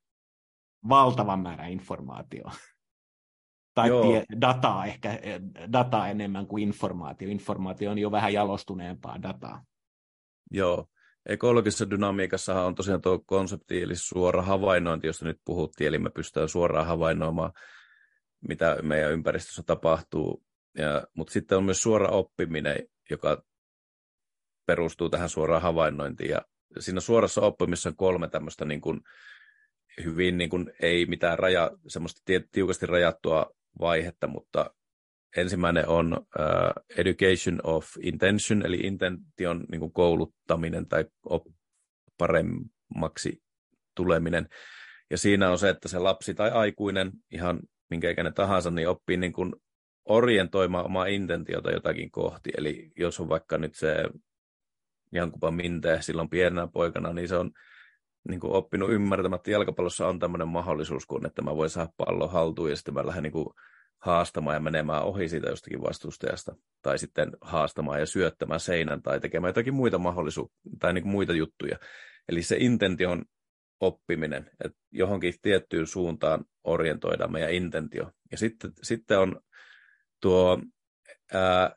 valtavan 0.89 1.40
määrän 1.40 1.70
informaatio. 1.70 2.44
tai 3.74 3.90
tie, 4.02 4.24
dataa 4.40 4.86
ehkä, 4.86 5.18
dataa 5.72 6.09
enemmän 6.09 6.47
kuin 6.47 6.62
informaatio. 6.62 7.28
Informaatio 7.28 7.90
on 7.90 7.98
jo 7.98 8.10
vähän 8.10 8.32
jalostuneempaa 8.32 9.22
dataa. 9.22 9.64
Joo. 10.51 10.86
Ekologisessa 11.28 11.90
dynamiikassa 11.90 12.62
on 12.62 12.74
tosiaan 12.74 13.00
tuo 13.00 13.18
konsepti, 13.18 13.82
eli 13.82 13.96
suora 13.96 14.42
havainnointi, 14.42 15.06
josta 15.06 15.24
nyt 15.24 15.40
puhuttiin, 15.44 15.88
eli 15.88 15.98
me 15.98 16.10
pystytään 16.10 16.48
suoraan 16.48 16.86
havainnoimaan, 16.86 17.52
mitä 18.48 18.76
meidän 18.82 19.12
ympäristössä 19.12 19.62
tapahtuu. 19.62 20.44
Ja, 20.78 21.06
mutta 21.14 21.32
sitten 21.32 21.59
on 21.59 21.64
myös 21.64 21.82
suora 21.82 22.09
oppiminen, 22.09 22.76
joka 23.10 23.42
perustuu 24.66 25.10
tähän 25.10 25.28
suoraan 25.28 25.62
havainnointiin. 25.62 26.30
Ja 26.30 26.42
siinä 26.78 27.00
suorassa 27.00 27.40
oppimisessa 27.40 27.88
on 27.88 27.96
kolme 27.96 28.28
tämmöistä 28.28 28.64
niin 28.64 28.80
kuin 28.80 29.00
hyvin 30.05 30.38
niin 30.38 30.50
kuin, 30.50 30.72
ei 30.82 31.06
mitään 31.06 31.38
raja, 31.38 31.70
semmoista 31.88 32.32
tiukasti 32.52 32.86
rajattua 32.86 33.50
vaihetta, 33.80 34.26
mutta 34.26 34.70
ensimmäinen 35.36 35.88
on 35.88 36.12
uh, 36.18 36.84
education 36.96 37.60
of 37.64 37.86
intention, 38.02 38.66
eli 38.66 38.76
intention 38.76 39.64
niin 39.70 39.80
kuin 39.80 39.92
kouluttaminen 39.92 40.88
tai 40.88 41.05
op, 41.24 41.46
paremmaksi 42.18 43.42
tuleminen. 43.94 44.48
Ja 45.10 45.18
siinä 45.18 45.50
on 45.50 45.59
se, 45.59 45.68
että 45.68 45.88
se 45.88 45.98
lapsi 45.98 46.34
tai 46.34 46.50
aikuinen, 46.50 47.12
ihan 47.30 47.60
minkä 47.90 48.10
ikäinen 48.10 48.34
tahansa, 48.34 48.70
niin 48.70 48.88
oppii 48.88 49.16
niin 49.16 49.32
kuin 49.32 49.55
orientoimaan 50.05 50.84
omaa 50.84 51.06
intentiota 51.06 51.70
jotakin 51.70 52.10
kohti. 52.10 52.50
Eli 52.56 52.90
jos 52.96 53.20
on 53.20 53.28
vaikka 53.28 53.59
nyt 53.59 53.74
se 53.74 54.05
Jankupa 55.12 55.50
Minte 55.50 55.98
silloin 56.00 56.28
pienenä 56.28 56.66
poikana, 56.66 57.12
niin 57.12 57.28
se 57.28 57.36
on 57.36 57.50
niin 58.28 58.40
kuin 58.40 58.52
oppinut 58.52 58.90
ymmärtämään, 58.90 59.36
että 59.36 59.50
jalkapallossa 59.50 60.09
on 60.09 60.18
tämmöinen 60.18 60.48
mahdollisuus, 60.48 61.06
kun 61.06 61.26
että 61.26 61.42
mä 61.42 61.56
voin 61.56 61.70
saada 61.70 61.92
pallon 61.96 62.30
haltuun 62.30 62.70
ja 62.70 62.76
sitten 62.76 62.94
mä 62.94 63.06
lähden 63.06 63.22
niin 63.22 63.32
kuin 63.32 63.48
haastamaan 63.98 64.56
ja 64.56 64.60
menemään 64.60 65.02
ohi 65.02 65.28
siitä 65.28 65.48
jostakin 65.48 65.82
vastustajasta, 65.82 66.56
tai 66.82 66.98
sitten 66.98 67.30
haastamaan 67.40 68.00
ja 68.00 68.06
syöttämään 68.06 68.60
seinän, 68.60 69.02
tai 69.02 69.20
tekemään 69.20 69.48
jotakin 69.48 69.74
muita 69.74 69.98
mahdollisuuksia, 69.98 70.58
tai 70.78 70.92
niin 70.92 71.08
muita 71.08 71.32
juttuja. 71.32 71.78
Eli 72.28 72.42
se 72.42 72.56
intention 72.60 73.24
oppiminen, 73.80 74.50
että 74.64 74.78
johonkin 74.90 75.34
tiettyyn 75.42 75.86
suuntaan 75.86 76.44
orientoidaan 76.64 77.32
meidän 77.32 77.52
intentio. 77.52 78.10
Ja 78.30 78.38
sitten, 78.38 78.72
sitten 78.82 79.18
on 79.18 79.40
tuo 80.20 80.58
ää, 81.32 81.76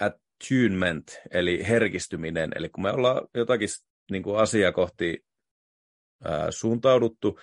attunement, 0.00 1.20
eli 1.30 1.68
herkistyminen, 1.68 2.50
eli 2.56 2.68
kun 2.68 2.82
me 2.82 2.90
ollaan 2.90 3.28
jotakin 3.34 3.68
niin 4.10 4.22
kuin 4.22 4.38
asiaa 4.38 4.72
kohti 4.72 5.24
ää, 6.24 6.50
suuntauduttu, 6.50 7.40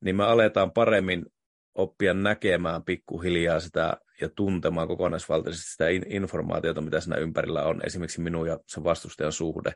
niin 0.00 0.16
me 0.16 0.24
aletaan 0.24 0.72
paremmin 0.72 1.26
oppia 1.74 2.14
näkemään 2.14 2.84
pikkuhiljaa 2.84 3.60
sitä 3.60 3.96
ja 4.20 4.28
tuntemaan 4.28 4.88
kokonaisvaltaisesti 4.88 5.70
sitä 5.70 5.84
informaatiota, 6.06 6.80
mitä 6.80 7.00
siinä 7.00 7.16
ympärillä 7.16 7.62
on, 7.62 7.80
esimerkiksi 7.86 8.20
minun 8.20 8.46
ja 8.46 8.58
sen 8.66 8.84
vastustajan 8.84 9.32
suhde, 9.32 9.72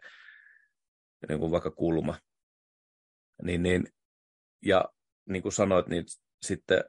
niin 1.28 1.38
kuin 1.38 1.50
vaikka 1.50 1.70
kulma. 1.70 2.18
Niin, 3.42 3.62
niin, 3.62 3.88
ja 4.64 4.84
niin 5.28 5.42
kuin 5.42 5.52
sanoit, 5.52 5.88
niin 5.88 6.04
sitten 6.42 6.84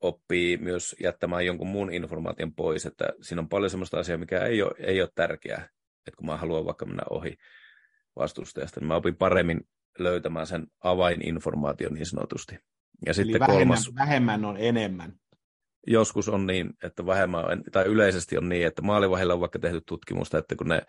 oppii 0.00 0.56
myös 0.56 0.96
jättämään 1.00 1.46
jonkun 1.46 1.68
muun 1.68 1.92
informaation 1.92 2.54
pois, 2.54 2.86
että 2.86 3.08
siinä 3.20 3.40
on 3.40 3.48
paljon 3.48 3.70
sellaista 3.70 3.98
asiaa, 3.98 4.18
mikä 4.18 4.44
ei 4.44 4.62
ole, 4.62 4.72
ei 4.78 5.00
ole 5.02 5.10
tärkeää, 5.14 5.68
että 6.06 6.16
kun 6.16 6.26
mä 6.26 6.36
haluan 6.36 6.64
vaikka 6.64 6.86
mennä 6.86 7.02
ohi 7.10 7.36
vastustajasta, 8.16 8.80
niin 8.80 8.88
mä 8.88 8.96
opin 8.96 9.16
paremmin 9.16 9.60
löytämään 9.98 10.46
sen 10.46 10.66
avaininformaation 10.80 11.94
niin 11.94 12.06
sanotusti. 12.06 12.58
Ja 13.06 13.10
Eli 13.10 13.14
sitten 13.14 13.40
vähemmän, 13.40 13.58
kolmas, 13.58 13.94
vähemmän 13.94 14.44
on 14.44 14.56
enemmän. 14.56 15.12
Joskus 15.86 16.28
on 16.28 16.46
niin, 16.46 16.70
että 16.82 17.06
vähemmän, 17.06 17.44
tai 17.72 17.84
yleisesti 17.84 18.38
on 18.38 18.48
niin, 18.48 18.66
että 18.66 18.82
maalivahilla 18.82 19.34
on 19.34 19.40
vaikka 19.40 19.58
tehty 19.58 19.80
tutkimusta, 19.86 20.38
että 20.38 20.56
kun 20.56 20.68
ne 20.68 20.82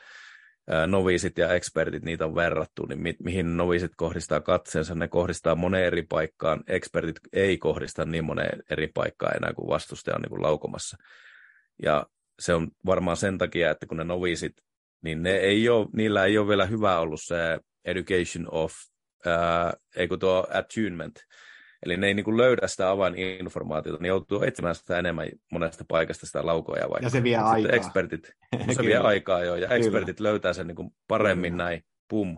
novisit 0.87 1.37
ja 1.37 1.53
ekspertit 1.53 2.03
niitä 2.03 2.25
on 2.25 2.35
verrattu, 2.35 2.85
niin 2.85 3.01
mi- 3.01 3.17
mihin 3.23 3.57
novisit 3.57 3.91
kohdistaa 3.97 4.41
katseensa, 4.41 4.95
ne 4.95 5.07
kohdistaa 5.07 5.55
moneen 5.55 5.85
eri 5.85 6.03
paikkaan, 6.03 6.63
ekspertit 6.67 7.19
ei 7.33 7.57
kohdista 7.57 8.05
niin 8.05 8.23
moneen 8.23 8.63
eri 8.69 8.87
paikkaan 8.87 9.37
enää 9.37 9.53
kuin 9.53 9.67
vastustaja 9.67 10.15
on 10.15 10.21
niin 10.21 10.29
kuin 10.29 10.41
laukomassa. 10.41 10.97
Ja 11.83 12.05
se 12.39 12.53
on 12.53 12.71
varmaan 12.85 13.17
sen 13.17 13.37
takia, 13.37 13.71
että 13.71 13.85
kun 13.85 13.97
ne 13.97 14.03
novisit, 14.03 14.53
niin 15.03 15.23
ne 15.23 15.31
ei 15.31 15.69
ole, 15.69 15.87
niillä 15.93 16.25
ei 16.25 16.37
ole 16.37 16.47
vielä 16.47 16.65
hyvä 16.65 16.99
ollut 16.99 17.21
se 17.21 17.59
education 17.85 18.47
of, 18.51 18.73
ää, 19.25 19.73
ei 19.95 20.07
kun 20.07 20.19
tuo 20.19 20.47
attunement, 20.53 21.15
Eli 21.85 21.97
ne 21.97 22.07
ei 22.07 22.13
niin 22.13 22.23
kuin 22.23 22.37
löydä 22.37 22.67
sitä 22.67 22.89
avaininformaatiota, 22.89 24.01
ne 24.01 24.07
joutuu 24.07 24.41
etsimään 24.41 24.75
sitä 24.75 24.99
enemmän 24.99 25.29
monesta 25.51 25.85
paikasta 25.87 26.25
sitä 26.25 26.45
laukoja. 26.45 26.89
Vaikka. 26.89 27.05
Ja 27.05 27.09
se 27.09 27.23
vie 27.23 27.37
aikaa. 27.37 27.71
Ekspertit, 27.71 28.31
no 28.67 28.73
se 28.73 28.83
vie 28.83 28.97
aikaa 28.97 29.43
jo, 29.43 29.55
ja 29.55 29.67
ekspertit 29.69 30.17
Kyllä. 30.17 30.29
löytää 30.29 30.53
sen 30.53 30.67
niin 30.67 30.75
kuin 30.75 30.89
paremmin 31.07 31.53
kyllä. 31.53 31.63
näin, 31.63 31.81
pum, 32.09 32.37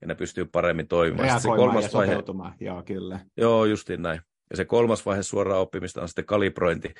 ja 0.00 0.06
ne 0.06 0.14
pystyy 0.14 0.44
paremmin 0.44 0.88
toimimaan. 0.88 1.40
se 1.40 1.48
kolmas 1.48 1.84
ja 1.84 1.90
vaihe, 1.92 2.22
joo 2.60 2.82
kyllä. 2.82 3.20
Joo, 3.36 3.64
justiin 3.64 4.02
näin. 4.02 4.20
Ja 4.50 4.56
se 4.56 4.64
kolmas 4.64 5.06
vaihe 5.06 5.22
suoraan 5.22 5.60
oppimista 5.60 6.02
on 6.02 6.08
sitten 6.08 6.24
kalibrointi. 6.24 6.94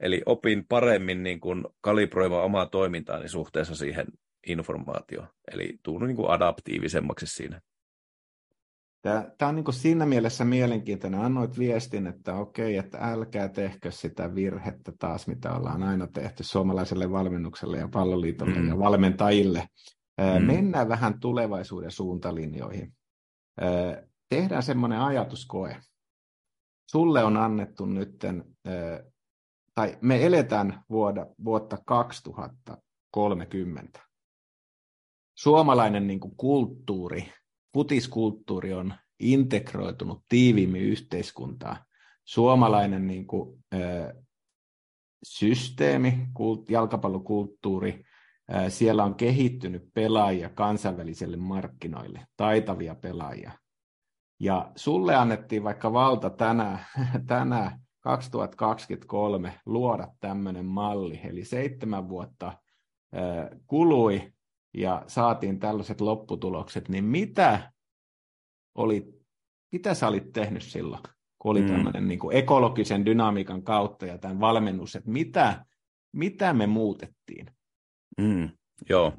Eli 0.00 0.22
opin 0.26 0.66
paremmin 0.68 1.22
niin 1.22 1.40
kuin 1.40 1.64
kalibroimaan 1.80 2.44
omaa 2.44 2.66
toimintaani 2.66 3.28
suhteessa 3.28 3.74
siihen 3.74 4.06
informaatioon. 4.46 5.28
Eli 5.52 5.78
tuun 5.82 6.06
niin 6.06 6.16
kuin 6.16 6.30
adaptiivisemmaksi 6.30 7.26
siinä. 7.26 7.60
Tämä 9.38 9.48
on 9.48 9.54
niin 9.54 9.64
kuin 9.64 9.74
siinä 9.74 10.06
mielessä 10.06 10.44
mielenkiintoinen. 10.44 11.20
Annoit 11.20 11.58
viestin, 11.58 12.06
että 12.06 12.34
okei, 12.34 12.76
että 12.76 12.98
älkää 13.00 13.48
tehkö 13.48 13.90
sitä 13.90 14.34
virhettä 14.34 14.92
taas, 14.98 15.26
mitä 15.26 15.52
ollaan 15.52 15.82
aina 15.82 16.06
tehty 16.06 16.44
suomalaiselle 16.44 17.10
valmennukselle 17.10 17.78
ja 17.78 17.88
palloliitolle 17.88 18.58
mm. 18.58 18.68
ja 18.68 18.78
valmentajille. 18.78 19.68
Mm. 20.38 20.46
Mennään 20.46 20.88
vähän 20.88 21.20
tulevaisuuden 21.20 21.90
suuntalinjoihin. 21.90 22.92
Tehdään 24.28 24.62
semmoinen 24.62 25.00
ajatuskoe. 25.00 25.76
Sulle 26.90 27.24
on 27.24 27.36
annettu 27.36 27.86
nytten, 27.86 28.44
tai 29.74 29.98
me 30.00 30.26
eletään 30.26 30.84
vuoda, 30.90 31.26
vuotta 31.44 31.78
2030. 31.86 34.00
Suomalainen 35.38 36.06
niin 36.06 36.20
kulttuuri 36.36 37.32
futiskulttuuri 37.74 38.72
on 38.72 38.94
integroitunut 39.20 40.24
tiiviimmin 40.28 40.82
yhteiskuntaan. 40.82 41.76
Suomalainen 42.24 43.06
niin 43.06 43.26
kuin, 43.26 43.64
ö, 43.74 44.14
systeemi, 45.22 46.28
kult, 46.34 46.70
jalkapallokulttuuri, 46.70 48.04
ö, 48.54 48.70
siellä 48.70 49.04
on 49.04 49.14
kehittynyt 49.14 49.94
pelaajia 49.94 50.48
kansainvälisille 50.48 51.36
markkinoille, 51.36 52.26
taitavia 52.36 52.94
pelaajia. 52.94 53.52
Ja 54.40 54.72
sulle 54.76 55.14
annettiin 55.14 55.64
vaikka 55.64 55.92
valta 55.92 56.30
tänään, 56.30 56.78
tänään 57.26 57.80
2023 58.00 59.60
luoda 59.66 60.08
tämmöinen 60.20 60.66
malli, 60.66 61.20
eli 61.24 61.44
seitsemän 61.44 62.08
vuotta 62.08 62.58
kului 63.66 64.32
ja 64.74 65.02
saatiin 65.06 65.60
tällaiset 65.60 66.00
lopputulokset, 66.00 66.88
niin 66.88 67.04
mitä, 67.04 67.72
oli, 68.74 69.06
mitä 69.72 69.94
sä 69.94 70.08
olit 70.08 70.32
tehnyt 70.32 70.62
silloin, 70.62 71.02
kun 71.38 71.50
oli 71.50 71.60
mm. 71.60 71.66
tämmöinen 71.68 72.08
niin 72.08 72.18
kuin 72.18 72.36
ekologisen 72.36 73.06
dynamiikan 73.06 73.62
kautta 73.62 74.06
ja 74.06 74.18
tämän 74.18 74.40
valmennus, 74.40 74.96
että 74.96 75.10
mitä, 75.10 75.64
mitä 76.12 76.52
me 76.52 76.66
muutettiin? 76.66 77.46
Mm, 78.20 78.50
joo. 78.88 79.12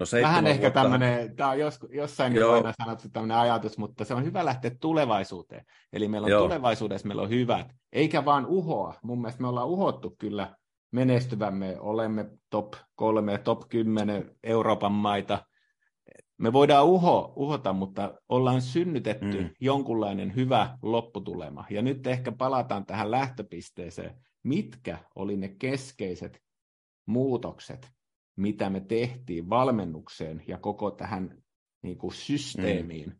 No 0.00 0.06
Vähän 0.22 0.46
ehkä 0.46 0.62
vuotta... 0.62 0.82
tämmöinen, 0.82 1.36
tämä 1.36 1.50
on 1.50 1.58
jos, 1.58 1.78
jossain 1.90 2.34
Joo. 2.34 2.54
aina 2.54 2.72
sanottu 2.82 3.08
tämmöinen 3.12 3.36
ajatus, 3.36 3.78
mutta 3.78 4.04
se 4.04 4.14
on 4.14 4.24
hyvä 4.24 4.44
lähteä 4.44 4.70
tulevaisuuteen. 4.80 5.64
Eli 5.92 6.08
meillä 6.08 6.24
on 6.24 6.30
Joo. 6.30 6.42
tulevaisuudessa 6.42 7.08
meillä 7.08 7.22
on 7.22 7.30
hyvät, 7.30 7.66
eikä 7.92 8.24
vaan 8.24 8.46
uhoa. 8.46 8.94
Mun 9.02 9.20
mielestä 9.20 9.42
me 9.42 9.48
ollaan 9.48 9.68
uhottu 9.68 10.16
kyllä 10.18 10.56
menestyvämme, 10.92 11.80
olemme 11.80 12.30
top 12.50 12.74
kolme, 12.94 13.38
top 13.38 13.68
10 13.68 14.36
Euroopan 14.42 14.92
maita. 14.92 15.46
Me 16.38 16.52
voidaan 16.52 16.86
uho, 16.86 17.32
uhota, 17.36 17.72
mutta 17.72 18.14
ollaan 18.28 18.62
synnytetty 18.62 19.40
mm. 19.40 19.50
jonkunlainen 19.60 20.34
hyvä 20.34 20.78
lopputulema. 20.82 21.64
Ja 21.70 21.82
nyt 21.82 22.06
ehkä 22.06 22.32
palataan 22.32 22.86
tähän 22.86 23.10
lähtöpisteeseen. 23.10 24.14
Mitkä 24.42 24.98
oli 25.14 25.36
ne 25.36 25.48
keskeiset 25.48 26.42
muutokset, 27.06 27.90
mitä 28.36 28.70
me 28.70 28.80
tehtiin 28.80 29.50
valmennukseen 29.50 30.42
ja 30.48 30.58
koko 30.58 30.90
tähän 30.90 31.42
niin 31.82 31.98
kuin 31.98 32.12
systeemiin, 32.12 33.08
mm. 33.08 33.16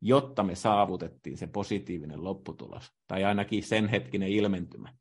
jotta 0.00 0.42
me 0.42 0.54
saavutettiin 0.54 1.36
se 1.36 1.46
positiivinen 1.46 2.24
lopputulos, 2.24 2.92
tai 3.06 3.24
ainakin 3.24 3.62
sen 3.62 3.88
hetkinen 3.88 4.28
ilmentymä. 4.28 4.92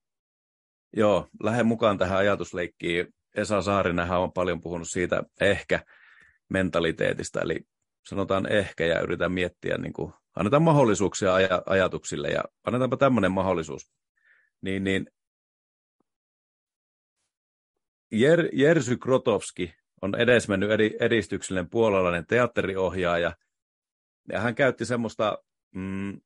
Joo, 0.97 1.27
lähde 1.43 1.63
mukaan 1.63 1.97
tähän 1.97 2.17
ajatusleikkiin. 2.17 3.13
Esa 3.35 3.61
Saarinenhän 3.61 4.19
on 4.19 4.33
paljon 4.33 4.61
puhunut 4.61 4.89
siitä 4.89 5.23
ehkä 5.41 5.79
mentaliteetistä, 6.49 7.39
eli 7.41 7.59
sanotaan 8.07 8.51
ehkä 8.51 8.85
ja 8.85 9.01
yritän 9.01 9.31
miettiä, 9.31 9.77
niin 9.77 9.93
kuin, 9.93 10.13
annetaan 10.35 10.63
mahdollisuuksia 10.63 11.37
aj- 11.37 11.63
ajatuksille 11.65 12.29
ja 12.29 12.43
annetaanpa 12.63 12.97
tämmöinen 12.97 13.31
mahdollisuus. 13.31 13.91
Niin, 14.61 14.83
niin 14.83 15.07
Jer, 18.11 18.49
Jersy 18.53 18.97
Krotowski 18.97 19.73
on 20.01 20.15
edesmennyt 20.15 20.71
edi, 20.71 20.91
edistyksellinen 20.99 21.69
puolalainen 21.69 22.25
teatteriohjaaja, 22.27 23.33
ja 24.31 24.39
hän 24.39 24.55
käytti 24.55 24.85
semmoista 24.85 25.43
mm, 25.75 26.21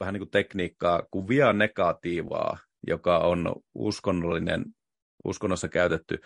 vähän 0.00 0.14
niin 0.14 0.20
kuin 0.20 0.30
tekniikkaa 0.30 1.02
kuin 1.10 1.28
via 1.28 1.52
negatiivaa, 1.52 2.58
joka 2.86 3.18
on 3.18 3.54
uskonnollinen, 3.74 4.64
uskonnossa 5.24 5.68
käytetty 5.68 6.18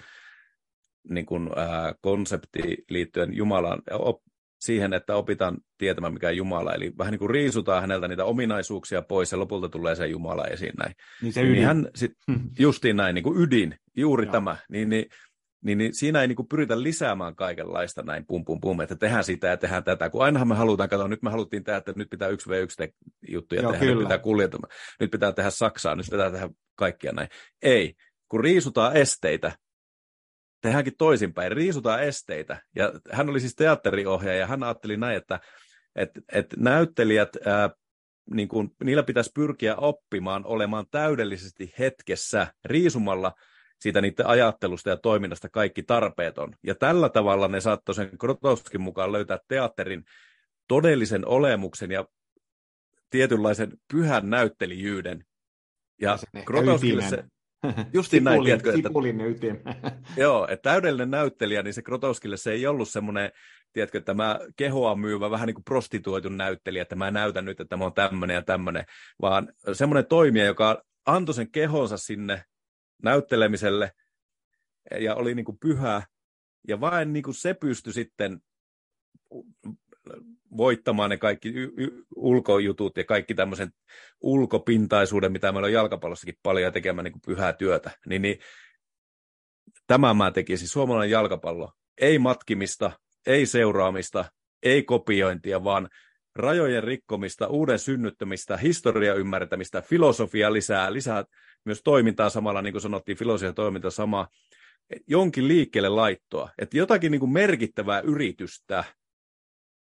niin 1.11 1.27
kuin, 1.27 1.51
ää, 1.57 1.95
konsepti 2.01 2.85
liittyen 2.91 3.37
Jumalaan, 3.37 3.83
op, 3.93 4.21
siihen, 4.65 4.93
että 4.93 5.17
opitaan 5.17 5.57
tietämään, 5.79 6.13
mikä 6.13 6.29
on 6.29 6.37
Jumala. 6.37 6.75
Eli 6.75 6.93
vähän 6.99 7.11
niin 7.11 7.19
kuin 7.19 7.31
riisutaan 7.31 7.81
häneltä 7.81 8.09
niitä 8.09 8.25
ominaisuuksia 8.25 9.03
pois 9.03 9.33
ja 9.33 9.39
lopulta 9.39 9.69
tulee 9.69 9.95
se 9.95 10.07
Jumala 10.07 10.45
esiin 10.45 10.73
näin. 10.79 10.95
Niin 11.23 11.33
se 11.33 11.43
ydin. 11.43 11.53
Niin 11.53 11.67
hän 11.67 11.89
sit, 11.95 12.13
justiin 12.59 12.97
näin, 12.97 13.15
niin 13.15 13.23
kuin 13.23 13.41
ydin, 13.43 13.77
juuri 13.97 14.25
Joo. 14.25 14.33
tämä. 14.33 14.57
Niin, 14.69 14.89
niin 14.89 15.07
niin, 15.65 15.79
niin 15.79 15.95
siinä 15.95 16.21
ei 16.21 16.29
niin 16.29 16.37
kuin 16.37 16.49
pyritä 16.49 16.83
lisäämään 16.83 17.37
kaikenlaista 17.37 18.03
näin 18.03 18.27
pum 18.27 18.45
pum 18.45 18.61
pum, 18.61 18.81
että 18.81 18.97
tehdään 18.97 19.25
sitä 19.25 19.47
ja 19.47 19.57
tehdään 19.57 19.85
tätä, 19.85 20.11
kun 20.11 20.25
ainahan 20.25 20.49
me 20.49 20.55
halutaan, 20.55 20.89
katsoa, 20.89 21.09
nyt 21.09 21.23
me 21.23 21.31
haluttiin 21.31 21.65
tehdä, 21.65 21.77
että 21.77 21.93
nyt 21.97 22.11
pitää 22.11 22.29
yksi 22.29 22.49
v 22.49 22.53
yksi 22.53 22.95
juttuja 23.29 23.63
Joo, 23.63 23.73
tehdä, 23.73 23.85
kyllä. 23.85 23.95
nyt 23.95 24.05
pitää 24.05 24.19
kuljeta, 24.19 24.59
nyt 25.01 25.11
pitää 25.11 25.33
tehdä 25.33 25.51
Saksaa, 25.51 25.95
nyt 25.95 26.07
pitää 26.11 26.31
tehdä 26.31 26.49
kaikkia 26.77 27.13
näin. 27.13 27.29
Ei, 27.63 27.95
kun 28.29 28.41
riisutaan 28.41 28.97
esteitä, 28.97 29.53
tehdäänkin 30.61 30.97
toisinpäin, 30.99 31.53
riisutaan 31.53 32.03
esteitä. 32.03 32.63
Ja 32.77 32.93
hän 33.13 33.31
oli 33.31 33.41
siis 33.41 33.55
teatteriohjaaja 33.55 34.39
ja 34.39 34.47
hän 34.47 34.63
ajatteli 34.63 34.97
näin, 34.97 35.17
että, 35.17 35.41
että, 35.97 36.21
että 36.33 36.57
näyttelijät, 36.59 37.29
ää, 37.47 37.71
niin 38.31 38.49
kuin, 38.49 38.71
niillä 38.85 39.03
pitäisi 39.03 39.31
pyrkiä 39.35 39.77
oppimaan 39.77 40.47
olemaan 40.47 40.87
täydellisesti 40.91 41.75
hetkessä 41.79 42.47
riisumalla 42.65 43.33
siitä 43.81 44.01
niiden 44.01 44.27
ajattelusta 44.27 44.91
ja 44.91 44.97
toiminnasta 44.97 45.49
kaikki 45.49 45.83
tarpeeton. 45.83 46.57
Ja 46.63 46.75
tällä 46.75 47.09
tavalla 47.09 47.49
ne 47.49 47.61
saattoi 47.61 47.95
sen 47.95 48.19
Krotowskin 48.19 48.81
mukaan 48.81 49.13
löytää 49.13 49.39
teatterin 49.49 50.05
todellisen 50.69 51.27
olemuksen 51.27 51.91
ja 51.91 52.05
tietynlaisen 53.11 53.73
pyhän 53.93 54.31
näyttelijyyden. 54.31 55.25
Ja, 56.01 56.19
ja 56.35 56.43
Krotowskille 56.43 57.03
se, 57.03 57.25
Justiin 57.95 58.25
näin, 58.25 58.45
tiedätkö, 58.45 58.73
että, 58.75 58.91
joo, 60.23 60.49
että 60.51 60.71
täydellinen 60.71 61.11
näyttelijä, 61.11 61.63
niin 61.63 61.75
se 61.75 61.83
Krotowskille 61.83 62.37
se 62.37 62.53
ei 62.53 62.67
ollut 62.67 62.89
semmoinen, 62.89 63.33
tiedätkö, 63.73 63.99
että 63.99 64.15
mä 64.15 64.41
kehoa 64.57 64.97
myyvä 64.97 65.31
vähän 65.31 65.47
niin 65.47 65.55
kuin 65.55 65.65
prostituoitun 65.65 66.37
näyttelijä, 66.37 66.83
että 66.83 66.97
mä 66.97 67.11
näytän 67.11 67.45
nyt, 67.45 67.61
että 67.61 67.77
mä 67.77 67.85
oon 67.85 67.95
tämmöinen 67.95 68.35
ja 68.35 68.43
tämmöinen, 68.43 68.85
vaan 69.23 69.53
semmoinen 69.73 70.07
toimija, 70.07 70.45
joka 70.45 70.83
antoi 71.07 71.35
sen 71.35 71.51
kehonsa 71.51 71.97
sinne 71.97 72.45
näyttelemiselle. 73.03 73.93
Ja 75.01 75.15
oli 75.15 75.35
niin 75.35 75.45
kuin 75.45 75.59
pyhä, 75.59 76.03
ja 76.69 76.81
vain 76.81 77.13
niin 77.13 77.23
kuin 77.23 77.35
se 77.35 77.55
pystyi 77.55 77.93
sitten 77.93 78.41
voittamaan 80.57 81.11
ne 81.11 81.17
kaikki 81.17 81.49
y- 81.49 81.73
y- 81.77 82.05
ulkojutut 82.17 82.97
ja 82.97 83.05
kaikki 83.05 83.35
tämmöisen 83.35 83.71
ulkopintaisuuden, 84.21 85.33
mitä 85.33 85.53
meillä 85.53 85.67
on 85.67 85.73
jalkapallossakin 85.73 86.39
paljon 86.43 86.65
ja 86.65 86.71
tekemään 86.71 87.05
niin 87.05 87.13
kuin 87.13 87.23
pyhää 87.27 87.53
työtä, 87.53 87.91
niin, 88.07 88.23
niin 88.23 88.39
tämä 89.87 90.15
mä 90.15 90.31
tekisin. 90.31 90.69
Suomalainen 90.69 91.11
jalkapallo, 91.11 91.73
ei 92.01 92.19
matkimista, 92.19 92.93
ei 93.27 93.47
seuraamista, 93.47 94.25
ei 94.63 94.83
kopiointia, 94.83 95.65
vaan 95.65 95.89
rajojen 96.35 96.85
rikkomista, 96.85 97.47
uuden 97.47 97.79
synnyttämistä, 97.79 98.57
historia 98.57 99.15
ymmärtämistä, 99.15 99.83
filosofia 99.83 100.53
lisää, 100.53 100.93
lisää 100.93 101.25
myös 101.65 101.83
toimintaa 101.83 102.31
samalla, 102.31 102.63
niin 102.63 102.73
kuin 102.73 102.83
sanottiin, 102.83 103.19
filosofia 103.19 103.53
toiminta 103.53 103.91
sama, 103.91 104.29
jonkin 105.07 105.49
liikkeelle 105.49 105.89
laittoa, 105.89 106.51
että 106.59 106.77
jotakin 106.77 107.13
niin 107.13 107.21
kuin 107.21 107.33
merkittävää 107.33 108.01
yritystä, 108.01 108.85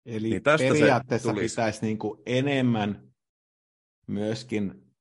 Eli 0.05 0.29
niin 0.29 0.43
tästä 0.43 0.67
periaatteessa 0.67 1.33
pitäisi 1.33 1.81
niin 1.81 1.99
kuin 1.99 2.21
enemmän 2.25 3.13
myöskin 4.07 4.93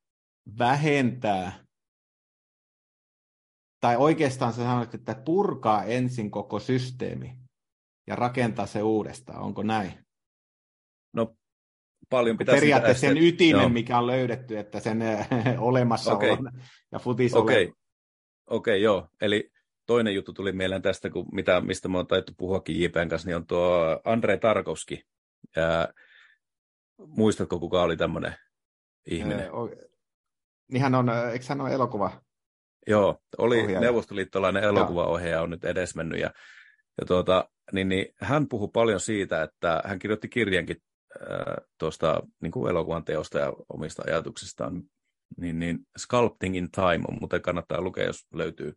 vähentää, 0.58 1.64
tai 3.80 3.96
oikeastaan 3.96 4.52
sä 4.52 4.62
sanoit, 4.62 4.94
että 4.94 5.14
purkaa 5.14 5.84
ensin 5.84 6.30
koko 6.30 6.60
systeemi 6.60 7.38
ja 8.06 8.16
rakentaa 8.16 8.66
se 8.66 8.82
uudestaan. 8.82 9.42
Onko 9.42 9.62
näin? 9.62 10.07
Paljon 12.10 12.38
pitää 12.38 12.54
Periaatteessa 12.54 13.06
sen 13.06 13.18
ytimen, 13.18 13.60
joo. 13.60 13.68
mikä 13.68 13.98
on 13.98 14.06
löydetty, 14.06 14.58
että 14.58 14.80
sen 14.80 15.02
olemassa 15.58 16.14
okay. 16.14 16.30
on 16.30 16.50
ja 16.92 16.98
futis 16.98 17.34
Okei, 17.34 17.64
okay. 17.64 17.74
okay, 18.46 18.76
joo. 18.76 19.08
Eli 19.20 19.50
toinen 19.86 20.14
juttu 20.14 20.32
tuli 20.32 20.52
mieleen 20.52 20.82
tästä, 20.82 21.10
kun 21.10 21.26
mitä, 21.32 21.60
mistä 21.60 21.88
me 21.88 21.98
on 21.98 22.06
taittu 22.06 22.32
puhuakin 22.36 22.80
JPn 22.80 23.08
kanssa, 23.08 23.28
niin 23.28 23.36
on 23.36 23.46
tuo 23.46 24.00
Andre 24.04 24.38
Tarkovski. 24.38 25.02
Ja, 25.56 25.88
muistatko, 27.06 27.58
kuka 27.58 27.82
oli 27.82 27.96
tämmöinen 27.96 28.34
ihminen? 29.06 29.40
Ee, 29.40 29.50
o, 29.50 29.70
niin 30.72 30.82
hän 30.82 30.94
on, 30.94 31.08
eikö 31.32 31.44
hän 31.48 31.60
ole 31.60 31.72
elokuva? 31.72 32.20
Joo, 32.86 33.18
oli 33.38 33.60
ohjaaja. 33.60 33.80
neuvostoliittolainen 33.80 34.64
elokuvaohjaaja 34.64 35.42
on 35.42 35.50
nyt 35.50 35.64
edesmennyt. 35.64 36.20
Ja, 36.20 36.30
ja 37.00 37.06
tuota, 37.06 37.48
niin, 37.72 37.88
niin, 37.88 38.06
hän 38.20 38.48
puhui 38.48 38.68
paljon 38.72 39.00
siitä, 39.00 39.42
että 39.42 39.82
hän 39.84 39.98
kirjoitti 39.98 40.28
kirjankin 40.28 40.76
tuosta 41.78 42.22
niin 42.42 42.52
kuin 42.52 42.70
elokuvan 42.70 43.04
teosta 43.04 43.38
ja 43.38 43.52
omista 43.68 44.02
ajatuksistaan. 44.06 44.82
Niin, 45.36 45.58
niin 45.58 45.78
Sculpting 45.98 46.56
in 46.56 46.70
Time 46.70 47.04
on, 47.08 47.18
mutta 47.20 47.40
kannattaa 47.40 47.80
lukea, 47.80 48.04
jos 48.04 48.26
löytyy 48.34 48.74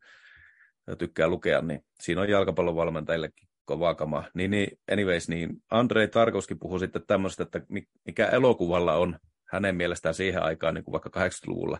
tykkää 0.97 1.27
lukea, 1.27 1.61
niin 1.61 1.81
siinä 2.01 2.21
on 2.21 2.29
jalkapallon 2.29 2.75
valmentajillekin 2.75 3.47
kovaa 3.65 3.95
kama. 3.95 4.23
Niin, 4.33 4.51
niin, 4.51 4.79
anyways, 4.91 5.29
niin 5.29 5.49
Andrei 5.71 6.07
Tarkovski 6.07 6.55
puhui 6.55 6.79
sitten 6.79 7.03
tämmöistä, 7.07 7.43
että 7.43 7.61
mikä 8.05 8.27
elokuvalla 8.27 8.95
on 8.95 9.19
hänen 9.47 9.75
mielestään 9.75 10.15
siihen 10.15 10.43
aikaan, 10.43 10.73
niin 10.73 10.83
kuin 10.83 10.93
vaikka 10.93 11.09
80-luvulla 11.27 11.79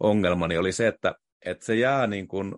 ongelma, 0.00 0.48
niin 0.48 0.60
oli 0.60 0.72
se, 0.72 0.86
että, 0.86 1.14
että 1.44 1.64
se 1.64 1.74
jää 1.74 2.06
niin 2.06 2.28
kuin 2.28 2.54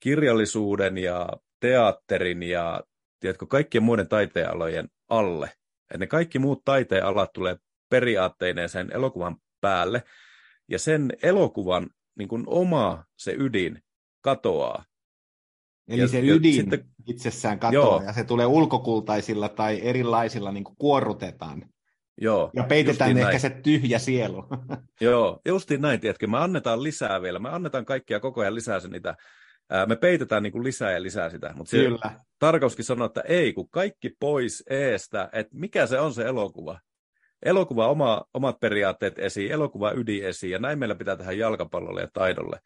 kirjallisuuden 0.00 0.98
ja 0.98 1.28
teatterin 1.60 2.42
ja 2.42 2.80
tiedätkö, 3.20 3.46
kaikkien 3.46 3.84
muiden 3.84 4.08
taiteenalojen 4.08 4.88
alle. 5.08 5.50
Että 5.90 5.98
ne 5.98 6.06
kaikki 6.06 6.38
muut 6.38 6.64
taiteenalat 6.64 7.32
tulee 7.32 7.56
periaatteineen 7.90 8.68
sen 8.68 8.92
elokuvan 8.92 9.36
päälle, 9.60 10.02
ja 10.68 10.78
sen 10.78 11.12
elokuvan 11.22 11.90
niin 12.18 12.28
kuin 12.28 12.44
oma 12.46 13.04
se 13.16 13.34
ydin 13.38 13.82
katoaa. 14.20 14.84
Eli 15.88 16.00
ja, 16.00 16.08
se 16.08 16.20
ydin 16.20 16.56
ja 16.56 16.60
sitten, 16.60 16.84
itsessään 17.06 17.58
katoaa 17.58 17.84
joo. 17.84 18.02
ja 18.02 18.12
se 18.12 18.24
tulee 18.24 18.46
ulkokultaisilla 18.46 19.48
tai 19.48 19.80
erilaisilla 19.82 20.52
niin 20.52 20.64
kuin 20.64 20.76
kuorrutetaan. 20.76 21.68
Joo, 22.20 22.50
ja 22.54 22.62
peitetään 22.62 23.10
ehkä 23.10 23.30
näin. 23.30 23.40
se 23.40 23.50
tyhjä 23.50 23.98
sielu. 23.98 24.44
Joo, 25.00 25.40
justiin 25.46 25.80
näin, 25.80 26.00
tiedätkö, 26.00 26.26
me 26.26 26.38
annetaan 26.38 26.82
lisää 26.82 27.22
vielä, 27.22 27.38
me 27.38 27.48
annetaan 27.48 27.84
kaikkia 27.84 28.20
koko 28.20 28.40
ajan 28.40 28.54
lisää 28.54 28.80
se 28.80 28.88
niitä, 28.88 29.16
ää, 29.70 29.86
me 29.86 29.96
peitetään 29.96 30.42
niin 30.42 30.52
kuin 30.52 30.64
lisää 30.64 30.92
ja 30.92 31.02
lisää 31.02 31.30
sitä, 31.30 31.52
mutta 31.56 31.70
se 31.70 31.76
Kyllä. 31.76 32.20
Tarkauskin 32.38 32.84
sanoi, 32.84 33.06
että 33.06 33.20
ei, 33.20 33.52
kun 33.52 33.70
kaikki 33.70 34.10
pois 34.20 34.64
eestä, 34.70 35.28
että 35.32 35.56
mikä 35.56 35.86
se 35.86 36.00
on 36.00 36.14
se 36.14 36.22
elokuva. 36.22 36.80
Elokuva 37.42 37.88
oma, 37.88 38.24
omat 38.34 38.60
periaatteet 38.60 39.18
esiin, 39.18 39.52
elokuva 39.52 39.92
ydin 39.92 40.26
esiin, 40.26 40.52
ja 40.52 40.58
näin 40.58 40.78
meillä 40.78 40.94
pitää 40.94 41.16
tehdä 41.16 41.32
jalkapallolle 41.32 42.00
ja 42.00 42.08
taidolle 42.12 42.60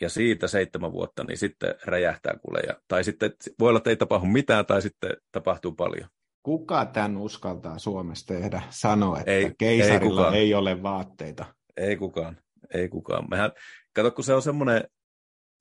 ja 0.00 0.08
siitä 0.08 0.48
seitsemän 0.48 0.92
vuotta, 0.92 1.24
niin 1.24 1.38
sitten 1.38 1.74
räjähtää 1.84 2.34
kuule. 2.42 2.60
Ja, 2.66 2.74
tai 2.88 3.04
sitten 3.04 3.32
voi 3.60 3.68
olla, 3.68 3.78
että 3.78 3.90
ei 3.90 3.96
tapahdu 3.96 4.26
mitään, 4.26 4.66
tai 4.66 4.82
sitten 4.82 5.16
tapahtuu 5.32 5.72
paljon. 5.72 6.08
Kuka 6.42 6.84
tämän 6.84 7.16
uskaltaa 7.16 7.78
Suomessa 7.78 8.26
tehdä? 8.26 8.62
Sano, 8.70 9.16
että 9.16 9.30
ei, 9.30 9.52
keisarilla 9.58 10.32
ei, 10.32 10.38
ei 10.38 10.54
ole 10.54 10.82
vaatteita. 10.82 11.44
Ei 11.76 11.96
kukaan, 11.96 12.38
ei 12.74 12.88
kukaan. 12.88 13.26
Mehän, 13.30 13.52
kato, 13.92 14.10
kun 14.10 14.24
se 14.24 14.34
on 14.34 14.42
semmoinen, 14.42 14.84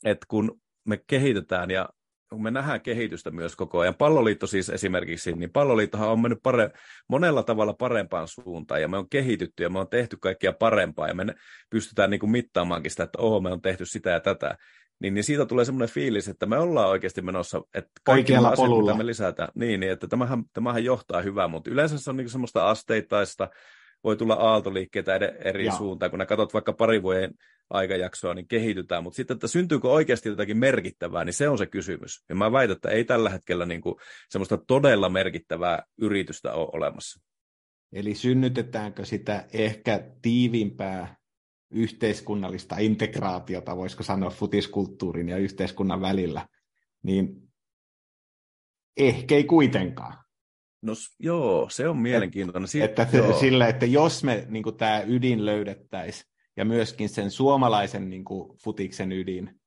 että 0.05 0.25
kun 0.29 0.61
me 0.85 0.99
kehitetään 1.07 1.71
ja 1.71 1.89
kun 2.29 2.43
me 2.43 2.51
nähdään 2.51 2.81
kehitystä 2.81 3.31
myös 3.31 3.55
koko 3.55 3.79
ajan. 3.79 3.95
Palloliitto 3.95 4.47
siis 4.47 4.69
esimerkiksi, 4.69 5.33
niin 5.33 5.51
palloliittohan 5.51 6.09
on 6.09 6.19
mennyt 6.19 6.39
pare, 6.43 6.69
monella 7.09 7.43
tavalla 7.43 7.73
parempaan 7.73 8.27
suuntaan, 8.27 8.81
ja 8.81 8.87
me 8.87 8.97
on 8.97 9.09
kehitytty, 9.09 9.63
ja 9.63 9.69
me 9.69 9.79
on 9.79 9.89
tehty 9.89 10.17
kaikkia 10.21 10.53
parempaa, 10.53 11.07
ja 11.07 11.13
me 11.13 11.25
pystytään 11.69 12.09
niin 12.09 12.19
kuin 12.19 12.31
mittaamaankin 12.31 12.91
sitä, 12.91 13.03
että 13.03 13.19
oho, 13.19 13.41
me 13.41 13.51
on 13.51 13.61
tehty 13.61 13.85
sitä 13.85 14.09
ja 14.09 14.19
tätä. 14.19 14.57
Niin, 14.99 15.13
niin 15.13 15.23
siitä 15.23 15.45
tulee 15.45 15.65
semmoinen 15.65 15.93
fiilis, 15.93 16.27
että 16.27 16.45
me 16.45 16.57
ollaan 16.57 16.89
oikeasti 16.89 17.21
menossa, 17.21 17.61
että 17.73 17.91
kaikki 18.03 18.35
asiat, 18.35 18.55
polulla. 18.55 18.91
mitä 18.91 18.97
me 18.97 19.05
lisätään, 19.05 19.49
niin, 19.55 19.79
niin 19.79 19.91
että 19.91 20.07
tämähän, 20.07 20.43
tämähän 20.53 20.83
johtaa 20.83 21.21
hyvää, 21.21 21.47
mutta 21.47 21.69
yleensä 21.69 21.97
se 21.97 22.09
on 22.09 22.17
niin 22.17 22.29
semmoista 22.29 22.69
asteittaista, 22.69 23.49
voi 24.05 24.17
tulla 24.17 24.33
aaltoliikkeitä 24.33 25.15
eri 25.45 25.65
Joo. 25.65 25.77
suuntaan, 25.77 26.09
kun 26.09 26.19
ne 26.19 26.25
katsot 26.25 26.53
vaikka 26.53 26.73
pari 26.73 27.03
vuoden 27.03 27.33
aikajaksoa, 27.69 28.33
niin 28.33 28.47
kehitytään. 28.47 29.03
Mutta 29.03 29.17
sitten, 29.17 29.35
että 29.35 29.47
syntyykö 29.47 29.89
oikeasti 29.89 30.29
jotakin 30.29 30.57
merkittävää, 30.57 31.25
niin 31.25 31.33
se 31.33 31.49
on 31.49 31.57
se 31.57 31.65
kysymys. 31.65 32.23
Ja 32.29 32.35
mä 32.35 32.51
väitän, 32.51 32.75
että 32.75 32.89
ei 32.89 33.03
tällä 33.03 33.29
hetkellä 33.29 33.65
niin 33.65 33.81
kuin 33.81 33.95
semmoista 34.29 34.57
todella 34.57 35.09
merkittävää 35.09 35.83
yritystä 35.97 36.53
ole 36.53 36.69
olemassa. 36.73 37.21
Eli 37.93 38.15
synnytetäänkö 38.15 39.05
sitä 39.05 39.45
ehkä 39.53 40.11
tiivimpää 40.21 41.15
yhteiskunnallista 41.71 42.75
integraatiota, 42.79 43.77
voisiko 43.77 44.03
sanoa 44.03 44.29
futiskulttuurin 44.29 45.29
ja 45.29 45.37
yhteiskunnan 45.37 46.01
välillä, 46.01 46.47
niin 47.03 47.45
ehkä 48.97 49.35
ei 49.35 49.43
kuitenkaan. 49.43 50.24
No 50.81 50.93
joo, 51.19 51.69
se 51.69 51.89
on 51.89 51.97
mielenkiintoinen. 51.97 52.67
Si- 52.67 52.81
että 52.81 53.07
joo. 53.13 53.39
Sillä, 53.39 53.67
että 53.67 53.85
jos 53.85 54.23
me 54.23 54.45
niin 54.49 54.63
tämä 54.77 55.01
ydin 55.07 55.45
löydettäisiin, 55.45 56.31
ja 56.57 56.65
myöskin 56.65 57.09
sen 57.09 57.31
suomalaisen 57.31 58.09
niin 58.09 58.25
kuin, 58.25 58.57
futiksen 58.57 59.11
ydin, 59.11 59.59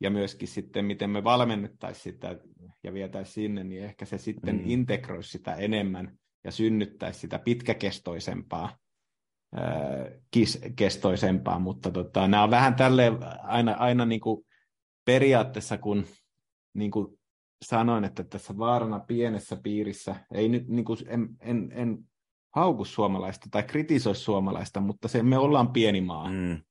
ja 0.00 0.10
myöskin 0.10 0.48
sitten, 0.48 0.84
miten 0.84 1.10
me 1.10 1.24
valmennettaisiin 1.24 2.02
sitä 2.02 2.36
ja 2.84 2.94
vietäisiin 2.94 3.34
sinne, 3.34 3.64
niin 3.64 3.84
ehkä 3.84 4.04
se 4.04 4.18
sitten 4.18 4.56
mm. 4.56 4.62
integroisi 4.66 5.30
sitä 5.30 5.54
enemmän 5.54 6.18
ja 6.44 6.50
synnyttäisi 6.50 7.20
sitä 7.20 7.38
pitkäkestoisempaa, 7.38 8.78
kestoisempaa, 10.76 11.58
mutta 11.58 11.90
tota, 11.90 12.28
nämä 12.28 12.42
on 12.42 12.50
vähän 12.50 12.74
tälle 12.74 13.12
aina, 13.42 13.72
aina 13.72 14.06
niin 14.06 14.20
kuin 14.20 14.46
periaatteessa, 15.04 15.78
kun 15.78 16.06
niin 16.74 16.90
kuin 16.90 17.19
sanoin, 17.64 18.04
että 18.04 18.24
tässä 18.24 18.58
vaarana 18.58 19.00
pienessä 19.00 19.56
piirissä, 19.62 20.16
ei 20.34 20.48
nyt 20.48 20.68
niin 20.68 20.84
kuin, 20.84 20.98
en, 21.06 21.28
en, 21.40 21.72
en 21.74 21.98
hauku 22.54 22.84
suomalaista 22.84 23.46
tai 23.50 23.62
kritisoi 23.62 24.14
suomalaista, 24.14 24.80
mutta 24.80 25.08
se, 25.08 25.22
me 25.22 25.38
ollaan 25.38 25.72
pieni 25.72 26.00
maa. 26.00 26.30
Mm. 26.30 26.62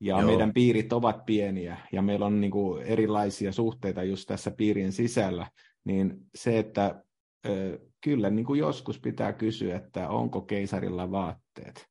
Ja 0.00 0.20
Joo. 0.20 0.26
meidän 0.26 0.52
piirit 0.52 0.92
ovat 0.92 1.24
pieniä 1.26 1.76
ja 1.92 2.02
meillä 2.02 2.26
on 2.26 2.40
niin 2.40 2.50
kuin 2.50 2.82
erilaisia 2.82 3.52
suhteita 3.52 4.02
just 4.02 4.26
tässä 4.26 4.50
piirien 4.50 4.92
sisällä, 4.92 5.46
niin 5.84 6.16
se, 6.34 6.58
että 6.58 7.04
ö, 7.46 7.78
kyllä 8.00 8.30
niin 8.30 8.46
kuin 8.46 8.60
joskus 8.60 9.00
pitää 9.00 9.32
kysyä, 9.32 9.76
että 9.76 10.08
onko 10.08 10.40
keisarilla 10.40 11.10
vaatteet. 11.10 11.88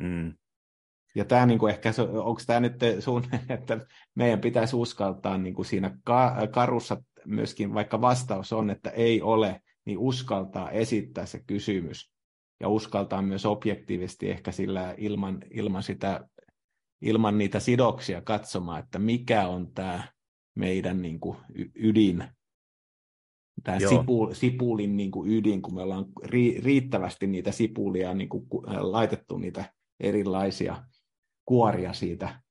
Mm. 0.00 0.34
Ja 1.14 1.24
tämä 1.24 1.46
niin 1.46 1.58
kuin 1.58 1.74
ehkä, 1.74 1.92
onko 2.22 2.40
tämä 2.46 2.60
nyt 2.60 2.80
sun, 3.00 3.24
että 3.48 3.86
meidän 4.14 4.40
pitäisi 4.40 4.76
uskaltaa 4.76 5.38
niin 5.38 5.54
kuin 5.54 5.66
siinä 5.66 5.98
karussa 6.50 7.02
myöskin, 7.26 7.74
vaikka 7.74 8.00
vastaus 8.00 8.52
on, 8.52 8.70
että 8.70 8.90
ei 8.90 9.22
ole, 9.22 9.60
niin 9.84 9.98
uskaltaa 9.98 10.70
esittää 10.70 11.26
se 11.26 11.42
kysymys 11.46 12.12
ja 12.60 12.68
uskaltaa 12.68 13.22
myös 13.22 13.46
objektiivisesti 13.46 14.30
ehkä 14.30 14.52
sillä 14.52 14.94
ilman, 14.98 15.42
ilman, 15.50 15.82
sitä, 15.82 16.28
ilman 17.00 17.38
niitä 17.38 17.60
sidoksia 17.60 18.20
katsomaan, 18.20 18.80
että 18.80 18.98
mikä 18.98 19.48
on 19.48 19.72
tämä 19.74 20.08
meidän 20.54 21.02
niin 21.02 21.20
kuin 21.20 21.36
ydin, 21.74 22.24
tämä 23.64 23.78
sipu, 23.78 24.30
sipulin 24.32 24.96
niin 24.96 25.10
kuin 25.10 25.30
ydin, 25.30 25.62
kun 25.62 25.74
me 25.74 25.82
ollaan 25.82 26.06
riittävästi 26.62 27.26
niitä 27.26 27.52
sipulia 27.52 28.14
niin 28.14 28.28
kuin 28.28 28.46
laitettu 28.80 29.38
niitä 29.38 29.72
erilaisia 30.00 30.82
kuoria 31.44 31.92
siitä 31.92 32.42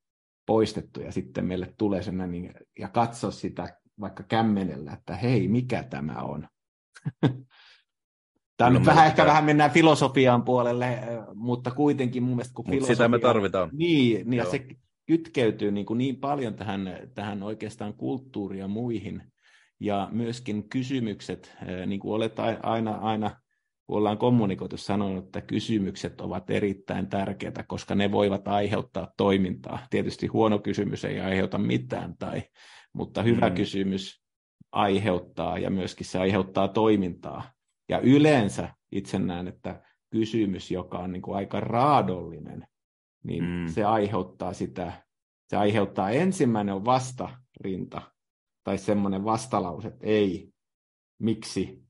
poistettu 0.46 1.00
ja 1.00 1.12
sitten 1.12 1.44
meille 1.44 1.74
tulee 1.78 2.02
sellainen 2.02 2.54
ja 2.78 2.88
katso 2.88 3.30
sitä 3.30 3.80
vaikka 4.00 4.22
kämmenellä, 4.22 4.92
että 4.92 5.16
hei, 5.16 5.48
mikä 5.48 5.82
tämä 5.82 6.22
on. 6.22 6.48
Tämä 8.56 8.70
nyt 8.70 8.86
vähän, 8.86 9.06
ehkä 9.06 9.26
vähän 9.26 9.44
mennään 9.44 9.70
filosofian 9.70 10.42
puolelle, 10.42 10.98
mutta 11.34 11.70
kuitenkin 11.70 12.22
mun 12.22 12.36
mielestä 12.36 12.54
kun 12.54 12.64
Mut 12.64 12.70
filosofia... 12.70 12.94
sitä 12.94 13.08
me 13.08 13.18
tarvitaan. 13.18 13.70
Niin, 13.72 14.30
niin 14.30 14.38
ja 14.38 14.44
se 14.44 14.66
kytkeytyy 15.06 15.70
niin, 15.70 15.86
kuin 15.86 15.98
niin 15.98 16.16
paljon 16.16 16.54
tähän, 16.54 16.98
tähän 17.14 17.42
oikeastaan 17.42 17.94
kulttuuriin 17.94 18.60
ja 18.60 18.68
muihin. 18.68 19.22
Ja 19.80 20.08
myöskin 20.12 20.68
kysymykset, 20.68 21.56
niin 21.86 22.00
kuin 22.00 22.14
olet 22.14 22.36
aina, 22.62 22.94
aina 22.94 23.30
kun 23.86 23.96
ollaan 23.96 24.18
kommunikoitu 24.18 24.76
sanonut, 24.76 25.24
että 25.24 25.40
kysymykset 25.40 26.20
ovat 26.20 26.50
erittäin 26.50 27.06
tärkeitä, 27.06 27.62
koska 27.62 27.94
ne 27.94 28.12
voivat 28.12 28.48
aiheuttaa 28.48 29.12
toimintaa. 29.16 29.86
Tietysti 29.90 30.26
huono 30.26 30.58
kysymys 30.58 31.04
ei 31.04 31.20
aiheuta 31.20 31.58
mitään, 31.58 32.16
tai, 32.18 32.42
mutta 32.96 33.22
hyvä 33.22 33.48
mm. 33.48 33.54
kysymys 33.54 34.22
aiheuttaa 34.72 35.58
ja 35.58 35.70
myöskin 35.70 36.06
se 36.06 36.18
aiheuttaa 36.18 36.68
toimintaa. 36.68 37.52
Ja 37.88 37.98
yleensä 37.98 38.74
itse 38.92 39.18
näen, 39.18 39.48
että 39.48 39.82
kysymys, 40.10 40.70
joka 40.70 40.98
on 40.98 41.12
niin 41.12 41.22
kuin 41.22 41.36
aika 41.36 41.60
raadollinen, 41.60 42.66
niin 43.24 43.44
mm. 43.44 43.66
se 43.68 43.84
aiheuttaa 43.84 44.52
sitä, 44.52 45.02
se 45.48 45.56
aiheuttaa 45.56 46.10
ensimmäinen 46.10 46.74
on 46.74 46.84
vastarinta, 46.84 48.02
tai 48.64 48.78
semmoinen 48.78 49.24
vastalause, 49.24 49.88
että 49.88 50.06
ei, 50.06 50.52
miksi, 51.18 51.82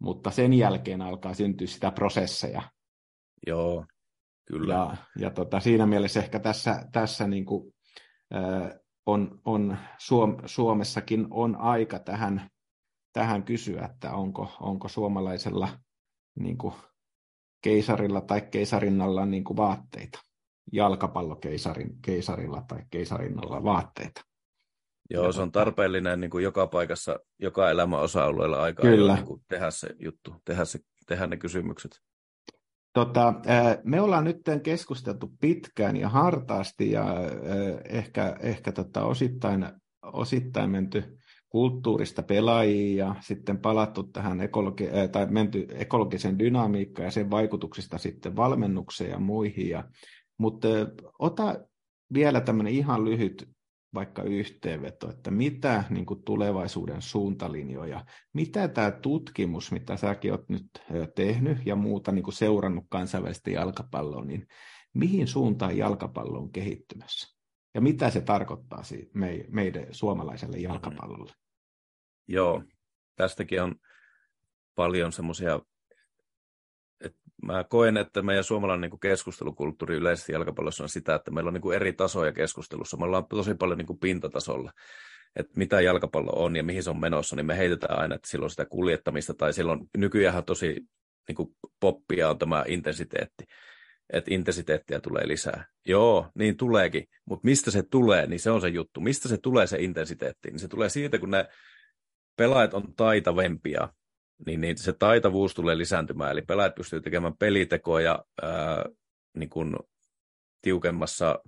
mutta 0.00 0.30
sen 0.30 0.52
jälkeen 0.52 1.02
alkaa 1.02 1.34
syntyä 1.34 1.66
sitä 1.66 1.90
prosesseja. 1.90 2.62
Joo, 3.46 3.86
kyllä. 4.46 4.74
Ja, 4.74 4.96
ja 5.18 5.30
tota, 5.30 5.60
siinä 5.60 5.86
mielessä 5.86 6.20
ehkä 6.20 6.38
tässä, 6.38 6.88
tässä 6.92 7.26
niin 7.26 7.44
kuin, 7.44 7.74
on, 9.06 9.40
on 9.44 9.76
Suom, 9.98 10.36
Suomessakin 10.46 11.26
on 11.30 11.56
aika 11.56 11.98
tähän, 11.98 12.50
tähän 13.12 13.42
kysyä, 13.42 13.84
että 13.84 14.12
onko, 14.12 14.52
onko 14.60 14.88
suomalaisella 14.88 15.68
niin 16.38 16.58
kuin, 16.58 16.74
keisarilla 17.62 18.20
tai 18.20 18.40
keisarinnalla 18.40 19.26
niin 19.26 19.44
kuin 19.44 19.56
vaatteita, 19.56 20.18
jalkapallokeisarin 20.72 22.02
keisarilla 22.02 22.64
tai 22.68 22.82
keisarinnalla 22.90 23.64
vaatteita. 23.64 24.20
Joo, 25.10 25.32
se 25.32 25.42
on 25.42 25.52
tarpeellinen 25.52 26.20
niin 26.20 26.30
kuin 26.30 26.44
joka 26.44 26.66
paikassa, 26.66 27.18
joka 27.38 27.70
elämän 27.70 28.00
osa-alueella 28.00 28.62
aika 28.62 28.82
Kyllä. 28.82 29.14
niin 29.14 29.26
kuin 29.26 29.42
tehdä 29.48 29.70
se 29.70 29.88
juttu, 29.98 30.34
tehdä, 30.44 30.64
se, 30.64 30.78
tehdä 31.06 31.26
ne 31.26 31.36
kysymykset. 31.36 32.00
Tota, 32.96 33.34
me 33.84 34.00
ollaan 34.00 34.24
nyt 34.24 34.40
keskusteltu 34.62 35.32
pitkään 35.40 35.96
ja 35.96 36.08
hartaasti 36.08 36.90
ja 36.90 37.04
ehkä, 37.88 38.36
ehkä 38.40 38.72
tota 38.72 39.04
osittain, 39.04 39.66
osittain 40.02 40.70
menty 40.70 41.18
kulttuurista 41.48 42.22
pelaajiin 42.22 42.96
ja 42.96 43.14
sitten 43.20 43.58
palattu 43.58 44.02
tähän 44.02 44.40
ekologi- 44.40 44.88
tai 45.12 45.26
menty 45.30 45.66
ekologisen 45.70 46.38
dynamiikkaan 46.38 47.04
ja 47.06 47.10
sen 47.10 47.30
vaikutuksista 47.30 47.98
sitten 47.98 48.36
valmennukseen 48.36 49.10
ja 49.10 49.18
muihin. 49.18 49.68
Ja, 49.68 49.84
mutta 50.38 50.68
ota 51.18 51.54
vielä 52.14 52.40
tämmöinen 52.40 52.72
ihan 52.72 53.04
lyhyt 53.04 53.48
vaikka 53.94 54.22
yhteenveto, 54.22 55.10
että 55.10 55.30
mitä 55.30 55.84
niin 55.90 56.06
kuin 56.06 56.22
tulevaisuuden 56.22 57.02
suuntalinjoja, 57.02 58.04
mitä 58.32 58.68
tämä 58.68 58.90
tutkimus, 58.90 59.72
mitä 59.72 59.96
säkin 59.96 60.32
olet 60.32 60.48
nyt 60.48 60.66
tehnyt 61.14 61.58
ja 61.66 61.76
muuta 61.76 62.12
niin 62.12 62.22
kuin 62.22 62.34
seurannut 62.34 62.84
kansainvälistä 62.88 63.50
jalkapalloa, 63.50 64.24
niin 64.24 64.46
mihin 64.94 65.26
suuntaan 65.26 65.76
jalkapallo 65.76 66.38
on 66.38 66.52
kehittymässä? 66.52 67.36
Ja 67.74 67.80
mitä 67.80 68.10
se 68.10 68.20
tarkoittaa 68.20 68.82
meidän 69.48 69.86
suomalaiselle 69.90 70.58
jalkapallolle? 70.58 71.32
Joo, 72.28 72.62
tästäkin 73.16 73.62
on 73.62 73.74
paljon 74.74 75.12
semmoisia 75.12 75.60
mä 77.42 77.64
koen, 77.64 77.96
että 77.96 78.22
meidän 78.22 78.44
suomalainen 78.44 78.80
niin 78.80 78.90
kuin 78.90 79.00
keskustelukulttuuri 79.00 79.96
yleisesti 79.96 80.32
jalkapallossa 80.32 80.82
on 80.82 80.88
sitä, 80.88 81.14
että 81.14 81.30
meillä 81.30 81.48
on 81.48 81.54
niin 81.54 81.62
kuin 81.62 81.76
eri 81.76 81.92
tasoja 81.92 82.32
keskustelussa. 82.32 82.96
Me 82.96 83.04
ollaan 83.04 83.26
tosi 83.28 83.54
paljon 83.54 83.78
niin 83.78 83.86
kuin 83.86 83.98
pintatasolla, 83.98 84.72
että 85.36 85.52
mitä 85.56 85.80
jalkapallo 85.80 86.32
on 86.44 86.56
ja 86.56 86.62
mihin 86.62 86.82
se 86.82 86.90
on 86.90 87.00
menossa, 87.00 87.36
niin 87.36 87.46
me 87.46 87.56
heitetään 87.56 87.98
aina, 87.98 88.14
että 88.14 88.28
silloin 88.28 88.50
sitä 88.50 88.64
kuljettamista 88.64 89.34
tai 89.34 89.52
silloin 89.52 89.80
nykyään 89.96 90.44
tosi 90.44 90.80
niin 91.28 91.36
kuin 91.36 91.48
poppia 91.80 92.30
on 92.30 92.38
tämä 92.38 92.64
intensiteetti, 92.68 93.44
että 94.12 94.34
intensiteettiä 94.34 95.00
tulee 95.00 95.28
lisää. 95.28 95.66
Joo, 95.86 96.30
niin 96.34 96.56
tuleekin, 96.56 97.04
mutta 97.24 97.44
mistä 97.44 97.70
se 97.70 97.82
tulee, 97.82 98.26
niin 98.26 98.40
se 98.40 98.50
on 98.50 98.60
se 98.60 98.68
juttu. 98.68 99.00
Mistä 99.00 99.28
se 99.28 99.38
tulee 99.38 99.66
se 99.66 99.76
intensiteetti? 99.78 100.50
Niin 100.50 100.58
se 100.58 100.68
tulee 100.68 100.88
siitä, 100.88 101.18
kun 101.18 101.30
ne 101.30 101.48
pelaajat 102.36 102.74
on 102.74 102.94
taitavempia 102.96 103.88
niin, 104.46 104.60
niin 104.60 104.78
se 104.78 104.92
taitavuus 104.92 105.54
tulee 105.54 105.78
lisääntymään. 105.78 106.32
Eli 106.32 106.42
pelaajat 106.42 106.74
pystyy 106.74 107.00
tekemään 107.00 107.36
pelitekoja 107.36 108.24
ää, 108.42 108.84
niin 109.36 109.50
kuin 109.50 109.76
tiukemmassa 110.62 111.38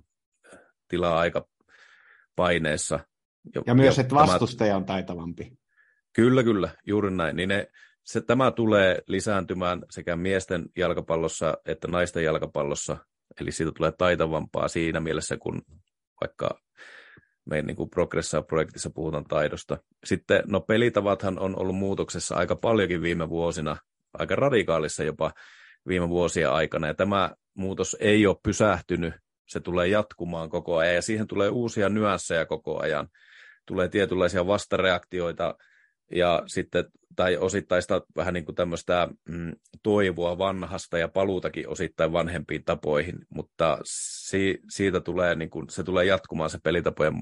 tilaa 0.87 1.23
paineessa. 2.35 2.99
Ja, 3.55 3.61
ja 3.65 3.75
myös, 3.75 3.97
ja 3.97 4.01
että 4.01 4.15
vastustaja 4.15 4.75
on 4.75 4.85
taitavampi. 4.85 5.51
Kyllä, 6.13 6.43
kyllä, 6.43 6.69
juuri 6.87 7.11
näin. 7.11 7.35
Niin 7.35 7.49
ne, 7.49 7.67
se, 8.03 8.21
tämä 8.21 8.51
tulee 8.51 9.01
lisääntymään 9.07 9.81
sekä 9.89 10.15
miesten 10.15 10.65
jalkapallossa 10.77 11.57
että 11.65 11.87
naisten 11.87 12.23
jalkapallossa. 12.23 12.97
Eli 13.41 13.51
siitä 13.51 13.71
tulee 13.71 13.91
taitavampaa 13.97 14.67
siinä 14.67 14.99
mielessä, 14.99 15.37
kun 15.37 15.61
vaikka 16.21 16.59
meidän 17.45 17.65
niin 17.65 17.77
kuin 17.77 17.89
Progressa-projektissa 17.89 18.89
puhutaan 18.89 19.25
taidosta. 19.25 19.77
Sitten 20.05 20.43
no 20.47 20.59
pelitavathan 20.61 21.39
on 21.39 21.59
ollut 21.59 21.75
muutoksessa 21.75 22.35
aika 22.35 22.55
paljonkin 22.55 23.01
viime 23.01 23.29
vuosina, 23.29 23.77
aika 24.13 24.35
radikaalissa 24.35 25.03
jopa 25.03 25.31
viime 25.87 26.09
vuosien 26.09 26.51
aikana, 26.51 26.87
ja 26.87 26.93
tämä 26.93 27.31
muutos 27.53 27.97
ei 27.99 28.27
ole 28.27 28.37
pysähtynyt, 28.43 29.13
se 29.47 29.59
tulee 29.59 29.87
jatkumaan 29.87 30.49
koko 30.49 30.77
ajan, 30.77 30.95
ja 30.95 31.01
siihen 31.01 31.27
tulee 31.27 31.49
uusia 31.49 31.89
nyansseja 31.89 32.45
koko 32.45 32.81
ajan. 32.81 33.07
Tulee 33.65 33.87
tietynlaisia 33.87 34.47
vastareaktioita, 34.47 35.55
ja 36.11 36.43
sitten, 36.45 36.85
tai 37.15 37.37
osittaista 37.37 38.01
vähän 38.15 38.33
niin 38.33 38.45
kuin 38.45 38.55
tämmöistä 38.55 39.07
mm, 39.29 39.51
toivoa 39.83 40.37
vanhasta 40.37 40.97
ja 40.97 41.07
paluutakin 41.07 41.69
osittain 41.69 42.13
vanhempiin 42.13 42.63
tapoihin, 42.65 43.15
mutta 43.29 43.77
si, 43.83 44.59
siitä 44.69 45.01
tulee, 45.01 45.35
niin 45.35 45.49
kuin, 45.49 45.69
se 45.69 45.83
tulee 45.83 46.05
jatkumaan 46.05 46.49
se 46.49 46.59
pelitapojen 46.63 47.13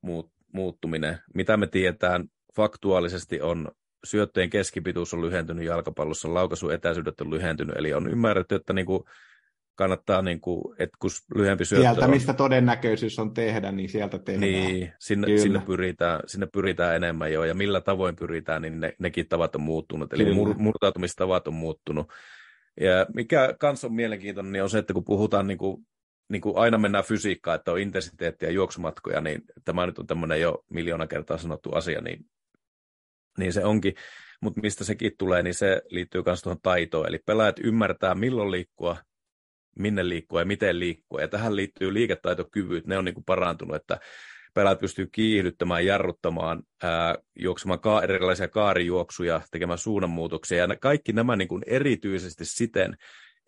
muut, 0.00 0.30
muuttuminen. 0.52 1.18
Mitä 1.34 1.56
me 1.56 1.66
tiedetään 1.66 2.24
faktuaalisesti 2.56 3.40
on 3.40 3.68
syöttöjen 4.04 4.50
keskipituus 4.50 5.14
on 5.14 5.22
lyhentynyt 5.22 5.64
jalkapallossa, 5.64 6.34
laukaisuetäisyydet 6.34 7.20
on 7.20 7.30
lyhentynyt, 7.30 7.76
eli 7.76 7.94
on 7.94 8.10
ymmärretty, 8.10 8.54
että 8.54 8.72
niin 8.72 8.86
kuin 8.86 9.02
kannattaa, 9.74 10.22
niin 10.22 10.40
kuin, 10.40 10.74
että 10.78 10.96
kun 11.00 11.10
lyhyempi 11.34 11.64
syöttö 11.64 11.82
Sieltä, 11.82 12.04
on... 12.04 12.10
mistä 12.10 12.34
todennäköisyys 12.34 13.18
on 13.18 13.34
tehdä, 13.34 13.72
niin 13.72 13.88
sieltä 13.88 14.18
tehdään. 14.18 14.40
Niin, 14.40 14.92
sinne, 14.98 15.38
sinne, 15.38 15.60
pyritään, 15.66 16.20
sinne 16.26 16.46
pyritään 16.52 16.96
enemmän 16.96 17.32
jo, 17.32 17.44
ja 17.44 17.54
millä 17.54 17.80
tavoin 17.80 18.16
pyritään, 18.16 18.62
niin 18.62 18.80
ne, 18.80 18.94
nekin 18.98 19.28
tavat 19.28 19.56
on 19.56 19.62
muuttunut, 19.62 20.12
eli 20.12 20.24
Kyllä. 20.24 20.54
murtautumistavat 20.58 21.48
on 21.48 21.54
muuttunut. 21.54 22.12
Ja 22.80 23.06
mikä 23.14 23.54
kanssa 23.58 23.86
on 23.86 23.94
mielenkiintoinen, 23.94 24.52
niin 24.52 24.62
on 24.62 24.70
se, 24.70 24.78
että 24.78 24.94
kun 24.94 25.04
puhutaan 25.04 25.46
niin 25.46 25.58
kuin 25.58 25.86
niin 26.28 26.40
kuin 26.40 26.56
aina 26.56 26.78
mennään 26.78 27.04
fysiikkaan, 27.04 27.54
että 27.54 27.72
on 27.72 27.78
intensiteettiä 27.78 28.48
ja 28.48 28.52
juoksumatkoja, 28.52 29.20
niin 29.20 29.42
tämä 29.64 29.86
nyt 29.86 29.98
on 29.98 30.06
tämmöinen 30.06 30.40
jo 30.40 30.64
miljoona 30.70 31.06
kertaa 31.06 31.38
sanottu 31.38 31.70
asia, 31.70 32.00
niin, 32.00 32.26
niin 33.38 33.52
se 33.52 33.64
onkin. 33.64 33.94
Mutta 34.42 34.60
mistä 34.60 34.84
sekin 34.84 35.12
tulee, 35.18 35.42
niin 35.42 35.54
se 35.54 35.82
liittyy 35.90 36.22
myös 36.26 36.42
tuohon 36.42 36.60
taitoon. 36.62 37.08
Eli 37.08 37.18
pelaajat 37.18 37.58
ymmärtää, 37.58 38.14
milloin 38.14 38.50
liikkua, 38.50 38.96
minne 39.78 40.08
liikkua 40.08 40.40
ja 40.40 40.44
miten 40.44 40.80
liikkua. 40.80 41.20
Ja 41.20 41.28
tähän 41.28 41.56
liittyy 41.56 41.94
liiketaitokyvyt, 41.94 42.86
ne 42.86 42.98
on 42.98 43.04
niin 43.04 43.14
kuin 43.14 43.24
parantunut, 43.24 43.76
että 43.76 43.98
pelaajat 44.54 44.80
pystyy 44.80 45.08
kiihdyttämään, 45.12 45.86
jarruttamaan, 45.86 46.62
ää, 46.82 47.14
juoksemaan 47.36 47.80
ka- 47.80 48.02
erilaisia 48.02 48.48
kaarijuoksuja, 48.48 49.40
tekemään 49.50 49.78
suunnanmuutoksia. 49.78 50.58
Ja 50.58 50.76
kaikki 50.80 51.12
nämä 51.12 51.36
niin 51.36 51.48
kuin 51.48 51.62
erityisesti 51.66 52.44
siten, 52.44 52.96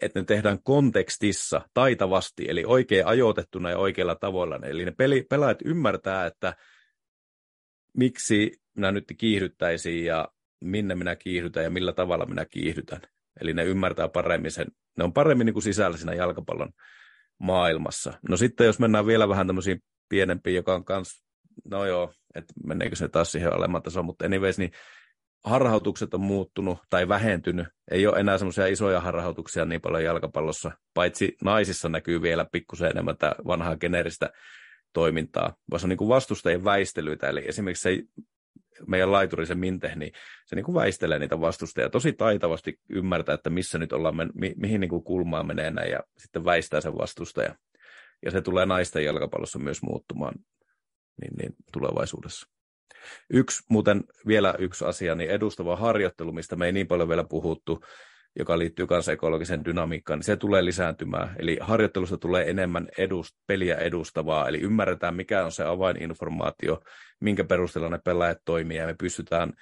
että 0.02 0.20
ne 0.20 0.24
tehdään 0.24 0.62
kontekstissa 0.62 1.60
taitavasti, 1.74 2.44
eli 2.48 2.64
oikein 2.66 3.06
ajoitettuna 3.06 3.70
ja 3.70 3.78
oikeilla 3.78 4.14
tavoilla. 4.14 4.56
Eli 4.62 4.84
ne 4.84 4.92
peli, 4.98 5.26
pelaajat 5.30 5.58
ymmärtää, 5.64 6.26
että 6.26 6.56
miksi 7.96 8.52
minä 8.76 8.92
nyt 8.92 9.04
kiihdyttäisin 9.18 10.04
ja 10.04 10.28
minne 10.60 10.94
minä 10.94 11.16
kiihdytän 11.16 11.64
ja 11.64 11.70
millä 11.70 11.92
tavalla 11.92 12.26
minä 12.26 12.44
kiihdytän. 12.44 13.00
Eli 13.40 13.54
ne 13.54 13.64
ymmärtää 13.64 14.08
paremmin 14.08 14.50
sen, 14.50 14.66
ne 14.96 15.04
on 15.04 15.12
paremmin 15.12 15.44
niin 15.44 15.54
kuin 15.54 15.62
sisällä 15.62 15.96
siinä 15.96 16.14
jalkapallon 16.14 16.70
maailmassa. 17.38 18.12
No 18.28 18.36
sitten 18.36 18.66
jos 18.66 18.78
mennään 18.78 19.06
vielä 19.06 19.28
vähän 19.28 19.46
tämmöisiin 19.46 19.82
pienempiin, 20.08 20.56
joka 20.56 20.74
on 20.74 20.84
kans, 20.84 21.22
no 21.70 21.86
joo, 21.86 22.12
että 22.34 22.54
meneekö 22.64 22.96
se 22.96 23.08
taas 23.08 23.32
siihen 23.32 23.52
alemman 23.52 23.82
tasoon, 23.82 24.06
mutta 24.06 24.24
anyways, 24.24 24.58
niin 24.58 24.70
harhautukset 25.44 26.14
on 26.14 26.20
muuttunut 26.20 26.78
tai 26.90 27.08
vähentynyt. 27.08 27.66
Ei 27.90 28.06
ole 28.06 28.20
enää 28.20 28.38
semmoisia 28.38 28.66
isoja 28.66 29.00
harhautuksia 29.00 29.64
niin 29.64 29.80
paljon 29.80 30.04
jalkapallossa, 30.04 30.70
paitsi 30.94 31.36
naisissa 31.44 31.88
näkyy 31.88 32.22
vielä 32.22 32.46
pikkusen 32.52 32.90
enemmän 32.90 33.16
tätä 33.16 33.34
vanhaa 33.46 33.76
geneeristä 33.76 34.30
toimintaa, 34.92 35.56
vaan 35.70 35.80
se 35.80 35.86
on 35.86 35.88
niin 35.88 35.96
kuin 35.96 36.08
vastustajien 36.08 36.64
väistelyitä. 36.64 37.28
Eli 37.28 37.48
esimerkiksi 37.48 37.82
se 37.82 38.02
meidän 38.86 39.12
laituri, 39.12 39.46
se 39.46 39.54
Minte, 39.54 39.92
niin 39.94 40.12
se 40.46 40.56
niin 40.56 40.64
kuin 40.64 40.74
väistelee 40.74 41.18
niitä 41.18 41.40
vastustajia 41.40 41.90
tosi 41.90 42.12
taitavasti 42.12 42.80
ymmärtää, 42.88 43.34
että 43.34 43.50
missä 43.50 43.78
nyt 43.78 43.92
ollaan, 43.92 44.16
mi- 44.34 44.54
mihin 44.56 44.80
niin 44.80 44.88
kuin 44.88 45.04
kulmaan 45.04 45.46
menee 45.46 45.70
näin, 45.70 45.90
ja 45.90 46.00
sitten 46.18 46.44
väistää 46.44 46.80
sen 46.80 46.98
vastustaja. 46.98 47.54
Ja 48.24 48.30
se 48.30 48.42
tulee 48.42 48.66
naisten 48.66 49.04
jalkapallossa 49.04 49.58
myös 49.58 49.82
muuttumaan 49.82 50.34
niin, 51.20 51.34
niin 51.38 51.54
tulevaisuudessa. 51.72 52.48
Yksi, 53.30 53.62
muuten 53.70 54.04
vielä 54.26 54.54
yksi 54.58 54.84
asia, 54.84 55.14
niin 55.14 55.30
edustava 55.30 55.76
harjoittelu, 55.76 56.32
mistä 56.32 56.56
me 56.56 56.66
ei 56.66 56.72
niin 56.72 56.86
paljon 56.86 57.08
vielä 57.08 57.24
puhuttu, 57.24 57.84
joka 58.38 58.58
liittyy 58.58 58.86
myös 58.90 59.08
ekologiseen 59.08 59.64
dynamiikkaan, 59.64 60.18
niin 60.18 60.24
se 60.24 60.36
tulee 60.36 60.64
lisääntymään. 60.64 61.36
Eli 61.38 61.58
harjoittelusta 61.60 62.18
tulee 62.18 62.50
enemmän 62.50 62.88
edust, 62.98 63.36
peliä 63.46 63.76
edustavaa, 63.76 64.48
eli 64.48 64.60
ymmärretään, 64.60 65.16
mikä 65.16 65.44
on 65.44 65.52
se 65.52 65.64
avaininformaatio, 65.64 66.80
minkä 67.20 67.44
perusteella 67.44 67.88
ne 67.88 67.98
pelaajat 68.04 68.38
toimii, 68.44 68.76
ja 68.76 68.86
me 68.86 68.94
pystytään 68.94 69.52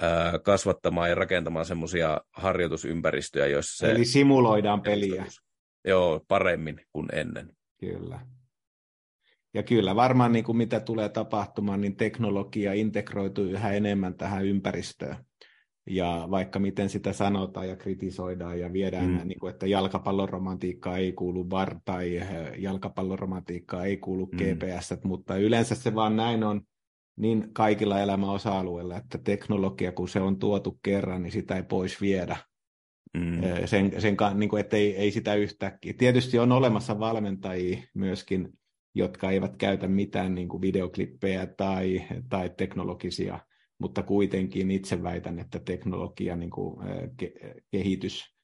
ää, 0.00 0.38
kasvattamaan 0.38 1.08
ja 1.08 1.14
rakentamaan 1.14 1.64
semmoisia 1.64 2.20
harjoitusympäristöjä, 2.32 3.46
joissa 3.46 3.86
se... 3.86 3.92
Eli 3.92 4.04
simuloidaan 4.04 4.80
peliä. 4.82 5.24
Joo, 5.84 6.24
paremmin 6.28 6.80
kuin 6.92 7.08
ennen. 7.12 7.50
Kyllä. 7.80 8.20
Ja 9.54 9.62
kyllä 9.62 9.96
varmaan 9.96 10.32
niin 10.32 10.44
kuin 10.44 10.56
mitä 10.56 10.80
tulee 10.80 11.08
tapahtumaan, 11.08 11.80
niin 11.80 11.96
teknologia 11.96 12.72
integroituu 12.72 13.44
yhä 13.44 13.72
enemmän 13.72 14.14
tähän 14.14 14.44
ympäristöön. 14.44 15.16
Ja 15.86 16.28
vaikka 16.30 16.58
miten 16.58 16.88
sitä 16.88 17.12
sanotaan 17.12 17.68
ja 17.68 17.76
kritisoidaan 17.76 18.60
ja 18.60 18.72
viedään, 18.72 19.10
mm. 19.10 19.28
niin 19.28 19.38
kuin, 19.38 19.50
että 19.50 19.66
jalkapalloromantiikka 19.66 20.96
ei 20.96 21.12
kuulu 21.12 21.50
VAR 21.50 21.76
tai 21.84 22.16
eh, 22.16 22.28
jalkapalloromantiikka 22.58 23.84
ei 23.84 23.96
kuulu 23.96 24.26
mm. 24.26 24.38
GPS, 24.38 25.04
mutta 25.04 25.36
yleensä 25.36 25.74
se 25.74 25.94
vaan 25.94 26.16
näin 26.16 26.44
on 26.44 26.62
niin 27.16 27.48
kaikilla 27.52 28.00
elämän 28.00 28.28
osa-alueilla, 28.28 28.96
että 28.96 29.18
teknologia, 29.18 29.92
kun 29.92 30.08
se 30.08 30.20
on 30.20 30.38
tuotu 30.38 30.78
kerran, 30.82 31.22
niin 31.22 31.32
sitä 31.32 31.56
ei 31.56 31.62
pois 31.62 32.00
viedä. 32.00 32.36
Mm. 33.14 33.42
Eh, 33.44 33.68
sen, 33.68 34.00
sen, 34.00 34.16
niin 34.34 34.50
kuin, 34.50 34.60
että 34.60 34.76
ei, 34.76 34.96
ei 34.96 35.10
sitä 35.10 35.34
yhtäkkiä. 35.34 35.92
Tietysti 35.98 36.38
on 36.38 36.52
olemassa 36.52 36.98
valmentajia 36.98 37.78
myöskin, 37.94 38.52
jotka 38.94 39.30
eivät 39.30 39.56
käytä 39.56 39.88
mitään 39.88 40.34
niin 40.34 40.48
kuin 40.48 40.60
videoklippejä 40.60 41.46
tai, 41.46 42.02
tai 42.28 42.50
teknologisia, 42.56 43.38
mutta 43.84 44.02
kuitenkin 44.02 44.70
itse 44.70 45.02
väitän, 45.02 45.38
että 45.38 45.58
teknologia 45.58 46.36
niin 46.36 46.50
kuin, 46.50 46.80
ke- 47.22 47.60
kehitys 47.70 48.34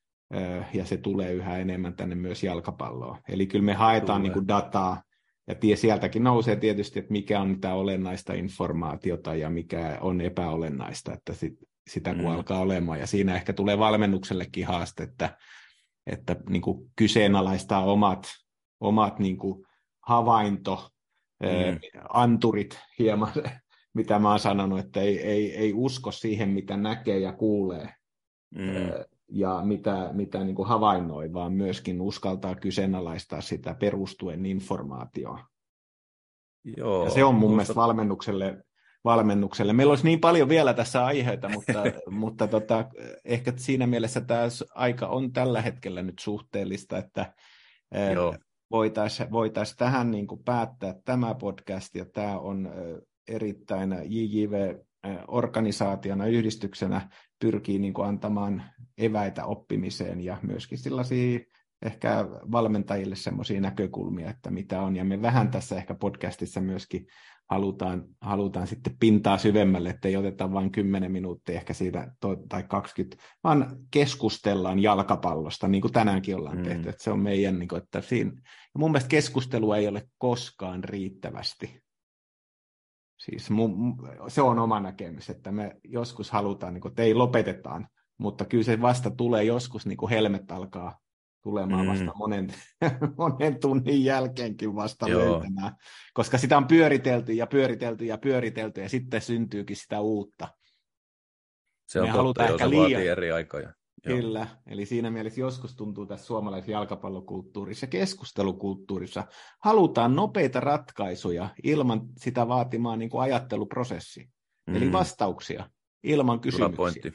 ja 0.74 0.84
se 0.84 0.96
tulee 0.96 1.32
yhä 1.32 1.58
enemmän 1.58 1.96
tänne 1.96 2.14
myös 2.14 2.44
jalkapalloon. 2.44 3.18
Eli 3.28 3.46
kyllä 3.46 3.64
me 3.64 3.74
haetaan 3.74 4.22
niin 4.22 4.32
kuin 4.32 4.48
dataa, 4.48 5.02
ja 5.48 5.54
tie, 5.54 5.76
sieltäkin 5.76 6.24
nousee 6.24 6.56
tietysti, 6.56 6.98
että 6.98 7.12
mikä 7.12 7.40
on 7.40 7.48
mitä 7.48 7.74
olennaista 7.74 8.32
informaatiota 8.32 9.34
ja 9.34 9.50
mikä 9.50 9.98
on 10.00 10.20
epäolennaista, 10.20 11.12
että 11.12 11.34
sit, 11.34 11.54
sitä 11.90 12.14
kun 12.14 12.24
mm. 12.24 12.30
alkaa 12.30 12.60
olemaan. 12.60 13.00
Ja 13.00 13.06
siinä 13.06 13.34
ehkä 13.34 13.52
tulee 13.52 13.78
valmennuksellekin 13.78 14.66
haaste, 14.66 15.02
että, 15.02 15.36
että 16.06 16.36
niin 16.48 16.62
kuin 16.62 16.90
kyseenalaistaa 16.96 17.84
omat, 17.84 18.26
omat 18.80 19.18
niin 19.18 19.36
kuin 19.36 19.66
havainto, 20.06 20.90
mm. 21.42 22.02
anturit 22.08 22.80
hieman, 22.98 23.32
mitä 23.94 24.18
mä 24.18 24.30
oon 24.30 24.38
sanonut, 24.38 24.78
että 24.78 25.00
ei, 25.00 25.20
ei, 25.22 25.56
ei 25.56 25.72
usko 25.74 26.12
siihen, 26.12 26.48
mitä 26.48 26.76
näkee 26.76 27.18
ja 27.18 27.32
kuulee. 27.32 27.94
Mm. 28.54 29.04
Ja 29.28 29.60
mitä, 29.64 30.10
mitä 30.12 30.44
niin 30.44 30.56
kuin 30.56 30.68
havainnoi, 30.68 31.32
vaan 31.32 31.52
myöskin 31.52 32.00
uskaltaa 32.00 32.54
kyseenalaistaa 32.54 33.40
sitä 33.40 33.74
perustuen 33.74 34.46
informaatioon. 34.46 35.38
Joo, 36.76 37.04
ja 37.04 37.10
se 37.10 37.24
on 37.24 37.34
mun 37.34 37.40
musta... 37.40 37.56
mielestä 37.56 37.74
valmennukselle, 37.74 38.64
valmennukselle. 39.04 39.72
Meillä 39.72 39.90
olisi 39.90 40.04
niin 40.04 40.20
paljon 40.20 40.48
vielä 40.48 40.74
tässä 40.74 41.04
aiheita, 41.04 41.48
mutta, 41.48 41.82
mutta 42.10 42.48
tota, 42.48 42.84
ehkä 43.24 43.52
siinä 43.56 43.86
mielessä 43.86 44.20
tämä 44.20 44.48
aika 44.74 45.06
on 45.06 45.32
tällä 45.32 45.62
hetkellä 45.62 46.02
nyt 46.02 46.18
suhteellista, 46.18 46.98
että 46.98 47.32
voitaisiin 48.70 49.30
voitais 49.30 49.76
tähän 49.76 50.10
niin 50.10 50.26
kuin 50.26 50.44
päättää 50.44 50.94
tämä 51.04 51.34
podcast, 51.34 51.94
ja 51.94 52.04
tämä 52.04 52.38
on 52.38 52.70
erittäin 53.30 53.96
JJV-organisaationa, 54.04 56.26
yhdistyksenä 56.26 57.10
pyrkii 57.38 57.78
niin 57.78 57.94
kuin 57.94 58.08
antamaan 58.08 58.62
eväitä 58.98 59.44
oppimiseen 59.44 60.20
ja 60.20 60.36
myöskin 60.42 60.78
sellaisia 60.78 61.38
ehkä 61.82 62.28
valmentajille 62.52 63.16
semmoisia 63.16 63.60
näkökulmia, 63.60 64.30
että 64.30 64.50
mitä 64.50 64.82
on. 64.82 64.96
Ja 64.96 65.04
me 65.04 65.22
vähän 65.22 65.50
tässä 65.50 65.76
ehkä 65.76 65.94
podcastissa 65.94 66.60
myöskin 66.60 67.06
halutaan, 67.50 68.04
halutaan 68.20 68.66
sitten 68.66 68.96
pintaa 69.00 69.38
syvemmälle, 69.38 69.90
että 69.90 70.08
ei 70.08 70.16
oteta 70.16 70.52
vain 70.52 70.72
10 70.72 71.12
minuuttia 71.12 71.54
ehkä 71.54 71.74
siitä 71.74 72.12
tai 72.48 72.62
20, 72.62 73.16
vaan 73.44 73.76
keskustellaan 73.90 74.78
jalkapallosta, 74.78 75.68
niin 75.68 75.80
kuin 75.80 75.92
tänäänkin 75.92 76.36
ollaan 76.36 76.58
mm. 76.58 76.64
tehty. 76.64 76.88
Että 76.88 77.04
se 77.04 77.10
on 77.10 77.20
meidän, 77.20 77.58
niin 77.58 77.68
kuin, 77.68 77.82
että 77.82 78.00
siinä, 78.00 78.30
ja 78.74 78.78
mun 78.78 78.90
mielestä 78.90 79.08
keskustelu 79.08 79.72
ei 79.72 79.88
ole 79.88 80.08
koskaan 80.18 80.84
riittävästi. 80.84 81.82
Siis 83.24 83.50
mun, 83.50 83.96
se 84.28 84.42
on 84.42 84.58
oma 84.58 84.80
näkemys, 84.80 85.30
että 85.30 85.52
me 85.52 85.76
joskus 85.84 86.30
halutaan, 86.30 86.74
niin 86.74 86.82
kuin, 86.82 86.90
että 86.90 87.02
ei 87.02 87.14
lopetetaan, 87.14 87.88
mutta 88.18 88.44
kyllä 88.44 88.64
se 88.64 88.80
vasta 88.80 89.10
tulee 89.10 89.44
joskus, 89.44 89.86
niin 89.86 89.96
kuin 89.96 90.10
helmet 90.10 90.50
alkaa 90.50 90.98
tulemaan 91.42 91.86
mm. 91.86 91.90
vasta 91.90 92.12
monen, 92.16 92.48
monen 93.18 93.60
tunnin 93.60 94.04
jälkeenkin 94.04 94.74
vasta 94.74 95.08
Joo. 95.08 95.20
löytämään, 95.20 95.76
koska 96.14 96.38
sitä 96.38 96.56
on 96.56 96.66
pyöritelty 96.66 97.32
ja 97.32 97.46
pyöritelty 97.46 98.04
ja 98.04 98.18
pyöritelty 98.18 98.80
ja 98.80 98.88
sitten 98.88 99.20
syntyykin 99.20 99.76
sitä 99.76 100.00
uutta. 100.00 100.48
Se 101.86 102.00
on 102.00 102.08
Me 102.08 102.12
totta, 102.12 102.44
ehkä 102.44 102.58
se 102.58 102.70
liian... 102.70 103.02
eri 103.02 103.32
aikoja. 103.32 103.72
Kyllä, 104.02 104.46
eli 104.66 104.86
siinä 104.86 105.10
mielessä 105.10 105.40
joskus 105.40 105.76
tuntuu 105.76 106.06
tässä 106.06 106.26
suomalaisessa 106.26 106.72
jalkapallokulttuurissa 106.72 107.84
ja 107.84 107.90
keskustelukulttuurissa 107.90 109.24
halutaan 109.64 110.16
nopeita 110.16 110.60
ratkaisuja 110.60 111.48
ilman 111.62 112.00
sitä 112.16 112.48
vaatimaan 112.48 112.98
niin 112.98 113.10
kuin 113.10 113.22
ajatteluprosessi. 113.22 114.30
Mm. 114.66 114.76
Eli 114.76 114.92
vastauksia 114.92 115.70
ilman 116.02 116.40
kysymyksiä. 116.40 116.68
Hyvä 116.68 116.76
pointti 116.76 117.12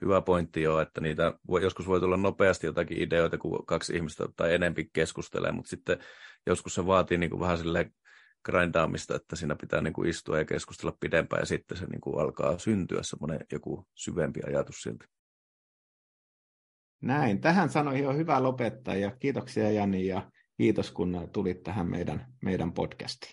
hyvä 0.00 0.20
pointti 0.20 0.62
jo, 0.62 0.80
että 0.80 1.00
niitä 1.00 1.34
voi, 1.48 1.62
joskus 1.62 1.86
voi 1.86 2.00
tulla 2.00 2.16
nopeasti 2.16 2.66
jotakin 2.66 3.02
ideoita, 3.02 3.38
kun 3.38 3.66
kaksi 3.66 3.96
ihmistä 3.96 4.28
tai 4.36 4.54
enempi 4.54 4.90
keskustelee, 4.92 5.52
mutta 5.52 5.68
sitten 5.68 5.98
joskus 6.46 6.74
se 6.74 6.86
vaatii 6.86 7.18
niin 7.18 7.30
kuin 7.30 7.40
vähän 7.40 7.58
sille 7.58 7.90
grindaamista, 8.44 9.14
että 9.14 9.36
siinä 9.36 9.56
pitää 9.56 9.80
niin 9.80 9.92
kuin 9.92 10.08
istua 10.08 10.38
ja 10.38 10.44
keskustella 10.44 10.96
pidempään 11.00 11.42
ja 11.42 11.46
sitten 11.46 11.78
se 11.78 11.86
niin 11.86 12.00
kuin 12.00 12.20
alkaa 12.20 12.58
syntyä 12.58 13.02
semmoinen 13.02 13.40
joku 13.52 13.86
syvempi 13.94 14.40
ajatus 14.46 14.82
siltä. 14.82 15.04
Näin, 17.00 17.40
tähän 17.40 17.70
sanoihin 17.70 18.08
on 18.08 18.16
hyvä 18.16 18.42
lopettaa 18.42 18.94
ja 18.94 19.16
kiitoksia 19.16 19.70
Jani 19.70 20.06
ja 20.06 20.30
kiitos 20.56 20.90
kun 20.90 21.28
tulit 21.32 21.62
tähän 21.62 21.90
meidän, 21.90 22.26
meidän 22.42 22.72
podcastiin. 22.72 23.32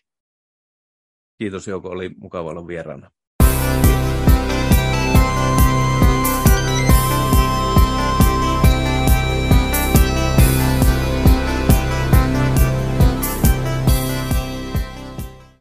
Kiitos 1.37 1.67
Jouko, 1.67 1.89
oli 1.89 2.09
mukava 2.17 2.49
olla 2.49 2.67
vieraana. 2.67 3.11